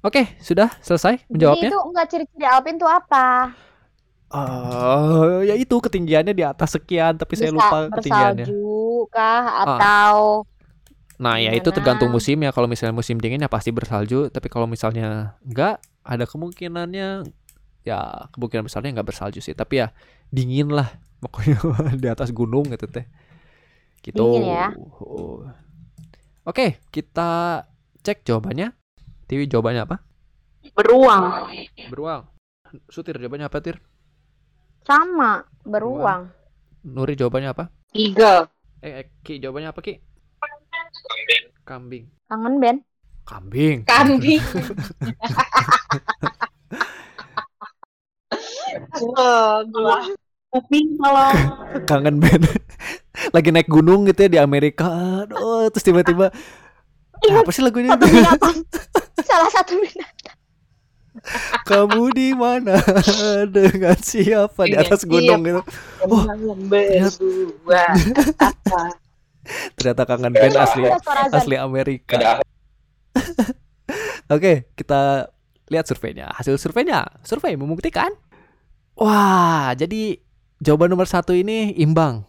Oke 0.00 0.40
sudah 0.40 0.72
selesai 0.80 1.28
Jadi 1.28 1.28
menjawabnya 1.28 1.70
itu 1.70 1.76
enggak 1.76 2.06
ciri-ciri 2.08 2.46
Alpin 2.48 2.76
tuh 2.80 2.88
apa? 2.88 3.52
Eh, 4.30 5.38
ya 5.50 5.54
itu 5.58 5.74
ketinggiannya 5.82 6.34
di 6.38 6.44
atas 6.46 6.78
sekian 6.78 7.18
tapi 7.18 7.34
saya 7.34 7.50
Bisa 7.50 7.58
lupa 7.58 7.90
ketinggiannya. 7.90 8.46
bersalju 8.46 9.10
kah 9.10 9.44
atau 9.66 10.46
Nah, 11.20 11.36
ya 11.36 11.52
itu 11.52 11.68
tergantung 11.68 12.08
musim 12.08 12.40
ya. 12.40 12.50
Kalau 12.50 12.64
misalnya 12.64 12.96
musim 12.96 13.20
dingin 13.20 13.44
ya 13.44 13.50
pasti 13.52 13.68
bersalju, 13.70 14.32
tapi 14.32 14.48
kalau 14.48 14.64
misalnya 14.64 15.36
enggak, 15.44 15.84
ada 16.00 16.24
kemungkinannya 16.24 17.28
ya 17.84 18.00
kemungkinan 18.32 18.64
besarnya 18.64 18.96
nggak 18.96 19.08
bersalju 19.12 19.44
sih. 19.44 19.52
Tapi 19.52 19.84
ya 19.84 19.92
dingin 20.32 20.72
lah 20.72 20.88
pokoknya 21.22 21.60
di 22.00 22.08
atas 22.08 22.32
gunung 22.32 22.72
gitu 22.72 22.88
teh. 22.88 23.04
Gitu. 24.00 24.16
Dingin 24.16 24.48
ya. 24.48 24.68
Oh. 25.04 25.44
Oke, 26.48 26.80
kita 26.88 27.62
cek 28.00 28.24
jawabannya. 28.24 28.72
Tiwi 29.28 29.44
jawabannya 29.44 29.84
apa? 29.84 29.96
Beruang. 30.72 31.52
Beruang. 31.92 32.26
Sutir 32.88 33.20
jawabannya 33.20 33.46
apa, 33.46 33.60
Tir? 33.60 33.76
sama 34.84 35.44
beruang. 35.62 36.32
Nuri 36.82 37.14
jawabannya 37.14 37.52
apa? 37.52 37.64
Eagle. 37.92 38.48
Eh, 38.80 39.04
eh, 39.04 39.06
Ki 39.20 39.38
jawabannya 39.38 39.70
apa, 39.70 39.80
Ki? 39.84 40.00
Kambing. 41.64 42.04
Kangen 42.28 42.54
Ben? 42.58 42.76
Kambing. 43.24 43.78
Kambing. 43.86 44.42
oh, 49.00 49.54
gua. 49.70 49.98
Kuping 50.50 50.98
kalau 50.98 51.30
kangen 51.86 52.18
band 52.18 52.42
lagi 53.30 53.54
naik 53.54 53.70
gunung 53.70 54.02
gitu 54.10 54.26
ya 54.26 54.30
di 54.34 54.38
Amerika 54.42 54.90
aduh 55.22 55.70
terus 55.70 55.86
tiba-tiba 55.86 56.34
Ingat 57.22 57.46
apa 57.46 57.50
sih 57.54 57.62
lagu 57.62 57.78
ini 57.78 57.86
Satu 57.86 58.06
binatang. 58.10 58.56
Salah 59.22 59.50
satu 59.54 59.78
binatang. 59.78 60.36
kamu 61.70 62.02
di 62.10 62.28
mana 62.34 62.82
dengan 63.46 63.94
siapa 64.02 64.66
di 64.66 64.74
atas 64.74 65.06
gunung 65.06 65.38
gitu 65.46 65.62
Oh, 66.10 66.26
berdua. 66.66 67.84
Ternyata 69.76 70.02
kangen 70.04 70.32
band 70.32 70.56
asli 70.56 70.84
Ada 70.84 71.00
suara 71.00 71.20
azan. 71.26 71.36
asli 71.40 71.56
Amerika 71.56 72.18
oke 74.30 74.52
kita 74.74 75.30
lihat 75.66 75.86
surveinya 75.86 76.30
hasil 76.34 76.54
surveinya 76.56 77.06
survei 77.22 77.54
membuktikan 77.54 78.10
wah 78.94 79.72
jadi 79.74 80.18
jawaban 80.58 80.90
nomor 80.90 81.06
satu 81.06 81.32
ini 81.32 81.74
imbang 81.74 82.22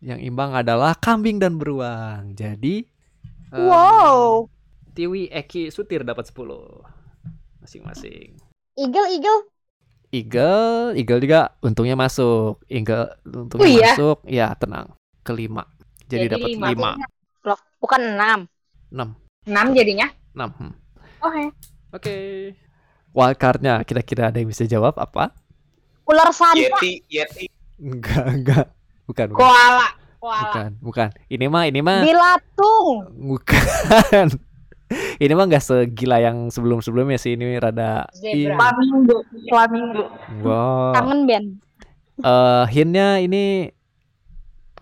yang 0.00 0.16
imbang 0.16 0.56
adalah 0.56 0.96
kambing 0.96 1.36
dan 1.36 1.60
beruang 1.60 2.32
jadi 2.32 2.86
em, 3.52 3.60
Wow. 3.60 4.48
Tiwi 4.90 5.30
Eki 5.30 5.70
Sutir 5.70 6.02
dapat 6.02 6.26
10 6.26 6.50
masing-masing. 7.62 8.34
Eagle, 8.74 9.06
eagle. 9.06 9.40
Eagle, 10.10 10.98
Eagle 10.98 11.20
juga 11.22 11.54
untungnya 11.62 11.94
masuk. 11.94 12.58
Eagle 12.66 13.06
untungnya 13.22 13.62
Oh 13.62 13.70
iya? 13.70 13.92
masuk. 13.94 14.18
Ya, 14.26 14.48
tenang. 14.58 14.94
Kelima. 15.22 15.62
Jadi, 16.10 16.26
Jadi 16.26 16.34
dapat 16.34 16.48
lima. 16.74 16.98
5. 16.98 17.46
Loh, 17.46 17.60
bukan 17.78 18.00
enam. 18.02 18.40
6. 18.90 19.46
Enam 19.46 19.66
jadinya. 19.70 20.06
6. 20.34 20.50
hmm. 20.58 20.72
Oke. 21.22 21.42
Oke. 21.94 22.14
Wildcardnya 23.14 23.82
kira-kira 23.86 24.30
ada 24.34 24.38
yang 24.42 24.50
bisa 24.50 24.66
jawab 24.66 24.98
apa? 24.98 25.30
Ular 26.10 26.34
sanca. 26.34 26.58
Yeti, 26.58 27.06
Yeti. 27.06 27.46
Enggak, 27.78 28.26
enggak. 28.26 28.66
Bukan, 29.06 29.26
bukan. 29.34 29.38
Koala. 29.46 29.88
Koala. 30.18 30.42
Bukan, 30.50 30.70
bukan. 30.82 31.08
Ini 31.30 31.46
mah, 31.46 31.64
ini 31.70 31.80
mah 31.82 32.02
Bilatung. 32.02 32.88
bukan. 33.14 34.26
ini 35.22 35.32
mah 35.32 35.44
nggak 35.46 35.64
segila 35.64 36.18
yang 36.18 36.50
sebelum-sebelumnya 36.50 37.18
sih. 37.18 37.34
Ini 37.38 37.58
rada. 37.62 38.06
Iya. 38.18 38.54
flamingo, 38.58 39.22
flamingo. 39.46 40.04
Wow. 40.42 40.94
Kangen 40.98 41.20
Ben. 41.26 41.44
eh 42.20 42.64
hintnya 42.68 43.16
ini 43.16 43.72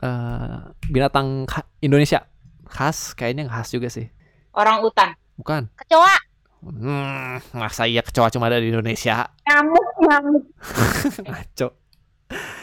eh 0.02 0.58
binatang 0.88 1.44
kha- 1.44 1.68
Indonesia 1.78 2.24
khas 2.66 3.12
kayaknya 3.12 3.46
khas 3.46 3.70
juga 3.70 3.88
sih 3.88 4.08
Orang 4.50 4.82
utan. 4.82 5.14
bukan 5.34 5.70
Kecoa. 5.76 6.16
hmm, 6.60 7.54
masa 7.54 7.84
iya 7.84 8.00
kecoa 8.00 8.26
cuma 8.28 8.46
ada 8.46 8.58
di 8.58 8.68
Indonesia 8.68 9.30
Nyamuk, 9.44 9.86
nyamuk. 10.00 10.42
ngaco 11.28 11.68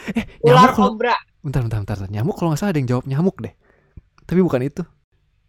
eh 0.08 0.24
Ular 0.42 0.54
nyamuk 0.62 0.72
kalau 0.72 0.88
kobra. 0.92 1.16
bentar, 1.40 1.60
bentar 1.60 1.78
bentar 1.80 1.96
bentar. 1.96 2.10
nyamuk 2.10 2.34
kalau 2.34 2.48
nggak 2.48 2.60
salah 2.60 2.70
ada 2.70 2.78
yang 2.78 2.90
jawab 2.90 3.04
nyamuk 3.04 3.36
deh 3.40 3.54
tapi 4.22 4.40
bukan 4.40 4.60
itu 4.62 4.82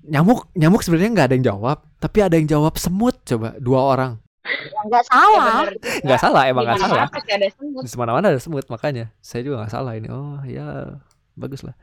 nyamuk 0.03 0.47
nyamuk 0.53 0.81
sebenarnya 0.81 1.11
nggak 1.11 1.27
ada 1.27 1.35
yang 1.35 1.47
jawab 1.47 1.77
tapi 1.97 2.17
ada 2.19 2.33
yang 2.33 2.47
jawab 2.47 2.73
semut 2.75 3.17
coba 3.21 3.57
dua 3.57 3.81
orang 3.85 4.13
Ya, 4.47 4.79
Enggak 4.79 5.03
Ya, 5.03 5.11
salah. 5.11 5.59
juga. 5.67 5.99
nggak 6.07 6.19
salah 6.23 6.43
emang 6.47 6.63
nggak 6.63 6.79
salah 6.79 6.95
mana-mana 7.03 7.11
pasti 7.11 7.31
ada 7.35 7.47
semut. 7.51 7.81
di 7.83 7.97
mana-mana 7.99 8.25
ada 8.31 8.39
semut 8.39 8.65
makanya 8.71 9.05
saya 9.19 9.41
juga 9.43 9.55
nggak 9.59 9.73
salah 9.73 9.93
ini 9.93 10.07
oh 10.07 10.39
ya 10.41 10.65
bagus 11.35 11.67
lah 11.67 11.75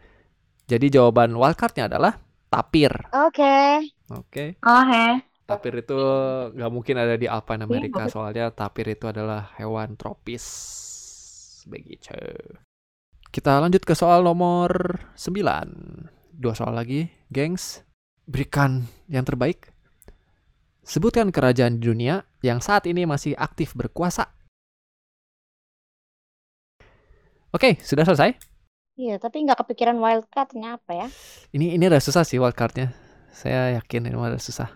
jadi 0.64 0.86
jawaban 1.00 1.36
wildcardnya 1.36 1.88
adalah 1.92 2.16
tapir 2.48 2.92
Oke. 3.12 3.90
oke 4.08 4.44
Oh, 4.64 4.82
he. 4.88 5.20
Tapir 5.44 5.76
itu 5.76 5.98
nggak 6.56 6.72
mungkin 6.72 6.96
ada 6.96 7.20
di 7.20 7.28
Alpine 7.28 7.68
Amerika 7.68 8.08
bagus. 8.08 8.16
soalnya 8.16 8.48
tapir 8.48 8.88
itu 8.88 9.04
adalah 9.04 9.52
hewan 9.60 9.92
tropis. 9.92 10.44
Begitu. 11.68 12.16
Kita 13.28 13.60
lanjut 13.60 13.84
ke 13.84 13.92
soal 13.92 14.24
nomor 14.24 15.04
9. 15.18 16.32
Dua 16.32 16.54
soal 16.56 16.72
lagi, 16.72 17.12
gengs. 17.28 17.84
Berikan 18.24 18.88
yang 19.04 19.28
terbaik. 19.28 19.68
Sebutkan 20.80 21.28
kerajaan 21.28 21.76
di 21.76 21.92
dunia 21.92 22.24
yang 22.40 22.64
saat 22.64 22.88
ini 22.88 23.04
masih 23.04 23.36
aktif 23.36 23.76
berkuasa. 23.76 24.32
Oke, 27.52 27.76
sudah 27.84 28.08
selesai. 28.08 28.53
Iya, 28.94 29.18
tapi 29.18 29.42
nggak 29.42 29.58
kepikiran 29.66 29.98
wildcardnya 29.98 30.78
apa 30.78 30.92
ya? 30.94 31.06
Ini 31.50 31.74
ini 31.74 31.84
ada 31.90 31.98
susah 31.98 32.22
sih 32.22 32.38
wildcardnya. 32.38 32.94
Saya 33.34 33.74
yakin 33.82 34.06
ini 34.06 34.14
ada 34.14 34.38
susah. 34.38 34.70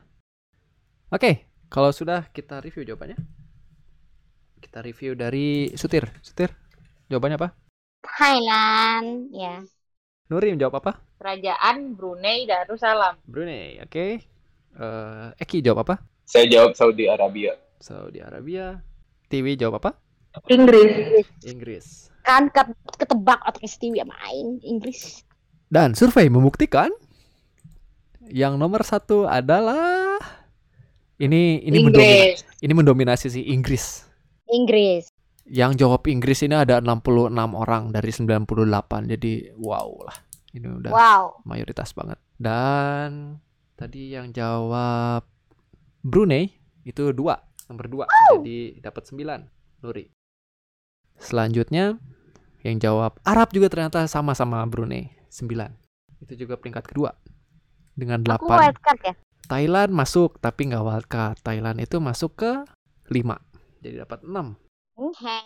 Oke, 1.14 1.46
kalau 1.70 1.94
sudah 1.94 2.26
kita 2.34 2.58
review 2.58 2.82
jawabannya. 2.82 3.14
Kita 4.58 4.82
review 4.82 5.14
dari 5.14 5.70
Sutir. 5.78 6.10
Sutir, 6.18 6.50
jawabannya 7.06 7.38
apa? 7.38 7.48
Thailand, 8.02 9.30
ya. 9.30 9.62
Nuri 10.34 10.50
menjawab 10.50 10.82
apa? 10.82 10.92
Kerajaan 11.22 11.94
Brunei 11.94 12.42
Darussalam. 12.42 13.22
Brunei, 13.22 13.78
oke. 13.78 14.18
Eh, 14.78 15.28
Eki 15.38 15.62
jawab 15.62 15.86
apa? 15.86 16.02
Saya 16.26 16.50
jawab 16.50 16.74
Saudi 16.74 17.06
Arabia. 17.06 17.54
Saudi 17.78 18.18
Arabia. 18.18 18.82
Tiwi 19.30 19.54
jawab 19.54 19.78
apa? 19.78 19.90
Inggris. 20.50 21.22
Inggris. 21.46 22.10
Kan 22.28 22.52
ke- 22.52 22.76
ketebak 22.94 23.40
otak 23.40 23.64
Stevie 23.64 24.04
main 24.04 24.60
Inggris. 24.60 25.24
Dan 25.64 25.96
survei 25.96 26.28
membuktikan 26.28 26.92
yang 28.28 28.60
nomor 28.60 28.84
satu 28.84 29.24
adalah 29.24 30.20
ini 31.16 31.64
ini 31.64 31.80
mendominasi, 31.80 32.44
ini 32.60 32.72
mendominasi 32.72 33.26
si 33.32 33.40
Inggris. 33.48 34.04
Inggris. 34.46 35.08
Yang 35.48 35.80
jawab 35.80 36.04
Inggris 36.04 36.44
ini 36.44 36.52
ada 36.52 36.84
66 36.84 37.32
orang 37.56 37.88
dari 37.88 38.12
98. 38.12 39.08
Jadi 39.08 39.32
wow 39.56 39.88
lah. 40.04 40.16
Ini 40.52 40.66
udah 40.68 40.90
Wow. 40.92 41.24
mayoritas 41.44 41.96
banget. 41.96 42.20
Dan 42.36 43.40
tadi 43.72 44.12
yang 44.12 44.28
jawab 44.30 45.24
Brunei 45.98 46.52
itu 46.84 47.12
dua, 47.12 47.40
nomor 47.66 47.88
dua. 47.88 48.04
Jadi 48.36 48.76
dapat 48.78 49.08
9 49.08 49.48
Nuri. 49.80 50.12
Selanjutnya 51.18 51.96
yang 52.66 52.82
jawab 52.82 53.14
Arab 53.22 53.54
juga 53.54 53.70
ternyata 53.70 54.02
sama-sama 54.10 54.58
Brunei 54.66 55.14
9. 55.30 55.70
Itu 56.24 56.34
juga 56.34 56.58
peringkat 56.58 56.90
kedua 56.90 57.14
dengan 57.94 58.18
Aku 58.26 58.50
8. 58.50 58.58
wildcard 58.58 59.00
ya. 59.02 59.14
Thailand 59.48 59.90
masuk 59.94 60.36
tapi 60.42 60.68
nggak 60.68 60.84
wildcard. 60.84 61.38
Thailand 61.40 61.78
itu 61.80 61.96
masuk 62.02 62.36
ke 62.36 62.52
5. 63.08 63.38
Jadi 63.80 64.02
dapat 64.02 64.20
6. 64.26 64.58
Mhm. 64.98 65.40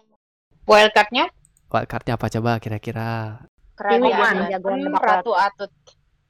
Wildcardnya 0.64 1.28
Wildcardnya 1.72 2.12
apa 2.20 2.26
coba 2.28 2.60
kira-kira? 2.60 3.40
Kerajaan 3.76 4.52
jagoan 4.52 4.92
Ratu 4.92 5.32
Atut. 5.32 5.72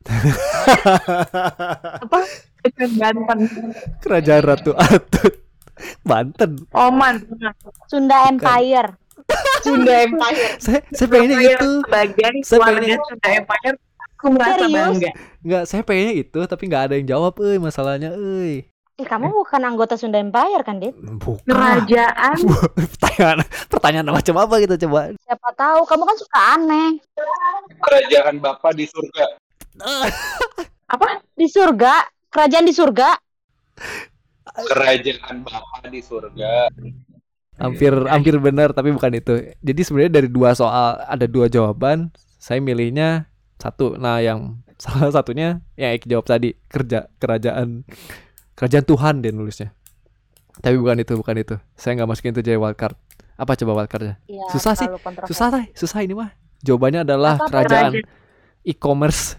Banten. 2.10 3.38
Kerajaan 4.02 4.42
Ratu 4.42 4.72
Atut. 4.78 5.34
Banten. 6.06 6.62
Oman. 6.70 7.26
Sunda 7.90 8.30
Empire. 8.30 8.94
Sunda 9.62 9.94
Empire. 10.02 10.58
Saya 10.58 10.80
saya 10.90 11.08
pengennya 11.08 11.38
itu. 11.54 11.70
Sebagai 11.80 12.30
Saya 12.42 12.60
pengennya- 12.60 13.00
Sunda 13.02 13.28
Empire, 13.30 13.76
aku 14.10 14.26
merasa 14.28 14.54
Serius? 14.58 14.74
bangga. 14.74 15.10
Nggak, 15.42 15.62
saya 15.66 15.82
pengennya 15.82 16.14
itu 16.16 16.38
tapi 16.44 16.62
nggak 16.66 16.82
ada 16.86 16.94
yang 16.96 17.06
jawab, 17.08 17.32
euy, 17.38 17.58
masalahnya, 17.58 18.10
euy. 18.12 18.66
Eh, 18.94 19.06
kamu 19.08 19.32
bukan 19.32 19.62
anggota 19.62 19.96
Sunda 19.96 20.20
Empire 20.20 20.62
kan, 20.62 20.76
Dit? 20.76 20.92
Bukan. 20.94 21.42
Kerajaan 21.48 22.36
pertanyaan 22.76 23.38
pertanyaan 23.66 24.06
macam 24.08 24.34
apa 24.36 24.54
gitu 24.60 24.74
coba. 24.86 25.10
Siapa 25.18 25.48
tahu 25.52 25.80
kamu 25.82 26.02
kan 26.04 26.16
suka 26.16 26.38
aneh. 26.54 26.88
Kerajaan 27.80 28.36
Bapak 28.38 28.72
di 28.72 28.84
surga. 28.84 29.24
apa? 30.94 31.08
Di 31.32 31.48
surga, 31.48 31.94
kerajaan 32.28 32.68
di 32.68 32.74
surga. 32.76 33.08
Kerajaan 34.68 35.36
Bapak 35.40 35.88
di 35.88 36.00
surga. 36.00 36.68
Hampir 37.60 37.92
hampir 38.08 38.34
benar 38.40 38.72
tapi 38.72 38.92
bukan 38.92 39.12
itu. 39.12 39.52
Jadi 39.60 39.80
sebenarnya 39.84 40.12
dari 40.22 40.28
dua 40.32 40.56
soal 40.56 41.00
ada 41.04 41.26
dua 41.28 41.46
jawaban, 41.52 42.08
saya 42.40 42.58
milihnya 42.58 43.28
satu. 43.60 43.94
Nah, 44.00 44.18
yang 44.18 44.58
salah 44.82 45.12
satunya 45.12 45.62
yang 45.78 45.94
Eki 45.94 46.06
jawab 46.10 46.26
tadi, 46.26 46.56
kerja 46.66 47.06
kerajaan 47.20 47.86
kerajaan 48.56 48.84
Tuhan 48.84 49.14
dia 49.22 49.30
nulisnya. 49.30 49.70
Tapi 50.60 50.76
bukan 50.76 51.00
itu, 51.00 51.12
bukan 51.16 51.36
itu. 51.40 51.54
Saya 51.78 51.96
nggak 51.96 52.08
masukin 52.08 52.32
itu 52.36 52.44
jadi 52.44 52.60
wildcard. 52.60 52.96
Apa 53.40 53.56
coba 53.56 53.82
wildcardnya? 53.82 54.20
Ya, 54.28 54.44
Susah 54.52 54.76
sih. 54.76 54.86
Susah, 55.24 55.48
Tay. 55.48 55.72
Susah 55.72 56.04
ini 56.04 56.12
mah. 56.12 56.36
Jawabannya 56.62 57.02
adalah 57.02 57.40
Apa 57.40 57.48
kerajaan 57.48 58.04
e-commerce. 58.62 59.34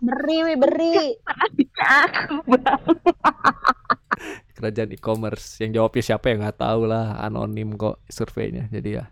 Beri 0.02 0.38
wi, 0.46 0.54
beri. 0.56 0.96
Bang. 1.78 2.12
kerajaan 4.60 4.92
e-commerce. 4.92 5.64
Yang 5.64 5.80
jawabnya 5.80 6.04
siapa 6.04 6.26
ya? 6.28 6.36
Nggak 6.36 6.60
tahu 6.60 6.82
lah. 6.92 7.16
Anonim 7.24 7.80
kok 7.80 8.04
surveinya. 8.12 8.68
Jadi 8.68 9.00
ya. 9.00 9.08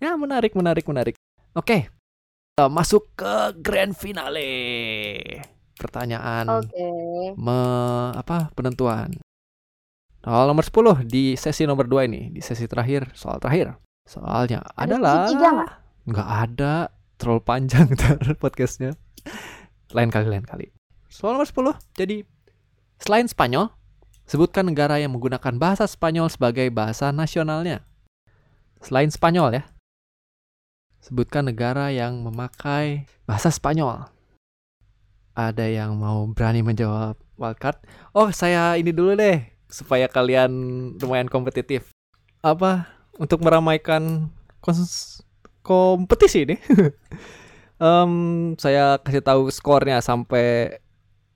Ya 0.00 0.16
menarik 0.16 0.56
menarik 0.56 0.88
menarik. 0.88 1.14
Oke. 1.52 1.92
Kita 2.52 2.72
masuk 2.72 3.12
ke 3.12 3.52
grand 3.60 3.92
finale. 3.92 4.48
Pertanyaan 5.76 6.64
Oke. 6.64 6.88
me- 7.36 8.12
apa 8.16 8.48
penentuan. 8.56 9.20
Soal 10.22 10.46
nomor 10.48 10.64
10 10.64 11.04
di 11.04 11.36
sesi 11.36 11.68
nomor 11.68 11.84
2 11.84 12.08
ini. 12.08 12.32
Di 12.32 12.40
sesi 12.40 12.64
terakhir. 12.64 13.12
Soal 13.12 13.36
terakhir. 13.36 13.76
Soalnya 14.08 14.64
Ada 14.74 14.98
adalah 14.98 15.16
nggak 16.02 16.28
ada 16.48 16.74
terlalu 17.22 17.42
panjang 17.46 17.86
ntar 17.94 18.18
podcastnya. 18.42 18.98
Lain 19.94 20.10
kali 20.10 20.26
lain 20.26 20.42
kali. 20.42 20.74
Soal 21.06 21.38
nomor 21.38 21.46
10 21.46 21.78
jadi 21.94 22.26
selain 22.98 23.30
Spanyol 23.30 23.70
sebutkan 24.26 24.66
negara 24.66 24.98
yang 24.98 25.14
menggunakan 25.14 25.54
bahasa 25.54 25.86
Spanyol 25.86 26.26
sebagai 26.26 26.66
bahasa 26.74 27.14
nasionalnya. 27.14 27.86
Selain 28.82 29.06
Spanyol 29.06 29.62
ya 29.62 29.64
sebutkan 31.02 31.46
negara 31.46 31.94
yang 31.94 32.18
memakai 32.26 33.06
bahasa 33.22 33.54
Spanyol. 33.54 34.10
Ada 35.38 35.64
yang 35.70 35.94
mau 35.98 36.26
berani 36.30 36.66
menjawab 36.66 37.18
wildcard? 37.38 37.78
Oh 38.14 38.34
saya 38.34 38.74
ini 38.74 38.90
dulu 38.90 39.14
deh 39.14 39.42
supaya 39.70 40.10
kalian 40.10 40.50
lumayan 40.98 41.30
kompetitif. 41.30 41.94
Apa? 42.42 42.90
Untuk 43.16 43.44
meramaikan 43.44 44.30
kompetisi 45.62 46.44
ini. 46.46 46.56
Em, 47.82 48.12
saya 48.62 49.02
kasih 49.02 49.26
tahu 49.26 49.50
skornya 49.50 49.98
sampai 49.98 50.78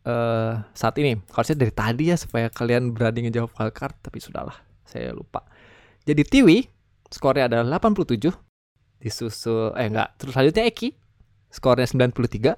eh, 0.07 0.53
saat 0.75 0.95
ini. 1.03 1.19
Harusnya 1.35 1.59
dari 1.59 1.75
tadi 1.75 2.15
ya 2.15 2.17
supaya 2.19 2.47
kalian 2.47 2.95
berani 2.95 3.27
ngejawab 3.27 3.51
wildcard 3.51 3.99
tapi 3.99 4.23
sudahlah 4.23 4.55
saya 4.87 5.11
lupa. 5.11 5.43
Jadi 6.07 6.23
Tiwi 6.23 6.63
skornya 7.11 7.51
adalah 7.51 7.83
87 7.83 8.31
disusul 9.03 9.75
eh 9.75 9.91
enggak. 9.91 10.15
Terus 10.23 10.39
selanjutnya 10.39 10.71
Eki 10.71 10.95
skornya 11.51 11.87
93 11.89 12.55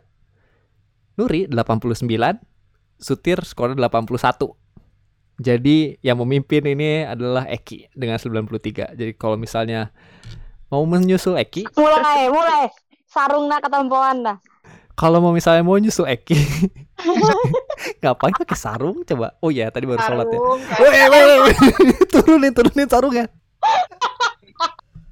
Nuri 1.18 1.46
89 1.46 2.08
Sutir 2.98 3.38
skornya 3.46 3.86
81 3.86 4.58
jadi 5.38 5.94
yang 6.02 6.18
memimpin 6.18 6.66
ini 6.66 7.06
adalah 7.06 7.46
Eki 7.46 7.94
dengan 7.94 8.18
93 8.18 8.98
jadi 8.98 9.12
kalau 9.14 9.38
misalnya 9.38 9.94
mau 10.68 10.84
menyusul 10.84 11.34
Eki 11.34 11.64
Mulai, 11.74 12.28
mulai. 12.28 12.68
Sarung 13.04 13.46
nak 13.46 13.64
ketompoan 13.64 14.20
dah. 14.22 14.36
kalau 14.94 15.18
mau 15.18 15.30
misalnya 15.30 15.62
mau 15.62 15.76
nyusul 15.76 16.04
Eki 16.04 16.36
ngapain 18.02 18.34
pakai 18.34 18.58
sarung 18.58 19.00
coba 19.02 19.38
oh 19.38 19.48
ya 19.48 19.70
tadi 19.70 19.86
baru 19.86 20.00
sholat 20.00 20.26
ya 20.26 20.34
Sarung, 20.34 20.60
Woi, 20.76 20.90
woi, 20.90 21.22
woi, 21.22 21.38
woi. 21.40 21.54
turunin 22.06 22.50
turunin 22.50 22.86
sarungnya 22.86 23.26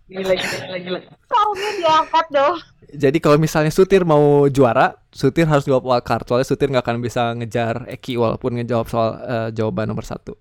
Gila, 0.06 0.22
gila, 0.32 0.56
gila, 0.62 0.78
gila. 0.78 0.98
Sarungnya 1.26 1.70
diangkat 1.76 2.26
dong. 2.30 2.54
jadi 2.88 3.18
kalau 3.18 3.36
misalnya 3.36 3.70
Sutir 3.70 4.02
mau 4.02 4.46
juara 4.46 4.94
Sutir 5.10 5.46
harus 5.46 5.62
jawab 5.62 5.82
wildcard 5.82 6.22
soalnya 6.24 6.46
Sutir 6.46 6.68
nggak 6.68 6.82
akan 6.82 6.98
bisa 6.98 7.34
ngejar 7.34 7.86
Eki 7.86 8.14
walaupun 8.14 8.54
ngejawab 8.54 8.86
soal 8.86 9.10
eh, 9.18 9.48
jawaban 9.50 9.86
nomor 9.86 10.02
satu 10.02 10.38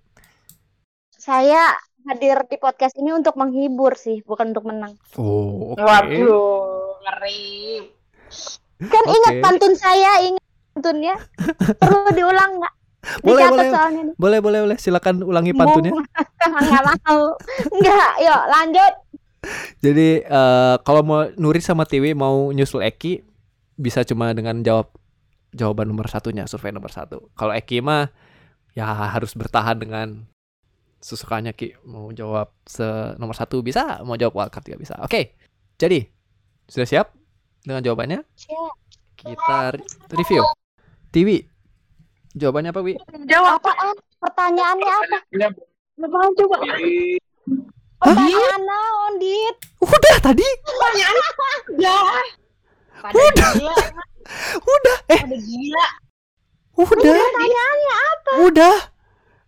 Saya 1.11 1.73
hadir 2.05 2.37
di 2.45 2.57
podcast 2.57 2.93
ini 2.95 3.11
untuk 3.11 3.33
menghibur 3.35 3.97
sih, 3.97 4.21
bukan 4.21 4.53
untuk 4.53 4.65
menang. 4.65 4.93
oh 5.17 5.73
oke 5.73 5.81
Waduh, 5.81 7.01
ngeri. 7.01 7.89
Kan 8.85 9.03
Oke. 9.03 9.13
ingat 9.13 9.33
pantun 9.39 9.73
saya, 9.73 10.19
ingat 10.21 10.43
pantunnya. 10.73 11.15
Perlu 11.79 12.11
diulang 12.17 12.51
nggak? 12.61 12.73
boleh 13.21 13.45
boleh 13.53 13.69
soalnya 13.69 14.01
nih. 14.01 14.15
boleh 14.17 14.39
boleh 14.41 14.59
boleh 14.65 14.77
silakan 14.81 15.21
ulangi 15.21 15.53
pantunnya 15.53 15.93
Nggak 15.93 16.81
mau. 17.05 17.37
Nggak, 17.69 18.09
yuk 18.17 18.41
lanjut. 18.49 18.93
Jadi 19.77 20.09
eh, 20.25 20.75
kalau 20.81 21.01
mau 21.05 21.29
Nuri 21.37 21.61
sama 21.61 21.85
Tiwi 21.85 22.17
mau 22.17 22.49
nyusul 22.49 22.81
Eki 22.81 23.21
bisa 23.77 24.01
cuma 24.01 24.33
dengan 24.33 24.57
jawab 24.65 24.89
jawaban 25.53 25.85
nomor 25.85 26.09
satunya 26.09 26.49
survei 26.49 26.73
nomor 26.73 26.89
satu. 26.89 27.29
Kalau 27.37 27.53
Eki 27.53 27.85
mah 27.85 28.09
ya 28.73 28.89
harus 28.89 29.37
bertahan 29.37 29.77
dengan 29.77 30.25
sesukaannya 31.05 31.53
Ki. 31.53 31.77
Mau 31.85 32.09
jawab 32.09 32.49
se 32.65 32.81
nomor 33.21 33.37
satu 33.37 33.61
bisa, 33.61 34.01
mau 34.01 34.17
jawab 34.17 34.33
wildcard 34.41 34.65
juga 34.65 34.79
bisa. 34.81 34.95
Oke, 35.05 35.37
jadi 35.77 36.01
sudah 36.65 36.87
siap 36.89 37.07
dengan 37.61 37.85
jawabannya? 37.85 38.25
Siap. 38.33 38.73
Kita 39.15 39.77
re- 39.77 39.85
review. 40.11 40.41
Tiwi, 41.13 41.45
jawabannya 42.33 42.73
apa 42.73 42.81
Wi? 42.81 42.93
Jawab. 43.29 43.61
Apaan? 43.61 43.95
Pertanyaannya 44.17 44.89
apa? 44.89 45.17
Apaan 45.95 46.31
coba? 46.33 46.57
Pertanyaan 47.95 48.61
naon, 48.61 49.13
Dit? 49.17 49.55
Udah 49.79 50.15
tadi, 50.19 50.45
Ya. 51.79 51.95
Pada 53.05 53.21
gila, 53.53 53.75
udah, 54.57 54.97
eh 55.13 55.21
gila. 55.29 55.87
udah, 56.73 57.17
Pertanyaannya 57.21 57.95
apa? 58.09 58.31
udah. 58.49 58.75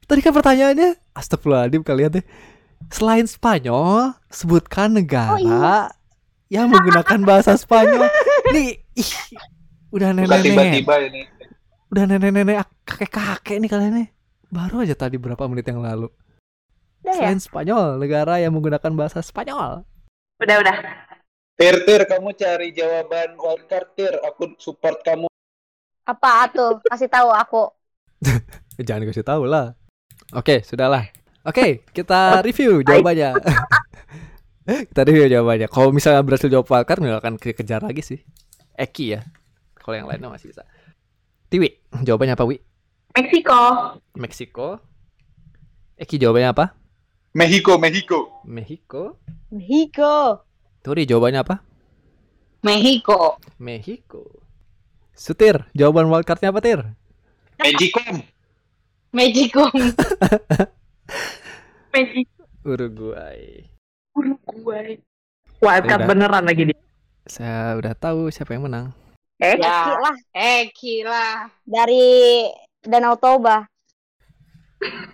Tadi 0.08 0.20
kan 0.24 0.32
pertanyaannya, 0.32 0.96
astagfirullahaladzim 1.12 1.84
kalian 1.84 2.12
teh. 2.16 2.26
Selain 2.88 3.28
Spanyol, 3.28 4.16
sebutkan 4.32 4.96
negara 4.96 5.36
Oh, 5.36 5.40
iya. 5.42 5.92
yang 6.48 6.72
menggunakan 6.72 7.20
bahasa 7.28 7.60
Spanyol. 7.60 8.08
Nih, 8.56 8.80
ih, 8.96 9.12
udah 9.92 10.16
nenek-nenek, 10.16 10.48
tiba-tiba 10.48 10.96
ini. 11.12 11.22
udah 11.92 12.04
nenek-nenek, 12.08 12.56
kakek-kakek 12.88 13.60
nih 13.60 13.68
kalian 13.68 13.94
nih. 14.00 14.08
Baru 14.48 14.80
aja 14.80 14.96
tadi 14.96 15.20
berapa 15.20 15.44
menit 15.52 15.68
yang 15.68 15.84
lalu. 15.84 16.08
Udah 17.04 17.12
ya? 17.12 17.20
Selain 17.28 17.40
Spanyol, 17.44 18.00
negara 18.00 18.40
yang 18.40 18.56
menggunakan 18.56 18.92
bahasa 18.96 19.20
Spanyol. 19.20 19.84
Udah 20.40 20.56
udah. 20.64 20.76
Tir, 21.58 21.84
Tir, 21.84 22.08
kamu 22.08 22.32
cari 22.32 22.72
jawaban 22.72 23.36
wildcard, 23.36 23.92
Tir. 23.98 24.14
Aku 24.24 24.56
support 24.56 25.04
kamu. 25.04 25.28
Apa 26.08 26.48
tuh? 26.48 26.80
Kasih 26.88 27.12
tahu 27.12 27.28
aku. 27.34 27.64
Jangan 28.88 29.04
kasih 29.10 29.26
tahu 29.26 29.44
lah. 29.44 29.76
Oke, 30.36 30.60
sudahlah. 30.68 31.08
Oke, 31.48 31.88
kita 31.96 32.36
review 32.48 32.84
jawabannya. 32.84 33.40
kita 34.92 35.02
review 35.08 35.32
jawabannya. 35.32 35.68
Kalau 35.72 35.96
misalnya 35.96 36.20
berhasil 36.28 36.52
jawab 36.52 36.68
wildcard 36.68 37.00
nggak 37.00 37.20
akan 37.24 37.34
kejar 37.40 37.80
lagi 37.80 38.04
sih. 38.04 38.20
Eki 38.76 39.16
ya. 39.16 39.22
Kalau 39.80 39.96
yang 39.96 40.08
lainnya 40.12 40.28
masih 40.28 40.52
bisa. 40.52 40.68
Tiwi, 41.48 41.80
jawabannya 42.04 42.36
apa 42.36 42.44
Wi? 42.44 42.60
Meksiko. 43.16 43.62
Meksiko. 44.20 44.70
Eki 45.96 46.20
jawabannya 46.20 46.52
apa? 46.52 46.66
Mexico, 47.32 47.80
Mexico. 47.80 48.44
Mexico. 48.44 49.16
Mexico. 49.48 50.44
Turi 50.84 51.08
jawabannya 51.08 51.40
apa? 51.48 51.56
Mexico. 52.68 53.40
Mexico. 53.64 54.28
Sutir, 55.16 55.66
jawaban 55.72 56.12
wildcardnya 56.12 56.52
apa 56.52 56.60
Tir? 56.60 56.80
Magicom. 59.18 59.74
Mexico. 59.74 59.98
Meksiko. 61.90 62.44
Uruguay. 62.64 63.66
Uruguay. 64.14 64.90
Wildcard 65.58 65.98
Udah. 65.98 66.08
beneran 66.08 66.44
lagi 66.46 66.70
dia. 66.70 66.80
Saya 67.26 67.74
udah 67.74 67.94
tahu 67.94 68.30
siapa 68.30 68.54
yang 68.54 68.70
menang. 68.70 68.94
Eh? 69.38 69.54
Eki 69.54 69.64
Ya. 69.64 69.98
lah 69.98 70.16
Eh, 70.32 70.62
gila. 70.72 71.28
dari 71.64 72.46
Danau 72.80 73.18
Toba. 73.18 73.66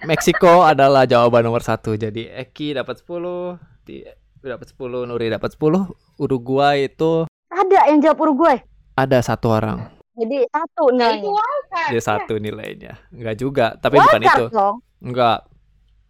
Meksiko 0.03 0.61
adalah 0.67 1.07
jawaban 1.07 1.41
nomor 1.41 1.63
satu. 1.63 1.95
Jadi 1.95 2.27
Eki 2.27 2.75
dapat 2.75 2.99
10, 2.99 3.55
Ti 3.83 4.03
dapat 4.41 4.67
10, 4.67 5.07
Nuri 5.07 5.27
dapat 5.29 5.49
10. 5.49 5.87
Uruguay 6.17 6.85
itu 6.85 7.23
Ada 7.47 7.87
yang 7.87 8.01
jawab 8.01 8.19
Uruguay. 8.21 8.57
ada 8.93 9.17
satu 9.19 9.47
orang. 9.49 9.87
Jadi 10.13 10.37
satu 10.45 10.83
Nah, 10.89 11.09
nilainya. 11.09 11.29
wildcard. 11.33 11.89
Dia 11.89 12.01
satu 12.01 12.33
nilainya. 12.37 12.93
Enggak 13.09 13.35
juga, 13.35 13.65
tapi 13.75 13.97
bukan 13.97 14.21
itu. 14.21 14.29
Wildcard 14.45 14.53
dong. 14.53 14.75
Enggak. 15.01 15.39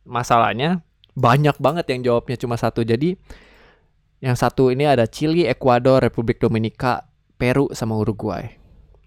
Masalahnya 0.04 0.84
banyak 1.14 1.56
banget 1.58 1.86
yang 1.88 2.02
jawabnya 2.04 2.36
cuma 2.36 2.60
satu. 2.60 2.84
Jadi 2.84 3.16
yang 4.20 4.36
satu 4.36 4.68
ini 4.70 4.84
ada 4.84 5.08
Chili, 5.08 5.48
Ekuador, 5.48 6.04
Republik 6.04 6.40
Dominika, 6.40 7.08
Peru 7.36 7.72
sama 7.72 7.96
Uruguay. 7.96 8.60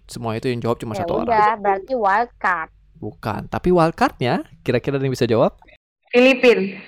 Semua 0.07 0.33
itu 0.33 0.47
yang 0.47 0.63
jawab 0.63 0.79
cuma 0.79 0.95
Ya 0.95 1.03
satu 1.03 1.21
orang. 1.21 1.27
udah, 1.29 1.49
berarti 1.57 1.93
wildcard. 1.93 2.69
Bukan. 2.97 3.41
Tapi 3.47 3.69
wildcardnya 3.69 4.41
kira-kira 4.63 4.97
ada 4.97 5.05
yang 5.05 5.13
bisa 5.13 5.29
jawab? 5.29 5.53
Filipin. 6.09 6.81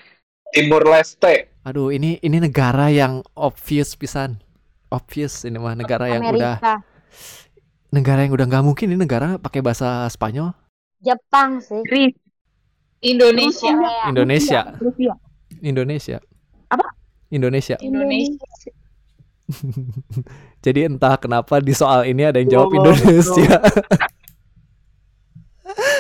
Timur 0.50 0.82
Leste. 0.82 1.54
Aduh, 1.62 1.94
ini 1.94 2.18
ini 2.20 2.42
negara 2.42 2.90
yang 2.90 3.22
obvious 3.36 3.94
pisan. 3.94 4.42
Obvious 4.90 5.46
ini 5.46 5.62
mah 5.62 5.78
negara 5.78 6.10
yang 6.10 6.26
udah 6.26 6.58
Amerika. 6.58 6.74
Negara 7.90 8.22
yang 8.26 8.34
udah 8.34 8.46
nggak 8.46 8.64
mungkin 8.66 8.94
ini 8.94 8.98
negara 9.00 9.38
pakai 9.38 9.62
bahasa 9.62 10.06
Spanyol. 10.10 10.54
Jepang 11.02 11.58
sih. 11.60 11.82
Greece. 11.86 12.20
Indonesia. 13.00 13.72
Indonesia. 14.06 14.62
Rusia. 14.78 15.14
Indonesia. 15.64 16.18
Apa? 16.68 16.86
Indonesia. 17.32 17.76
Indonesia. 17.80 18.46
Jadi 20.66 20.80
entah 20.86 21.18
kenapa 21.18 21.58
di 21.58 21.74
soal 21.74 22.06
ini 22.06 22.28
ada 22.28 22.38
yang 22.38 22.50
jawab 22.52 22.76
Indonesia. 22.76 23.58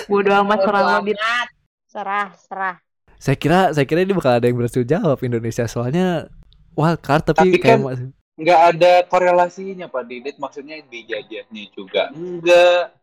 Bodo 0.09 0.33
amat 0.43 0.59
Dit. 0.59 0.69
Banget. 1.17 1.47
Serah, 1.89 2.29
serah. 2.37 2.75
saya 3.19 3.35
kira 3.35 3.73
saya 3.73 3.83
kira 3.83 4.05
ini 4.05 4.13
bakal 4.15 4.37
ada 4.37 4.45
yang 4.47 4.55
berhasil 4.55 4.85
jawab 4.85 5.17
Indonesia 5.25 5.65
soalnya 5.67 6.29
wildcard 6.77 7.25
tapi, 7.27 7.51
Tapi 7.51 7.57
kayak 7.59 7.79
kan- 7.81 8.13
Nggak 8.39 8.59
ada 8.75 8.91
korelasinya, 9.05 9.91
Pak 9.91 10.03
Didit. 10.07 10.35
Maksudnya 10.39 10.79
dijajahnya 10.87 11.63
juga. 11.75 12.07
Enggak. 12.15 12.95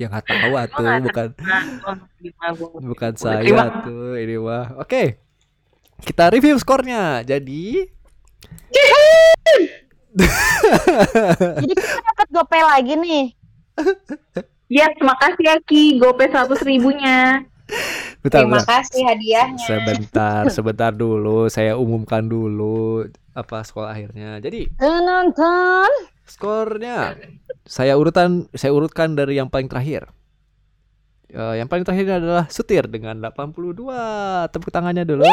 ya 0.00 0.08
nggak 0.08 0.24
tahu 0.24 0.56
atuh 0.56 0.88
nggak 0.88 1.04
bukan 1.04 1.28
bukan 2.80 3.12
saya 3.12 3.44
terima. 3.44 3.84
tuh 3.84 4.16
ini 4.16 4.40
mah. 4.40 4.80
Oke. 4.80 5.20
Kita 6.00 6.32
review 6.32 6.56
skornya. 6.56 7.20
Jadi 7.20 7.84
Jadi 10.16 11.72
kita 11.76 12.00
dapat 12.00 12.28
gopay 12.32 12.62
lagi 12.64 12.92
nih. 12.96 13.26
Yes, 14.66 14.96
makasih 14.98 15.44
ya 15.44 15.56
Ki, 15.62 16.00
gope 16.00 16.26
100 16.26 16.56
ribunya. 16.64 17.44
bentar, 18.24 18.42
Terima 18.42 18.58
bentar. 18.58 18.80
kasih 18.80 19.02
hadiahnya. 19.04 19.62
Sebentar, 19.62 20.40
sebentar 20.50 20.90
dulu. 20.90 21.46
Saya 21.52 21.76
umumkan 21.76 22.24
dulu 22.24 23.04
apa 23.36 23.60
skor 23.68 23.84
akhirnya. 23.84 24.40
Jadi 24.40 24.72
Penonton. 24.80 25.90
skornya 26.24 27.14
saya 27.68 27.94
urutan 28.00 28.48
saya 28.56 28.72
urutkan 28.72 29.12
dari 29.12 29.36
yang 29.36 29.52
paling 29.52 29.68
terakhir. 29.68 30.08
Eh, 31.28 31.60
yang 31.60 31.68
paling 31.68 31.84
terakhir 31.84 32.22
adalah 32.22 32.48
Sutir 32.48 32.88
dengan 32.88 33.20
82. 33.20 34.48
Tepuk 34.48 34.72
tangannya 34.72 35.04
dulu. 35.04 35.26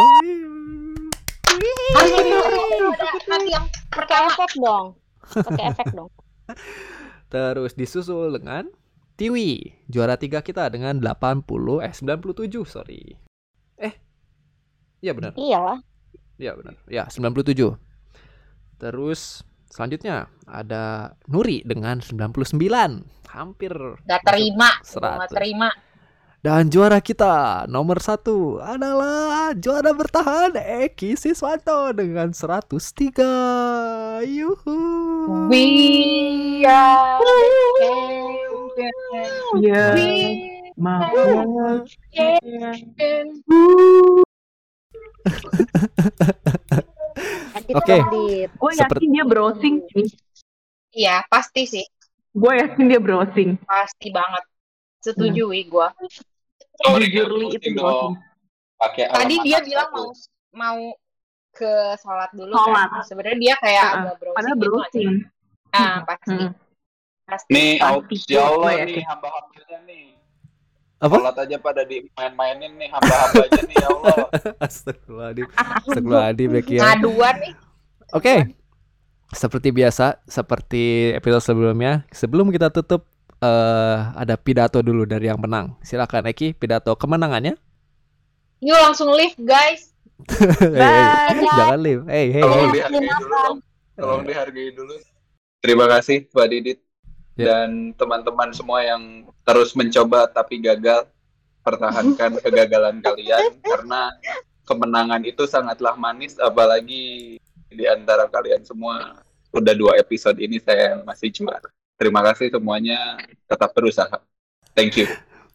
Nanti 3.29 3.49
yang 3.49 3.65
Pakai 3.93 4.19
efek 4.25 4.51
dong. 4.57 4.85
Pakai 5.21 5.63
efek 5.69 5.87
dong. 5.93 6.09
Terus 7.33 7.77
disusul 7.77 8.33
dengan 8.33 8.67
Tiwi, 9.13 9.69
juara 9.85 10.17
tiga 10.17 10.41
kita 10.41 10.65
dengan 10.73 10.97
80 10.97 11.45
eh 11.85 11.93
97, 11.93 12.65
sorry. 12.65 13.13
Eh. 13.77 13.93
Iya 15.05 15.13
benar. 15.13 15.37
Iyalah. 15.37 15.77
Iya 16.41 16.57
benar. 16.57 16.75
Ya, 16.89 17.05
97. 17.05 17.77
Terus 18.83 19.39
selanjutnya 19.71 20.27
ada 20.43 21.15
Nuri 21.31 21.63
dengan 21.63 22.03
99. 22.03 22.59
Hampir 23.31 23.71
Gak 24.03 24.21
terima. 24.27 24.75
masuk 24.83 24.99
Gak 24.99 25.31
100. 25.31 25.39
terima. 25.39 25.69
Dan 26.43 26.67
juara 26.67 26.99
kita 26.99 27.63
nomor 27.71 28.03
satu 28.03 28.59
adalah 28.59 29.55
juara 29.55 29.95
bertahan 29.95 30.51
Eki 30.59 31.15
Siswanto 31.15 31.95
dengan 31.95 32.35
103. 32.35 34.19
Yuhu. 34.27 34.79
We 35.47 36.67
are. 36.67 37.23
Ya, 39.63 39.95
We 39.95 40.51
Oke. 47.83 47.97
Dit. 47.99 48.49
Gue 48.55 48.71
Seperti- 48.73 49.03
yakin 49.03 49.09
dia 49.11 49.25
browsing 49.27 49.75
sih. 49.91 50.07
Iya, 50.93 51.15
pasti 51.27 51.61
sih. 51.67 51.85
Gue 52.31 52.53
yakin 52.57 52.85
dia 52.87 52.97
browsing. 52.97 53.49
Pasti 53.63 54.07
banget. 54.09 54.43
Setuju, 54.99 55.51
Wi, 55.51 55.67
gua. 55.67 55.91
Jujur 56.81 57.27
li 57.33 57.47
itu 57.51 57.69
browsing. 57.75 58.15
Pakai 58.79 59.03
Tadi 59.11 59.35
dia 59.43 59.59
bilang 59.59 59.89
mau 59.91 60.07
mau 60.53 60.79
ke 61.51 61.71
sholat 61.99 62.31
dulu 62.33 62.51
Sholat. 62.51 62.89
kan. 62.89 63.03
Sebenarnya 63.05 63.37
dia 63.37 63.55
kayak 63.59 63.85
agak 63.85 64.15
browsing 64.17 64.35
Padahal 64.35 64.55
gitu 64.55 64.57
aja. 64.57 64.71
browsing. 64.71 65.11
Ah, 65.69 65.97
pasti. 66.03 66.33
Hmm. 66.33 66.51
Pasti. 67.23 67.51
Nih, 67.51 67.71
Pasti. 67.79 68.15
ya 68.29 68.41
Allah 68.43 68.71
Gue 68.73 68.83
nih 68.85 69.03
hamba-hambanya 69.05 69.77
nih. 69.85 70.05
Apa? 70.99 71.15
Sholat 71.19 71.37
aja 71.37 71.57
pada 71.59 71.81
dimain-mainin 71.83 72.71
nih 72.75 72.89
hamba-hambanya 72.89 73.61
nih 73.63 73.75
ya 73.75 73.87
Allah. 73.89 74.17
Astagfirullahaladzim. 74.65 75.47
Astagfirullahaladzim 75.53 76.49
ya. 76.53 76.61
Ngaduan 76.81 77.35
nih. 77.39 77.53
Oke. 78.13 78.53
Seperti 79.33 79.73
biasa, 79.73 80.21
seperti 80.29 81.09
episode 81.17 81.41
sebelumnya, 81.41 82.05
sebelum 82.13 82.53
kita 82.53 82.69
tutup 82.69 83.09
eh 83.43 83.97
ada 84.15 84.37
pidato 84.39 84.79
dulu 84.79 85.03
dari 85.03 85.27
yang 85.27 85.41
menang. 85.41 85.75
Silakan 85.81 86.29
Eki, 86.29 86.53
pidato 86.55 86.93
kemenangannya. 86.95 87.57
Yuk 88.63 88.79
langsung 88.79 89.11
live 89.11 89.35
guys. 89.41 89.91
Hey, 90.61 91.35
hey, 91.35 91.49
Jangan 91.51 91.79
live. 91.81 92.03
Hey, 92.07 92.25
hey, 92.31 92.43
Tolong 92.45 92.69
hey. 92.69 92.71
dihargai 92.71 93.01
dulu. 93.19 93.43
Tolong 93.97 94.23
dihargai 94.23 94.69
dulu. 94.71 94.95
Terima 95.59 95.85
kasih 95.89 96.29
Mbak 96.31 96.47
Didit 96.47 96.79
Ya. 97.33 97.49
dan 97.65 97.97
teman-teman 97.97 98.53
semua 98.53 98.85
yang 98.85 99.25
terus 99.41 99.73
mencoba 99.73 100.29
tapi 100.29 100.61
gagal. 100.61 101.09
Pertahankan 101.65 102.37
kegagalan 102.45 103.01
kalian 103.01 103.57
karena 103.59 104.13
kemenangan 104.63 105.25
itu 105.25 105.43
sangatlah 105.49 105.97
manis 105.97 106.37
apalagi 106.37 107.41
di 107.73 107.85
antara 107.85 108.29
kalian 108.29 108.61
semua 108.61 109.19
udah 109.49 109.73
dua 109.73 109.97
episode 109.97 110.37
ini 110.37 110.57
saya 110.57 111.01
masih 111.01 111.29
juara. 111.29 111.69
Terima 111.97 112.25
kasih 112.25 112.49
semuanya 112.49 113.21
tetap 113.45 113.73
berusaha. 113.73 114.17
Thank 114.73 114.97
you. 114.97 115.07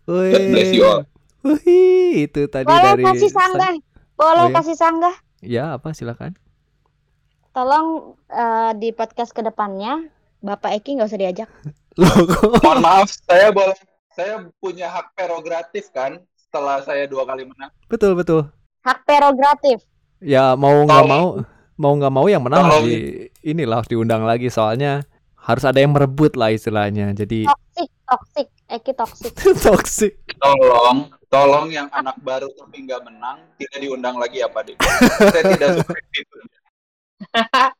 God 0.06 0.44
bless 0.50 0.70
you 0.70 0.82
all. 0.82 1.02
Wih, 1.42 2.26
itu 2.26 2.46
tadi 2.46 2.66
Boleh 2.66 2.94
dari 2.94 3.04
kasih 3.04 3.30
sanggah. 3.30 3.74
Boleh 4.14 4.42
Oh, 4.46 4.50
ya? 4.50 4.54
kasih 4.58 4.76
sanggah. 4.76 5.14
Ya, 5.38 5.64
apa 5.74 5.94
silakan. 5.94 6.34
Tolong 7.50 8.14
eh, 8.28 8.70
di 8.76 8.90
podcast 8.90 9.30
ke 9.30 9.42
depannya 9.42 10.06
Bapak 10.38 10.78
Eki 10.78 10.98
nggak 10.98 11.08
usah 11.10 11.20
diajak. 11.20 11.48
Mohon 12.62 12.78
maaf, 12.78 13.10
saya 13.26 13.50
boleh 13.50 13.74
saya 14.14 14.46
punya 14.58 14.86
hak 14.86 15.14
prerogatif 15.14 15.90
kan 15.90 16.18
setelah 16.38 16.82
saya 16.82 17.06
dua 17.06 17.22
kali 17.22 17.46
menang. 17.46 17.70
betul 17.86 18.14
betul. 18.14 18.46
Hak 18.82 19.02
prerogatif. 19.02 19.82
Ya 20.18 20.54
mau 20.54 20.82
nggak 20.82 21.04
mau, 21.06 21.42
mau 21.78 21.94
nggak 21.94 22.12
mau 22.12 22.26
yang 22.26 22.42
menang 22.42 22.66
harus 22.66 22.84
di 22.90 22.98
inilah 23.46 23.80
harus 23.80 23.90
diundang 23.90 24.26
lagi 24.26 24.50
soalnya 24.50 25.06
harus 25.38 25.64
ada 25.64 25.80
yang 25.80 25.94
merebut 25.94 26.36
lah 26.36 26.52
istilahnya. 26.52 27.14
Jadi 27.14 27.48
Toxic, 27.48 27.90
toxic. 28.04 28.48
Eki 28.68 28.92
toxic. 28.92 29.32
toxic. 29.64 30.14
Tolong, 30.36 31.08
tolong 31.32 31.72
yang 31.72 31.88
anak 31.88 32.20
baru 32.20 32.52
tapi 32.52 32.84
nggak 32.84 33.00
menang 33.00 33.48
tidak 33.56 33.78
diundang 33.80 34.20
lagi 34.20 34.44
apa 34.44 34.60
deh. 34.60 34.76
saya 35.32 35.44
tidak 35.56 35.70
suka 35.80 35.96
itu. 35.96 36.38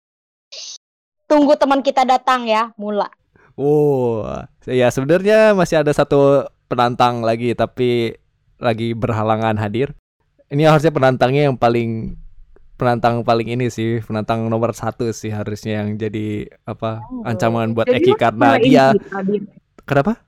Tunggu 1.28 1.52
teman 1.60 1.84
kita 1.84 2.08
datang 2.08 2.48
ya, 2.48 2.72
mula. 2.80 3.12
Oh, 3.52 4.24
ya 4.64 4.88
sebenarnya 4.88 5.52
masih 5.52 5.84
ada 5.84 5.92
satu 5.92 6.48
penantang 6.72 7.20
lagi 7.20 7.52
tapi 7.52 8.16
lagi 8.56 8.96
berhalangan 8.96 9.60
hadir. 9.60 9.92
Ini 10.48 10.72
harusnya 10.72 10.88
penantangnya 10.88 11.52
yang 11.52 11.60
paling 11.60 12.16
penantang 12.78 13.20
paling 13.20 13.50
ini 13.50 13.66
sih, 13.68 13.98
penantang 14.00 14.46
nomor 14.46 14.70
satu 14.72 15.10
sih 15.10 15.28
harusnya 15.28 15.82
yang 15.82 15.98
jadi 15.98 16.46
apa 16.62 17.02
ancaman 17.24 17.74
buat 17.74 17.84
Jadi 17.84 17.98
Eki 18.00 18.12
karena 18.14 18.54
dia 18.56 18.84
kita, 18.94 19.18
kenapa? 19.82 20.22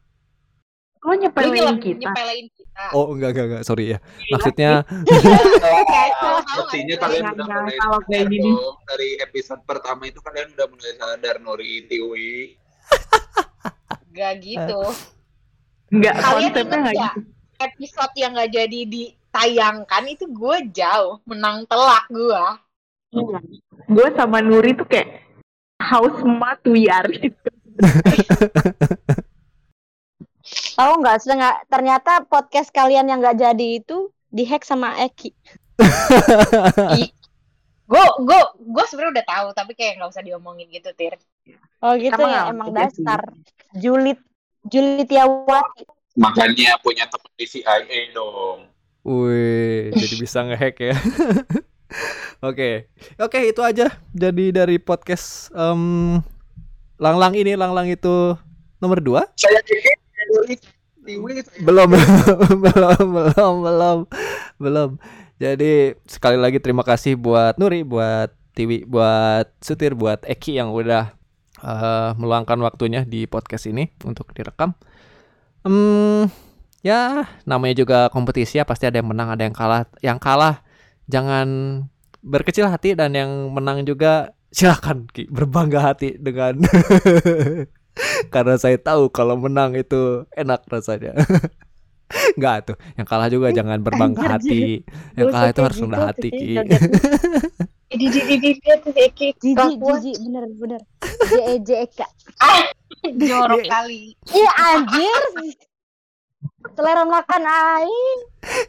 Lo 1.01 1.14
lah 1.62 1.77
kita. 1.78 2.10
kita. 2.12 2.85
Oh 2.93 3.09
enggak 3.10 3.31
enggak 3.32 3.47
enggak 3.47 3.62
sorry 3.62 3.94
ya. 3.94 3.98
Maksudnya 4.28 4.70
Ah, 6.20 6.43
Sepertinya 6.44 6.97
kalian 6.98 7.24
udah 7.32 7.47
mulai 7.47 7.77
kalau 7.77 8.01
kayak 8.05 8.27
sadar 8.27 8.51
dong. 8.52 8.74
dari 8.85 9.10
episode 9.18 9.60
pertama 9.64 10.02
itu 10.05 10.20
kalian 10.20 10.48
udah 10.52 10.66
mulai 10.68 10.93
sadar 10.94 11.36
Nori 11.39 11.86
Tiwi. 11.86 12.32
Gak 14.10 14.32
gitu. 14.43 14.81
Enggak, 15.89 16.14
Kalian 16.14 16.51
konsepnya 16.51 16.77
enggak 16.77 16.93
nggak? 16.93 17.12
gitu. 17.14 17.20
Episode 17.60 18.14
yang 18.16 18.31
gak 18.32 18.51
jadi 18.51 18.81
ditayangkan 19.31 20.11
itu 20.11 20.27
gue 20.27 20.57
jauh 20.74 21.23
menang 21.23 21.62
telak 21.70 22.02
gue. 22.11 22.44
Gue 23.86 24.09
sama 24.19 24.43
Nuri 24.43 24.74
tuh 24.74 24.90
kayak 24.90 25.23
house 25.78 26.19
matuyar 26.27 27.07
gitu. 27.15 27.51
Tahu 30.74 30.93
nggak? 30.98 31.16
Setengah 31.23 31.62
ternyata 31.70 32.27
podcast 32.27 32.74
kalian 32.74 33.07
yang 33.07 33.23
nggak 33.23 33.39
jadi 33.39 33.78
itu 33.78 34.11
dihack 34.35 34.66
sama 34.66 34.98
Eki. 34.98 35.31
Gue 37.86 38.05
gue 38.27 38.40
gue 38.66 38.85
sebenarnya 38.90 39.15
udah 39.15 39.27
tahu 39.31 39.47
tapi 39.55 39.73
kayak 39.78 40.02
nggak 40.02 40.11
usah 40.11 40.27
diomongin 40.27 40.66
gitu 40.74 40.90
tir. 40.98 41.15
Oh 41.81 41.94
gitu 41.94 42.19
Sama 42.19 42.35
ya, 42.35 42.51
emang 42.51 42.74
sih? 42.74 42.77
dasar. 42.77 43.20
Julit 43.78 44.19
Julitiawati. 44.66 45.86
Makanya 46.19 46.82
punya 46.82 47.07
teman 47.07 47.31
di 47.39 47.47
CIA 47.47 48.11
dong. 48.11 48.66
Wih, 49.01 49.97
jadi 49.97 50.14
bisa 50.24 50.44
ngehack 50.44 50.77
ya. 50.81 50.97
Oke, 52.40 52.89
oke 53.20 53.36
itu 53.52 53.60
aja. 53.60 53.93
Jadi 54.16 54.48
dari 54.48 54.81
podcast 54.81 55.52
em, 55.52 56.24
Langlang 56.97 57.36
ini, 57.36 57.52
Langlang 57.52 57.85
itu 57.85 58.32
nomor 58.81 59.05
dua. 59.05 59.28
Saya 59.36 59.60
Belum, 61.60 61.90
belum, 62.64 62.97
belum, 63.12 63.55
belum, 63.60 63.98
belum. 64.56 64.90
Jadi 65.36 66.01
sekali 66.09 66.40
lagi 66.40 66.64
terima 66.64 66.81
kasih 66.81 67.20
buat 67.20 67.60
Nuri, 67.60 67.85
buat 67.85 68.32
Tiwi, 68.56 68.89
buat 68.89 69.52
Sutir, 69.60 69.93
buat 69.93 70.24
Eki 70.24 70.64
yang 70.64 70.72
udah 70.72 71.12
eh, 71.60 72.10
meluangkan 72.16 72.56
waktunya 72.64 73.05
di 73.05 73.28
podcast 73.28 73.68
ini 73.68 73.93
untuk 74.09 74.32
direkam. 74.32 74.72
Hmm, 75.60 76.32
ya 76.81 77.28
namanya 77.44 77.74
juga 77.77 77.98
kompetisi 78.09 78.61
ya 78.61 78.65
pasti 78.65 78.89
ada 78.89 79.01
yang 79.01 79.11
menang, 79.11 79.28
ada 79.32 79.43
yang 79.44 79.57
kalah. 79.57 79.89
Yang 80.01 80.19
kalah 80.20 80.55
jangan 81.11 81.48
berkecil 82.20 82.69
hati 82.69 82.93
dan 82.97 83.16
yang 83.16 83.31
menang 83.52 83.85
juga 83.89 84.36
silakan 84.51 85.07
Ki, 85.09 85.31
berbangga 85.31 85.81
hati 85.81 86.19
dengan 86.19 86.59
karena 88.35 88.55
saya 88.59 88.77
tahu 88.77 89.09
kalau 89.12 89.39
menang 89.39 89.77
itu 89.78 90.27
enak 90.35 90.66
rasanya. 90.69 91.15
Enggak 92.35 92.74
tuh, 92.74 92.77
yang 92.98 93.07
kalah 93.07 93.31
juga 93.31 93.55
jangan 93.55 93.78
berbangga 93.86 94.27
anjir, 94.27 94.35
hati. 94.35 94.62
Yang 95.15 95.27
kalah 95.31 95.48
itu 95.55 95.62
kayak 95.62 95.66
harus 95.66 95.78
rendah 95.78 96.01
gitu, 96.02 96.11
hati 96.11 96.28
Ki. 96.35 96.51
kaget. 96.59 96.82
Di 97.90 98.07
di 98.07 98.20
di 98.23 98.36
di 98.39 98.51
dia 98.62 98.74
tuh 98.78 98.94
Eki 98.94 99.35
Jijik, 99.43 99.55
kelakuan. 99.59 99.98
jijik, 99.98 100.16
bener, 100.23 100.44
bener. 100.59 100.81
J 101.27 101.35
E 101.43 101.55
J 101.62 101.70
E 101.82 101.86
K. 101.90 102.01
jorok 103.19 103.62
kali. 103.66 104.15
Iya 104.31 104.51
anjir. 104.74 105.23
Selera 106.61 107.05
makan 107.09 107.43
aing. 107.45 108.20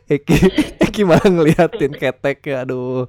Eki, 0.08 0.36
Eki 0.80 1.02
malah 1.04 1.28
ngeliatin 1.28 1.94
ketek 1.96 2.40
ya, 2.48 2.64
aduh. 2.64 3.08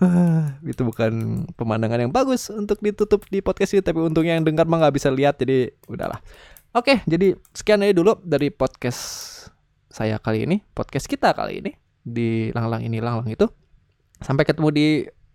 Ah, 0.00 0.56
itu 0.64 0.80
bukan 0.80 1.44
pemandangan 1.60 2.00
yang 2.08 2.12
bagus 2.14 2.48
untuk 2.48 2.80
ditutup 2.80 3.20
di 3.28 3.44
podcast 3.44 3.76
ini 3.76 3.84
tapi 3.84 4.00
untungnya 4.00 4.32
yang 4.40 4.48
dengar 4.48 4.64
mah 4.64 4.80
nggak 4.80 4.96
bisa 4.96 5.12
lihat 5.12 5.36
jadi 5.36 5.76
udahlah. 5.92 6.24
Oke, 6.72 7.04
jadi 7.04 7.36
sekian 7.52 7.84
aja 7.84 7.92
dulu 7.92 8.16
dari 8.24 8.48
podcast 8.48 9.28
saya 9.92 10.16
kali 10.16 10.48
ini, 10.48 10.64
podcast 10.72 11.04
kita 11.04 11.36
kali 11.36 11.60
ini 11.60 11.72
di 12.00 12.48
Langlang 12.56 12.80
ini 12.86 12.96
Langlang 13.02 13.28
itu. 13.28 13.44
Sampai 14.24 14.48
ketemu 14.48 14.68
di 14.72 14.86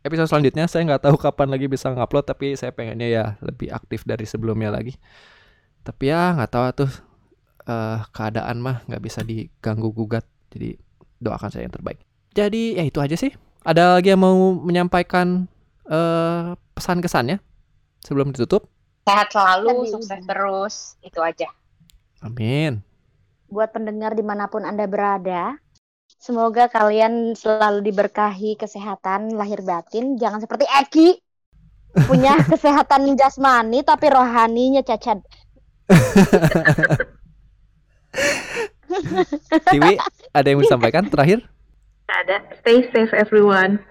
episode 0.01 0.29
selanjutnya. 0.29 0.65
Saya 0.65 0.81
nggak 0.89 1.09
tahu 1.09 1.15
kapan 1.21 1.53
lagi 1.53 1.69
bisa 1.69 1.93
ngupload 1.93 2.25
tapi 2.25 2.57
saya 2.57 2.73
pengennya 2.73 3.07
ya 3.09 3.25
lebih 3.45 3.69
aktif 3.69 4.01
dari 4.01 4.25
sebelumnya 4.25 4.73
lagi. 4.73 4.97
Tapi 5.85 6.09
ya 6.09 6.33
nggak 6.33 6.49
tahu 6.49 6.63
tuh 6.85 6.91
eh, 7.65 7.99
keadaan 8.13 8.61
mah 8.61 8.85
nggak 8.85 9.03
bisa 9.03 9.21
diganggu 9.21 9.91
gugat. 9.91 10.25
Jadi 10.53 10.77
doakan 11.19 11.49
saya 11.51 11.67
yang 11.67 11.75
terbaik. 11.75 11.99
Jadi 12.35 12.77
ya 12.77 12.83
itu 12.85 12.99
aja 13.01 13.17
sih. 13.17 13.33
Ada 13.65 13.97
lagi 13.97 14.13
yang 14.13 14.21
mau 14.21 14.53
menyampaikan 14.53 15.49
eh, 15.89 16.53
pesan 16.77 17.01
kesannya 17.01 17.41
sebelum 18.05 18.29
ditutup? 18.29 18.69
Sehat 19.05 19.29
selalu, 19.33 19.85
Tadi 19.85 19.93
sukses 19.93 20.21
terus. 20.25 20.75
Itu 21.01 21.21
aja. 21.21 21.49
Amin. 22.25 22.81
Buat 23.49 23.73
pendengar 23.73 24.17
di 24.17 24.25
mana 24.25 24.49
pun 24.49 24.65
anda 24.65 24.89
berada, 24.89 25.57
semoga 26.17 26.65
kalian 26.69 27.37
selalu 27.37 27.85
diberkahi 27.85 28.57
kesehatan 28.57 29.37
lahir 29.37 29.61
batin. 29.61 30.17
Jangan 30.17 30.41
seperti 30.41 30.65
Eki 30.65 31.09
punya 32.09 32.35
kesehatan 32.51 33.13
jasmani 33.15 33.85
tapi 33.85 34.09
rohaninya 34.09 34.81
cacat. 34.81 35.21
Tiwi, 39.71 39.95
ada 40.31 40.45
yang 40.47 40.57
mau 40.61 40.65
disampaikan 40.65 41.03
terakhir? 41.09 41.43
Ada. 42.05 42.41
Stay 42.61 42.85
safe 42.93 43.11
everyone. 43.17 43.81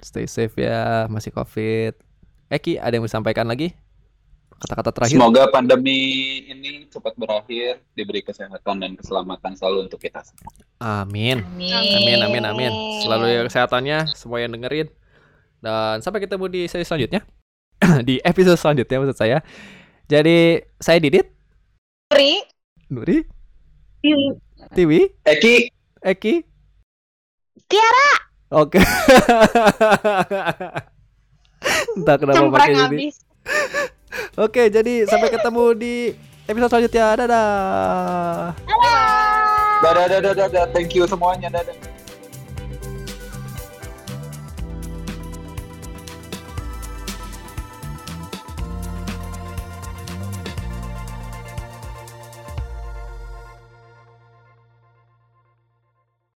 Stay 0.00 0.26
safe 0.28 0.54
ya, 0.56 1.08
masih 1.10 1.34
covid. 1.34 1.96
Eki, 2.52 2.78
ada 2.78 2.94
yang 2.94 3.02
mau 3.04 3.10
disampaikan 3.10 3.48
lagi? 3.48 3.74
Kata-kata 4.64 4.90
terakhir? 4.94 5.16
Semoga 5.18 5.50
pandemi 5.50 5.98
ini 6.48 6.86
cepat 6.88 7.18
berakhir, 7.18 7.82
diberi 7.92 8.24
kesehatan 8.24 8.80
dan 8.80 8.96
keselamatan 8.96 9.52
selalu 9.58 9.90
untuk 9.90 10.00
kita 10.00 10.22
semua. 10.24 10.52
Amin. 10.80 11.42
Amin. 11.44 11.74
Amin, 11.74 12.18
amin, 12.22 12.44
amin. 12.46 12.72
Selalu 13.04 13.24
ya 13.28 13.40
kesehatannya, 13.44 13.98
semua 14.14 14.40
yang 14.40 14.54
dengerin. 14.54 14.88
Dan 15.60 16.00
sampai 16.00 16.22
ketemu 16.24 16.48
di 16.48 16.62
sesi 16.70 16.86
selanjutnya. 16.86 17.24
di 18.08 18.22
episode 18.22 18.56
selanjutnya 18.56 18.96
maksud 19.02 19.18
saya. 19.18 19.38
Jadi, 20.08 20.60
saya 20.78 21.00
Didit, 21.00 21.26
Pri, 22.08 22.44
Nuri, 22.92 23.24
Tiwi, 24.74 25.00
Eki, 25.24 25.72
Eki. 26.04 26.44
Tiara. 27.64 28.10
Oke. 28.52 28.76
Entah 31.96 32.16
kenapa 32.20 32.36
Cempreng 32.36 32.52
pakai 32.52 32.72
ini. 32.76 32.84
habis. 32.84 33.14
Oke, 34.36 34.68
jadi 34.68 35.08
sampai 35.08 35.32
ketemu 35.32 35.64
di 35.72 35.94
episode 36.44 36.68
selanjutnya. 36.68 37.16
Dadah. 37.16 38.52
dadah, 39.80 40.06
dadah, 40.12 40.32
dadah, 40.36 40.64
thank 40.76 40.92
you 40.92 41.08
semuanya, 41.08 41.48
dadah. 41.48 41.93